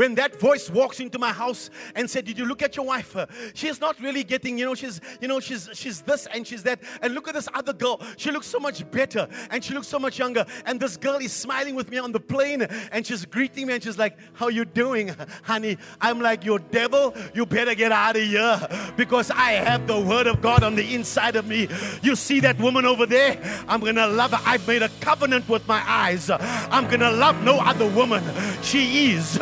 When 0.00 0.14
that 0.14 0.40
voice 0.40 0.70
walks 0.70 0.98
into 0.98 1.18
my 1.18 1.30
house 1.30 1.68
and 1.94 2.08
said, 2.08 2.24
"Did 2.24 2.38
you 2.38 2.46
look 2.46 2.62
at 2.62 2.74
your 2.74 2.86
wife? 2.86 3.14
Uh, 3.14 3.26
she's 3.52 3.82
not 3.82 4.00
really 4.00 4.24
getting, 4.24 4.56
you 4.56 4.64
know, 4.64 4.74
she's, 4.74 4.98
you 5.20 5.28
know, 5.28 5.40
she's 5.40 5.68
she's 5.74 6.00
this 6.00 6.26
and 6.32 6.46
she's 6.46 6.62
that. 6.62 6.80
And 7.02 7.12
look 7.12 7.28
at 7.28 7.34
this 7.34 7.48
other 7.52 7.74
girl. 7.74 8.00
She 8.16 8.30
looks 8.30 8.46
so 8.46 8.58
much 8.58 8.90
better 8.90 9.28
and 9.50 9.62
she 9.62 9.74
looks 9.74 9.88
so 9.88 9.98
much 9.98 10.18
younger. 10.18 10.46
And 10.64 10.80
this 10.80 10.96
girl 10.96 11.16
is 11.16 11.34
smiling 11.34 11.74
with 11.74 11.90
me 11.90 11.98
on 11.98 12.12
the 12.12 12.18
plane 12.18 12.62
and 12.62 13.06
she's 13.06 13.26
greeting 13.26 13.66
me 13.66 13.74
and 13.74 13.82
she's 13.84 13.98
like, 13.98 14.16
"How 14.32 14.48
you 14.48 14.64
doing, 14.64 15.14
honey?" 15.42 15.76
I'm 16.00 16.18
like, 16.22 16.46
"You 16.46 16.60
devil, 16.70 17.14
you 17.34 17.44
better 17.44 17.74
get 17.74 17.92
out 17.92 18.16
of 18.16 18.22
here 18.22 18.58
because 18.96 19.30
I 19.30 19.52
have 19.68 19.86
the 19.86 20.00
word 20.00 20.26
of 20.26 20.40
God 20.40 20.62
on 20.62 20.76
the 20.76 20.94
inside 20.94 21.36
of 21.36 21.46
me. 21.46 21.68
You 22.00 22.16
see 22.16 22.40
that 22.40 22.58
woman 22.58 22.86
over 22.86 23.04
there? 23.04 23.36
I'm 23.68 23.80
gonna 23.80 24.06
love 24.06 24.30
her. 24.30 24.40
I've 24.46 24.66
made 24.66 24.80
a 24.80 24.88
covenant 25.02 25.46
with 25.46 25.68
my 25.68 25.82
eyes. 25.86 26.30
I'm 26.30 26.88
gonna 26.88 27.10
love 27.10 27.44
no 27.44 27.58
other 27.58 27.86
woman. 27.90 28.24
She 28.62 29.12
is." 29.12 29.38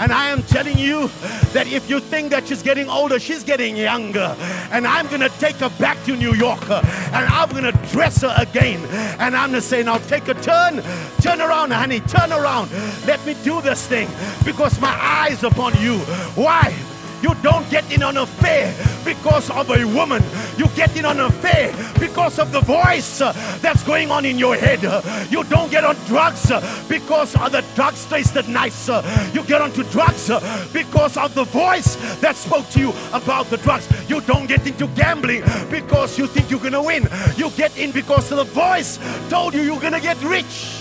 And 0.00 0.12
I 0.12 0.30
am 0.30 0.42
telling 0.42 0.78
you 0.78 1.08
that 1.52 1.66
if 1.66 1.90
you 1.90 2.00
think 2.00 2.30
that 2.30 2.48
she's 2.48 2.62
getting 2.62 2.88
older, 2.88 3.18
she's 3.18 3.44
getting 3.44 3.76
younger. 3.76 4.34
And 4.72 4.86
I'm 4.86 5.06
going 5.08 5.20
to 5.20 5.28
take 5.38 5.56
her 5.56 5.68
back 5.78 6.02
to 6.04 6.16
New 6.16 6.32
York 6.32 6.62
and 6.70 7.26
I'm 7.26 7.50
going 7.50 7.64
to 7.64 7.78
dress 7.92 8.22
her 8.22 8.34
again. 8.38 8.82
And 9.20 9.36
I'm 9.36 9.50
going 9.50 9.60
to 9.60 9.68
say, 9.68 9.82
now 9.82 9.98
take 9.98 10.26
a 10.28 10.34
turn, 10.34 10.82
turn 11.20 11.42
around, 11.42 11.72
honey, 11.72 12.00
turn 12.00 12.32
around. 12.32 12.70
Let 13.06 13.24
me 13.26 13.36
do 13.44 13.60
this 13.60 13.86
thing 13.86 14.08
because 14.44 14.80
my 14.80 14.96
eyes 15.00 15.44
upon 15.44 15.78
you. 15.82 15.98
Why? 16.34 16.74
You 17.22 17.34
don't 17.42 17.68
get 17.70 17.90
in 17.92 18.02
on 18.02 18.16
a 18.16 18.22
affair 18.22 18.74
because 19.04 19.50
of 19.50 19.70
a 19.70 19.84
woman. 19.84 20.22
You 20.56 20.66
get 20.68 20.96
in 20.96 21.04
on 21.04 21.20
a 21.20 21.26
affair 21.26 21.72
because 21.98 22.38
of 22.38 22.52
the 22.52 22.60
voice 22.60 23.20
uh, 23.20 23.32
that's 23.60 23.82
going 23.82 24.10
on 24.10 24.24
in 24.24 24.38
your 24.38 24.56
head. 24.56 24.82
You 25.30 25.44
don't 25.44 25.70
get 25.70 25.84
on 25.84 25.96
drugs 26.06 26.50
uh, 26.50 26.60
because 26.88 27.34
of 27.36 27.52
the 27.52 27.64
drugs 27.74 28.06
tasted 28.06 28.48
nice. 28.48 28.88
You 29.34 29.42
get 29.44 29.60
onto 29.60 29.82
drugs 29.84 30.30
uh, 30.30 30.40
because 30.72 31.16
of 31.16 31.34
the 31.34 31.44
voice 31.44 31.96
that 32.20 32.36
spoke 32.36 32.68
to 32.70 32.80
you 32.80 32.92
about 33.12 33.46
the 33.46 33.58
drugs. 33.58 33.88
You 34.08 34.20
don't 34.22 34.46
get 34.46 34.66
into 34.66 34.86
gambling 34.88 35.42
because 35.70 36.18
you 36.18 36.26
think 36.26 36.50
you're 36.50 36.60
going 36.60 36.72
to 36.72 36.82
win. 36.82 37.08
You 37.36 37.50
get 37.50 37.76
in 37.78 37.90
because 37.92 38.28
the 38.28 38.44
voice 38.44 38.98
told 39.28 39.54
you 39.54 39.62
you're 39.62 39.80
going 39.80 39.92
to 39.92 40.00
get 40.00 40.22
rich. 40.22 40.76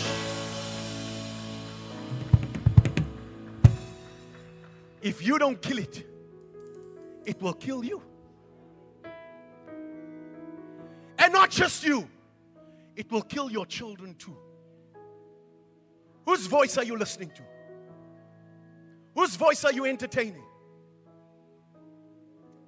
If 5.01 5.25
you 5.25 5.39
don't 5.39 5.61
kill 5.61 5.79
it, 5.79 6.08
it 7.29 7.39
will 7.41 7.53
kill 7.53 7.83
you. 7.85 8.01
And 11.19 11.31
not 11.31 11.51
just 11.51 11.83
you, 11.83 12.09
it 12.95 13.11
will 13.11 13.21
kill 13.21 13.51
your 13.51 13.67
children 13.67 14.15
too. 14.15 14.35
Whose 16.25 16.47
voice 16.47 16.77
are 16.77 16.83
you 16.83 16.97
listening 16.97 17.31
to? 17.35 17.43
Whose 19.15 19.35
voice 19.35 19.63
are 19.63 19.71
you 19.71 19.85
entertaining? 19.85 20.43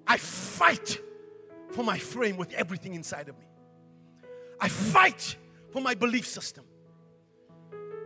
I 0.06 0.18
fight 0.18 1.00
for 1.72 1.84
my 1.84 1.98
frame 1.98 2.38
with 2.38 2.54
everything 2.54 2.94
inside 2.94 3.30
of 3.30 3.40
me. 3.40 3.46
I 4.60 4.68
fight 4.68 5.38
for 5.72 5.82
my 5.82 5.96
belief 5.96 6.28
system. 6.28 6.66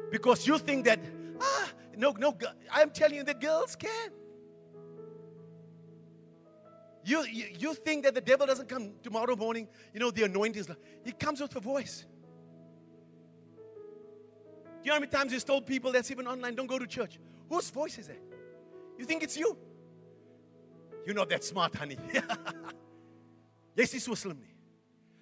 Because 0.09 0.47
you 0.47 0.57
think 0.57 0.85
that, 0.85 0.99
ah, 1.41 1.69
no, 1.97 2.11
no, 2.11 2.37
I'm 2.71 2.91
telling 2.91 3.15
you, 3.15 3.23
the 3.23 3.33
girls 3.33 3.75
can. 3.75 4.11
You, 7.05 7.23
you, 7.23 7.75
think 7.75 8.03
that 8.05 8.15
the 8.15 8.21
devil 8.21 8.47
doesn't 8.47 8.67
come 8.67 8.93
tomorrow 9.03 9.35
morning, 9.35 9.67
you 9.93 9.99
know, 9.99 10.09
the 10.09 10.23
anointing 10.23 10.59
is, 10.59 10.67
like 10.67 10.79
he 11.03 11.11
comes 11.11 11.39
with 11.39 11.55
a 11.55 11.59
voice. 11.59 12.03
You 14.83 14.87
know 14.87 14.95
how 14.95 14.99
many 14.99 15.11
times 15.11 15.31
he's 15.31 15.43
told 15.43 15.67
people 15.67 15.91
that's 15.91 16.09
even 16.09 16.25
online, 16.25 16.55
don't 16.55 16.65
go 16.65 16.79
to 16.79 16.87
church? 16.87 17.19
Whose 17.47 17.69
voice 17.69 17.99
is 17.99 18.07
that? 18.07 18.19
You 18.97 19.05
think 19.05 19.21
it's 19.21 19.37
you? 19.37 19.55
You're 21.05 21.13
not 21.13 21.29
that 21.29 21.43
smart, 21.43 21.75
honey. 21.75 21.97
yes, 23.75 23.91
he's 23.91 24.03
so 24.03 24.15
slim. 24.15 24.41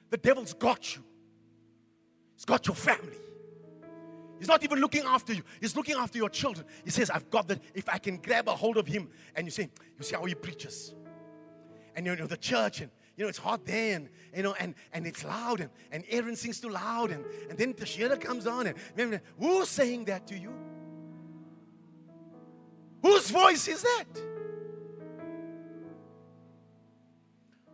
The 0.10 0.16
devil's 0.16 0.54
got 0.54 0.96
you. 0.96 1.04
He's 2.36 2.46
got 2.46 2.66
your 2.66 2.78
family. 2.78 3.18
He's 4.40 4.48
not 4.48 4.64
even 4.64 4.80
looking 4.80 5.04
after 5.04 5.34
you. 5.34 5.44
He's 5.60 5.76
looking 5.76 5.98
after 5.98 6.18
your 6.18 6.30
children. 6.30 6.66
He 6.86 6.92
says, 6.92 7.10
I've 7.10 7.30
got 7.30 7.50
that. 7.50 7.60
If 7.74 7.90
I 7.90 7.98
can 7.98 8.18
grab 8.18 8.48
a 8.48 8.56
hold 8.56 8.78
of 8.78 8.88
him. 8.88 9.10
And 9.36 9.46
you 9.46 9.52
say, 9.52 9.70
you 9.98 10.04
see 10.04 10.16
how 10.16 10.24
he 10.24 10.34
preaches 10.34 10.94
and 11.95 12.06
you 12.06 12.15
know 12.15 12.28
the 12.28 12.38
church 12.38 12.82
and 12.82 12.91
you 13.15 13.24
know 13.24 13.30
it's 13.30 13.38
hot 13.38 13.65
there 13.65 13.95
and 13.95 14.10
you 14.36 14.44
know 14.44 14.56
and 14.60 14.76
and 14.94 15.06
it's 15.06 15.24
loud 15.24 15.60
and, 15.60 15.70
and 15.91 16.03
Aaron 16.10 16.36
sings 16.36 16.60
too 16.60 16.70
loud 16.70 17.11
and, 17.11 17.26
and 17.49 17.57
then 17.57 17.74
the 17.78 17.86
Shira 17.86 18.18
comes 18.18 18.48
on 18.48 18.68
and 18.68 18.78
remember 18.95 19.22
who's 19.40 19.70
saying 19.70 20.06
that 20.06 20.28
to 20.28 20.38
you? 20.38 20.53
Whose 23.02 23.30
voice 23.30 23.68
is 23.68 23.82
that? 23.82 24.06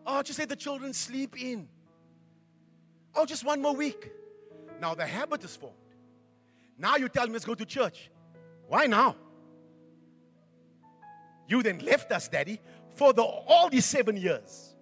Oh, 0.05 0.23
just 0.23 0.37
say 0.37 0.45
the 0.45 0.55
children 0.55 0.91
sleep 0.91 1.39
in. 1.39 1.67
Oh, 3.15 3.25
just 3.25 3.45
one 3.45 3.61
more 3.61 3.75
week. 3.75 4.11
Now 4.81 4.95
the 4.95 5.05
habit 5.05 5.43
is 5.43 5.55
formed. 5.55 5.75
Now 6.77 6.95
you 6.95 7.09
tell 7.09 7.27
me 7.27 7.33
let's 7.33 7.45
go 7.45 7.53
to 7.53 7.65
church. 7.65 8.09
Why 8.67 8.87
now? 8.87 9.15
You 11.47 11.63
then 11.63 11.79
left 11.79 12.11
us, 12.11 12.27
Daddy 12.27 12.59
for 12.99 13.13
the, 13.13 13.23
all 13.23 13.69
these 13.69 13.85
seven 13.85 14.17
years. 14.17 14.76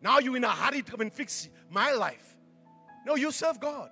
Now 0.00 0.20
you're 0.20 0.36
in 0.36 0.44
a 0.44 0.48
hurry 0.48 0.80
to 0.80 0.90
come 0.92 1.00
and 1.00 1.12
fix 1.12 1.48
my 1.68 1.90
life. 1.90 2.36
No, 3.04 3.16
you 3.16 3.32
serve 3.32 3.58
God. 3.58 3.90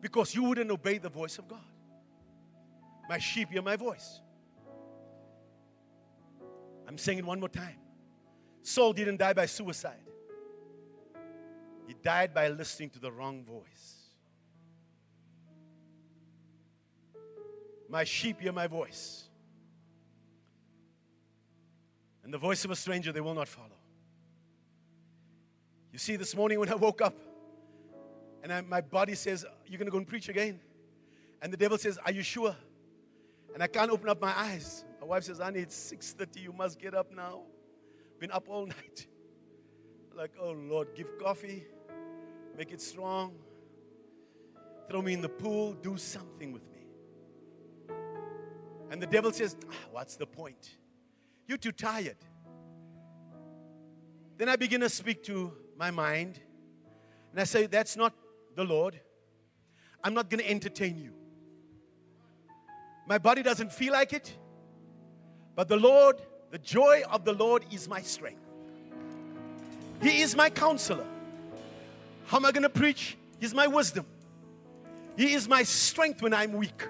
Because 0.00 0.36
you 0.36 0.44
wouldn't 0.44 0.70
obey 0.70 0.98
the 0.98 1.08
voice 1.08 1.38
of 1.38 1.48
God. 1.48 1.68
My 3.08 3.18
sheep 3.18 3.50
hear 3.50 3.60
my 3.60 3.74
voice. 3.74 4.20
I'm 6.86 6.96
saying 6.96 7.18
it 7.18 7.24
one 7.24 7.40
more 7.40 7.48
time. 7.48 7.78
Saul 8.62 8.92
didn't 8.92 9.16
die 9.16 9.32
by 9.32 9.46
suicide, 9.46 10.06
he 11.88 11.94
died 12.04 12.32
by 12.32 12.48
listening 12.48 12.90
to 12.90 13.00
the 13.00 13.10
wrong 13.10 13.42
voice. 13.42 13.94
My 17.88 18.04
sheep 18.04 18.40
hear 18.40 18.52
my 18.52 18.68
voice. 18.68 19.25
And 22.26 22.34
the 22.34 22.38
voice 22.38 22.64
of 22.64 22.72
a 22.72 22.74
stranger 22.74 23.12
they 23.12 23.20
will 23.20 23.34
not 23.34 23.46
follow. 23.46 23.78
You 25.92 25.98
see, 26.00 26.16
this 26.16 26.34
morning 26.34 26.58
when 26.58 26.68
I 26.68 26.74
woke 26.74 27.00
up 27.00 27.14
and 28.42 28.52
I, 28.52 28.62
my 28.62 28.80
body 28.80 29.14
says, 29.14 29.46
You're 29.64 29.78
going 29.78 29.86
to 29.86 29.92
go 29.92 29.98
and 29.98 30.08
preach 30.08 30.28
again. 30.28 30.58
And 31.40 31.52
the 31.52 31.56
devil 31.56 31.78
says, 31.78 32.00
Are 32.04 32.10
you 32.10 32.24
sure? 32.24 32.56
And 33.54 33.62
I 33.62 33.68
can't 33.68 33.92
open 33.92 34.08
up 34.08 34.20
my 34.20 34.36
eyes. 34.36 34.84
My 35.00 35.06
wife 35.06 35.22
says, 35.22 35.38
Honey, 35.38 35.60
it's 35.60 35.92
6:30. 35.92 36.42
You 36.42 36.52
must 36.52 36.80
get 36.80 36.96
up 36.96 37.12
now. 37.14 37.42
Been 38.18 38.32
up 38.32 38.48
all 38.48 38.66
night. 38.66 39.06
Like, 40.12 40.32
oh 40.40 40.50
Lord, 40.50 40.88
give 40.96 41.06
coffee, 41.22 41.64
make 42.58 42.72
it 42.72 42.80
strong, 42.80 43.36
throw 44.90 45.00
me 45.00 45.12
in 45.12 45.20
the 45.20 45.28
pool, 45.28 45.74
do 45.74 45.96
something 45.96 46.52
with 46.52 46.68
me. 46.72 46.88
And 48.90 49.00
the 49.00 49.06
devil 49.06 49.30
says, 49.30 49.54
ah, 49.70 49.74
What's 49.92 50.16
the 50.16 50.26
point? 50.26 50.76
You're 51.46 51.58
too 51.58 51.72
tired. 51.72 52.16
Then 54.38 54.48
I 54.48 54.56
begin 54.56 54.80
to 54.80 54.88
speak 54.88 55.22
to 55.24 55.52
my 55.78 55.90
mind. 55.90 56.40
And 57.32 57.40
I 57.40 57.44
say, 57.44 57.66
That's 57.66 57.96
not 57.96 58.12
the 58.54 58.64
Lord. 58.64 59.00
I'm 60.02 60.14
not 60.14 60.30
going 60.30 60.42
to 60.42 60.50
entertain 60.50 60.98
you. 60.98 61.12
My 63.06 63.18
body 63.18 63.42
doesn't 63.42 63.72
feel 63.72 63.92
like 63.92 64.12
it. 64.12 64.36
But 65.54 65.68
the 65.68 65.76
Lord, 65.76 66.20
the 66.50 66.58
joy 66.58 67.02
of 67.10 67.24
the 67.24 67.32
Lord 67.32 67.64
is 67.70 67.88
my 67.88 68.02
strength. 68.02 68.42
He 70.02 70.20
is 70.20 70.36
my 70.36 70.50
counselor. 70.50 71.06
How 72.26 72.36
am 72.36 72.44
I 72.44 72.52
going 72.52 72.64
to 72.64 72.68
preach? 72.68 73.16
He's 73.40 73.54
my 73.54 73.66
wisdom. 73.66 74.04
He 75.16 75.32
is 75.32 75.48
my 75.48 75.62
strength 75.62 76.20
when 76.20 76.34
I'm 76.34 76.52
weak. 76.52 76.86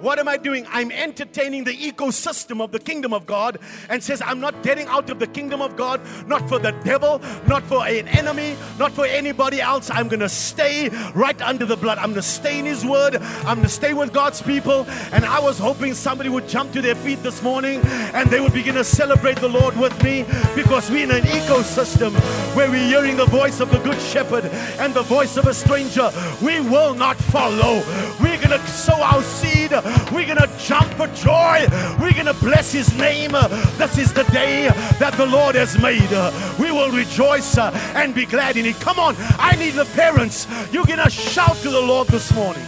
What 0.00 0.18
am 0.18 0.26
I 0.26 0.36
doing? 0.36 0.66
I'm 0.68 0.90
entertaining 0.90 1.62
the 1.62 1.76
ecosystem 1.76 2.60
of 2.60 2.72
the 2.72 2.80
kingdom 2.80 3.12
of 3.12 3.24
God 3.24 3.58
and 3.88 4.02
says, 4.02 4.20
I'm 4.24 4.40
not 4.40 4.62
getting 4.62 4.88
out 4.88 5.10
of 5.10 5.20
the 5.20 5.28
kingdom 5.28 5.62
of 5.62 5.76
God, 5.76 6.00
not 6.26 6.48
for 6.48 6.58
the 6.58 6.72
devil, 6.82 7.20
not 7.46 7.62
for 7.64 7.86
an 7.86 8.08
enemy, 8.08 8.56
not 8.78 8.92
for 8.92 9.06
anybody 9.06 9.60
else. 9.60 9.90
I'm 9.90 10.08
going 10.08 10.20
to 10.20 10.28
stay 10.28 10.88
right 11.14 11.40
under 11.40 11.64
the 11.66 11.76
blood. 11.76 11.98
I'm 11.98 12.10
going 12.10 12.14
to 12.16 12.22
stay 12.22 12.58
in 12.58 12.64
His 12.64 12.84
word. 12.84 13.16
I'm 13.16 13.58
going 13.58 13.62
to 13.62 13.68
stay 13.68 13.94
with 13.94 14.12
God's 14.12 14.42
people. 14.42 14.86
And 15.12 15.24
I 15.24 15.38
was 15.38 15.58
hoping 15.58 15.94
somebody 15.94 16.30
would 16.30 16.48
jump 16.48 16.72
to 16.72 16.82
their 16.82 16.96
feet 16.96 17.22
this 17.22 17.42
morning 17.42 17.80
and 17.84 18.28
they 18.28 18.40
would 18.40 18.52
begin 18.52 18.74
to 18.74 18.84
celebrate 18.84 19.38
the 19.38 19.48
Lord 19.48 19.76
with 19.76 20.02
me 20.02 20.24
because 20.56 20.90
we're 20.90 21.04
in 21.04 21.12
an 21.12 21.22
ecosystem 21.22 22.12
where 22.56 22.68
we're 22.68 22.88
hearing 22.88 23.16
the 23.16 23.26
voice 23.26 23.60
of 23.60 23.70
the 23.70 23.78
good 23.78 24.00
shepherd 24.00 24.46
and 24.80 24.94
the 24.94 25.02
voice 25.02 25.36
of 25.36 25.46
a 25.46 25.54
stranger. 25.54 26.10
We 26.42 26.60
will 26.60 26.94
not 26.94 27.16
follow. 27.16 27.84
We're 28.20 28.38
going 28.38 28.58
to 28.58 28.66
sow 28.66 29.00
our 29.00 29.22
seed 29.22 29.72
we're 30.12 30.26
going 30.26 30.38
to 30.38 30.50
jump 30.58 30.92
for 30.94 31.06
joy. 31.08 31.66
We're 32.00 32.12
going 32.12 32.26
to 32.26 32.34
bless 32.34 32.72
His 32.72 32.96
name. 32.96 33.32
This 33.78 33.98
is 33.98 34.12
the 34.12 34.24
day 34.24 34.68
that 34.98 35.14
the 35.16 35.26
Lord 35.26 35.54
has 35.54 35.78
made. 35.80 36.10
We 36.58 36.70
will 36.70 36.90
rejoice 36.90 37.58
and 37.58 38.14
be 38.14 38.26
glad 38.26 38.56
in 38.56 38.66
it. 38.66 38.76
Come 38.76 38.98
on, 38.98 39.14
I 39.38 39.56
need 39.56 39.74
the 39.74 39.84
parents. 39.86 40.46
You're 40.72 40.84
going 40.84 40.98
to 40.98 41.10
shout 41.10 41.56
to 41.58 41.70
the 41.70 41.80
Lord 41.80 42.08
this 42.08 42.32
morning. 42.34 42.64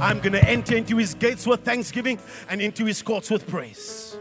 I'm 0.00 0.18
going 0.20 0.32
to 0.32 0.44
enter 0.44 0.76
into 0.76 0.96
His 0.96 1.14
gates 1.14 1.46
with 1.46 1.60
thanksgiving 1.64 2.18
and 2.48 2.60
into 2.60 2.84
His 2.84 3.02
courts 3.02 3.30
with 3.30 3.46
praise. 3.46 4.16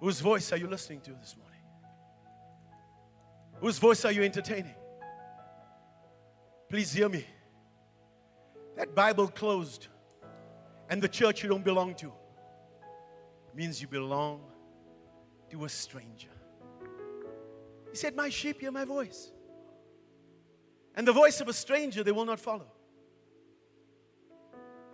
Whose 0.00 0.20
voice 0.20 0.52
are 0.52 0.58
you 0.58 0.66
listening 0.66 1.00
to 1.00 1.12
this 1.12 1.34
morning? 1.36 1.60
Whose 3.60 3.78
voice 3.78 4.04
are 4.04 4.12
you 4.12 4.22
entertaining? 4.22 4.74
Please 6.74 6.92
hear 6.92 7.08
me. 7.08 7.24
That 8.76 8.96
Bible 8.96 9.28
closed 9.28 9.86
and 10.90 11.00
the 11.00 11.06
church 11.06 11.40
you 11.44 11.48
don't 11.48 11.62
belong 11.64 11.94
to 11.94 12.12
means 13.54 13.80
you 13.80 13.86
belong 13.86 14.40
to 15.50 15.66
a 15.66 15.68
stranger. 15.68 16.34
He 17.92 17.96
said, 17.96 18.16
My 18.16 18.28
sheep 18.28 18.60
hear 18.60 18.72
my 18.72 18.84
voice. 18.84 19.30
And 20.96 21.06
the 21.06 21.12
voice 21.12 21.40
of 21.40 21.46
a 21.46 21.52
stranger 21.52 22.02
they 22.02 22.10
will 22.10 22.24
not 22.24 22.40
follow. 22.40 22.66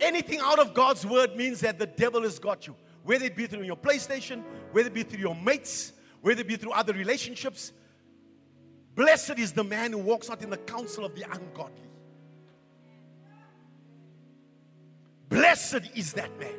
Anything 0.02 0.40
out 0.42 0.58
of 0.58 0.74
God's 0.74 1.06
word 1.06 1.34
means 1.34 1.60
that 1.60 1.78
the 1.78 1.86
devil 1.86 2.20
has 2.24 2.38
got 2.38 2.66
you. 2.66 2.76
Whether 3.04 3.24
it 3.24 3.36
be 3.36 3.46
through 3.46 3.62
your 3.62 3.78
PlayStation, 3.78 4.42
whether 4.72 4.88
it 4.88 4.94
be 4.94 5.02
through 5.02 5.20
your 5.20 5.34
mates, 5.34 5.94
whether 6.20 6.42
it 6.42 6.46
be 6.46 6.56
through 6.56 6.72
other 6.72 6.92
relationships, 6.92 7.72
Blessed 9.00 9.38
is 9.38 9.54
the 9.54 9.64
man 9.64 9.92
who 9.92 9.98
walks 9.98 10.28
not 10.28 10.42
in 10.42 10.50
the 10.50 10.58
counsel 10.58 11.06
of 11.06 11.14
the 11.14 11.22
ungodly. 11.22 11.88
Blessed 15.30 15.88
is 15.94 16.12
that 16.12 16.30
man. 16.38 16.52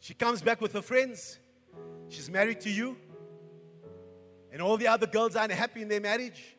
She 0.00 0.14
comes 0.14 0.40
back 0.40 0.62
with 0.62 0.72
her 0.72 0.80
friends. 0.80 1.38
She's 2.08 2.30
married 2.30 2.62
to 2.62 2.70
you. 2.70 2.96
And 4.52 4.62
all 4.62 4.78
the 4.78 4.86
other 4.86 5.06
girls 5.06 5.36
are 5.36 5.44
unhappy 5.44 5.82
in 5.82 5.88
their 5.88 6.00
marriage. 6.00 6.56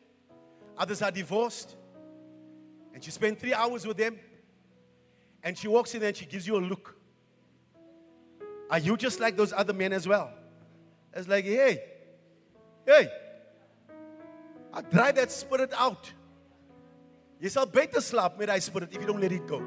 Others 0.78 1.02
are 1.02 1.10
divorced. 1.10 1.74
And 2.94 3.02
she 3.02 3.10
spent 3.10 3.40
three 3.40 3.54
hours 3.54 3.84
with 3.84 3.96
them. 3.96 4.20
And 5.42 5.58
she 5.58 5.66
walks 5.66 5.96
in 5.96 6.02
and 6.04 6.16
she 6.16 6.26
gives 6.26 6.46
you 6.46 6.54
a 6.54 6.62
look. 6.62 6.95
Are 8.70 8.78
you 8.78 8.96
just 8.96 9.20
like 9.20 9.36
those 9.36 9.52
other 9.52 9.72
men 9.72 9.92
as 9.92 10.06
well? 10.08 10.30
It's 11.14 11.28
like, 11.28 11.44
hey, 11.44 11.82
hey, 12.84 13.10
I 14.72 14.80
drive 14.82 15.14
that 15.16 15.30
spirit 15.30 15.72
out. 15.76 16.12
You 17.40 17.48
shall 17.48 17.66
beter 17.66 18.00
slap 18.00 18.38
met 18.38 18.48
hy 18.48 18.58
spirit 18.58 18.90
if 18.92 19.00
you 19.00 19.06
don't 19.06 19.20
let 19.20 19.32
it 19.32 19.46
go. 19.46 19.62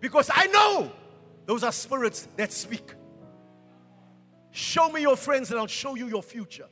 Because 0.00 0.30
I 0.32 0.46
know 0.46 0.92
those 1.46 1.62
are 1.62 1.72
spirits 1.72 2.28
that 2.36 2.52
speak. 2.52 2.94
Show 4.50 4.90
me 4.90 5.02
your 5.02 5.16
friends 5.16 5.50
and 5.50 5.60
I'll 5.60 5.66
show 5.66 5.94
you 5.94 6.08
your 6.08 6.22
future. 6.22 6.66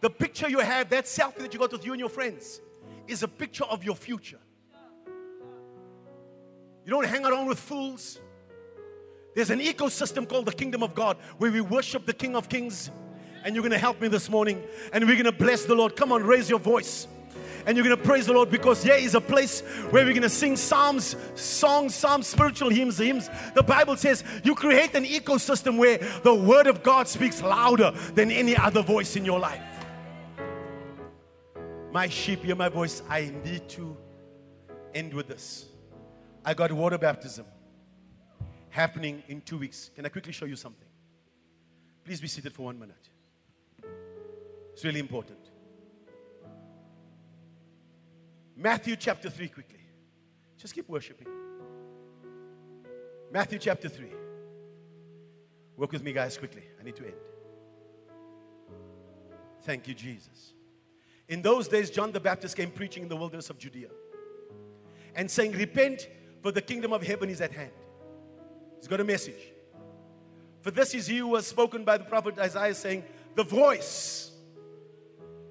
The 0.00 0.10
picture 0.10 0.48
you 0.48 0.58
have, 0.58 0.90
that 0.90 1.04
selfie 1.04 1.38
that 1.38 1.52
you 1.54 1.58
got 1.58 1.72
with 1.72 1.84
you 1.84 1.92
and 1.92 2.00
your 2.00 2.10
friends, 2.10 2.60
is 3.06 3.22
a 3.22 3.28
picture 3.28 3.64
of 3.64 3.84
your 3.84 3.96
future. 3.96 4.38
You 6.84 6.90
don't 6.90 7.06
hang 7.06 7.24
around 7.24 7.46
with 7.46 7.58
fools. 7.58 8.20
There's 9.34 9.50
an 9.50 9.60
ecosystem 9.60 10.28
called 10.28 10.46
the 10.46 10.52
kingdom 10.52 10.82
of 10.82 10.94
God 10.94 11.16
where 11.38 11.50
we 11.50 11.60
worship 11.60 12.06
the 12.06 12.12
King 12.12 12.36
of 12.36 12.48
Kings. 12.48 12.90
And 13.44 13.54
you're 13.54 13.62
going 13.62 13.72
to 13.72 13.78
help 13.78 14.00
me 14.00 14.08
this 14.08 14.30
morning. 14.30 14.62
And 14.92 15.04
we're 15.04 15.14
going 15.14 15.24
to 15.24 15.32
bless 15.32 15.64
the 15.64 15.74
Lord. 15.74 15.96
Come 15.96 16.12
on, 16.12 16.22
raise 16.22 16.48
your 16.48 16.60
voice. 16.60 17.08
And 17.66 17.76
you're 17.76 17.84
going 17.84 17.96
to 17.96 18.02
praise 18.02 18.26
the 18.26 18.32
Lord 18.32 18.50
because 18.50 18.82
here 18.82 18.94
is 18.94 19.14
a 19.14 19.20
place 19.20 19.62
where 19.90 20.04
we're 20.04 20.12
going 20.12 20.22
to 20.22 20.28
sing 20.28 20.56
psalms, 20.56 21.16
songs, 21.34 21.94
psalms, 21.94 22.26
spiritual 22.26 22.68
hymns, 22.70 22.98
hymns. 22.98 23.30
The 23.54 23.62
Bible 23.62 23.96
says 23.96 24.22
you 24.44 24.54
create 24.54 24.94
an 24.94 25.04
ecosystem 25.04 25.78
where 25.78 25.98
the 26.22 26.34
word 26.34 26.66
of 26.66 26.82
God 26.82 27.08
speaks 27.08 27.42
louder 27.42 27.92
than 28.14 28.30
any 28.30 28.56
other 28.56 28.82
voice 28.82 29.16
in 29.16 29.24
your 29.24 29.40
life. 29.40 29.62
My 31.90 32.08
sheep 32.08 32.44
hear 32.44 32.56
my 32.56 32.68
voice. 32.68 33.02
I 33.08 33.32
need 33.44 33.68
to 33.70 33.96
end 34.94 35.14
with 35.14 35.28
this. 35.28 35.66
I 36.44 36.52
got 36.52 36.70
water 36.70 36.98
baptism 36.98 37.46
happening 38.74 39.22
in 39.28 39.40
two 39.40 39.56
weeks. 39.56 39.92
Can 39.94 40.04
I 40.04 40.08
quickly 40.08 40.32
show 40.32 40.46
you 40.46 40.56
something? 40.56 40.88
Please 42.04 42.20
be 42.20 42.26
seated 42.26 42.52
for 42.52 42.64
one 42.64 42.76
minute. 42.76 43.08
It's 44.72 44.84
really 44.84 44.98
important. 44.98 45.38
Matthew 48.56 48.96
chapter 48.96 49.30
3, 49.30 49.48
quickly. 49.48 49.78
Just 50.58 50.74
keep 50.74 50.88
worshiping. 50.88 51.28
Matthew 53.30 53.60
chapter 53.60 53.88
3. 53.88 54.08
Work 55.76 55.92
with 55.92 56.02
me, 56.02 56.12
guys, 56.12 56.36
quickly. 56.36 56.64
I 56.80 56.82
need 56.82 56.96
to 56.96 57.04
end. 57.04 57.14
Thank 59.62 59.86
you, 59.86 59.94
Jesus. 59.94 60.52
In 61.28 61.42
those 61.42 61.68
days, 61.68 61.90
John 61.90 62.10
the 62.10 62.18
Baptist 62.18 62.56
came 62.56 62.72
preaching 62.72 63.04
in 63.04 63.08
the 63.08 63.16
wilderness 63.16 63.50
of 63.50 63.58
Judea 63.58 63.90
and 65.14 65.30
saying, 65.30 65.52
Repent, 65.52 66.08
for 66.42 66.50
the 66.50 66.60
kingdom 66.60 66.92
of 66.92 67.04
heaven 67.04 67.30
is 67.30 67.40
at 67.40 67.52
hand. 67.52 67.70
He's 68.84 68.88
got 68.90 69.00
a 69.00 69.04
message. 69.04 69.50
For 70.60 70.70
this 70.70 70.92
is 70.92 71.06
he 71.06 71.16
who 71.16 71.28
was 71.28 71.46
spoken 71.46 71.84
by 71.84 71.96
the 71.96 72.04
prophet 72.04 72.38
Isaiah, 72.38 72.74
saying, 72.74 73.04
The 73.34 73.42
voice. 73.42 74.30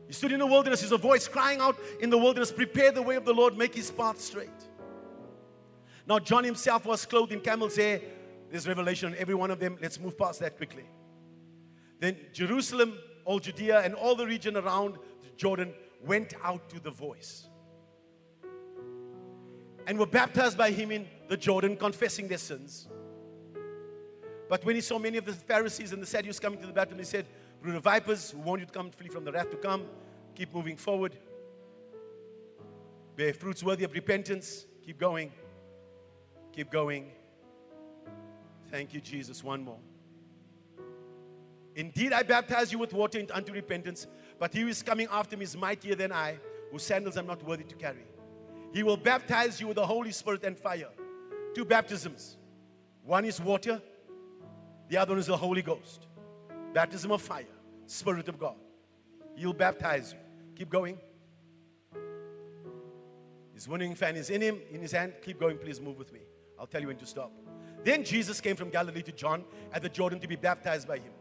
He 0.06 0.14
stood 0.14 0.34
in 0.34 0.38
the 0.38 0.46
wilderness, 0.46 0.82
He's 0.82 0.92
a 0.92 1.00
voice 1.00 1.28
crying 1.28 1.60
out 1.60 1.76
in 2.00 2.12
the 2.12 2.18
wilderness, 2.20 2.52
Prepare 2.52 2.92
the 2.92 3.02
way 3.02 3.16
of 3.16 3.26
the 3.26 3.34
Lord, 3.34 3.58
make 3.58 3.74
his 3.74 3.90
path 3.90 4.22
straight. 4.22 4.52
Now, 6.06 6.20
John 6.20 6.44
himself 6.44 6.86
was 6.86 7.08
clothed 7.08 7.32
in 7.32 7.40
camel's 7.40 7.76
hair. 7.76 8.02
There's 8.52 8.68
revelation 8.68 9.14
on 9.14 9.18
every 9.18 9.34
one 9.34 9.50
of 9.50 9.60
them. 9.60 9.80
Let's 9.82 10.00
move 10.00 10.16
past 10.16 10.40
that 10.42 10.56
quickly. 10.56 10.86
Then 12.00 12.16
Jerusalem, 12.34 13.00
all 13.26 13.40
Judea, 13.40 13.82
and 13.82 13.96
all 13.96 14.16
the 14.16 14.28
region 14.28 14.58
around 14.58 15.00
Jordan 15.38 15.74
went 16.06 16.36
out 16.44 16.70
to 16.70 16.80
the 16.80 16.92
voice 16.92 17.48
and 19.88 19.98
were 19.98 20.06
baptized 20.06 20.56
by 20.56 20.70
him 20.70 20.92
in 20.92 21.08
the 21.30 21.38
Jordan, 21.38 21.76
confessing 21.76 22.28
their 22.28 22.38
sins. 22.38 22.90
But 24.54 24.64
when 24.66 24.76
he 24.76 24.82
saw 24.82 25.00
many 25.00 25.18
of 25.18 25.26
the 25.26 25.34
Pharisees 25.34 25.94
and 25.94 26.00
the 26.00 26.06
Sadducees 26.06 26.40
coming 26.40 26.62
to 26.62 26.68
the 26.68 26.74
baptism, 26.74 27.00
he 27.00 27.06
said, 27.06 27.26
Brood 27.60 27.74
of 27.74 27.82
vipers, 27.82 28.30
who 28.30 28.38
warned 28.38 28.60
you 28.62 28.68
to 28.68 28.72
come 28.72 28.92
flee 28.92 29.08
from 29.08 29.26
the 29.26 29.32
wrath 29.32 29.50
to 29.50 29.58
come, 29.58 29.84
keep 30.36 30.54
moving 30.54 30.78
forward. 30.78 31.18
Bear 33.16 33.34
fruits 33.34 33.64
worthy 33.64 33.84
of 33.84 33.94
repentance. 33.94 34.68
Keep 34.86 35.00
going. 35.00 35.32
Keep 36.52 36.70
going. 36.70 37.10
Thank 38.70 38.94
you, 38.94 39.02
Jesus. 39.02 39.44
One 39.44 39.64
more. 39.64 39.80
Indeed, 41.76 42.14
I 42.14 42.22
baptize 42.22 42.72
you 42.72 42.78
with 42.78 42.94
water 42.94 43.26
unto 43.34 43.54
repentance, 43.54 44.06
but 44.38 44.54
he 44.54 44.62
who 44.62 44.68
is 44.68 44.84
coming 44.84 45.08
after 45.12 45.36
me 45.36 45.46
is 45.46 45.58
mightier 45.58 45.96
than 45.96 46.12
I, 46.12 46.38
whose 46.72 46.84
sandals 46.84 47.18
I'm 47.18 47.26
not 47.26 47.42
worthy 47.42 47.64
to 47.64 47.76
carry. 47.76 48.06
He 48.72 48.84
will 48.84 48.98
baptize 48.98 49.60
you 49.60 49.66
with 49.66 49.78
the 49.78 49.88
Holy 49.88 50.12
Spirit 50.12 50.44
and 50.44 50.56
fire. 50.56 50.90
Two 51.56 51.66
baptisms. 51.66 52.38
One 53.04 53.26
is 53.26 53.42
water, 53.42 53.82
the 54.94 55.00
other 55.00 55.14
one 55.14 55.20
is 55.20 55.26
the 55.26 55.36
Holy 55.36 55.64
Ghost. 55.64 56.06
Baptism 56.72 57.12
of 57.12 57.20
fire, 57.20 57.48
Spirit 57.88 58.30
of 58.30 58.38
God. 58.38 58.58
He'll 59.36 59.52
baptize 59.52 60.14
you. 60.14 60.20
Keep 60.56 60.70
going. 60.70 61.00
His 63.56 63.68
winning 63.68 63.96
fan 63.96 64.16
is 64.16 64.30
in 64.30 64.40
him, 64.40 64.60
in 64.70 64.82
his 64.82 64.92
hand. 64.92 65.14
Keep 65.26 65.40
going, 65.40 65.58
please 65.58 65.82
move 65.82 65.98
with 65.98 66.14
me. 66.14 66.20
I'll 66.60 66.68
tell 66.68 66.80
you 66.80 66.86
when 66.86 66.98
to 66.98 67.08
stop. 67.08 67.32
Then 67.84 68.04
Jesus 68.04 68.40
came 68.40 68.56
from 68.56 68.70
Galilee 68.70 69.02
to 69.02 69.12
John 69.12 69.46
at 69.74 69.82
the 69.82 69.90
Jordan 69.90 70.20
to 70.20 70.28
be 70.28 70.36
baptized 70.36 70.88
by 70.88 70.98
him. 70.98 71.12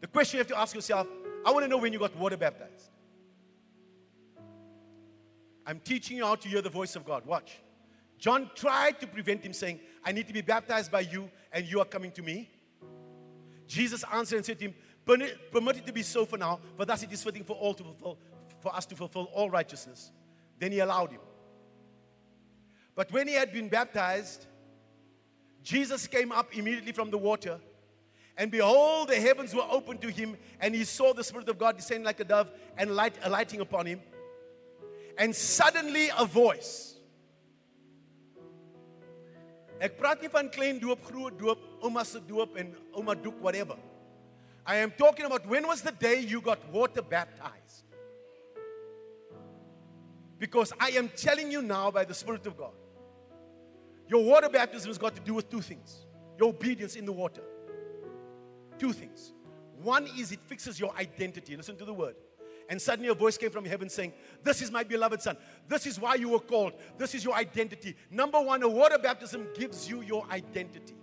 The 0.00 0.06
question 0.06 0.38
you 0.38 0.40
have 0.40 0.48
to 0.48 0.58
ask 0.58 0.74
yourself 0.74 1.06
I 1.44 1.50
want 1.50 1.64
to 1.64 1.68
know 1.68 1.76
when 1.76 1.92
you 1.92 1.98
got 1.98 2.16
water 2.16 2.38
baptized. 2.38 2.88
I'm 5.66 5.80
teaching 5.80 6.16
you 6.16 6.24
how 6.24 6.36
to 6.36 6.48
hear 6.48 6.62
the 6.62 6.70
voice 6.70 6.96
of 6.96 7.04
God. 7.04 7.26
Watch. 7.26 7.58
John 8.16 8.50
tried 8.54 8.98
to 9.00 9.06
prevent 9.06 9.44
him, 9.44 9.52
saying, 9.52 9.78
I 10.02 10.12
need 10.12 10.26
to 10.28 10.32
be 10.32 10.40
baptized 10.40 10.90
by 10.90 11.00
you, 11.00 11.30
and 11.52 11.66
you 11.66 11.80
are 11.80 11.84
coming 11.84 12.12
to 12.12 12.22
me. 12.22 12.48
Jesus 13.68 14.04
answered 14.12 14.36
and 14.36 14.44
said 14.44 14.58
to 14.58 14.64
him, 14.64 14.74
Permit 15.04 15.76
it 15.76 15.86
to 15.86 15.92
be 15.92 16.02
so 16.02 16.26
for 16.26 16.36
now, 16.36 16.58
for 16.76 16.84
thus 16.84 17.02
it 17.02 17.12
is 17.12 17.22
fitting 17.22 17.44
for 17.44 17.54
all 17.54 17.74
to 17.74 17.84
fulfill, 17.84 18.18
for 18.60 18.74
us 18.74 18.84
to 18.86 18.96
fulfill 18.96 19.24
all 19.32 19.48
righteousness. 19.48 20.10
Then 20.58 20.72
he 20.72 20.80
allowed 20.80 21.12
him. 21.12 21.20
But 22.94 23.12
when 23.12 23.28
he 23.28 23.34
had 23.34 23.52
been 23.52 23.68
baptized, 23.68 24.46
Jesus 25.62 26.06
came 26.06 26.32
up 26.32 26.54
immediately 26.56 26.92
from 26.92 27.10
the 27.10 27.18
water, 27.18 27.60
and 28.36 28.50
behold, 28.50 29.08
the 29.08 29.16
heavens 29.16 29.54
were 29.54 29.66
opened 29.68 30.00
to 30.02 30.10
him, 30.10 30.36
and 30.60 30.74
he 30.74 30.84
saw 30.84 31.12
the 31.12 31.24
Spirit 31.24 31.48
of 31.48 31.58
God 31.58 31.76
descend 31.76 32.04
like 32.04 32.20
a 32.20 32.24
dove 32.24 32.50
and 32.76 32.94
light, 32.94 33.14
alighting 33.22 33.60
upon 33.60 33.86
him. 33.86 34.00
And 35.18 35.34
suddenly 35.34 36.10
a 36.16 36.24
voice. 36.24 36.87
Ek 39.80 39.94
praat 39.98 40.22
nie 40.22 40.30
van 40.32 40.48
klein 40.50 40.80
doop, 40.82 41.04
groot 41.06 41.36
doop, 41.38 41.60
ouma 41.82 42.04
se 42.06 42.20
doop 42.26 42.56
en 42.58 42.72
ouma 42.96 43.14
doek 43.14 43.38
whatever. 43.40 43.76
I 44.66 44.76
am 44.76 44.90
talking 44.90 45.24
about 45.24 45.46
when 45.46 45.66
was 45.66 45.82
the 45.82 45.92
day 45.92 46.20
you 46.20 46.40
got 46.40 46.58
water 46.72 47.02
baptized? 47.02 47.84
Because 50.38 50.72
I 50.78 50.90
am 50.90 51.08
telling 51.16 51.50
you 51.50 51.62
now 51.62 51.90
by 51.90 52.04
the 52.04 52.14
Spirit 52.14 52.46
of 52.46 52.56
God, 52.56 52.72
your 54.08 54.24
water 54.24 54.48
baptism 54.48 54.88
has 54.88 54.98
got 54.98 55.14
to 55.14 55.20
do 55.20 55.34
with 55.34 55.50
two 55.50 55.60
things 55.60 56.04
your 56.38 56.50
obedience 56.50 56.94
in 56.94 57.04
the 57.04 57.12
water. 57.12 57.42
Two 58.78 58.92
things. 58.92 59.32
One 59.82 60.06
is 60.16 60.30
it 60.30 60.38
fixes 60.46 60.78
your 60.78 60.94
identity. 60.96 61.56
Listen 61.56 61.76
to 61.76 61.84
the 61.84 61.92
word. 61.92 62.14
And 62.68 62.80
suddenly 62.80 63.08
a 63.08 63.14
voice 63.14 63.38
came 63.38 63.50
from 63.50 63.64
heaven 63.64 63.88
saying, 63.88 64.12
This 64.42 64.60
is 64.60 64.70
my 64.70 64.84
beloved 64.84 65.22
son. 65.22 65.36
This 65.68 65.86
is 65.86 65.98
why 65.98 66.16
you 66.16 66.28
were 66.28 66.40
called. 66.40 66.74
This 66.98 67.14
is 67.14 67.24
your 67.24 67.34
identity. 67.34 67.96
Number 68.10 68.40
one, 68.40 68.62
a 68.62 68.68
water 68.68 68.98
baptism 68.98 69.48
gives 69.54 69.88
you 69.88 70.02
your 70.02 70.26
identity. 70.30 70.94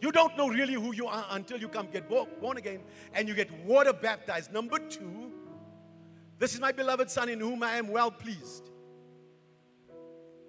You 0.00 0.12
don't 0.12 0.36
know 0.36 0.48
really 0.48 0.74
who 0.74 0.94
you 0.94 1.08
are 1.08 1.26
until 1.30 1.58
you 1.58 1.68
come 1.68 1.88
get 1.92 2.08
born 2.08 2.56
again 2.56 2.80
and 3.12 3.28
you 3.28 3.34
get 3.34 3.50
water 3.64 3.92
baptized. 3.92 4.52
Number 4.52 4.78
two, 4.78 5.32
this 6.38 6.54
is 6.54 6.60
my 6.60 6.70
beloved 6.70 7.10
Son 7.10 7.28
in 7.28 7.40
whom 7.40 7.64
I 7.64 7.76
am 7.78 7.88
well 7.88 8.12
pleased. 8.12 8.70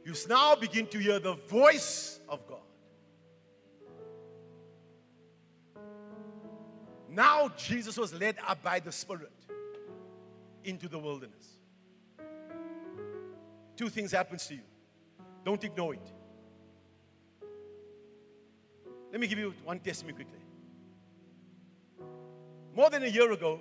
You 0.06 0.14
now 0.28 0.56
begin 0.56 0.86
to 0.88 1.00
hear 1.00 1.20
the 1.20 1.34
voice 1.34 2.20
of 2.30 2.46
God. 2.48 2.69
Now 7.10 7.50
Jesus 7.58 7.98
was 7.98 8.14
led 8.14 8.38
up 8.48 8.62
by 8.62 8.80
the 8.80 8.92
Spirit 8.92 9.32
into 10.64 10.88
the 10.88 11.00
wilderness. 11.00 11.58
Two 13.76 13.90
things 13.90 14.12
happens 14.12 14.46
to 14.48 14.56
you. 14.56 14.62
Don't 15.44 15.64
ignore 15.64 15.94
it. 15.94 16.12
Let 19.12 19.20
me 19.20 19.28
give 19.28 19.40
you 19.40 19.54
one 19.64 19.80
testimony 19.80 20.16
quickly. 20.16 20.40
More 22.76 22.90
than 22.90 23.04
a 23.04 23.08
year 23.08 23.32
ago, 23.32 23.60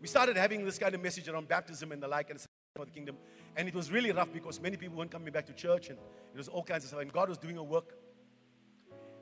we 0.00 0.08
started 0.08 0.36
having 0.36 0.64
this 0.64 0.78
kind 0.78 0.94
of 0.94 1.02
message 1.02 1.28
around 1.28 1.48
baptism 1.48 1.92
and 1.92 2.02
the 2.02 2.08
like 2.08 2.28
and 2.28 2.38
for 2.76 2.84
the 2.84 2.90
kingdom. 2.90 3.16
And 3.56 3.68
it 3.68 3.74
was 3.74 3.90
really 3.90 4.12
rough 4.12 4.32
because 4.32 4.60
many 4.60 4.76
people 4.76 4.98
weren't 4.98 5.10
coming 5.10 5.32
back 5.32 5.46
to 5.46 5.52
church 5.52 5.88
and 5.88 5.98
it 6.34 6.36
was 6.36 6.48
all 6.48 6.62
kinds 6.62 6.84
of 6.84 6.88
stuff. 6.88 7.00
And 7.00 7.12
God 7.12 7.28
was 7.28 7.38
doing 7.38 7.56
a 7.56 7.62
work. 7.62 7.94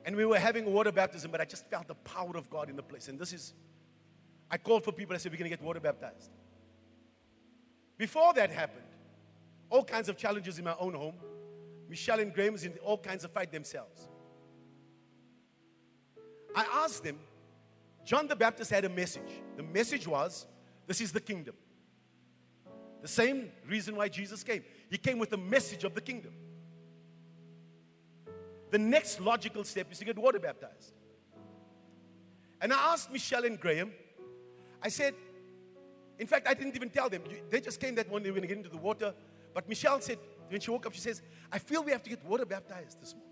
And 0.05 0.15
we 0.15 0.25
were 0.25 0.39
having 0.39 0.65
water 0.65 0.91
baptism, 0.91 1.31
but 1.31 1.41
I 1.41 1.45
just 1.45 1.69
felt 1.69 1.87
the 1.87 1.95
power 1.95 2.35
of 2.35 2.49
God 2.49 2.69
in 2.69 2.75
the 2.75 2.83
place. 2.83 3.07
And 3.07 3.19
this 3.19 3.33
is, 3.33 3.53
I 4.49 4.57
called 4.57 4.83
for 4.83 4.91
people, 4.91 5.15
I 5.15 5.19
said, 5.19 5.31
we're 5.31 5.37
going 5.37 5.49
to 5.49 5.55
get 5.55 5.63
water 5.63 5.79
baptized. 5.79 6.31
Before 7.97 8.33
that 8.33 8.49
happened, 8.49 8.87
all 9.69 9.83
kinds 9.83 10.09
of 10.09 10.17
challenges 10.17 10.57
in 10.57 10.65
my 10.65 10.75
own 10.79 10.93
home. 10.93 11.15
Michelle 11.87 12.19
and 12.19 12.33
Graham 12.33 12.53
was 12.53 12.63
in 12.63 12.73
all 12.83 12.97
kinds 12.97 13.23
of 13.23 13.31
fight 13.31 13.51
themselves. 13.51 14.07
I 16.55 16.65
asked 16.83 17.03
them, 17.03 17.19
John 18.03 18.27
the 18.27 18.35
Baptist 18.35 18.71
had 18.71 18.85
a 18.85 18.89
message. 18.89 19.29
The 19.55 19.63
message 19.63 20.07
was, 20.07 20.45
This 20.87 21.01
is 21.01 21.11
the 21.11 21.21
kingdom. 21.21 21.55
The 23.01 23.07
same 23.07 23.51
reason 23.67 23.95
why 23.95 24.09
Jesus 24.09 24.43
came. 24.43 24.63
He 24.89 24.97
came 24.97 25.17
with 25.19 25.33
a 25.33 25.37
message 25.37 25.83
of 25.83 25.95
the 25.95 26.01
kingdom. 26.01 26.33
The 28.71 28.79
next 28.79 29.19
logical 29.19 29.63
step 29.63 29.91
is 29.91 29.99
to 29.99 30.05
get 30.05 30.17
water 30.17 30.39
baptized. 30.39 30.93
And 32.61 32.71
I 32.71 32.93
asked 32.93 33.11
Michelle 33.11 33.43
and 33.45 33.59
Graham, 33.59 33.91
I 34.81 34.89
said, 34.89 35.13
in 36.17 36.27
fact, 36.27 36.47
I 36.47 36.53
didn't 36.53 36.75
even 36.75 36.89
tell 36.89 37.09
them. 37.09 37.23
They 37.49 37.59
just 37.59 37.79
came 37.79 37.95
that 37.95 38.09
morning, 38.09 38.25
day, 38.25 38.29
we're 38.29 38.37
going 38.37 38.47
to 38.47 38.47
get 38.47 38.57
into 38.57 38.69
the 38.69 38.77
water. 38.77 39.13
But 39.53 39.67
Michelle 39.67 39.99
said, 39.99 40.19
when 40.49 40.61
she 40.61 40.71
woke 40.71 40.85
up, 40.85 40.93
she 40.93 41.01
says, 41.01 41.21
I 41.51 41.59
feel 41.59 41.83
we 41.83 41.91
have 41.91 42.03
to 42.03 42.09
get 42.09 42.23
water 42.25 42.45
baptized 42.45 43.01
this 43.01 43.13
morning. 43.13 43.29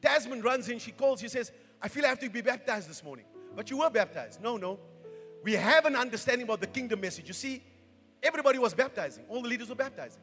Tasman 0.00 0.42
runs 0.42 0.68
in, 0.68 0.78
she 0.78 0.92
calls, 0.92 1.20
she 1.20 1.28
says, 1.28 1.52
I 1.80 1.88
feel 1.88 2.04
I 2.04 2.08
have 2.08 2.20
to 2.20 2.30
be 2.30 2.40
baptized 2.40 2.88
this 2.88 3.04
morning. 3.04 3.24
But 3.54 3.70
you 3.70 3.78
were 3.78 3.90
baptized. 3.90 4.40
No, 4.40 4.56
no. 4.56 4.78
We 5.42 5.52
have 5.54 5.84
an 5.84 5.96
understanding 5.96 6.44
about 6.46 6.60
the 6.60 6.66
kingdom 6.66 7.00
message. 7.00 7.26
You 7.28 7.34
see, 7.34 7.62
everybody 8.22 8.58
was 8.58 8.72
baptizing, 8.72 9.24
all 9.28 9.42
the 9.42 9.48
leaders 9.48 9.68
were 9.68 9.74
baptizing. 9.74 10.22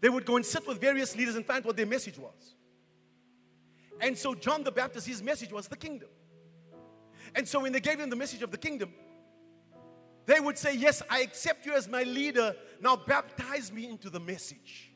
They 0.00 0.08
would 0.08 0.26
go 0.26 0.36
and 0.36 0.44
sit 0.44 0.66
with 0.66 0.80
various 0.80 1.16
leaders 1.16 1.36
and 1.36 1.44
find 1.44 1.64
what 1.64 1.76
their 1.76 1.86
message 1.86 2.18
was. 2.18 2.54
And 4.00 4.16
so, 4.16 4.34
John 4.34 4.62
the 4.62 4.70
Baptist, 4.70 5.06
his 5.06 5.22
message 5.22 5.52
was 5.52 5.68
the 5.68 5.76
kingdom. 5.76 6.08
And 7.34 7.48
so, 7.48 7.60
when 7.60 7.72
they 7.72 7.80
gave 7.80 7.98
him 7.98 8.10
the 8.10 8.16
message 8.16 8.42
of 8.42 8.50
the 8.50 8.58
kingdom, 8.58 8.92
they 10.26 10.40
would 10.40 10.58
say, 10.58 10.74
Yes, 10.74 11.02
I 11.08 11.20
accept 11.20 11.64
you 11.64 11.72
as 11.72 11.88
my 11.88 12.02
leader. 12.02 12.54
Now, 12.80 12.96
baptize 12.96 13.72
me 13.72 13.88
into 13.88 14.10
the 14.10 14.20
message. 14.20 14.92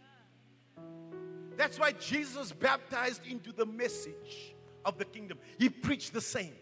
That's 1.56 1.78
why 1.78 1.92
Jesus 1.92 2.52
baptized 2.52 3.26
into 3.26 3.52
the 3.52 3.66
message 3.66 4.54
of 4.84 4.98
the 4.98 5.04
kingdom. 5.04 5.38
He 5.58 5.68
preached 5.68 6.12
the 6.12 6.20
same. 6.20 6.54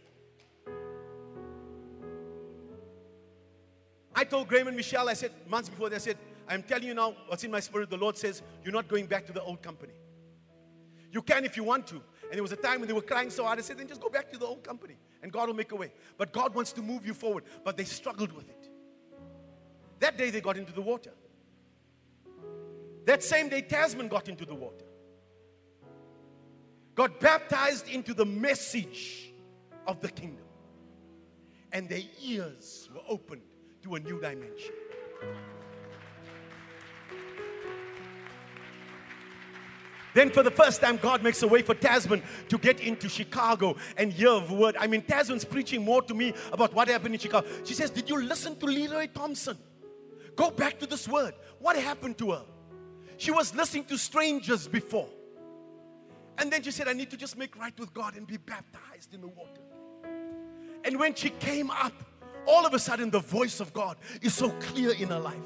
I 4.14 4.24
told 4.24 4.48
Graham 4.48 4.66
and 4.66 4.76
Michelle, 4.76 5.08
I 5.08 5.14
said 5.14 5.30
months 5.48 5.68
before, 5.68 5.88
they 5.88 5.98
said, 6.00 6.18
I'm 6.48 6.62
telling 6.62 6.86
you 6.86 6.94
now 6.94 7.14
what's 7.26 7.44
in 7.44 7.50
my 7.50 7.60
spirit. 7.60 7.90
The 7.90 7.96
Lord 7.96 8.16
says, 8.16 8.42
You're 8.64 8.72
not 8.72 8.88
going 8.88 9.06
back 9.06 9.26
to 9.26 9.32
the 9.32 9.42
old 9.42 9.62
company. 9.62 9.92
You 11.10 11.22
can 11.22 11.44
if 11.44 11.56
you 11.56 11.64
want 11.64 11.86
to. 11.88 11.96
And 11.96 12.34
there 12.34 12.42
was 12.42 12.52
a 12.52 12.56
time 12.56 12.80
when 12.80 12.88
they 12.88 12.94
were 12.94 13.02
crying 13.02 13.30
so 13.30 13.44
hard. 13.44 13.58
I 13.58 13.62
said, 13.62 13.78
Then 13.78 13.88
just 13.88 14.00
go 14.00 14.08
back 14.08 14.30
to 14.32 14.38
the 14.38 14.46
old 14.46 14.62
company 14.64 14.96
and 15.22 15.32
God 15.32 15.48
will 15.48 15.54
make 15.54 15.72
a 15.72 15.76
way. 15.76 15.92
But 16.16 16.32
God 16.32 16.54
wants 16.54 16.72
to 16.72 16.82
move 16.82 17.06
you 17.06 17.14
forward. 17.14 17.44
But 17.64 17.76
they 17.76 17.84
struggled 17.84 18.32
with 18.32 18.48
it. 18.48 18.68
That 20.00 20.16
day 20.16 20.30
they 20.30 20.40
got 20.40 20.56
into 20.56 20.72
the 20.72 20.82
water. 20.82 21.12
That 23.04 23.22
same 23.22 23.48
day, 23.48 23.62
Tasman 23.62 24.08
got 24.08 24.28
into 24.28 24.44
the 24.44 24.54
water 24.54 24.84
got 26.98 27.20
baptized 27.20 27.88
into 27.88 28.12
the 28.12 28.26
message 28.26 29.32
of 29.86 30.00
the 30.00 30.08
kingdom. 30.08 30.44
And 31.70 31.88
their 31.88 32.02
ears 32.20 32.88
were 32.92 33.02
opened 33.08 33.42
to 33.84 33.94
a 33.94 34.00
new 34.00 34.20
dimension. 34.20 34.74
Then, 40.18 40.30
for 40.30 40.42
the 40.42 40.50
first 40.50 40.80
time, 40.80 40.96
God 40.96 41.22
makes 41.22 41.44
a 41.44 41.46
way 41.46 41.62
for 41.62 41.76
Tasman 41.76 42.24
to 42.48 42.58
get 42.58 42.80
into 42.80 43.08
Chicago 43.08 43.76
and 43.96 44.12
hear 44.12 44.40
the 44.40 44.52
word. 44.52 44.76
I 44.76 44.88
mean, 44.88 45.02
Tasman's 45.02 45.44
preaching 45.44 45.84
more 45.84 46.02
to 46.02 46.12
me 46.12 46.34
about 46.50 46.74
what 46.74 46.88
happened 46.88 47.14
in 47.14 47.20
Chicago. 47.20 47.46
She 47.62 47.72
says, 47.72 47.90
Did 47.90 48.10
you 48.10 48.20
listen 48.20 48.56
to 48.56 48.66
Leroy 48.66 49.06
Thompson? 49.14 49.56
Go 50.34 50.50
back 50.50 50.80
to 50.80 50.88
this 50.88 51.06
word. 51.06 51.34
What 51.60 51.76
happened 51.76 52.18
to 52.18 52.32
her? 52.32 52.42
She 53.16 53.30
was 53.30 53.54
listening 53.54 53.84
to 53.84 53.96
strangers 53.96 54.66
before. 54.66 55.08
And 56.36 56.50
then 56.50 56.64
she 56.64 56.72
said, 56.72 56.88
I 56.88 56.94
need 56.94 57.10
to 57.10 57.16
just 57.16 57.38
make 57.38 57.56
right 57.56 57.78
with 57.78 57.94
God 57.94 58.16
and 58.16 58.26
be 58.26 58.38
baptized 58.38 59.14
in 59.14 59.20
the 59.20 59.28
water. 59.28 59.60
And 60.84 60.98
when 60.98 61.14
she 61.14 61.30
came 61.30 61.70
up, 61.70 61.92
all 62.44 62.66
of 62.66 62.74
a 62.74 62.80
sudden 62.80 63.10
the 63.10 63.20
voice 63.20 63.60
of 63.60 63.72
God 63.72 63.96
is 64.20 64.34
so 64.34 64.50
clear 64.58 64.94
in 64.94 65.10
her 65.10 65.20
life. 65.20 65.36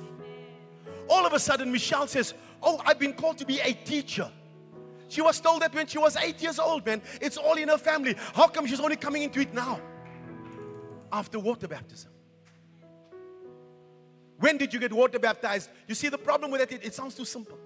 All 1.11 1.27
of 1.27 1.35
a 1.35 1.39
sudden, 1.39 1.71
Michelle 1.71 2.07
says, 2.07 2.33
Oh, 2.63 2.81
I've 2.87 2.99
been 2.99 3.13
called 3.13 3.37
to 3.37 3.45
be 3.45 3.61
a 3.61 3.75
teacher. 3.75 4.31
She 5.13 5.21
was 5.21 5.39
told 5.43 5.61
that 5.61 5.75
when 5.75 5.87
she 5.87 5.99
was 5.99 6.17
eight 6.17 6.41
years 6.41 6.59
old, 6.59 6.87
man. 6.87 7.03
It's 7.21 7.37
all 7.37 7.59
in 7.59 7.69
her 7.69 7.77
family. 7.77 8.17
How 8.33 8.49
come 8.49 8.65
she's 8.67 8.81
only 8.81 8.97
coming 8.97 9.23
into 9.23 9.41
it 9.41 9.53
now? 9.53 9.79
After 11.13 11.39
water 11.39 11.69
baptism. 11.69 12.11
When 14.39 14.57
did 14.57 14.73
you 14.73 14.81
get 14.81 14.91
water 14.91 15.19
baptized? 15.19 15.69
You 15.87 15.95
see, 15.95 16.09
the 16.09 16.17
problem 16.17 16.51
with 16.51 16.63
it, 16.63 16.73
it, 16.73 16.85
it 16.87 16.95
sounds 16.95 17.15
too 17.15 17.27
simple. 17.27 17.59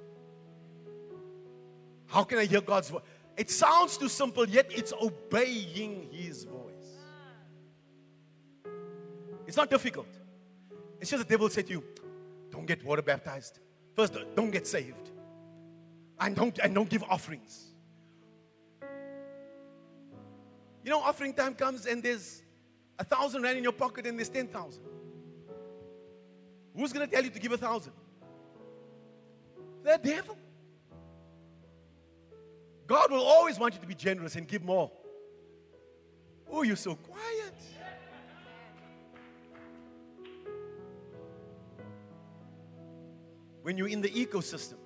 How 2.06 2.24
can 2.24 2.38
I 2.38 2.46
hear 2.46 2.60
God's 2.60 2.90
voice? 2.90 3.02
It 3.36 3.48
sounds 3.48 3.96
too 3.96 4.08
simple, 4.08 4.48
yet 4.48 4.66
it's 4.70 4.92
obeying 5.00 6.08
His 6.10 6.42
voice. 6.42 6.90
It's 9.46 9.56
not 9.56 9.70
difficult. 9.70 10.08
It's 11.00 11.10
just 11.10 11.22
the 11.22 11.28
devil 11.28 11.48
said 11.48 11.68
to 11.68 11.74
you, 11.74 11.84
don't 12.50 12.66
get 12.66 12.84
water 12.84 13.02
baptized. 13.02 13.60
First, 13.94 14.16
don't 14.34 14.50
get 14.50 14.66
saved. 14.66 15.12
And 16.18 16.34
don't, 16.34 16.58
and 16.58 16.74
don't 16.74 16.88
give 16.88 17.02
offerings. 17.02 17.66
You 20.82 20.90
know, 20.90 21.00
offering 21.00 21.34
time 21.34 21.54
comes 21.54 21.86
and 21.86 22.02
there's 22.02 22.42
a 22.98 23.04
thousand 23.04 23.42
rand 23.42 23.58
in 23.58 23.64
your 23.64 23.72
pocket 23.72 24.06
and 24.06 24.18
there's 24.18 24.28
10,000. 24.28 24.82
Who's 26.76 26.92
going 26.92 27.08
to 27.08 27.12
tell 27.12 27.24
you 27.24 27.30
to 27.30 27.38
give 27.38 27.52
a 27.52 27.58
thousand? 27.58 27.92
The 29.82 29.98
devil. 30.02 30.38
God 32.86 33.10
will 33.10 33.24
always 33.24 33.58
want 33.58 33.74
you 33.74 33.80
to 33.80 33.86
be 33.86 33.94
generous 33.94 34.36
and 34.36 34.46
give 34.46 34.64
more. 34.64 34.90
Oh, 36.50 36.62
you're 36.62 36.76
so 36.76 36.94
quiet. 36.94 37.54
When 43.62 43.76
you're 43.76 43.88
in 43.88 44.00
the 44.00 44.10
ecosystem, 44.10 44.76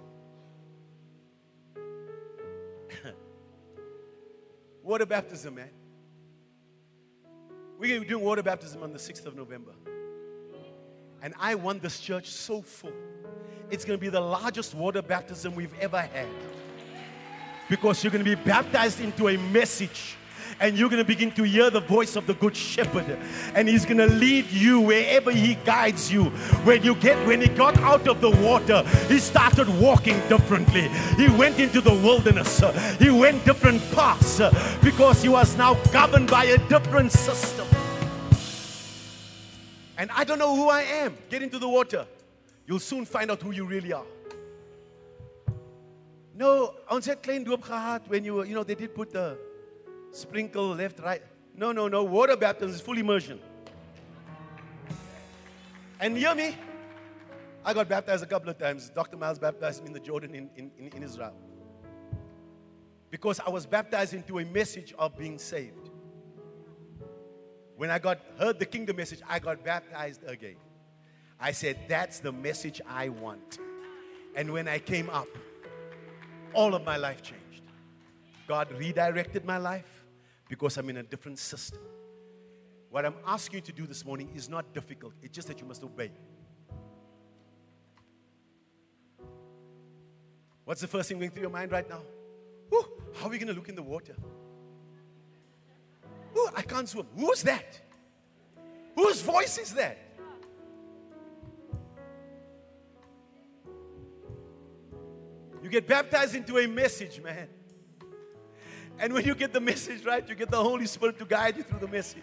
water 4.83 5.07
baptism, 5.07 5.55
man. 5.57 5.71
We're 7.79 7.89
going 7.89 8.01
to 8.01 8.07
be 8.07 8.09
doing 8.09 8.25
water 8.25 8.43
baptism 8.43 8.83
on 8.83 8.93
the 8.93 8.99
6th 8.99 9.27
of 9.27 9.35
November. 9.35 9.73
And 11.23 11.35
I 11.39 11.55
want 11.55 11.83
this 11.83 12.01
church 12.01 12.29
so 12.29 12.63
full. 12.63 12.93
It's 13.71 13.85
going 13.85 13.99
to 13.99 14.01
be 14.01 14.09
the 14.09 14.21
largest 14.21 14.75
water 14.75 15.03
baptism 15.03 15.55
we've 15.55 15.75
ever 15.81 16.01
had. 16.01 16.29
Because 17.69 18.03
you're 18.03 18.11
going 18.11 18.25
to 18.25 18.37
be 18.37 18.43
baptized 18.43 19.01
into 19.01 19.29
a 19.29 19.37
message 19.37 20.17
and 20.61 20.79
you're 20.79 20.91
going 20.91 21.03
to 21.03 21.07
begin 21.07 21.33
to 21.33 21.43
hear 21.43 21.71
the 21.71 21.81
voice 21.81 22.17
of 22.17 22.27
the 22.27 22.35
good 22.35 22.55
shepherd. 22.55 23.19
And 23.55 23.67
he's 23.69 23.85
going 23.87 23.97
to 23.97 24.07
lead 24.07 24.51
you 24.51 24.81
wherever 24.81 25.33
he 25.33 25.55
guides 25.65 26.13
you. 26.13 26.25
When 26.65 26.83
you 26.83 26.95
get 26.97 27.17
when 27.27 27.41
he 27.41 27.49
got 27.49 27.79
out 27.79 28.07
of 28.07 28.21
the 28.21 28.31
water 28.31 28.83
he 29.09 29.19
started 29.19 29.69
walking 29.81 30.21
differently. 30.29 30.89
He 31.17 31.29
went 31.29 31.59
into 31.59 31.81
the 31.81 31.93
wilderness. 31.93 32.61
He 32.99 33.11
went 33.11 33.45
different 33.45 33.83
paths 33.93 34.41
because 34.83 35.23
he 35.23 35.29
was 35.29 35.57
now 35.57 35.75
governed 35.93 36.31
by 36.31 36.45
a 36.45 36.59
different 36.69 37.13
system. 37.13 37.67
And 39.97 40.11
i 40.13 40.25
don't 40.25 40.39
know 40.39 40.55
who 40.57 40.69
i 40.69 40.83
am. 40.83 41.15
Get 41.29 41.43
into 41.43 41.59
the 41.59 41.69
water. 41.69 42.07
You'll 42.67 42.79
soon 42.79 43.05
find 43.05 43.31
out 43.31 43.43
who 43.43 43.51
you 43.51 43.65
really 43.65 43.93
are. 43.93 44.07
No, 46.35 46.73
ons 46.89 47.07
het 47.07 47.21
klein 47.21 47.45
doop 47.45 47.63
gehad 47.63 48.07
when 48.09 48.25
you 48.25 48.45
you 48.45 48.55
know 48.55 48.65
they 48.65 48.75
did 48.75 48.95
put 48.95 49.13
the 49.13 49.37
sprinkle 50.13 50.75
left, 50.75 51.01
right. 51.01 51.23
No, 51.55 51.73
no, 51.73 51.89
no. 51.89 52.05
Water 52.05 52.37
baptism 52.37 52.75
is 52.75 52.81
full 52.81 52.99
immersion. 52.99 53.41
And 55.99 56.17
hear 56.17 56.35
me, 56.35 56.57
I 57.65 57.75
got 57.75 57.89
baptized 57.89 58.23
a 58.23 58.27
couple 58.27 58.49
of 58.49 58.59
times. 58.59 58.91
Dr. 58.91 59.17
Myles 59.17 59.39
baptized 59.39 59.83
me 59.83 59.89
in 59.89 59.93
the 59.93 60.01
Jordan 60.01 60.35
in, 60.35 60.51
in, 60.57 60.71
in 60.79 61.03
Israel. 61.03 61.35
Because 63.11 63.41
I 63.41 63.51
was 63.51 63.67
baptized 63.67 64.15
into 64.15 64.39
a 64.39 64.45
message 64.45 64.95
of 64.99 65.17
being 65.19 65.39
saved. 65.39 65.91
When 67.77 67.91
I 67.91 67.99
got 67.99 68.21
heard 68.39 68.59
the 68.59 68.67
kingdom 68.67 68.97
message, 68.97 69.21
I 69.29 69.39
got 69.39 69.65
baptized 69.65 70.23
again. 70.27 70.57
I 71.39 71.53
said, 71.53 71.79
That's 71.89 72.21
the 72.21 72.33
message 72.33 72.81
I 72.89 73.09
want. 73.09 73.59
And 74.37 74.53
when 74.53 74.69
I 74.69 74.79
came 74.79 75.11
up, 75.11 75.29
all 76.55 76.75
of 76.75 76.85
my 76.85 76.97
life 76.97 77.23
changed. 77.23 77.63
God 78.47 78.71
redirected 78.73 79.45
my 79.45 79.59
life 79.59 80.00
because 80.51 80.77
I'm 80.77 80.91
in 80.91 80.97
a 80.97 81.03
different 81.05 81.39
system. 81.39 81.79
What 82.91 83.07
I'm 83.07 83.15
asking 83.25 83.59
you 83.59 83.61
to 83.63 83.73
do 83.73 83.87
this 83.87 84.05
morning 84.05 84.31
is 84.35 84.49
not 84.49 84.75
difficult, 84.75 85.15
it's 85.23 85.33
just 85.33 85.47
that 85.47 85.61
you 85.61 85.67
must 85.67 85.83
obey. 85.85 86.11
What's 90.65 90.81
the 90.81 90.89
first 90.89 91.09
thing 91.09 91.19
going 91.19 91.31
through 91.31 91.43
your 91.43 91.51
mind 91.51 91.71
right 91.71 91.89
now? 91.89 92.03
Ooh, 92.75 92.85
how 93.15 93.27
are 93.27 93.31
we 93.31 93.39
going 93.39 93.49
to 93.49 93.55
look 93.55 93.69
in 93.69 93.77
the 93.77 93.83
water? 93.83 94.15
Ooh, 96.37 96.49
I 96.55 96.63
can't 96.63 96.89
swim. 96.89 97.07
Who's 97.17 97.43
that? 97.45 97.81
Whose 98.97 99.23
voice 99.23 99.57
is 99.57 99.73
that? 99.75 99.99
You 105.63 105.69
get 105.69 105.87
baptized 105.87 106.35
into 106.35 106.59
a 106.59 106.67
message, 106.67 107.21
man. 107.23 107.49
And 109.01 109.15
when 109.15 109.25
you 109.25 109.35
get 109.35 109.53
the 109.53 109.61
message 109.61 110.05
right, 110.05 110.27
you 110.29 110.35
get 110.35 110.51
the 110.51 110.63
Holy 110.63 110.87
Spirit 110.87 111.19
to 111.19 111.25
guide 111.25 111.57
you 111.57 111.63
through 111.63 111.81
the 111.81 111.89
message. 111.89 112.23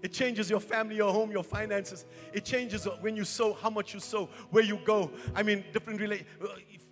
It 0.00 0.12
changes 0.12 0.48
your 0.48 0.60
family, 0.60 0.94
your 0.94 1.12
home, 1.12 1.32
your 1.32 1.42
finances. 1.42 2.06
It 2.32 2.44
changes 2.44 2.86
when 3.00 3.16
you 3.16 3.24
sow, 3.24 3.52
how 3.54 3.68
much 3.68 3.92
you 3.92 3.98
sow, 3.98 4.28
where 4.50 4.62
you 4.62 4.78
go. 4.84 5.10
I 5.34 5.42
mean, 5.42 5.64
different 5.72 6.00
relate 6.00 6.24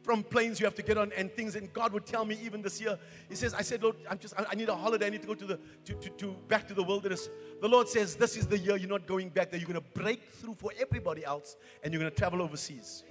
from 0.03 0.25
planes 0.25 0.59
you 0.59 0.67
have 0.67 0.75
to 0.75 0.83
get 0.83 0.99
on 0.99 1.13
and 1.17 1.31
things. 1.33 1.55
And 1.55 1.73
God 1.73 1.93
would 1.93 2.05
tell 2.05 2.25
me 2.25 2.37
even 2.43 2.63
this 2.63 2.81
year. 2.81 2.99
He 3.29 3.37
says, 3.37 3.55
I 3.55 3.63
said, 3.63 3.85
Lord, 3.85 3.95
I'm 4.11 4.19
just 4.19 4.35
I 4.37 4.55
need 4.57 4.69
a 4.69 4.75
holiday. 4.75 5.07
I 5.07 5.11
need 5.11 5.23
to 5.23 5.29
go 5.29 5.35
to 5.35 5.45
the 5.45 5.61
to, 5.85 5.95
to, 5.95 6.11
to 6.11 6.37
back 6.49 6.67
to 6.67 6.75
the 6.75 6.83
wilderness. 6.83 7.29
The 7.61 7.69
Lord 7.69 7.89
says, 7.89 8.17
This 8.17 8.37
is 8.37 8.49
the 8.49 8.59
year 8.59 8.77
you're 8.77 8.89
not 8.89 9.07
going 9.07 9.29
back 9.29 9.53
there. 9.53 9.61
You're 9.61 9.69
gonna 9.69 9.81
break 9.95 10.23
through 10.33 10.55
for 10.55 10.73
everybody 10.81 11.25
else 11.25 11.57
and 11.85 11.93
you're 11.93 12.01
gonna 12.01 12.11
travel 12.11 12.43
overseas. 12.43 13.05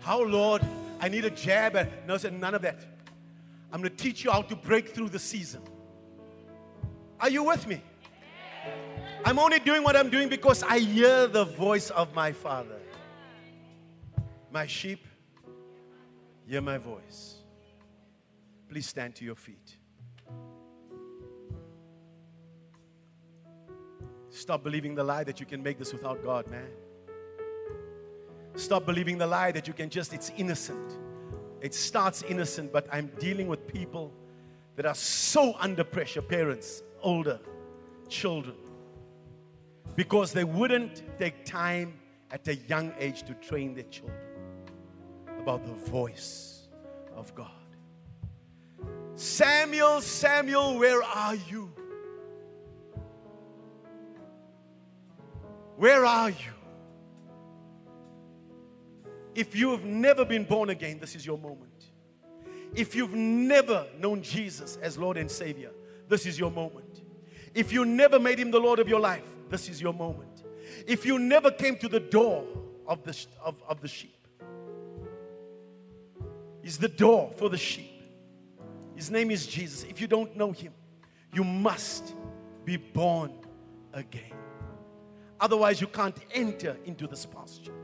How 0.00 0.22
Lord, 0.22 0.62
I 1.00 1.08
need 1.08 1.24
a 1.24 1.30
jab 1.30 1.76
And 1.76 1.88
no, 2.06 2.16
said 2.16 2.32
none 2.32 2.54
of 2.54 2.62
that. 2.62 2.95
I'm 3.72 3.80
going 3.80 3.94
to 3.94 4.02
teach 4.02 4.24
you 4.24 4.30
how 4.30 4.42
to 4.42 4.56
break 4.56 4.94
through 4.94 5.10
the 5.10 5.18
season. 5.18 5.62
Are 7.20 7.30
you 7.30 7.44
with 7.44 7.66
me? 7.66 7.82
I'm 9.24 9.38
only 9.38 9.58
doing 9.58 9.82
what 9.82 9.96
I'm 9.96 10.10
doing 10.10 10.28
because 10.28 10.62
I 10.62 10.78
hear 10.78 11.26
the 11.26 11.44
voice 11.44 11.90
of 11.90 12.14
my 12.14 12.32
Father. 12.32 12.78
My 14.52 14.66
sheep, 14.66 15.04
hear 16.46 16.60
my 16.60 16.78
voice. 16.78 17.36
Please 18.68 18.86
stand 18.86 19.14
to 19.16 19.24
your 19.24 19.34
feet. 19.34 19.76
Stop 24.30 24.62
believing 24.62 24.94
the 24.94 25.02
lie 25.02 25.24
that 25.24 25.40
you 25.40 25.46
can 25.46 25.62
make 25.62 25.78
this 25.78 25.92
without 25.92 26.22
God, 26.22 26.46
man. 26.48 26.68
Stop 28.54 28.86
believing 28.86 29.18
the 29.18 29.26
lie 29.26 29.50
that 29.52 29.66
you 29.66 29.74
can 29.74 29.90
just, 29.90 30.12
it's 30.12 30.30
innocent. 30.36 30.98
It 31.60 31.74
starts 31.74 32.22
innocent, 32.22 32.72
but 32.72 32.86
I'm 32.92 33.10
dealing 33.18 33.48
with 33.48 33.66
people 33.66 34.12
that 34.76 34.86
are 34.86 34.94
so 34.94 35.54
under 35.58 35.84
pressure 35.84 36.22
parents, 36.22 36.82
older, 37.02 37.40
children 38.08 38.56
because 39.96 40.32
they 40.32 40.44
wouldn't 40.44 41.02
take 41.18 41.44
time 41.44 41.94
at 42.30 42.46
a 42.48 42.54
young 42.54 42.92
age 42.98 43.22
to 43.22 43.34
train 43.34 43.74
their 43.74 43.84
children 43.84 44.20
about 45.40 45.64
the 45.64 45.72
voice 45.90 46.68
of 47.16 47.34
God. 47.34 47.50
Samuel, 49.14 50.02
Samuel, 50.02 50.78
where 50.78 51.02
are 51.02 51.34
you? 51.34 51.72
Where 55.76 56.04
are 56.04 56.30
you? 56.30 56.55
If 59.36 59.54
you 59.54 59.70
have 59.72 59.84
never 59.84 60.24
been 60.24 60.44
born 60.44 60.70
again, 60.70 60.98
this 60.98 61.14
is 61.14 61.26
your 61.26 61.36
moment. 61.36 61.90
If 62.74 62.94
you've 62.96 63.12
never 63.12 63.86
known 63.98 64.22
Jesus 64.22 64.78
as 64.80 64.96
Lord 64.96 65.18
and 65.18 65.30
Savior, 65.30 65.70
this 66.08 66.24
is 66.24 66.38
your 66.38 66.50
moment. 66.50 67.02
If 67.54 67.70
you 67.70 67.84
never 67.84 68.18
made 68.18 68.38
Him 68.38 68.50
the 68.50 68.58
Lord 68.58 68.78
of 68.78 68.88
your 68.88 68.98
life, 68.98 69.26
this 69.50 69.68
is 69.68 69.80
your 69.80 69.92
moment. 69.92 70.42
If 70.86 71.04
you 71.04 71.18
never 71.18 71.50
came 71.50 71.76
to 71.76 71.88
the 71.88 72.00
door 72.00 72.46
of 72.86 73.04
the, 73.04 73.26
of, 73.44 73.62
of 73.68 73.82
the 73.82 73.88
sheep, 73.88 74.26
He's 76.62 76.78
the 76.78 76.88
door 76.88 77.30
for 77.36 77.50
the 77.50 77.58
sheep. 77.58 78.02
His 78.94 79.10
name 79.10 79.30
is 79.30 79.46
Jesus. 79.46 79.84
If 79.84 80.00
you 80.00 80.06
don't 80.06 80.34
know 80.34 80.50
Him, 80.50 80.72
you 81.34 81.44
must 81.44 82.14
be 82.64 82.78
born 82.78 83.34
again. 83.92 84.32
Otherwise, 85.38 85.82
you 85.82 85.86
can't 85.88 86.16
enter 86.32 86.78
into 86.86 87.06
this 87.06 87.26
pasture 87.26 87.74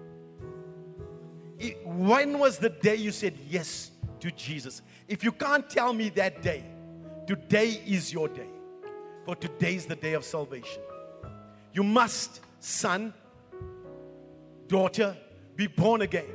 when 1.84 2.38
was 2.38 2.58
the 2.58 2.70
day 2.70 2.96
you 2.96 3.12
said 3.12 3.34
yes 3.48 3.90
to 4.20 4.30
Jesus? 4.30 4.82
If 5.08 5.24
you 5.24 5.32
can't 5.32 5.68
tell 5.68 5.92
me 5.92 6.08
that 6.10 6.42
day, 6.42 6.64
today 7.26 7.82
is 7.86 8.12
your 8.12 8.28
day. 8.28 8.48
For 9.24 9.36
today 9.36 9.76
is 9.76 9.86
the 9.86 9.96
day 9.96 10.14
of 10.14 10.24
salvation. 10.24 10.82
You 11.72 11.84
must, 11.84 12.40
son, 12.60 13.14
daughter, 14.66 15.16
be 15.54 15.66
born 15.68 16.02
again. 16.02 16.26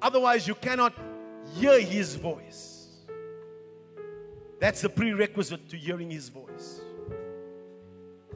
Otherwise, 0.00 0.48
you 0.48 0.54
cannot 0.54 0.92
hear 1.54 1.80
his 1.80 2.16
voice. 2.16 2.88
That's 4.58 4.80
the 4.80 4.88
prerequisite 4.88 5.68
to 5.70 5.76
hearing 5.76 6.10
his 6.10 6.28
voice. 6.28 6.80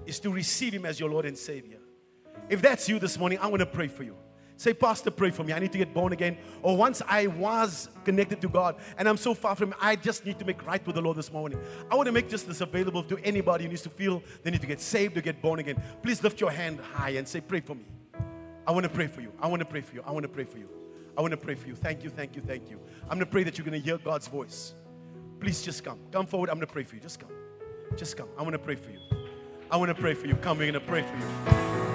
Is 0.07 0.21
to 0.21 0.31
receive 0.31 0.73
him 0.73 0.87
as 0.87 1.01
your 1.01 1.11
Lord 1.11 1.27
and 1.27 1.37
Savior. 1.37 1.79
If 2.49 2.63
that's 2.63 2.89
you 2.89 2.99
this 3.01 3.19
morning, 3.19 3.39
I 3.41 3.49
want 3.49 3.61
to 3.61 3.67
pray 3.67 3.89
for 3.89 4.05
you. 4.05 4.15
Say, 4.59 4.73
Pastor, 4.73 5.11
pray 5.11 5.31
for 5.31 5.45
me. 5.45 5.53
I 5.53 5.59
need 5.59 5.73
to 5.73 5.79
get 5.79 5.93
born 5.93 6.13
again. 6.13 6.39
Or 6.63 6.77
once 6.77 7.03
I 7.07 7.27
was 7.27 7.91
connected 8.05 8.41
to 8.41 8.49
God 8.49 8.77
and 8.97 9.07
I'm 9.09 9.19
so 9.19 9.35
far 9.35 9.55
from 9.55 9.73
Him, 9.73 9.79
I 9.81 9.97
just 9.97 10.25
need 10.25 10.39
to 10.39 10.47
make 10.47 10.67
right 10.67 10.85
with 10.87 10.97
the 10.97 11.03
Lord 11.03 11.19
this 11.19 11.31
morning. 11.31 11.61
I 11.91 11.95
want 11.95 12.07
to 12.07 12.13
make 12.13 12.29
just 12.31 12.47
this 12.47 12.63
available 12.63 13.03
to 13.05 13.19
anybody 13.19 13.65
who 13.65 13.71
needs 13.71 13.83
to 13.83 13.91
feel 13.91 14.23
they 14.43 14.51
need 14.51 14.63
to 14.63 14.67
get 14.67 14.81
saved 14.81 15.17
or 15.17 15.21
get 15.21 15.43
born 15.43 15.59
again. 15.59 15.83
Please 16.03 16.23
lift 16.23 16.41
your 16.41 16.51
hand 16.51 16.81
high 16.81 17.11
and 17.11 17.29
say, 17.29 17.41
Pray 17.41 17.61
for 17.61 17.75
me. 17.75 17.85
I 18.67 18.73
want 18.73 18.85
to 18.85 18.91
pray 18.91 19.07
for 19.07 19.21
you. 19.21 19.33
I 19.41 19.47
want 19.47 19.61
to 19.61 19.67
pray 19.67 19.83
for 19.83 19.95
you. 19.95 20.03
I 20.07 20.11
want 20.11 20.25
to 20.25 20.29
pray 20.29 20.45
for 20.45 20.59
you. 20.59 20.69
I 21.17 21.21
want 21.21 21.33
to 21.33 21.37
pray 21.37 21.55
for 21.55 21.69
you. 21.69 21.75
Thank 21.75 22.03
you, 22.03 22.11
thank 22.11 22.35
you, 22.35 22.43
thank 22.43 22.71
you. 22.71 22.81
I'm 23.05 23.19
going 23.19 23.21
to 23.21 23.27
pray 23.27 23.43
that 23.45 23.57
you're 23.57 23.65
going 23.65 23.81
to 23.81 23.85
hear 23.85 23.99
God's 23.99 24.27
voice. 24.27 24.75
Please 25.39 25.63
just 25.63 25.85
come. 25.85 25.99
Come 26.13 26.27
forward. 26.27 26.51
I'm 26.51 26.57
going 26.57 26.67
to 26.67 26.73
pray 26.73 26.85
for 26.85 26.97
you. 26.97 27.01
Just 27.01 27.21
come. 27.21 27.31
Just 27.97 28.17
come. 28.17 28.29
I 28.39 28.43
want 28.43 28.55
to 28.55 28.59
pray 28.59 28.75
for 28.75 28.91
you. 28.91 28.99
I 29.71 29.77
want 29.77 29.89
to 29.89 29.95
pray 29.95 30.15
for 30.15 30.27
you. 30.27 30.35
Come, 30.37 30.59
we're 30.59 30.71
going 30.71 30.75
to 30.75 30.81
pray 30.81 31.03
for 31.03 31.17
you. 31.17 31.86